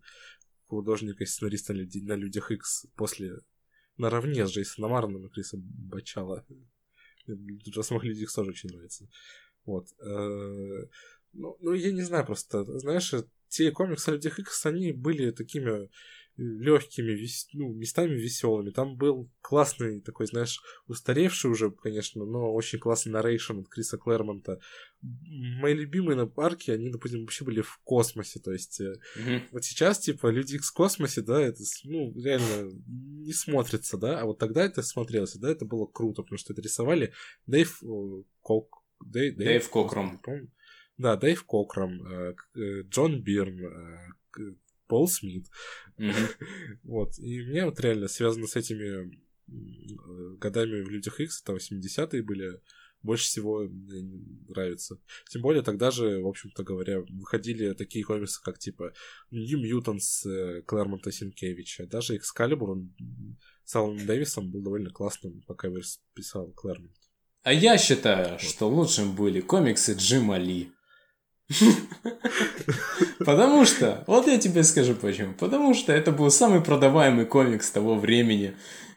художника 0.66 1.22
и 1.22 1.26
сценариста 1.26 1.72
на 1.72 2.14
Людях 2.14 2.50
Икс 2.50 2.86
после 2.96 3.38
наравне 3.96 4.46
с 4.46 4.50
Джейсоном 4.50 4.90
Марном 4.90 5.26
и 5.26 5.30
Криса 5.30 5.56
Бачала. 5.58 6.44
Джасмах 7.28 8.04
Люди 8.04 8.24
Икс 8.24 8.34
тоже 8.34 8.50
очень 8.50 8.70
нравится. 8.70 9.08
Вот. 9.64 9.86
Э, 10.00 10.86
ну, 11.32 11.56
ну, 11.60 11.74
я 11.74 11.92
не 11.92 12.02
знаю 12.02 12.26
просто. 12.26 12.64
Знаешь, 12.78 13.14
те 13.48 13.70
комиксы 13.70 14.08
о 14.08 14.12
Людях 14.12 14.38
Икс, 14.40 14.66
они 14.66 14.92
были 14.92 15.30
такими 15.30 15.90
легкими, 16.38 17.10
вес... 17.10 17.48
ну, 17.52 17.74
местами 17.74 18.14
веселыми. 18.14 18.70
Там 18.70 18.96
был 18.96 19.28
классный 19.40 20.00
такой, 20.00 20.26
знаешь, 20.26 20.60
устаревший 20.86 21.50
уже, 21.50 21.72
конечно, 21.72 22.24
но 22.24 22.52
очень 22.54 22.78
классный 22.78 23.12
нарейшн 23.12 23.58
от 23.58 23.68
Криса 23.68 23.98
Клэрмонта. 23.98 24.60
Мои 25.00 25.74
любимые 25.74 26.16
на 26.16 26.26
парке, 26.26 26.74
они, 26.74 26.90
допустим, 26.90 27.20
вообще 27.20 27.44
были 27.44 27.60
в 27.60 27.80
космосе, 27.82 28.38
то 28.38 28.52
есть 28.52 28.80
mm-hmm. 28.80 29.42
вот 29.50 29.64
сейчас, 29.64 29.98
типа, 29.98 30.28
Люди 30.28 30.54
Икс 30.56 30.70
в 30.70 30.74
космосе, 30.74 31.22
да, 31.22 31.40
это, 31.40 31.60
ну, 31.84 32.12
реально 32.14 32.70
не 32.86 33.32
смотрится, 33.32 33.98
да, 33.98 34.20
а 34.20 34.24
вот 34.24 34.38
тогда 34.38 34.64
это 34.64 34.82
смотрелось, 34.82 35.34
да, 35.34 35.50
это 35.50 35.64
было 35.64 35.86
круто, 35.86 36.22
потому 36.22 36.38
что 36.38 36.52
это 36.52 36.62
рисовали 36.62 37.12
Дэйв 37.46 37.82
Кок... 38.42 38.84
Дэйв, 39.04 39.36
Дэйв, 39.36 39.48
Дэйв 39.48 39.70
Кокрам. 39.70 40.20
Да, 40.96 41.16
Дэйв 41.16 41.44
Кокрам, 41.44 42.02
э, 42.06 42.34
э, 42.56 42.82
Джон 42.82 43.22
Бирн, 43.22 43.60
Пол 44.88 45.08
Смит. 45.08 45.46
вот. 46.82 47.18
И 47.18 47.42
мне 47.42 47.64
вот 47.64 47.78
реально 47.80 48.08
связано 48.08 48.46
с 48.46 48.56
этими 48.56 49.16
годами 50.38 50.82
в 50.82 50.90
Людях 50.90 51.20
Икс, 51.20 51.42
там 51.42 51.56
80-е 51.56 52.22
были, 52.22 52.60
больше 53.02 53.24
всего 53.24 53.62
нравится. 54.48 54.98
Тем 55.30 55.42
более 55.42 55.62
тогда 55.62 55.90
же, 55.90 56.20
в 56.20 56.26
общем-то 56.26 56.64
говоря, 56.64 57.00
выходили 57.00 57.72
такие 57.72 58.04
комиксы, 58.04 58.42
как 58.42 58.58
типа 58.58 58.92
New 59.30 59.60
Mutants 59.62 60.62
Клэрмонта 60.62 61.12
Синкевича. 61.12 61.86
Даже 61.86 62.16
Экскалибур 62.16 62.70
он 62.70 62.94
с 63.64 63.76
Алланом 63.76 64.04
Дэвисом 64.04 64.50
был 64.50 64.62
довольно 64.62 64.90
классным, 64.90 65.42
пока 65.46 65.68
его 65.68 65.78
писал 66.14 66.50
Клэрмонт. 66.52 66.96
А 67.42 67.52
я 67.52 67.78
считаю, 67.78 68.32
вот. 68.32 68.40
что 68.40 68.68
лучшим 68.68 69.14
были 69.14 69.40
комиксы 69.40 69.94
Джима 69.94 70.36
Ли. 70.36 70.72
Потому 73.18 73.64
что, 73.64 74.04
вот 74.06 74.26
я 74.26 74.38
тебе 74.38 74.62
скажу 74.62 74.94
почему. 74.94 75.32
Потому 75.34 75.74
что 75.74 75.92
это 75.92 76.12
был 76.12 76.30
самый 76.30 76.60
продаваемый 76.60 77.24
комикс 77.24 77.70
того 77.70 77.94
времени. 77.94 78.54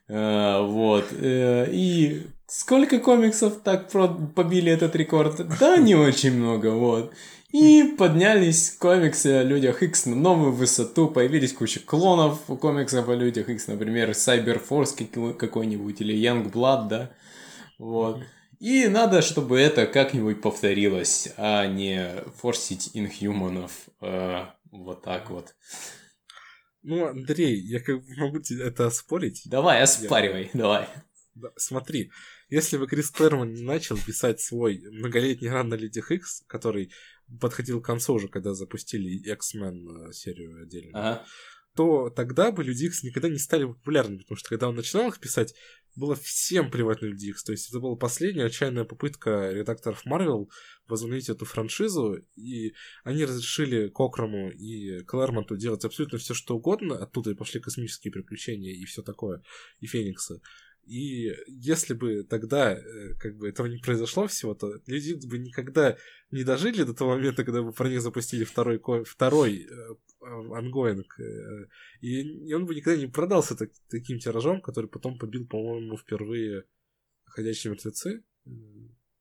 Э, 0.07 0.61
вот. 0.61 1.05
Э, 1.11 1.67
и 1.71 2.27
сколько 2.47 2.99
комиксов 2.99 3.61
так 3.63 3.89
побили 3.89 4.71
этот 4.71 4.95
рекорд? 4.95 5.41
Да, 5.59 5.77
не 5.77 5.95
очень 5.95 6.33
много, 6.33 6.71
вот. 6.71 7.13
И 7.51 7.95
поднялись 7.97 8.71
комиксы 8.79 9.27
о 9.27 9.43
людях 9.43 9.83
X 9.83 10.05
на 10.05 10.15
новую 10.15 10.53
высоту, 10.53 11.09
появились 11.09 11.51
куча 11.51 11.81
клонов 11.81 12.39
комиксов 12.45 13.09
о 13.09 13.15
людях 13.15 13.49
X, 13.49 13.67
например, 13.67 14.11
Cyber 14.11 14.61
Force 14.65 15.33
какой-нибудь 15.33 15.99
или 15.99 16.15
Young 16.15 16.49
Blood, 16.49 16.87
да, 16.87 17.11
вот. 17.77 18.21
И 18.61 18.87
надо, 18.87 19.23
чтобы 19.23 19.59
это 19.59 19.87
как-нибудь 19.87 20.39
повторилось, 20.39 21.29
а 21.35 21.65
не 21.65 22.23
форсить 22.35 22.91
инхьюманов 22.93 23.89
э, 24.01 24.45
вот 24.69 25.01
так 25.01 25.31
вот. 25.31 25.55
Ну, 26.83 27.07
Андрей, 27.07 27.59
я 27.59 27.79
как 27.79 28.05
бы 28.05 28.15
могу 28.17 28.39
тебе 28.39 28.65
это 28.65 28.85
оспорить. 28.85 29.41
Давай, 29.45 29.81
оспаривай, 29.81 30.51
я... 30.53 30.59
давай. 30.59 30.87
Да, 31.33 31.49
смотри, 31.55 32.11
если 32.49 32.77
бы 32.77 32.85
Крис 32.85 33.09
Клэрман 33.09 33.51
начал 33.63 33.97
писать 33.97 34.41
свой 34.41 34.79
многолетний 34.91 35.49
ран 35.49 35.69
на 35.69 35.75
Людях 35.75 36.11
X, 36.11 36.43
который 36.45 36.91
подходил 37.39 37.81
к 37.81 37.85
концу 37.85 38.13
уже, 38.13 38.27
когда 38.27 38.53
запустили 38.53 39.27
X-Men 39.27 40.09
э, 40.09 40.13
серию 40.13 40.61
отдельно, 40.61 40.91
ага. 40.93 41.25
то 41.75 42.11
тогда 42.11 42.51
бы 42.51 42.63
Люди 42.63 42.85
X 42.85 43.01
никогда 43.01 43.27
не 43.27 43.39
стали 43.39 43.65
популярными, 43.65 44.19
потому 44.19 44.37
что 44.37 44.49
когда 44.49 44.69
он 44.69 44.75
начинал 44.75 45.07
их 45.07 45.19
писать, 45.19 45.55
было 45.95 46.15
всем 46.15 46.71
плевать 46.71 47.01
на 47.01 47.07
Люди 47.07 47.27
Икс. 47.27 47.43
То 47.43 47.51
есть 47.51 47.69
это 47.69 47.79
была 47.79 47.95
последняя 47.95 48.45
отчаянная 48.45 48.85
попытка 48.85 49.51
редакторов 49.51 50.05
Марвел 50.05 50.49
возобновить 50.87 51.29
эту 51.29 51.45
франшизу, 51.45 52.15
и 52.35 52.73
они 53.03 53.25
разрешили 53.25 53.89
Кокраму 53.89 54.51
и 54.51 55.03
Клэрмонту 55.03 55.57
делать 55.57 55.85
абсолютно 55.85 56.17
все, 56.17 56.33
что 56.33 56.55
угодно. 56.55 56.97
Оттуда 56.97 57.31
и 57.31 57.35
пошли 57.35 57.59
космические 57.59 58.11
приключения 58.11 58.73
и 58.73 58.85
все 58.85 59.01
такое, 59.01 59.43
и 59.79 59.87
Феникса. 59.87 60.41
И 60.85 61.31
если 61.47 61.93
бы 61.93 62.23
тогда 62.23 62.73
э, 62.73 63.13
как 63.19 63.37
бы 63.37 63.47
этого 63.47 63.67
не 63.67 63.77
произошло 63.77 64.27
всего, 64.27 64.55
то 64.55 64.73
люди 64.87 65.13
бы 65.27 65.37
никогда 65.37 65.95
не 66.31 66.43
дожили 66.43 66.83
до 66.83 66.93
того 66.93 67.11
момента, 67.11 67.43
когда 67.43 67.61
бы 67.61 67.71
про 67.71 67.87
них 67.87 68.01
запустили 68.01 68.43
второй, 68.43 68.81
второй 69.05 69.67
э, 69.67 69.95
ongoing. 70.21 71.19
Э, 71.19 71.67
и 72.01 72.53
он 72.53 72.65
бы 72.65 72.75
никогда 72.75 72.99
не 72.99 73.07
продался 73.07 73.55
так, 73.55 73.69
таким 73.89 74.19
тиражом, 74.19 74.61
который 74.61 74.89
потом 74.89 75.17
побил, 75.17 75.47
по-моему, 75.47 75.97
впервые 75.97 76.63
«Ходячие 77.25 77.71
мертвецы», 77.71 78.23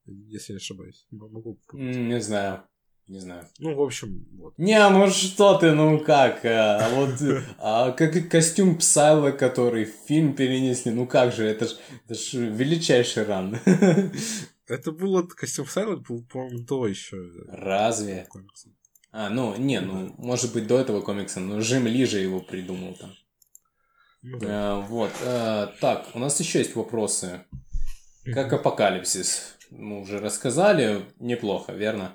если 0.07 0.55
не 0.55 0.57
ошибаюсь. 0.57 1.07
Могу 1.11 1.61
Не 1.73 2.21
знаю. 2.21 2.65
Не 3.11 3.19
знаю. 3.19 3.45
Ну, 3.59 3.75
в 3.75 3.83
общем, 3.83 4.25
вот. 4.39 4.55
Не, 4.57 4.89
ну 4.89 5.09
что 5.09 5.59
ты, 5.59 5.73
ну 5.73 5.99
как? 5.99 6.45
А, 6.45 6.89
вот 6.95 7.11
а, 7.59 7.91
как 7.91 8.29
костюм 8.29 8.79
Псайлок, 8.79 9.33
который 9.33 9.87
в 9.87 9.93
фильм 10.07 10.33
перенесли, 10.33 10.93
ну 10.93 11.09
как 11.09 11.33
же, 11.33 11.45
это 11.45 11.67
ж, 11.67 11.73
это 12.05 12.15
ж 12.15 12.35
величайший 12.35 13.25
run. 13.25 13.59
Это 14.69 14.93
было, 14.93 15.23
костюм 15.25 15.67
Псайлок 15.67 15.97
был, 15.97 16.23
по-моему, 16.23 16.61
до 16.61 16.87
еще. 16.87 17.17
Разве? 17.49 18.29
А, 19.11 19.29
ну, 19.29 19.57
не, 19.57 19.81
ну, 19.81 20.15
может 20.17 20.53
быть, 20.53 20.69
до 20.69 20.79
этого 20.79 21.01
комикса, 21.01 21.41
но 21.41 21.61
Жим 21.61 21.89
Ли 21.89 22.05
же 22.05 22.21
его 22.21 22.39
придумал 22.41 22.95
там. 22.95 23.13
Ну, 24.23 24.39
да. 24.39 24.47
а, 24.51 24.81
вот. 24.83 25.11
А, 25.25 25.75
так, 25.81 26.07
у 26.15 26.21
нас 26.21 26.39
еще 26.39 26.61
есть 26.61 26.77
вопросы. 26.77 27.45
Как 28.25 28.53
апокалипсис? 28.53 29.57
Мы 29.71 30.01
уже 30.01 30.21
рассказали, 30.21 31.07
неплохо, 31.19 31.73
верно? 31.73 32.15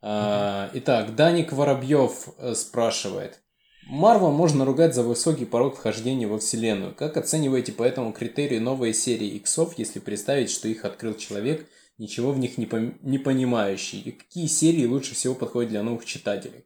А, 0.00 0.70
итак, 0.74 1.14
Даник 1.16 1.52
Воробьев 1.52 2.28
э, 2.38 2.54
спрашивает. 2.54 3.42
Марвел 3.88 4.30
можно 4.30 4.64
ругать 4.64 4.94
за 4.94 5.02
высокий 5.02 5.46
порог 5.46 5.76
вхождения 5.76 6.28
во 6.28 6.38
вселенную. 6.38 6.94
Как 6.94 7.16
оцениваете 7.16 7.72
по 7.72 7.82
этому 7.82 8.12
критерию 8.12 8.62
новые 8.62 8.92
серии 8.92 9.28
иксов, 9.28 9.78
если 9.78 9.98
представить, 9.98 10.50
что 10.50 10.68
их 10.68 10.84
открыл 10.84 11.14
человек, 11.14 11.66
ничего 11.96 12.32
в 12.32 12.38
них 12.38 12.58
не, 12.58 12.66
пом- 12.66 12.98
не 13.00 13.18
понимающий? 13.18 14.00
И 14.00 14.12
какие 14.12 14.46
серии 14.46 14.84
лучше 14.84 15.14
всего 15.14 15.34
подходят 15.34 15.70
для 15.70 15.82
новых 15.82 16.04
читателей? 16.04 16.64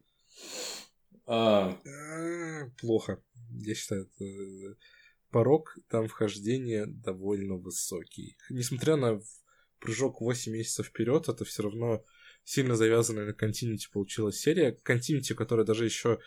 А... 1.26 1.78
а 1.86 2.70
плохо. 2.80 3.22
Я 3.60 3.74
считаю, 3.74 4.10
это 4.18 4.76
порог 5.30 5.78
там 5.88 6.08
вхождения 6.08 6.86
довольно 6.86 7.54
высокий. 7.54 8.36
Несмотря 8.50 8.96
на 8.96 9.20
прыжок 9.78 10.20
8 10.20 10.52
месяцев 10.52 10.88
вперед, 10.88 11.28
это 11.28 11.44
все 11.44 11.62
равно 11.62 12.04
сильно 12.44 12.76
завязанная 12.76 13.26
на 13.26 13.32
континуте 13.32 13.88
получилась 13.92 14.38
серия. 14.38 14.72
Континуте, 14.82 15.34
которая 15.34 15.66
даже 15.66 15.84
еще 15.84 16.18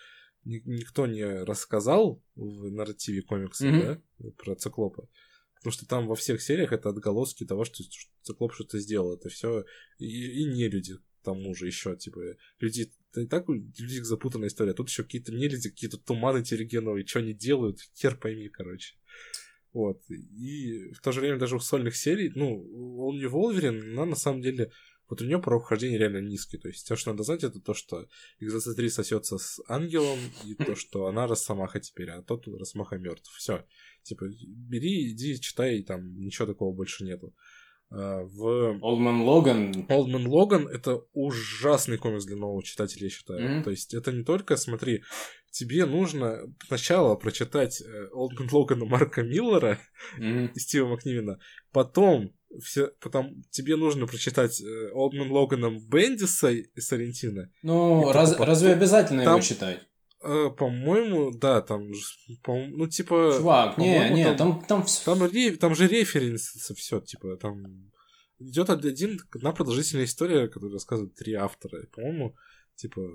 никто 0.43 1.07
не 1.07 1.25
рассказал 1.43 2.23
в 2.35 2.69
нарративе 2.71 3.21
комикса, 3.21 3.67
mm-hmm. 3.67 4.01
да, 4.19 4.31
про 4.37 4.55
циклопа. 4.55 5.09
Потому 5.55 5.73
что 5.73 5.87
там 5.87 6.07
во 6.07 6.15
всех 6.15 6.41
сериях 6.41 6.71
это 6.71 6.89
отголоски 6.89 7.45
того, 7.45 7.65
что 7.65 7.83
циклоп 8.21 8.53
что-то 8.53 8.79
сделал. 8.79 9.15
Это 9.15 9.29
все 9.29 9.65
и, 9.97 10.43
и 10.43 10.45
не 10.45 10.69
люди 10.69 10.95
к 10.95 11.01
тому 11.23 11.55
же 11.55 11.65
еще, 11.65 11.95
типа, 11.97 12.19
люди, 12.59 12.91
это 13.11 13.21
и 13.21 13.25
так 13.25 13.49
у 13.49 13.53
людей 13.53 14.01
запутанная 14.01 14.49
история. 14.49 14.73
Тут 14.73 14.89
еще 14.89 15.03
какие-то 15.03 15.33
не 15.33 15.47
люди, 15.47 15.71
какие-то 15.71 15.97
туманы 15.97 16.43
терригеновые, 16.43 17.07
что 17.07 17.19
они 17.19 17.33
делают, 17.33 17.79
хер 17.95 18.15
пойми, 18.15 18.47
короче. 18.49 18.93
Вот. 19.73 20.03
И 20.09 20.91
в 20.93 21.01
то 21.01 21.11
же 21.11 21.19
время 21.19 21.39
даже 21.39 21.55
у 21.55 21.59
сольных 21.59 21.95
серий, 21.95 22.31
ну, 22.35 22.63
он 22.99 23.17
не 23.17 23.25
Волверин, 23.25 23.91
она 23.93 24.05
на 24.05 24.15
самом 24.15 24.41
деле 24.41 24.71
вот 25.09 25.21
у 25.21 25.25
нее 25.25 25.39
порог 25.39 25.63
вхождения 25.63 25.97
реально 25.97 26.21
низкий. 26.21 26.57
То 26.57 26.67
есть, 26.67 26.85
все, 26.85 26.95
что 26.95 27.11
надо 27.11 27.23
знать, 27.23 27.43
это 27.43 27.59
то, 27.59 27.73
что 27.73 28.07
X23 28.41 28.89
сосется 28.89 29.37
с 29.37 29.61
ангелом, 29.67 30.19
и 30.43 30.55
то, 30.55 30.75
что 30.75 31.07
она 31.07 31.27
Росомаха 31.27 31.79
теперь, 31.79 32.09
а 32.09 32.21
тот 32.21 32.47
Росомаха 32.47 32.97
мертв. 32.97 33.31
Все. 33.35 33.65
Типа, 34.03 34.25
бери, 34.47 35.11
иди, 35.11 35.39
читай, 35.39 35.81
там 35.83 36.15
ничего 36.17 36.47
такого 36.47 36.73
больше 36.73 37.03
нету. 37.03 37.33
А, 37.91 38.23
в... 38.23 38.79
Олдман 38.81 39.21
Логан. 39.21 39.85
Олдман 39.89 40.27
Логан 40.27 40.67
это 40.67 41.01
ужасный 41.13 41.97
комикс 41.97 42.25
для 42.25 42.35
нового 42.35 42.63
читателя, 42.63 43.03
я 43.03 43.09
считаю. 43.09 43.41
Мгм. 43.41 43.63
То 43.63 43.69
есть 43.71 43.93
это 43.93 44.11
не 44.11 44.23
только, 44.23 44.57
смотри, 44.57 45.03
тебе 45.51 45.85
нужно 45.85 46.41
сначала 46.67 47.15
прочитать 47.15 47.81
Олдман 48.11 48.49
Логана 48.51 48.85
Марка 48.85 49.23
Миллера 49.23 49.79
Мгм. 50.17 50.47
и 50.47 50.59
Стива 50.59 50.87
Макнивина, 50.87 51.39
потом 51.71 52.34
все, 52.61 52.91
потом 53.01 53.43
тебе 53.51 53.75
нужно 53.75 54.07
прочитать 54.07 54.61
э, 54.61 54.91
Олдман 54.93 55.31
Логаном 55.31 55.79
Бендиса 55.87 56.49
и 56.51 56.79
Сарентина. 56.79 57.49
Ну, 57.63 58.09
И 58.09 58.13
раз- 58.13 58.29
только 58.31 58.45
разве 58.45 58.69
потом- 58.69 58.79
обязательно 58.81 59.21
его 59.21 59.31
там- 59.31 59.41
читать? 59.41 59.79
Э, 60.23 60.49
по-моему, 60.57 61.31
да, 61.31 61.61
там, 61.61 61.91
по- 62.43 62.55
ну, 62.55 62.87
типа... 62.87 63.33
Чувак, 63.37 63.77
не, 63.77 64.09
не, 64.09 64.23
там- 64.35 64.59
там, 64.63 64.65
там, 64.67 64.85
Там, 65.05 65.23
ре- 65.23 65.55
там 65.57 65.75
же 65.75 65.87
референсы 65.87 66.73
все, 66.73 66.99
типа, 67.01 67.37
там 67.37 67.91
идет 68.39 68.69
один, 68.69 69.19
одна 69.33 69.51
продолжительная 69.51 70.05
история, 70.05 70.47
которую 70.47 70.73
рассказывают 70.73 71.13
три 71.15 71.33
автора. 71.33 71.85
По-моему, 71.93 72.35
типа, 72.75 72.99
э, 73.01 73.05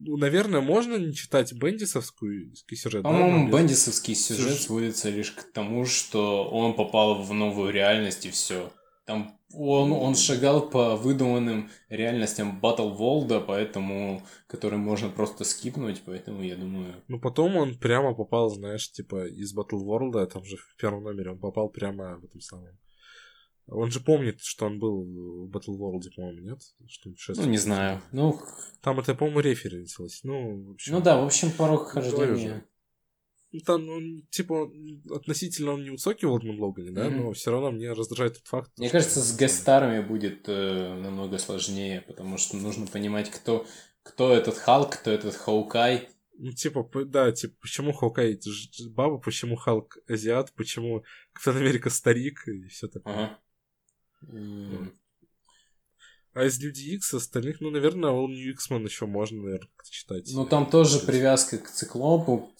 ну, 0.00 0.16
наверное, 0.16 0.60
можно 0.60 0.96
не 0.96 1.12
читать 1.14 1.52
Бендисовскую 1.52 2.52
сюжет. 2.70 3.02
да, 3.02 3.08
По-моему, 3.10 3.46
без- 3.48 3.54
бендисовский 3.54 4.14
сюжет 4.14 4.54
Сюж- 4.54 4.62
сводится 4.66 5.10
лишь 5.10 5.32
к 5.32 5.52
тому, 5.52 5.84
что 5.86 6.44
он 6.48 6.74
попал 6.74 7.22
в 7.22 7.32
новую 7.32 7.72
реальность 7.72 8.26
и 8.26 8.30
все. 8.30 8.72
Там 9.06 9.38
он, 9.52 9.92
он 9.92 10.14
шагал 10.14 10.68
по 10.70 10.96
выдуманным 10.96 11.70
реальностям 11.90 12.58
Battle 12.62 12.94
Волда, 12.96 13.38
поэтому 13.40 14.22
который 14.46 14.78
можно 14.78 15.10
просто 15.10 15.44
скипнуть, 15.44 16.02
поэтому 16.06 16.42
я 16.42 16.56
думаю. 16.56 16.94
Ну, 17.08 17.20
потом 17.20 17.56
он 17.56 17.78
прямо 17.78 18.14
попал, 18.14 18.48
знаешь, 18.48 18.90
типа, 18.90 19.26
из 19.26 19.54
Battle 19.56 19.84
World, 19.84 20.26
там 20.26 20.44
же 20.44 20.56
в 20.56 20.76
первом 20.80 21.04
номере 21.04 21.30
он 21.32 21.38
попал 21.38 21.68
прямо 21.68 22.16
в 22.18 22.24
этом 22.24 22.40
самом. 22.40 22.78
Он 23.66 23.90
же 23.90 24.00
помнит, 24.00 24.40
что 24.40 24.66
он 24.66 24.78
был 24.78 25.02
в 25.46 25.50
Battle 25.50 25.76
World, 25.78 26.02
по-моему, 26.14 26.40
нет? 26.40 26.60
Что 26.86 27.10
Ну, 27.36 27.46
не 27.46 27.56
знаю. 27.56 28.02
Ну, 28.12 28.38
Там 28.82 29.00
это, 29.00 29.14
по-моему, 29.14 29.40
референсилось. 29.40 30.20
Ну, 30.22 30.64
в 30.66 30.70
общем... 30.72 30.92
ну 30.92 31.00
да, 31.00 31.20
в 31.20 31.24
общем, 31.24 31.50
порог 31.50 31.88
хождения. 31.88 32.66
Ну, 33.52 33.60
Там, 33.60 33.88
он, 33.88 34.26
типа, 34.30 34.68
относительно 35.14 35.72
он 35.74 35.84
невысокий 35.84 36.26
в 36.26 36.30
Олдман 36.32 36.58
Логане, 36.58 36.90
да, 36.90 37.08
Мгм. 37.08 37.20
но 37.26 37.32
все 37.32 37.52
равно 37.52 37.70
мне 37.70 37.92
раздражает 37.92 38.34
тот 38.34 38.46
факт. 38.48 38.72
Мне 38.76 38.88
что- 38.88 38.98
кажется, 38.98 39.20
с 39.20 39.38
гестарами 39.38 40.00
будет 40.04 40.48
э, 40.48 40.94
намного 40.94 41.38
сложнее, 41.38 42.02
потому 42.02 42.36
что 42.36 42.56
нужно 42.56 42.86
понимать, 42.88 43.30
кто, 43.30 43.64
кто 44.02 44.32
этот 44.34 44.56
Халк, 44.58 44.96
кто 44.96 45.10
этот 45.12 45.36
Хоукай. 45.36 46.08
Ну, 46.36 46.50
типа, 46.50 46.84
да, 47.06 47.30
типа, 47.30 47.54
почему 47.60 47.92
ж- 47.92 48.88
баба, 48.90 49.18
почему 49.18 49.54
Халк 49.54 49.98
азиат, 50.08 50.52
почему 50.54 51.04
Капитан 51.32 51.58
Америка 51.58 51.90
старик 51.90 52.48
и 52.48 52.66
все 52.66 52.88
такое. 52.88 53.14
Ага. 53.14 53.38
А 56.32 56.44
из 56.46 56.60
Люди 56.60 56.94
Икс 56.94 57.14
остальных, 57.14 57.60
ну, 57.60 57.70
наверное, 57.70 58.10
All 58.10 58.26
New 58.26 58.50
X-Men 58.54 58.84
еще 58.84 59.06
можно, 59.06 59.40
наверное, 59.40 59.68
как-то 59.76 59.90
читать. 59.92 60.28
Ну, 60.34 60.44
там 60.44 60.68
тоже 60.68 60.90
То 60.92 60.96
есть, 60.96 61.06
привязка 61.06 61.58
к 61.58 61.70
циклопу. 61.70 62.52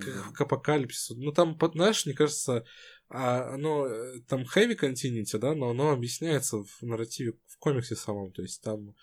к, 0.00 0.32
к 0.32 0.40
апокалипсису. 0.40 1.14
Ну, 1.16 1.30
там, 1.32 1.58
знаешь, 1.74 2.06
мне 2.06 2.14
кажется, 2.14 2.64
а, 3.10 3.52
оно, 3.54 3.86
э, 3.86 4.20
там 4.28 4.44
Heavy 4.44 4.78
Continuity, 4.80 5.36
да, 5.38 5.54
но 5.54 5.70
оно 5.70 5.90
объясняется 5.90 6.56
в 6.64 6.82
нарративе, 6.82 7.34
в 7.48 7.58
комиксе 7.58 7.96
самом, 7.96 8.32
то 8.32 8.40
есть 8.40 8.62
там, 8.62 8.94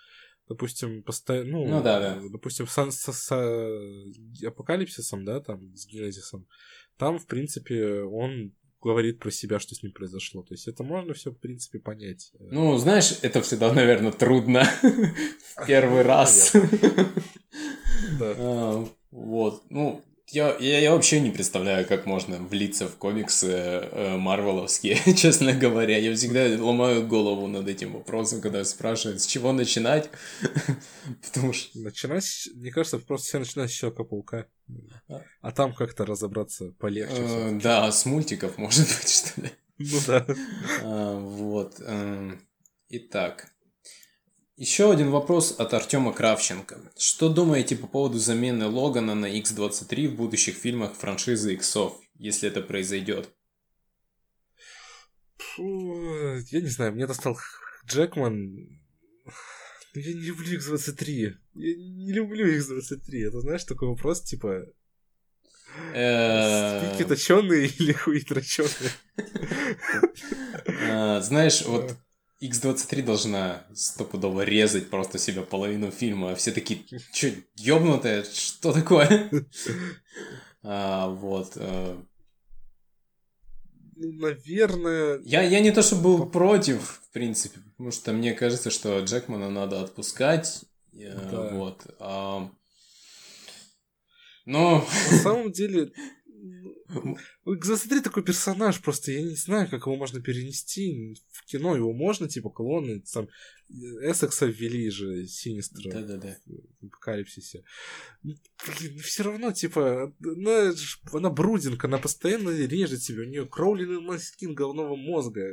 допустим, 0.49 1.03
постоянно, 1.03 1.51
ну, 1.51 1.67
Ну 1.67 1.83
да, 1.83 1.99
да. 1.99 2.19
допустим, 2.31 2.65
с, 2.65 2.91
с- 2.91 3.13
с, 3.13 4.47
апокалипсисом, 4.47 5.23
да, 5.23 5.39
там, 5.39 5.75
с 5.75 5.85
Генезисом, 5.85 6.47
там, 6.97 7.19
в 7.19 7.27
принципе, 7.27 8.01
он 8.01 8.55
говорит 8.87 9.19
про 9.19 9.31
себя, 9.31 9.59
что 9.59 9.75
с 9.75 9.83
ним 9.83 9.91
произошло. 9.91 10.41
То 10.43 10.53
есть 10.53 10.67
это 10.67 10.83
можно 10.83 11.13
все, 11.13 11.31
в 11.31 11.37
принципе, 11.37 11.77
понять. 11.79 12.31
Ну, 12.39 12.77
знаешь, 12.77 13.19
это 13.21 13.41
всегда, 13.41 13.73
наверное, 13.73 14.13
трудно 14.13 14.63
в 15.55 15.65
первый 15.67 16.03
раз. 16.03 16.53
Да. 18.19 18.35
А, 18.37 18.87
Вот. 19.11 19.63
Ну, 19.69 20.01
я, 20.29 20.55
я, 20.59 20.79
я 20.79 20.91
вообще 20.93 21.19
не 21.21 21.31
представляю, 21.31 21.87
как 21.87 22.05
можно 22.05 22.37
влиться 22.37 22.87
в 22.87 22.97
комиксы 22.97 23.47
э, 23.49 24.17
марвеловские, 24.17 24.97
честно 25.15 25.53
говоря. 25.53 25.97
Я 25.97 26.13
всегда 26.15 26.45
ломаю 26.63 27.07
голову 27.07 27.47
над 27.47 27.67
этим 27.67 27.93
вопросом, 27.93 28.41
когда 28.41 28.63
спрашивают, 28.65 29.21
с 29.21 29.25
чего 29.25 29.53
начинать. 29.53 30.09
Потому 31.23 31.53
что... 31.53 31.79
Начинать, 31.79 32.49
мне 32.55 32.71
кажется, 32.71 32.99
просто 32.99 33.27
все 33.27 33.39
начинают 33.39 33.71
с 33.71 33.75
Человека-паука. 33.75 34.47
А. 35.07 35.21
А 35.41 35.51
там 35.51 35.73
как-то 35.73 36.05
разобраться 36.05 36.73
полегче. 36.77 37.15
э. 37.17 37.59
Да, 37.61 37.91
с 37.91 38.05
мультиков, 38.05 38.57
может 38.57 38.87
быть, 38.87 39.09
что 39.09 39.41
ли. 39.41 39.51
Ну 39.77 39.97
да. 40.07 40.25
А, 40.83 41.19
Вот. 41.19 41.79
эм, 41.79 42.41
Итак. 42.89 43.51
Еще 44.57 44.91
один 44.91 45.11
вопрос 45.11 45.55
от 45.59 45.75
Артема 45.75 46.11
Кравченко. 46.11 46.79
Что 46.97 47.29
думаете 47.29 47.75
по 47.75 47.85
поводу 47.85 48.17
замены 48.17 48.65
Логана 48.65 49.13
на 49.13 49.27
X-23 49.27 50.07
в 50.07 50.15
будущих 50.15 50.55
фильмах 50.55 50.95
франшизы 50.95 51.53
Иксов, 51.53 51.93
если 52.15 52.49
это 52.49 52.61
произойдет? 52.61 53.29
Фу, 55.37 56.37
Я 56.49 56.61
не 56.61 56.69
знаю, 56.69 56.93
мне 56.93 57.05
достал 57.05 57.37
Джекман. 57.85 58.55
Ну, 58.55 59.31
Я 59.93 60.13
не 60.15 60.21
люблю 60.21 60.51
X-23. 60.55 61.33
Я 61.53 61.75
не 61.75 62.11
люблю 62.11 62.47
X-23. 62.47 63.27
Это, 63.27 63.41
знаешь, 63.41 63.63
такой 63.63 63.89
вопрос, 63.89 64.23
типа, 64.23 64.63
спики 65.91 67.07
точеные 67.07 67.67
или 67.67 67.91
хуи 67.93 68.21
троченые? 68.21 68.91
э, 70.65 71.21
Знаешь, 71.21 71.63
вот 71.63 71.95
X-23 72.39 73.01
должна 73.03 73.65
стопудово 73.73 74.41
резать 74.43 74.89
просто 74.89 75.17
себя 75.17 75.41
половину 75.41 75.89
фильма, 75.91 76.31
а 76.31 76.35
все 76.35 76.51
такие, 76.51 76.83
чё, 77.11 77.29
ёбнутые, 77.55 78.23
что 78.23 78.71
такое? 78.73 79.29
А, 80.69 81.07
Вот. 81.07 81.53
э, 81.55 81.97
Ну, 83.95 84.11
наверное... 84.13 85.19
Я, 85.23 85.41
я 85.43 85.59
не 85.61 85.71
то, 85.71 85.81
что 85.81 85.95
был 85.95 86.25
против, 86.29 86.99
в 87.07 87.11
принципе, 87.13 87.59
потому 87.71 87.91
что 87.91 88.11
мне 88.11 88.33
кажется, 88.33 88.69
что 88.69 88.99
Джекмана 88.99 89.49
надо 89.49 89.81
отпускать. 89.81 90.65
э, 90.93 91.29
Да. 91.31 91.49
Вот. 91.53 91.85
а, 91.99 92.51
Но 94.45 94.85
На 95.11 95.17
самом 95.19 95.51
деле... 95.51 95.91
ну, 96.89 97.53
X-23 97.53 98.01
такой 98.01 98.23
персонаж, 98.23 98.81
просто 98.81 99.11
я 99.11 99.21
не 99.21 99.35
знаю, 99.35 99.69
как 99.69 99.85
его 99.85 99.95
можно 99.95 100.21
перенести 100.21 101.15
в 101.31 101.45
кино. 101.45 101.75
Его 101.75 101.93
можно, 101.93 102.27
типа, 102.29 102.49
клоны, 102.49 103.01
там, 103.13 103.27
Эссекса 103.69 104.45
ввели 104.45 104.89
же, 104.89 105.27
Синистра. 105.27 105.91
Да-да-да. 105.91 106.37
в 106.81 106.85
апокалипсисе. 106.85 107.63
Ну, 108.23 108.35
Блин, 108.79 108.99
все 108.99 109.23
равно, 109.23 109.51
типа, 109.51 110.13
она, 110.23 110.71
ж- 110.71 111.01
она 111.11 111.29
брудинка, 111.29 111.87
она 111.87 111.97
постоянно 111.97 112.49
режет 112.49 113.01
себя, 113.01 113.23
у 113.23 113.25
нее 113.25 113.45
кровленый 113.45 113.99
маскин 113.99 114.53
головного 114.53 114.95
мозга. 114.95 115.43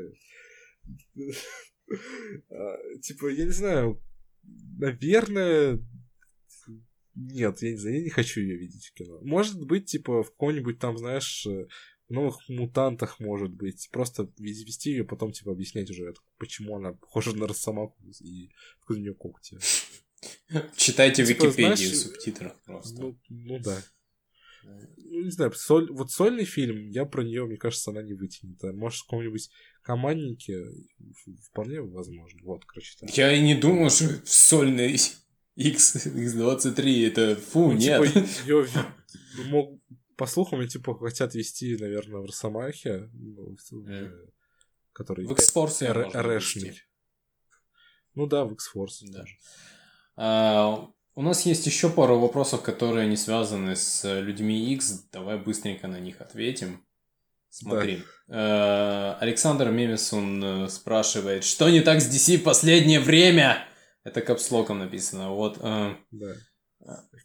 А, 2.50 2.76
Типа, 3.02 3.26
я 3.28 3.44
не 3.44 3.50
знаю, 3.50 4.02
наверное, 4.78 5.78
нет, 7.14 7.62
я 7.62 7.70
не 7.70 7.76
знаю, 7.76 7.96
я 7.96 8.02
не 8.02 8.10
хочу 8.10 8.40
ее 8.40 8.56
видеть 8.56 8.86
в 8.86 8.94
кино. 8.94 9.18
Может 9.22 9.64
быть, 9.64 9.86
типа, 9.86 10.22
в 10.22 10.30
каком-нибудь 10.30 10.78
там, 10.78 10.98
знаешь, 10.98 11.46
э, 11.46 11.66
в 12.08 12.12
новых 12.12 12.48
мутантах, 12.48 13.20
может 13.20 13.50
быть, 13.50 13.88
просто 13.90 14.30
вести 14.38 14.90
ее, 14.90 15.04
потом, 15.04 15.32
типа, 15.32 15.52
объяснять 15.52 15.90
уже, 15.90 16.12
почему 16.38 16.76
она 16.76 16.92
похожа 16.92 17.34
на 17.34 17.46
Росомаху 17.46 17.96
и 18.20 18.50
откуда 18.78 18.98
у 18.98 19.02
нее 19.02 19.14
когти. 19.14 19.58
читайте 20.76 21.24
Типа, 21.24 21.46
Википедии 21.46 21.74
знаешь, 21.74 21.80
в 21.80 21.96
субтитрах 21.96 22.62
просто. 22.64 23.00
Ну, 23.00 23.18
ну 23.28 23.58
да. 23.58 23.82
Ну, 24.64 25.22
не 25.22 25.30
знаю, 25.30 25.52
соль, 25.52 25.90
вот 25.92 26.10
сольный 26.10 26.44
фильм, 26.44 26.88
я 26.88 27.04
про 27.04 27.22
нее, 27.22 27.44
мне 27.44 27.56
кажется, 27.56 27.90
она 27.90 28.02
не 28.02 28.14
вытянет. 28.14 28.62
А 28.64 28.72
может, 28.72 29.00
в 29.00 29.04
каком-нибудь 29.04 29.50
команднике 29.82 30.64
вполне 31.50 31.82
возможно. 31.82 32.40
Вот, 32.44 32.64
короче, 32.64 32.96
так. 32.98 33.10
Я 33.16 33.32
и 33.32 33.42
не 33.42 33.54
думал, 33.54 33.90
что 33.90 34.08
сольный 34.24 34.96
X, 35.56 36.06
X23 36.06 37.06
это 37.06 37.36
фу, 37.36 37.72
Ну, 37.72 37.78
нет. 37.78 38.02
Типа, 38.12 38.26
ее 38.46 38.66
мог, 39.46 39.80
по 40.16 40.26
слухам, 40.26 40.60
ее, 40.60 40.68
типа, 40.68 40.96
хотят 40.98 41.34
вести, 41.34 41.76
наверное, 41.76 42.20
в 42.20 42.26
Росомахе, 42.26 43.08
в- 43.12 43.88
э, 43.88 44.10
который 44.92 45.26
В 45.26 45.32
X-Force 45.32 45.84
Р- 45.86 46.04
можно 46.04 46.22
РШный. 46.22 46.68
ввести. 46.68 46.82
Ну 48.14 48.26
да, 48.26 48.44
в 48.44 48.52
X-Force. 48.52 49.04
Да. 49.10 49.20
тоже. 49.20 49.36
А, 50.16 50.88
у 51.16 51.22
нас 51.22 51.46
есть 51.46 51.66
еще 51.66 51.88
пару 51.90 52.18
вопросов, 52.18 52.62
которые 52.62 53.08
не 53.08 53.16
связаны 53.16 53.76
с 53.76 54.20
людьми 54.20 54.72
X. 54.74 55.06
Давай 55.12 55.38
быстренько 55.38 55.86
на 55.88 55.98
них 56.00 56.20
ответим. 56.20 56.84
Смотри. 57.50 58.02
Э, 58.28 59.12
Александр 59.20 59.70
Мемисон 59.70 60.42
э, 60.64 60.68
спрашивает, 60.68 61.44
что 61.44 61.68
не 61.70 61.80
так 61.82 62.00
с 62.00 62.08
DC 62.08 62.38
в 62.38 62.42
последнее 62.42 62.98
время? 62.98 63.64
Это 64.04 64.20
капслоком 64.20 64.78
написано. 64.78 65.30
Вот. 65.32 65.58
э, 65.60 65.94
Да. 66.10 66.34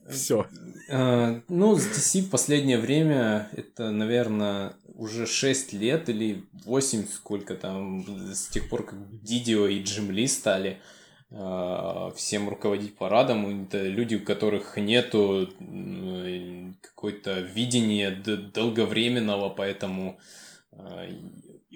Все. 0.09 0.47
Э, 0.89 1.41
Ну, 1.49 1.75
с 1.75 1.85
DC 1.85 2.21
в 2.21 2.29
последнее 2.29 2.77
время, 2.77 3.49
это, 3.51 3.91
наверное, 3.91 4.73
уже 4.95 5.27
6 5.27 5.73
лет 5.73 6.09
или 6.09 6.45
8, 6.65 7.05
сколько 7.07 7.55
там, 7.55 8.05
с 8.33 8.47
тех 8.47 8.69
пор, 8.69 8.85
как 8.85 9.21
Дидио 9.23 9.67
и 9.67 9.83
Джим 9.83 10.11
Ли 10.11 10.27
стали 10.27 10.81
э, 11.31 12.11
всем 12.15 12.49
руководить 12.49 12.95
парадом. 12.97 13.65
Это 13.65 13.83
люди, 13.87 14.15
у 14.15 14.23
которых 14.23 14.77
нету 14.77 15.49
м, 15.59 16.77
какой-то 16.81 17.41
видения 17.41 18.11
долговременного, 18.11 19.49
поэтому 19.49 20.19
э, 20.71 21.09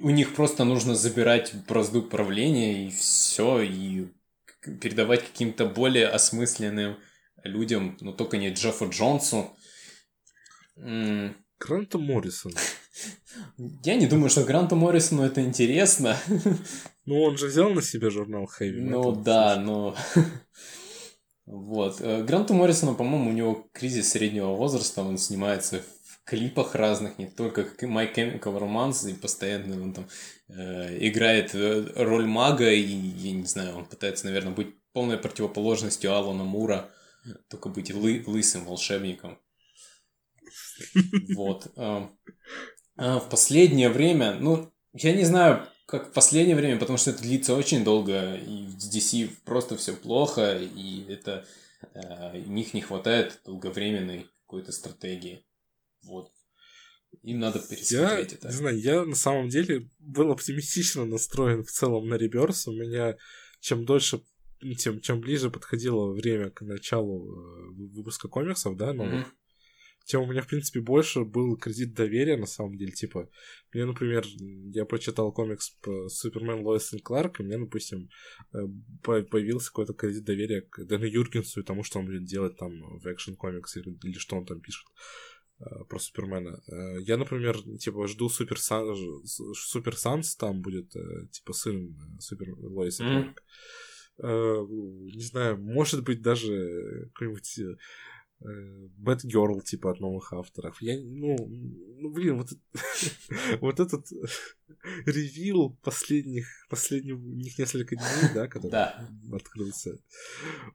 у 0.01 0.09
них 0.09 0.35
просто 0.35 0.63
нужно 0.63 0.95
забирать 0.95 1.53
бразду 1.67 2.01
правления 2.01 2.87
и 2.87 2.89
все, 2.89 3.61
и 3.61 4.07
передавать 4.81 5.23
каким-то 5.23 5.65
более 5.65 6.07
осмысленным 6.07 6.97
людям, 7.43 7.97
но 8.01 8.11
только 8.13 8.37
не 8.37 8.51
Джеффу 8.51 8.89
Джонсу. 8.89 9.55
Гранту 11.59 11.99
Моррисон. 11.99 12.53
Я 13.57 13.95
не 13.95 14.07
думаю, 14.07 14.29
что 14.29 14.43
Гранту 14.43 14.75
Моррисону 14.75 15.23
это 15.23 15.41
интересно. 15.41 16.17
Ну, 17.05 17.21
он 17.21 17.37
же 17.37 17.47
взял 17.47 17.69
на 17.69 17.81
себя 17.81 18.09
журнал 18.09 18.49
Heavy 18.57 18.79
Ну 18.79 19.11
да, 19.11 19.57
но... 19.57 19.93
Вот. 21.45 21.99
Э, 21.99 22.23
Гранту 22.23 22.53
Моррисону, 22.53 22.95
по-моему, 22.95 23.29
у 23.29 23.33
него 23.33 23.67
кризис 23.73 24.11
среднего 24.11 24.55
возраста, 24.55 25.01
он 25.01 25.17
снимается 25.17 25.83
в 26.02 26.02
клипах 26.25 26.75
разных, 26.75 27.17
не 27.17 27.27
только 27.27 27.63
как 27.63 27.83
My 27.83 28.13
Chemical 28.13 28.59
Romance, 28.59 29.09
и 29.09 29.13
постоянно 29.13 29.81
он 29.81 29.93
там 29.93 30.07
э, 30.49 30.97
играет 31.07 31.53
э, 31.53 31.91
роль 31.95 32.25
мага, 32.25 32.71
и, 32.71 32.81
я 32.81 33.31
не 33.33 33.45
знаю, 33.45 33.75
он 33.75 33.85
пытается, 33.85 34.25
наверное, 34.25 34.53
быть 34.53 34.75
полной 34.93 35.17
противоположностью 35.17 36.13
Алана 36.13 36.43
Мура, 36.43 36.89
только 37.49 37.69
быть 37.69 37.91
лы- 37.91 38.23
лысым 38.25 38.65
волшебником. 38.65 39.39
Вот. 41.35 41.67
а, 41.75 42.09
а 42.97 43.19
В 43.19 43.29
последнее 43.29 43.89
время, 43.89 44.35
ну, 44.39 44.71
я 44.93 45.13
не 45.13 45.23
знаю, 45.23 45.67
как 45.85 46.09
в 46.09 46.13
последнее 46.13 46.55
время, 46.55 46.79
потому 46.79 46.97
что 46.97 47.09
это 47.09 47.21
длится 47.21 47.55
очень 47.55 47.83
долго, 47.83 48.35
и 48.35 48.67
с 48.67 48.93
DC 48.93 49.29
просто 49.45 49.77
все 49.77 49.93
плохо, 49.93 50.57
и 50.57 51.05
это 51.09 51.45
э, 51.93 52.39
них 52.39 52.73
не 52.73 52.81
хватает 52.81 53.41
долговременной 53.45 54.27
какой-то 54.41 54.71
стратегии. 54.71 55.45
Вот. 56.03 56.31
Им 57.21 57.39
надо 57.39 57.59
Я, 57.59 57.65
пересмотреть 57.67 58.33
это. 58.33 58.47
не 58.47 58.53
знаю, 58.53 58.79
я 58.79 59.05
на 59.05 59.15
самом 59.15 59.49
деле 59.49 59.89
был 59.99 60.31
оптимистично 60.31 61.05
настроен 61.05 61.63
в 61.63 61.69
целом 61.71 62.07
на 62.07 62.15
реберс. 62.15 62.67
У 62.67 62.73
меня 62.73 63.15
чем 63.59 63.85
дольше, 63.85 64.21
ну, 64.61 64.73
тем 64.73 64.99
чем 64.99 65.21
ближе 65.21 65.49
подходило 65.51 66.11
время 66.11 66.49
к 66.49 66.61
началу 66.61 67.29
э, 67.31 67.69
выпуска 67.95 68.27
комиксов, 68.27 68.75
да, 68.77 68.93
новых, 68.93 69.27
Мгм. 69.27 69.37
тем 70.05 70.21
у 70.23 70.25
меня, 70.25 70.41
в 70.41 70.47
принципе, 70.47 70.81
больше 70.81 71.23
был 71.23 71.55
кредит 71.55 71.93
доверия, 71.93 72.35
на 72.35 72.47
самом 72.47 72.75
деле. 72.77 72.91
Типа, 72.91 73.29
мне, 73.73 73.85
например, 73.85 74.25
я 74.73 74.83
прочитал 74.85 75.31
комикс 75.31 75.69
по 75.81 76.09
Супермен 76.09 76.61
Лоис 76.65 76.91
и 76.93 76.99
Кларк, 76.99 77.39
и 77.39 77.43
мне, 77.43 77.57
допустим, 77.59 78.09
э, 78.53 78.57
по- 79.03 79.21
появился 79.21 79.67
какой-то 79.67 79.93
кредит 79.93 80.25
доверия 80.25 80.61
к 80.61 80.83
Дэну 80.83 81.05
Юргенсу 81.05 81.61
и 81.61 81.63
тому, 81.63 81.83
что 81.83 81.99
он 81.99 82.07
будет 82.07 82.25
делать 82.25 82.57
там 82.57 82.71
в 82.99 83.05
экшен 83.05 83.35
комикс 83.35 83.77
или, 83.77 83.95
или 84.03 84.17
что 84.17 84.35
он 84.35 84.45
там 84.45 84.59
пишет 84.59 84.85
про 85.89 85.99
Супермена. 85.99 86.61
Э, 86.67 86.99
Я, 87.01 87.17
например, 87.17 87.57
типа, 87.79 88.07
жду 88.07 88.29
Супер, 88.29 88.59
Сан... 88.59 88.95
Супер 89.25 89.97
Санс, 89.97 90.35
там 90.35 90.61
будет, 90.61 90.95
э, 90.95 91.27
типа, 91.31 91.53
сын 91.53 91.87
э, 91.87 92.19
Супер 92.19 92.53
Лоис. 92.57 92.99
Э, 92.99 93.33
Не 94.19 95.23
знаю, 95.23 95.57
может 95.57 96.03
быть, 96.03 96.21
даже 96.21 97.09
какой-нибудь 97.13 97.59
Girl, 98.43 99.61
типа, 99.61 99.91
от 99.91 99.99
новых 99.99 100.33
авторов. 100.33 100.81
Я, 100.81 100.97
ну, 101.01 101.35
ну 101.99 102.09
блин, 102.11 102.37
вот, 102.37 102.49
вот 103.61 103.79
этот 103.79 104.07
ревил 105.05 105.77
последних, 105.81 106.47
последних 106.69 107.17
них 107.19 107.57
несколько 107.57 107.95
дней, 107.95 108.33
да, 108.33 108.47
который 108.47 108.71
Да. 108.71 109.07
открылся. 109.31 109.97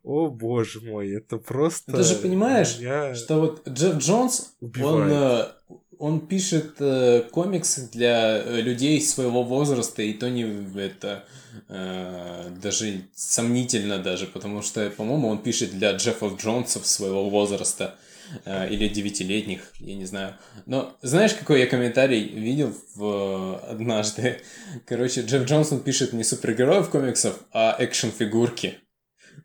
О, 0.03 0.31
боже 0.31 0.81
мой, 0.81 1.11
это 1.11 1.39
просто... 1.39 1.93
Ты 1.93 2.03
же 2.03 2.17
понимаешь, 2.17 2.79
меня 2.79 3.15
Что 3.15 3.41
вот 3.41 3.69
Джефф 3.69 3.99
Джонс, 3.99 4.57
он, 4.61 4.69
убивает. 4.69 5.55
э, 5.69 5.75
он 5.99 6.27
пишет 6.27 6.77
э, 6.81 7.23
комиксы 7.31 7.89
для 7.93 8.39
э, 8.39 8.61
людей 8.61 9.01
своего 9.01 9.43
возраста, 9.43 10.03
и 10.03 10.13
то 10.13 10.31
не 10.31 10.45
это 10.79 11.25
э, 11.69 12.51
даже 12.63 13.03
сомнительно 13.15 13.99
даже, 13.99 14.27
потому 14.27 14.63
что, 14.63 14.89
по-моему, 14.91 15.29
он 15.29 15.39
пишет 15.39 15.73
для 15.73 15.93
Джеффов 15.93 16.41
Джонсов 16.41 16.87
своего 16.87 17.29
возраста 17.29 17.97
э, 18.45 18.71
или 18.71 18.89
девятилетних, 18.89 19.73
я 19.81 19.95
не 19.97 20.05
знаю. 20.05 20.35
Но 20.67 20.97
знаешь, 21.03 21.35
какой 21.35 21.61
я 21.61 21.67
комментарий 21.67 22.23
видел 22.29 22.73
в, 22.95 23.59
однажды? 23.69 24.41
Короче, 24.87 25.23
Джефф 25.23 25.45
Джонсон 25.47 25.81
пишет 25.81 26.13
не 26.13 26.25
супергероев 26.25 26.89
комиксов, 26.91 27.41
а 27.53 27.75
экшн-фигурки. 27.79 28.79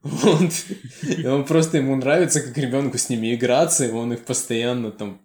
Вот. 0.03 0.51
И 1.17 1.25
он 1.25 1.45
просто 1.45 1.77
ему 1.77 1.95
нравится, 1.95 2.41
как 2.41 2.57
ребенку 2.57 2.97
с 2.97 3.09
ними 3.09 3.33
играться, 3.33 3.85
и 3.85 3.91
он 3.91 4.11
их 4.11 4.25
постоянно 4.25 4.91
там 4.91 5.21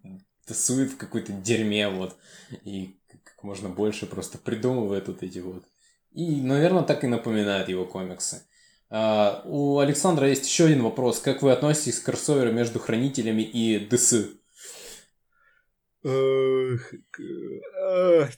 тасует 0.48 0.92
в 0.92 0.96
какой-то 0.96 1.32
дерьме, 1.32 1.88
вот. 1.88 2.16
И 2.64 2.98
как 3.24 3.44
можно 3.44 3.68
больше 3.68 4.06
просто 4.06 4.38
придумывает 4.38 5.08
вот 5.08 5.22
эти 5.22 5.38
вот. 5.38 5.64
И, 6.12 6.40
наверное, 6.40 6.82
так 6.82 7.04
и 7.04 7.06
напоминает 7.06 7.68
его 7.68 7.84
комиксы. 7.84 8.42
А, 8.90 9.42
у 9.44 9.78
Александра 9.78 10.28
есть 10.28 10.46
еще 10.46 10.64
один 10.64 10.82
вопрос. 10.82 11.20
Как 11.20 11.42
вы 11.42 11.52
относитесь 11.52 12.00
к 12.00 12.06
кроссоверу 12.06 12.52
между 12.52 12.78
Хранителями 12.78 13.42
и 13.42 13.78
ДС? 13.86 14.14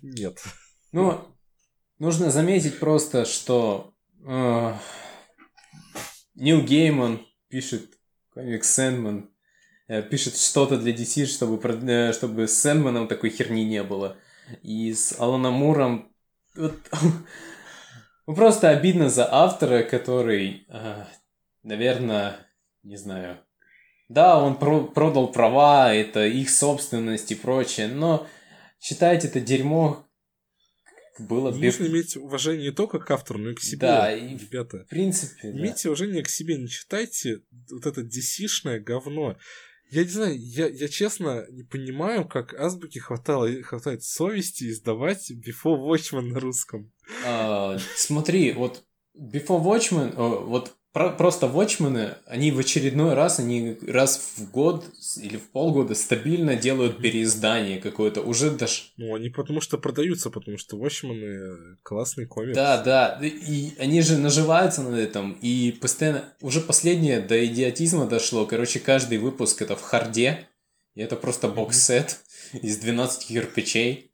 Нет. 0.02 0.42
Ну, 0.92 1.20
нужно 1.98 2.30
заметить 2.30 2.80
просто, 2.80 3.24
что 3.24 3.94
э, 4.26 4.74
Нил 6.34 6.62
Гейман 6.62 7.24
пишет 7.48 7.98
комикс 8.34 8.70
Сэндман, 8.72 9.30
пишет 10.10 10.36
что-то 10.36 10.78
для 10.78 10.92
DC, 10.92 11.26
чтобы, 11.26 11.60
э, 11.90 12.12
чтобы 12.12 12.46
с 12.46 12.58
Сэндманом 12.60 13.08
такой 13.08 13.30
херни 13.30 13.64
не 13.64 13.82
было. 13.82 14.16
И 14.62 14.92
с 14.92 15.18
Аланом 15.18 15.54
Муром... 15.54 16.12
вот, 16.54 16.74
ну, 18.26 18.34
просто 18.34 18.70
обидно 18.70 19.08
за 19.10 19.28
автора, 19.32 19.82
который, 19.82 20.64
э, 20.68 21.04
наверное, 21.62 22.36
не 22.82 22.96
знаю... 22.96 23.38
Да, 24.08 24.42
он 24.42 24.58
про- 24.58 24.88
продал 24.88 25.30
права, 25.30 25.94
это 25.94 26.26
их 26.26 26.50
собственность 26.50 27.30
и 27.30 27.36
прочее, 27.36 27.86
но 27.86 28.26
читать 28.80 29.24
это 29.24 29.40
дерьмо 29.40 30.04
было 31.20 31.52
без... 31.52 31.78
Нужно 31.78 31.92
иметь 31.92 32.16
уважение 32.16 32.70
не 32.70 32.74
только 32.74 32.98
к 32.98 33.10
автору, 33.10 33.38
но 33.38 33.50
и 33.50 33.54
к 33.54 33.60
себе. 33.60 33.78
Да, 33.78 34.12
и- 34.12 34.36
Ребята, 34.36 34.84
В 34.84 34.88
принципе, 34.88 35.52
да. 35.52 35.58
имейте 35.58 35.88
уважение 35.88 36.22
к 36.22 36.28
себе, 36.28 36.56
не 36.56 36.68
читайте 36.68 37.42
вот 37.70 37.86
это 37.86 38.00
DC-шное 38.00 38.80
говно. 38.80 39.36
Я 39.90 40.04
не 40.04 40.08
знаю, 40.08 40.36
я, 40.38 40.68
я 40.68 40.88
честно 40.88 41.46
не 41.50 41.64
понимаю, 41.64 42.26
как 42.26 42.54
азбуки 42.54 42.98
хватало, 42.98 43.50
хватает 43.62 44.04
совести 44.04 44.70
издавать 44.70 45.30
Before 45.32 45.78
Watchmen 45.78 46.32
на 46.32 46.38
русском. 46.38 46.92
А, 47.26 47.76
смотри, 47.96 48.52
вот 48.52 48.84
Before 49.16 49.62
Watchmen, 49.62 50.14
о, 50.16 50.44
вот 50.46 50.76
про- 50.92 51.10
просто 51.10 51.46
Watchmen, 51.46 52.16
они 52.26 52.50
в 52.50 52.58
очередной 52.58 53.14
раз, 53.14 53.38
они 53.38 53.78
раз 53.86 54.34
в 54.36 54.50
год 54.50 54.84
или 55.16 55.36
в 55.36 55.50
полгода 55.50 55.94
стабильно 55.94 56.56
делают 56.56 56.98
переиздание 56.98 57.80
какое-то, 57.80 58.22
уже 58.22 58.50
даже... 58.50 58.82
Ну, 58.96 59.14
они 59.14 59.30
потому 59.30 59.60
что 59.60 59.78
продаются, 59.78 60.30
потому 60.30 60.58
что 60.58 60.76
Watchmen 60.76 61.76
классный 61.82 62.26
комикс. 62.26 62.56
Да, 62.56 62.82
да, 62.82 63.20
и 63.22 63.72
они 63.78 64.02
же 64.02 64.18
наживаются 64.18 64.82
на 64.82 64.96
этом, 64.96 65.32
и 65.40 65.72
постоянно, 65.72 66.24
уже 66.40 66.60
последнее 66.60 67.20
до 67.20 67.44
идиотизма 67.46 68.06
дошло, 68.06 68.46
короче, 68.46 68.80
каждый 68.80 69.18
выпуск 69.18 69.62
это 69.62 69.76
в 69.76 69.82
харде, 69.82 70.48
и 70.94 71.00
это 71.00 71.16
просто 71.16 71.48
бокс-сет 71.48 72.20
из 72.52 72.78
12 72.78 73.28
кирпичей 73.28 74.12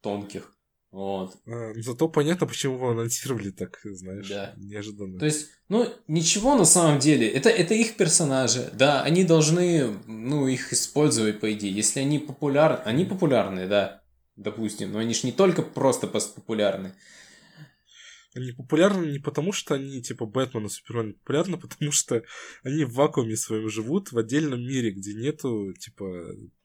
тонких, 0.00 0.52
вот. 0.92 1.38
А, 1.46 1.72
зато 1.76 2.06
понятно, 2.08 2.46
почему 2.46 2.74
его 2.74 2.90
анонсировали 2.90 3.50
так, 3.50 3.80
знаешь, 3.82 4.28
Да. 4.28 4.52
неожиданно. 4.58 5.18
То 5.18 5.24
есть, 5.24 5.48
ну, 5.70 5.88
ничего 6.06 6.54
на 6.54 6.66
самом 6.66 6.98
деле. 6.98 7.26
Это, 7.28 7.48
это 7.48 7.72
их 7.72 7.96
персонажи. 7.96 8.70
Да, 8.74 9.02
они 9.02 9.24
должны, 9.24 9.96
ну, 10.06 10.46
их 10.46 10.72
использовать, 10.74 11.40
по 11.40 11.50
идее. 11.50 11.72
Если 11.72 12.00
они 12.00 12.18
популярны... 12.18 12.82
Они 12.84 13.06
популярны, 13.06 13.66
да, 13.66 14.02
допустим. 14.36 14.92
Но 14.92 14.98
они 14.98 15.14
же 15.14 15.26
не 15.26 15.32
только 15.32 15.62
просто 15.62 16.06
популярны. 16.06 16.92
Они 18.34 18.52
популярны 18.52 19.06
не 19.06 19.18
потому, 19.18 19.52
что 19.52 19.74
они, 19.74 20.02
типа, 20.02 20.24
Бэтмен 20.24 20.66
и 20.66 20.68
Супермен 20.68 21.14
популярны, 21.14 21.58
потому 21.58 21.92
что 21.92 22.22
они 22.62 22.84
в 22.84 22.94
вакууме 22.94 23.36
своем 23.36 23.68
живут, 23.68 24.12
в 24.12 24.18
отдельном 24.18 24.60
мире, 24.60 24.90
где 24.90 25.14
нету, 25.14 25.72
типа... 25.74 26.04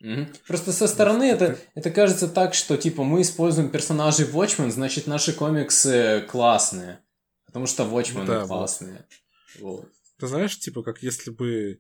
Угу. 0.02 0.28
Просто 0.48 0.72
со 0.72 0.88
стороны 0.88 1.24
это, 1.24 1.60
это 1.76 1.92
кажется 1.92 2.28
так, 2.28 2.54
что, 2.54 2.78
типа, 2.78 3.04
мы 3.04 3.22
используем 3.22 3.70
персонажей 3.70 4.28
Watchmen, 4.28 4.72
значит, 4.72 5.08
наши 5.08 5.34
комиксы 5.34 6.26
классные. 6.30 7.00
Потому 7.46 7.66
что 7.66 7.84
Watchmen 7.84 8.26
да, 8.26 8.46
классные. 8.46 9.06
Вот. 9.60 9.82
вот. 9.82 9.92
Ты 10.20 10.28
знаешь, 10.28 10.58
типа, 10.58 10.84
как 10.84 11.04
если 11.04 11.32
бы 11.32 11.80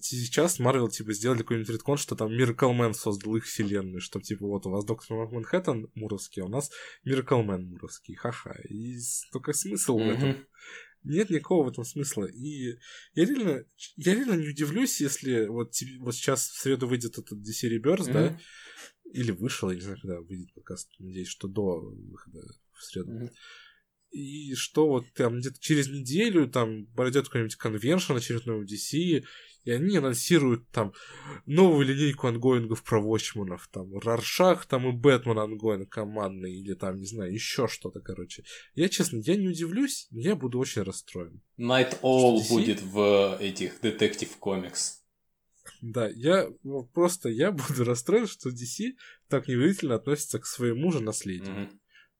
сейчас 0.00 0.58
Марвел, 0.58 0.88
типа, 0.88 1.12
сделали 1.12 1.38
какой-нибудь 1.38 1.70
редкон, 1.70 1.96
что 1.96 2.16
там 2.16 2.28
Miracle 2.28 2.76
Man 2.76 2.92
создал 2.92 3.36
их 3.36 3.44
вселенную, 3.44 4.00
что, 4.00 4.20
типа, 4.20 4.46
вот 4.46 4.66
у 4.66 4.70
вас 4.70 4.84
Доктор 4.84 5.28
Манхэттен 5.30 5.90
муровский, 5.94 6.42
а 6.42 6.46
у 6.46 6.48
нас 6.48 6.70
Miracle 7.06 7.44
Man 7.44 7.62
муровский, 7.62 8.14
ха-ха. 8.14 8.54
И 8.68 8.98
только 9.32 9.52
смысл 9.52 9.98
mm-hmm. 9.98 10.06
в 10.06 10.16
этом. 10.16 10.46
Нет 11.02 11.30
никакого 11.30 11.66
в 11.66 11.72
этом 11.72 11.84
смысла. 11.84 12.26
И 12.26 12.76
я 13.14 13.24
реально, 13.24 13.64
я 13.96 14.14
реально 14.14 14.34
не 14.34 14.48
удивлюсь, 14.48 15.00
если 15.00 15.46
вот, 15.46 15.72
вот 16.00 16.14
сейчас 16.14 16.48
в 16.48 16.60
среду 16.60 16.86
выйдет 16.86 17.18
этот 17.18 17.38
DC 17.38 17.70
Rebirth, 17.70 18.08
mm-hmm. 18.08 18.12
да, 18.12 18.40
или 19.12 19.32
вышел, 19.32 19.70
я 19.70 19.76
не 19.76 19.80
знаю, 19.80 19.98
когда 20.00 20.20
выйдет 20.20 20.52
подкаст, 20.54 20.90
надеюсь, 20.98 21.28
что 21.28 21.48
до 21.48 21.80
выхода 21.80 22.40
в 22.72 22.84
среду. 22.84 23.12
Mm-hmm 23.12 23.30
и 24.10 24.54
что 24.54 24.88
вот 24.88 25.06
там 25.14 25.38
где-то 25.38 25.58
через 25.60 25.88
неделю 25.88 26.48
там 26.48 26.86
пройдет 26.96 27.26
какой-нибудь 27.26 27.56
convention 27.56 28.14
очередной 28.14 28.64
в 28.64 28.68
DC, 28.68 29.24
и 29.64 29.70
они 29.70 29.96
анонсируют 29.96 30.68
там 30.70 30.92
новую 31.46 31.86
линейку 31.86 32.26
ongoing 32.26 32.70
ов 32.70 32.82
про 32.82 33.00
Watchmen 33.00 33.44
ов, 33.44 33.60
там 33.70 33.98
Роршах, 33.98 34.66
там 34.66 34.88
и 34.88 34.92
Бэтмен 34.92 35.38
ongoing 35.38 35.88
командный, 35.88 36.54
или 36.54 36.74
там, 36.74 36.98
не 36.98 37.06
знаю, 37.06 37.32
еще 37.32 37.68
что-то, 37.68 38.00
короче. 38.00 38.44
Я, 38.74 38.88
честно, 38.88 39.18
я 39.18 39.36
не 39.36 39.48
удивлюсь, 39.48 40.06
но 40.10 40.20
я 40.20 40.36
буду 40.36 40.58
очень 40.58 40.82
расстроен. 40.82 41.42
Nite 41.58 42.00
Owl 42.02 42.48
будет 42.48 42.80
в 42.82 43.36
этих 43.40 43.80
Detective 43.80 44.34
Comics. 44.38 45.00
Да, 45.82 46.08
я 46.08 46.48
просто 46.92 47.28
я 47.28 47.52
буду 47.52 47.84
расстроен, 47.84 48.26
что 48.26 48.50
DC 48.50 48.92
так 49.28 49.48
невыразительно 49.48 49.96
относится 49.96 50.38
к 50.38 50.46
своему 50.46 50.92
же 50.92 51.00
наследию. 51.00 51.54
Mm-hmm. 51.54 51.78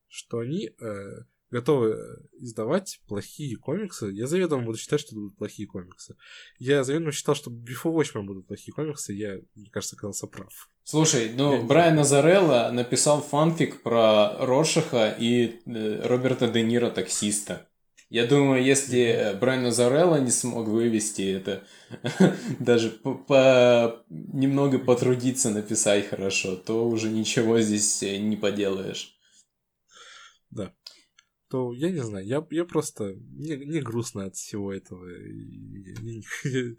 Что 0.08 0.38
они 0.38 0.66
э, 0.68 1.24
готовы 1.50 1.90
э, 1.90 2.16
издавать 2.38 3.00
плохие 3.06 3.56
комиксы. 3.56 4.10
Я 4.12 4.26
заведомо 4.26 4.64
буду 4.64 4.78
считать, 4.78 5.00
что 5.00 5.10
это 5.10 5.20
будут 5.20 5.36
плохие 5.36 5.66
комиксы. 5.66 6.16
Я 6.58 6.84
заведомо 6.84 7.12
считал, 7.12 7.34
что 7.34 7.50
Before 7.50 7.94
Watchmen 7.94 8.22
будут 8.22 8.46
плохие 8.46 8.72
комиксы, 8.72 9.12
я, 9.12 9.38
мне 9.54 9.70
кажется, 9.70 9.96
оказался 9.96 10.26
прав. 10.26 10.68
Слушай, 10.84 11.32
ну, 11.34 11.56
я 11.56 11.62
Брайан 11.62 11.98
Азарелло 11.98 12.70
написал 12.72 13.20
фанфик 13.20 13.82
про 13.82 14.36
Рошаха 14.38 15.14
и 15.18 15.60
э, 15.66 16.06
Роберта 16.06 16.48
Де 16.48 16.62
Ниро 16.62 16.90
таксиста. 16.90 17.66
Я 18.08 18.26
думаю, 18.26 18.64
если 18.64 19.36
Брайан 19.40 19.66
Азарелло 19.66 20.16
не 20.16 20.32
смог 20.32 20.66
вывести 20.66 21.22
это, 21.22 21.64
даже 22.58 22.90
по, 22.90 23.14
по 23.14 24.04
немного 24.08 24.78
потрудиться 24.78 25.50
написать 25.50 26.08
хорошо, 26.08 26.56
то 26.56 26.88
уже 26.88 27.08
ничего 27.08 27.60
здесь 27.60 28.02
э, 28.02 28.18
не 28.18 28.36
поделаешь. 28.36 29.16
Да 30.50 30.72
то 31.50 31.72
я 31.72 31.90
не 31.90 32.00
знаю, 32.00 32.24
я, 32.24 32.46
я 32.50 32.64
просто 32.64 33.16
не, 33.32 33.56
не 33.56 33.80
грустно 33.80 34.26
от 34.26 34.36
всего 34.36 34.72
этого. 34.72 35.04
Я, 35.08 36.22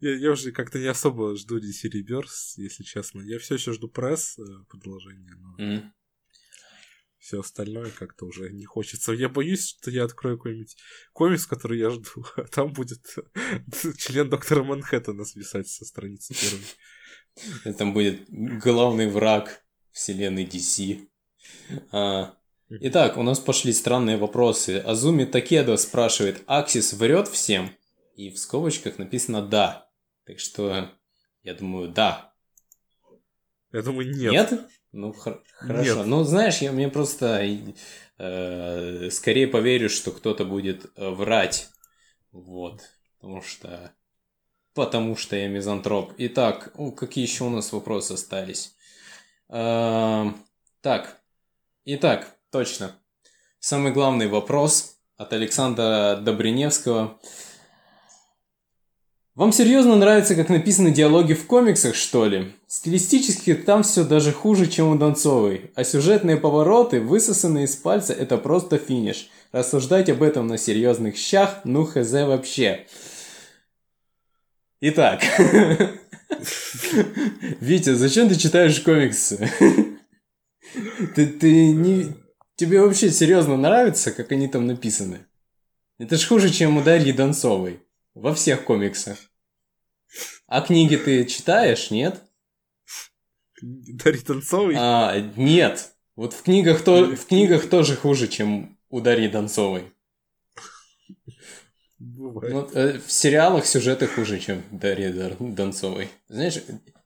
я, 0.00 0.16
я 0.16 0.30
уже 0.32 0.50
как-то 0.50 0.80
не 0.80 0.86
особо 0.86 1.36
жду 1.36 1.60
DC 1.60 1.88
Rebirth, 1.92 2.56
если 2.56 2.82
честно. 2.82 3.20
Я 3.20 3.38
все 3.38 3.54
еще 3.54 3.72
жду 3.72 3.88
пресс 3.88 4.36
э, 4.36 4.42
продолжения, 4.68 5.36
но 5.38 5.56
mm. 5.60 5.82
все 7.18 7.38
остальное 7.38 7.92
как-то 7.92 8.26
уже 8.26 8.50
не 8.52 8.64
хочется. 8.64 9.12
Я 9.12 9.28
боюсь, 9.28 9.76
что 9.78 9.92
я 9.92 10.02
открою 10.02 10.38
какой-нибудь 10.38 10.76
комикс, 11.12 11.46
который 11.46 11.78
я 11.78 11.90
жду, 11.90 12.24
а 12.36 12.42
там 12.48 12.72
будет 12.72 13.06
член 13.96 14.28
доктора 14.28 14.64
Манхэттена 14.64 15.24
свисать 15.24 15.68
со 15.68 15.84
страницы 15.84 16.34
первой. 16.34 17.74
Там 17.76 17.92
будет 17.92 18.24
главный 18.28 19.08
враг 19.08 19.62
вселенной 19.92 20.46
DC. 20.46 21.06
А, 21.92 22.36
Итак, 22.68 23.16
у 23.16 23.22
нас 23.22 23.38
пошли 23.38 23.72
странные 23.72 24.16
вопросы. 24.16 24.78
Азуми 24.78 25.24
Такедо 25.24 25.76
спрашивает, 25.76 26.42
Аксис 26.46 26.94
врет 26.94 27.28
всем? 27.28 27.70
И 28.16 28.30
в 28.30 28.38
скобочках 28.38 28.98
написано 28.98 29.42
«да». 29.42 29.88
Так 30.24 30.40
что, 30.40 30.90
я 31.44 31.54
думаю, 31.54 31.88
да. 31.90 32.32
Я 33.72 33.82
думаю, 33.82 34.10
нет. 34.10 34.32
Нет? 34.32 34.60
Ну, 34.90 35.12
хор- 35.12 35.44
хорошо. 35.52 35.98
Нет. 35.98 36.06
Ну, 36.06 36.24
знаешь, 36.24 36.58
я 36.58 36.72
мне 36.72 36.88
просто 36.88 37.40
э, 38.18 39.10
скорее 39.10 39.46
поверю, 39.46 39.88
что 39.88 40.10
кто-то 40.10 40.44
будет 40.44 40.86
э, 40.96 41.08
врать. 41.10 41.68
Вот. 42.32 42.80
Потому 43.20 43.42
что... 43.42 43.94
Потому 44.74 45.14
что 45.14 45.36
я 45.36 45.46
мизантроп. 45.46 46.14
Итак, 46.18 46.72
ну, 46.76 46.90
какие 46.90 47.24
еще 47.24 47.44
у 47.44 47.50
нас 47.50 47.70
вопросы 47.70 48.12
остались? 48.12 48.74
Э, 49.48 50.24
так. 50.80 51.22
Итак, 51.84 52.35
Точно. 52.50 52.92
Самый 53.58 53.92
главный 53.92 54.28
вопрос 54.28 54.96
от 55.16 55.32
Александра 55.32 56.16
Добриневского. 56.22 57.18
Вам 59.34 59.52
серьезно 59.52 59.96
нравится, 59.96 60.34
как 60.34 60.48
написаны 60.48 60.90
диалоги 60.90 61.34
в 61.34 61.46
комиксах, 61.46 61.94
что 61.94 62.24
ли? 62.24 62.54
Стилистически 62.68 63.54
там 63.54 63.82
все 63.82 64.02
даже 64.04 64.32
хуже, 64.32 64.66
чем 64.66 64.88
у 64.88 64.96
Донцовой. 64.96 65.72
А 65.74 65.84
сюжетные 65.84 66.38
повороты, 66.38 67.00
высосанные 67.00 67.66
из 67.66 67.76
пальца, 67.76 68.14
это 68.14 68.38
просто 68.38 68.78
финиш. 68.78 69.28
Рассуждать 69.52 70.08
об 70.08 70.22
этом 70.22 70.46
на 70.46 70.56
серьезных 70.56 71.18
щах, 71.18 71.60
ну 71.64 71.84
хз 71.84 72.12
вообще. 72.12 72.86
Итак. 74.80 75.22
Витя, 77.60 77.94
зачем 77.94 78.28
ты 78.28 78.36
читаешь 78.36 78.80
комиксы? 78.80 79.50
Ты, 81.14 81.26
ты 81.26 81.68
не, 81.68 82.12
Тебе 82.56 82.80
вообще 82.80 83.10
серьезно 83.10 83.56
нравится, 83.58 84.12
как 84.12 84.32
они 84.32 84.48
там 84.48 84.66
написаны? 84.66 85.26
Это 85.98 86.16
ж 86.16 86.26
хуже, 86.26 86.50
чем 86.50 86.78
у 86.78 86.82
Дарьи 86.82 87.12
Донцовой. 87.12 87.80
Во 88.14 88.34
всех 88.34 88.64
комиксах. 88.64 89.18
А 90.46 90.62
книги 90.62 90.96
ты 90.96 91.26
читаешь, 91.26 91.90
нет? 91.90 92.22
Дарьи 93.60 94.22
Донцовой? 94.22 94.74
А, 94.78 95.20
нет. 95.36 95.92
Вот 96.16 96.32
в 96.32 96.42
книгах, 96.42 96.82
то, 96.82 97.04
в 97.04 97.26
книгах 97.26 97.68
тоже 97.68 97.94
хуже, 97.94 98.26
чем 98.26 98.78
у 98.88 99.00
Дарьи 99.02 99.28
Донцовой. 99.28 99.92
Бывает. 101.98 102.54
Вот, 102.54 102.74
э, 102.74 102.98
в 102.98 103.12
сериалах 103.12 103.66
сюжеты 103.66 104.06
хуже, 104.06 104.38
чем 104.38 104.62
Дарьи 104.70 105.12
Донцовой. 105.38 106.08
Знаешь... 106.28 106.62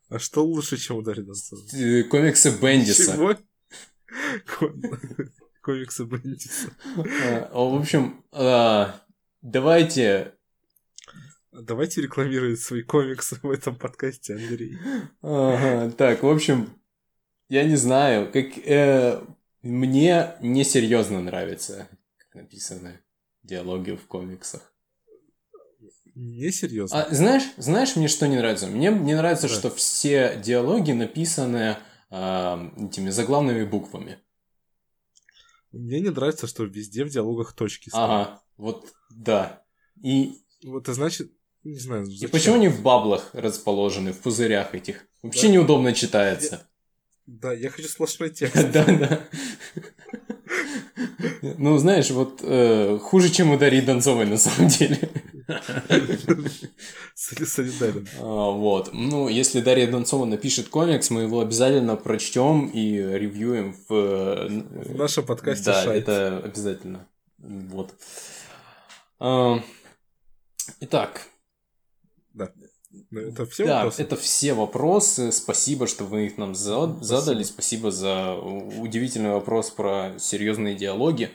А 0.08 0.18
что 0.18 0.44
лучше, 0.44 0.76
чем 0.76 0.96
у 0.98 1.02
Дарьи 1.02 1.24
Донцовой? 1.24 1.64
Э, 1.72 2.02
комиксы 2.04 2.50
Бендиса. 2.50 3.14
Чего? 3.14 3.36
Комиксы 5.60 6.04
Бендиса. 6.04 6.70
В 6.96 7.74
общем, 7.78 8.24
а, 8.32 9.00
давайте... 9.42 10.34
Давайте 11.52 12.00
рекламировать 12.00 12.60
свои 12.60 12.82
комиксы 12.82 13.36
в 13.42 13.50
этом 13.50 13.74
подкасте, 13.74 14.34
Андрей. 14.34 14.78
Ага, 15.20 15.90
так, 15.90 16.22
в 16.22 16.28
общем, 16.28 16.70
я 17.48 17.64
не 17.64 17.76
знаю, 17.76 18.30
как... 18.32 18.56
Э, 18.66 19.20
мне 19.62 20.34
несерьезно 20.40 21.20
нравится, 21.20 21.88
как 22.16 22.42
написаны 22.42 23.00
диалоги 23.42 23.92
в 23.92 24.06
комиксах. 24.06 24.72
Несерьезно? 26.14 27.02
А, 27.02 27.14
знаешь, 27.14 27.44
знаешь, 27.56 27.96
мне 27.96 28.08
что 28.08 28.26
не 28.28 28.36
нравится? 28.36 28.66
Мне 28.66 28.90
не 28.90 29.14
нравится, 29.14 29.48
да. 29.48 29.54
что 29.54 29.70
все 29.70 30.40
диалоги 30.42 30.92
написаны 30.92 31.76
э, 32.10 32.70
этими 32.78 33.10
заглавными 33.10 33.64
буквами. 33.64 34.18
Мне 35.72 36.00
не 36.00 36.10
нравится, 36.10 36.46
что 36.46 36.64
везде 36.64 37.04
в 37.04 37.10
диалогах 37.10 37.52
точки 37.52 37.88
стоят. 37.90 38.10
Ага, 38.10 38.42
вот, 38.56 38.92
да. 39.10 39.62
И... 40.02 40.34
Вот 40.64 40.82
это 40.82 40.94
значит, 40.94 41.32
не 41.62 41.78
знаю, 41.78 42.04
зачем? 42.04 42.28
И 42.28 42.32
почему 42.32 42.54
они 42.56 42.68
в 42.68 42.82
баблах 42.82 43.30
расположены, 43.32 44.12
в 44.12 44.18
пузырях 44.20 44.74
этих? 44.74 45.06
Вообще 45.22 45.46
да. 45.46 45.54
неудобно 45.54 45.92
читается. 45.92 46.54
Я... 46.54 46.66
Да, 47.26 47.52
я 47.52 47.70
хочу 47.70 47.88
сплошной 47.88 48.30
текст. 48.30 48.56
Да, 48.72 48.84
да. 48.84 49.28
Ну, 51.42 51.78
знаешь, 51.78 52.10
вот 52.10 52.40
э, 52.42 52.98
хуже, 53.00 53.30
чем 53.30 53.50
у 53.50 53.58
Дарьи 53.58 53.80
Донцовой, 53.80 54.26
на 54.26 54.36
самом 54.36 54.68
деле. 54.68 54.98
Солидарен. 57.14 58.06
А, 58.18 58.50
вот. 58.50 58.90
Ну, 58.92 59.28
если 59.28 59.60
Дарья 59.60 59.90
Донцова 59.90 60.24
напишет 60.24 60.68
комикс, 60.68 61.10
мы 61.10 61.22
его 61.22 61.40
обязательно 61.40 61.96
прочтем 61.96 62.66
и 62.66 62.96
ревьюем 62.96 63.74
в... 63.88 64.48
В 64.88 64.96
нашем 64.96 65.24
подкасте 65.24 65.66
Да, 65.66 65.82
шайт. 65.82 66.02
это 66.02 66.42
обязательно. 66.44 67.06
Вот. 67.38 67.94
А, 69.18 69.60
итак. 70.80 71.29
Это 73.12 73.44
все 73.46 73.66
да, 73.66 73.76
вопросы? 73.76 74.02
это 74.02 74.16
все 74.16 74.52
вопросы. 74.54 75.32
Спасибо, 75.32 75.86
что 75.88 76.04
вы 76.04 76.26
их 76.26 76.38
нам 76.38 76.54
задали. 76.54 77.42
Спасибо. 77.42 77.90
За 77.90 78.34
удивительный 78.34 79.30
вопрос 79.30 79.70
про 79.70 80.14
серьезные 80.18 80.76
диалоги. 80.76 81.30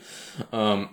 Э, 0.51 0.85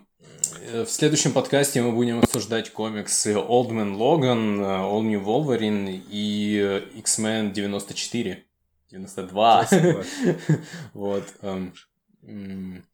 В 0.85 0.89
следующем 0.89 1.33
подкасте 1.33 1.83
мы 1.83 1.93
будем 1.93 2.19
обсуждать 2.19 2.71
комиксы 2.73 3.33
Old 3.35 3.69
Man 3.69 3.97
Logan, 3.97 4.61
э, 4.61 4.65
All 4.65 5.03
New 5.03 5.21
Wolverine 5.23 6.03
и 6.11 6.59
э, 6.61 6.99
X-Men 6.99 7.53
94. 7.53 8.45
92. 8.91 9.69
Вот. 10.95 11.25
эм, 11.43 11.73
м, 12.23 12.85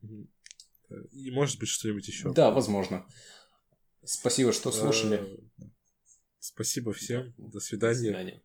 И 1.12 1.30
может 1.30 1.58
быть 1.58 1.68
что-нибудь 1.70 2.06
еще. 2.06 2.32
Да, 2.32 2.50
возможно. 2.50 3.06
Спасибо, 4.04 4.52
что 4.52 4.70
слушали. 4.72 5.40
Спасибо 6.48 6.92
всем. 6.92 7.34
До 7.36 7.52
До 7.52 7.60
свидания. 7.60 7.98
свидания. 8.00 8.42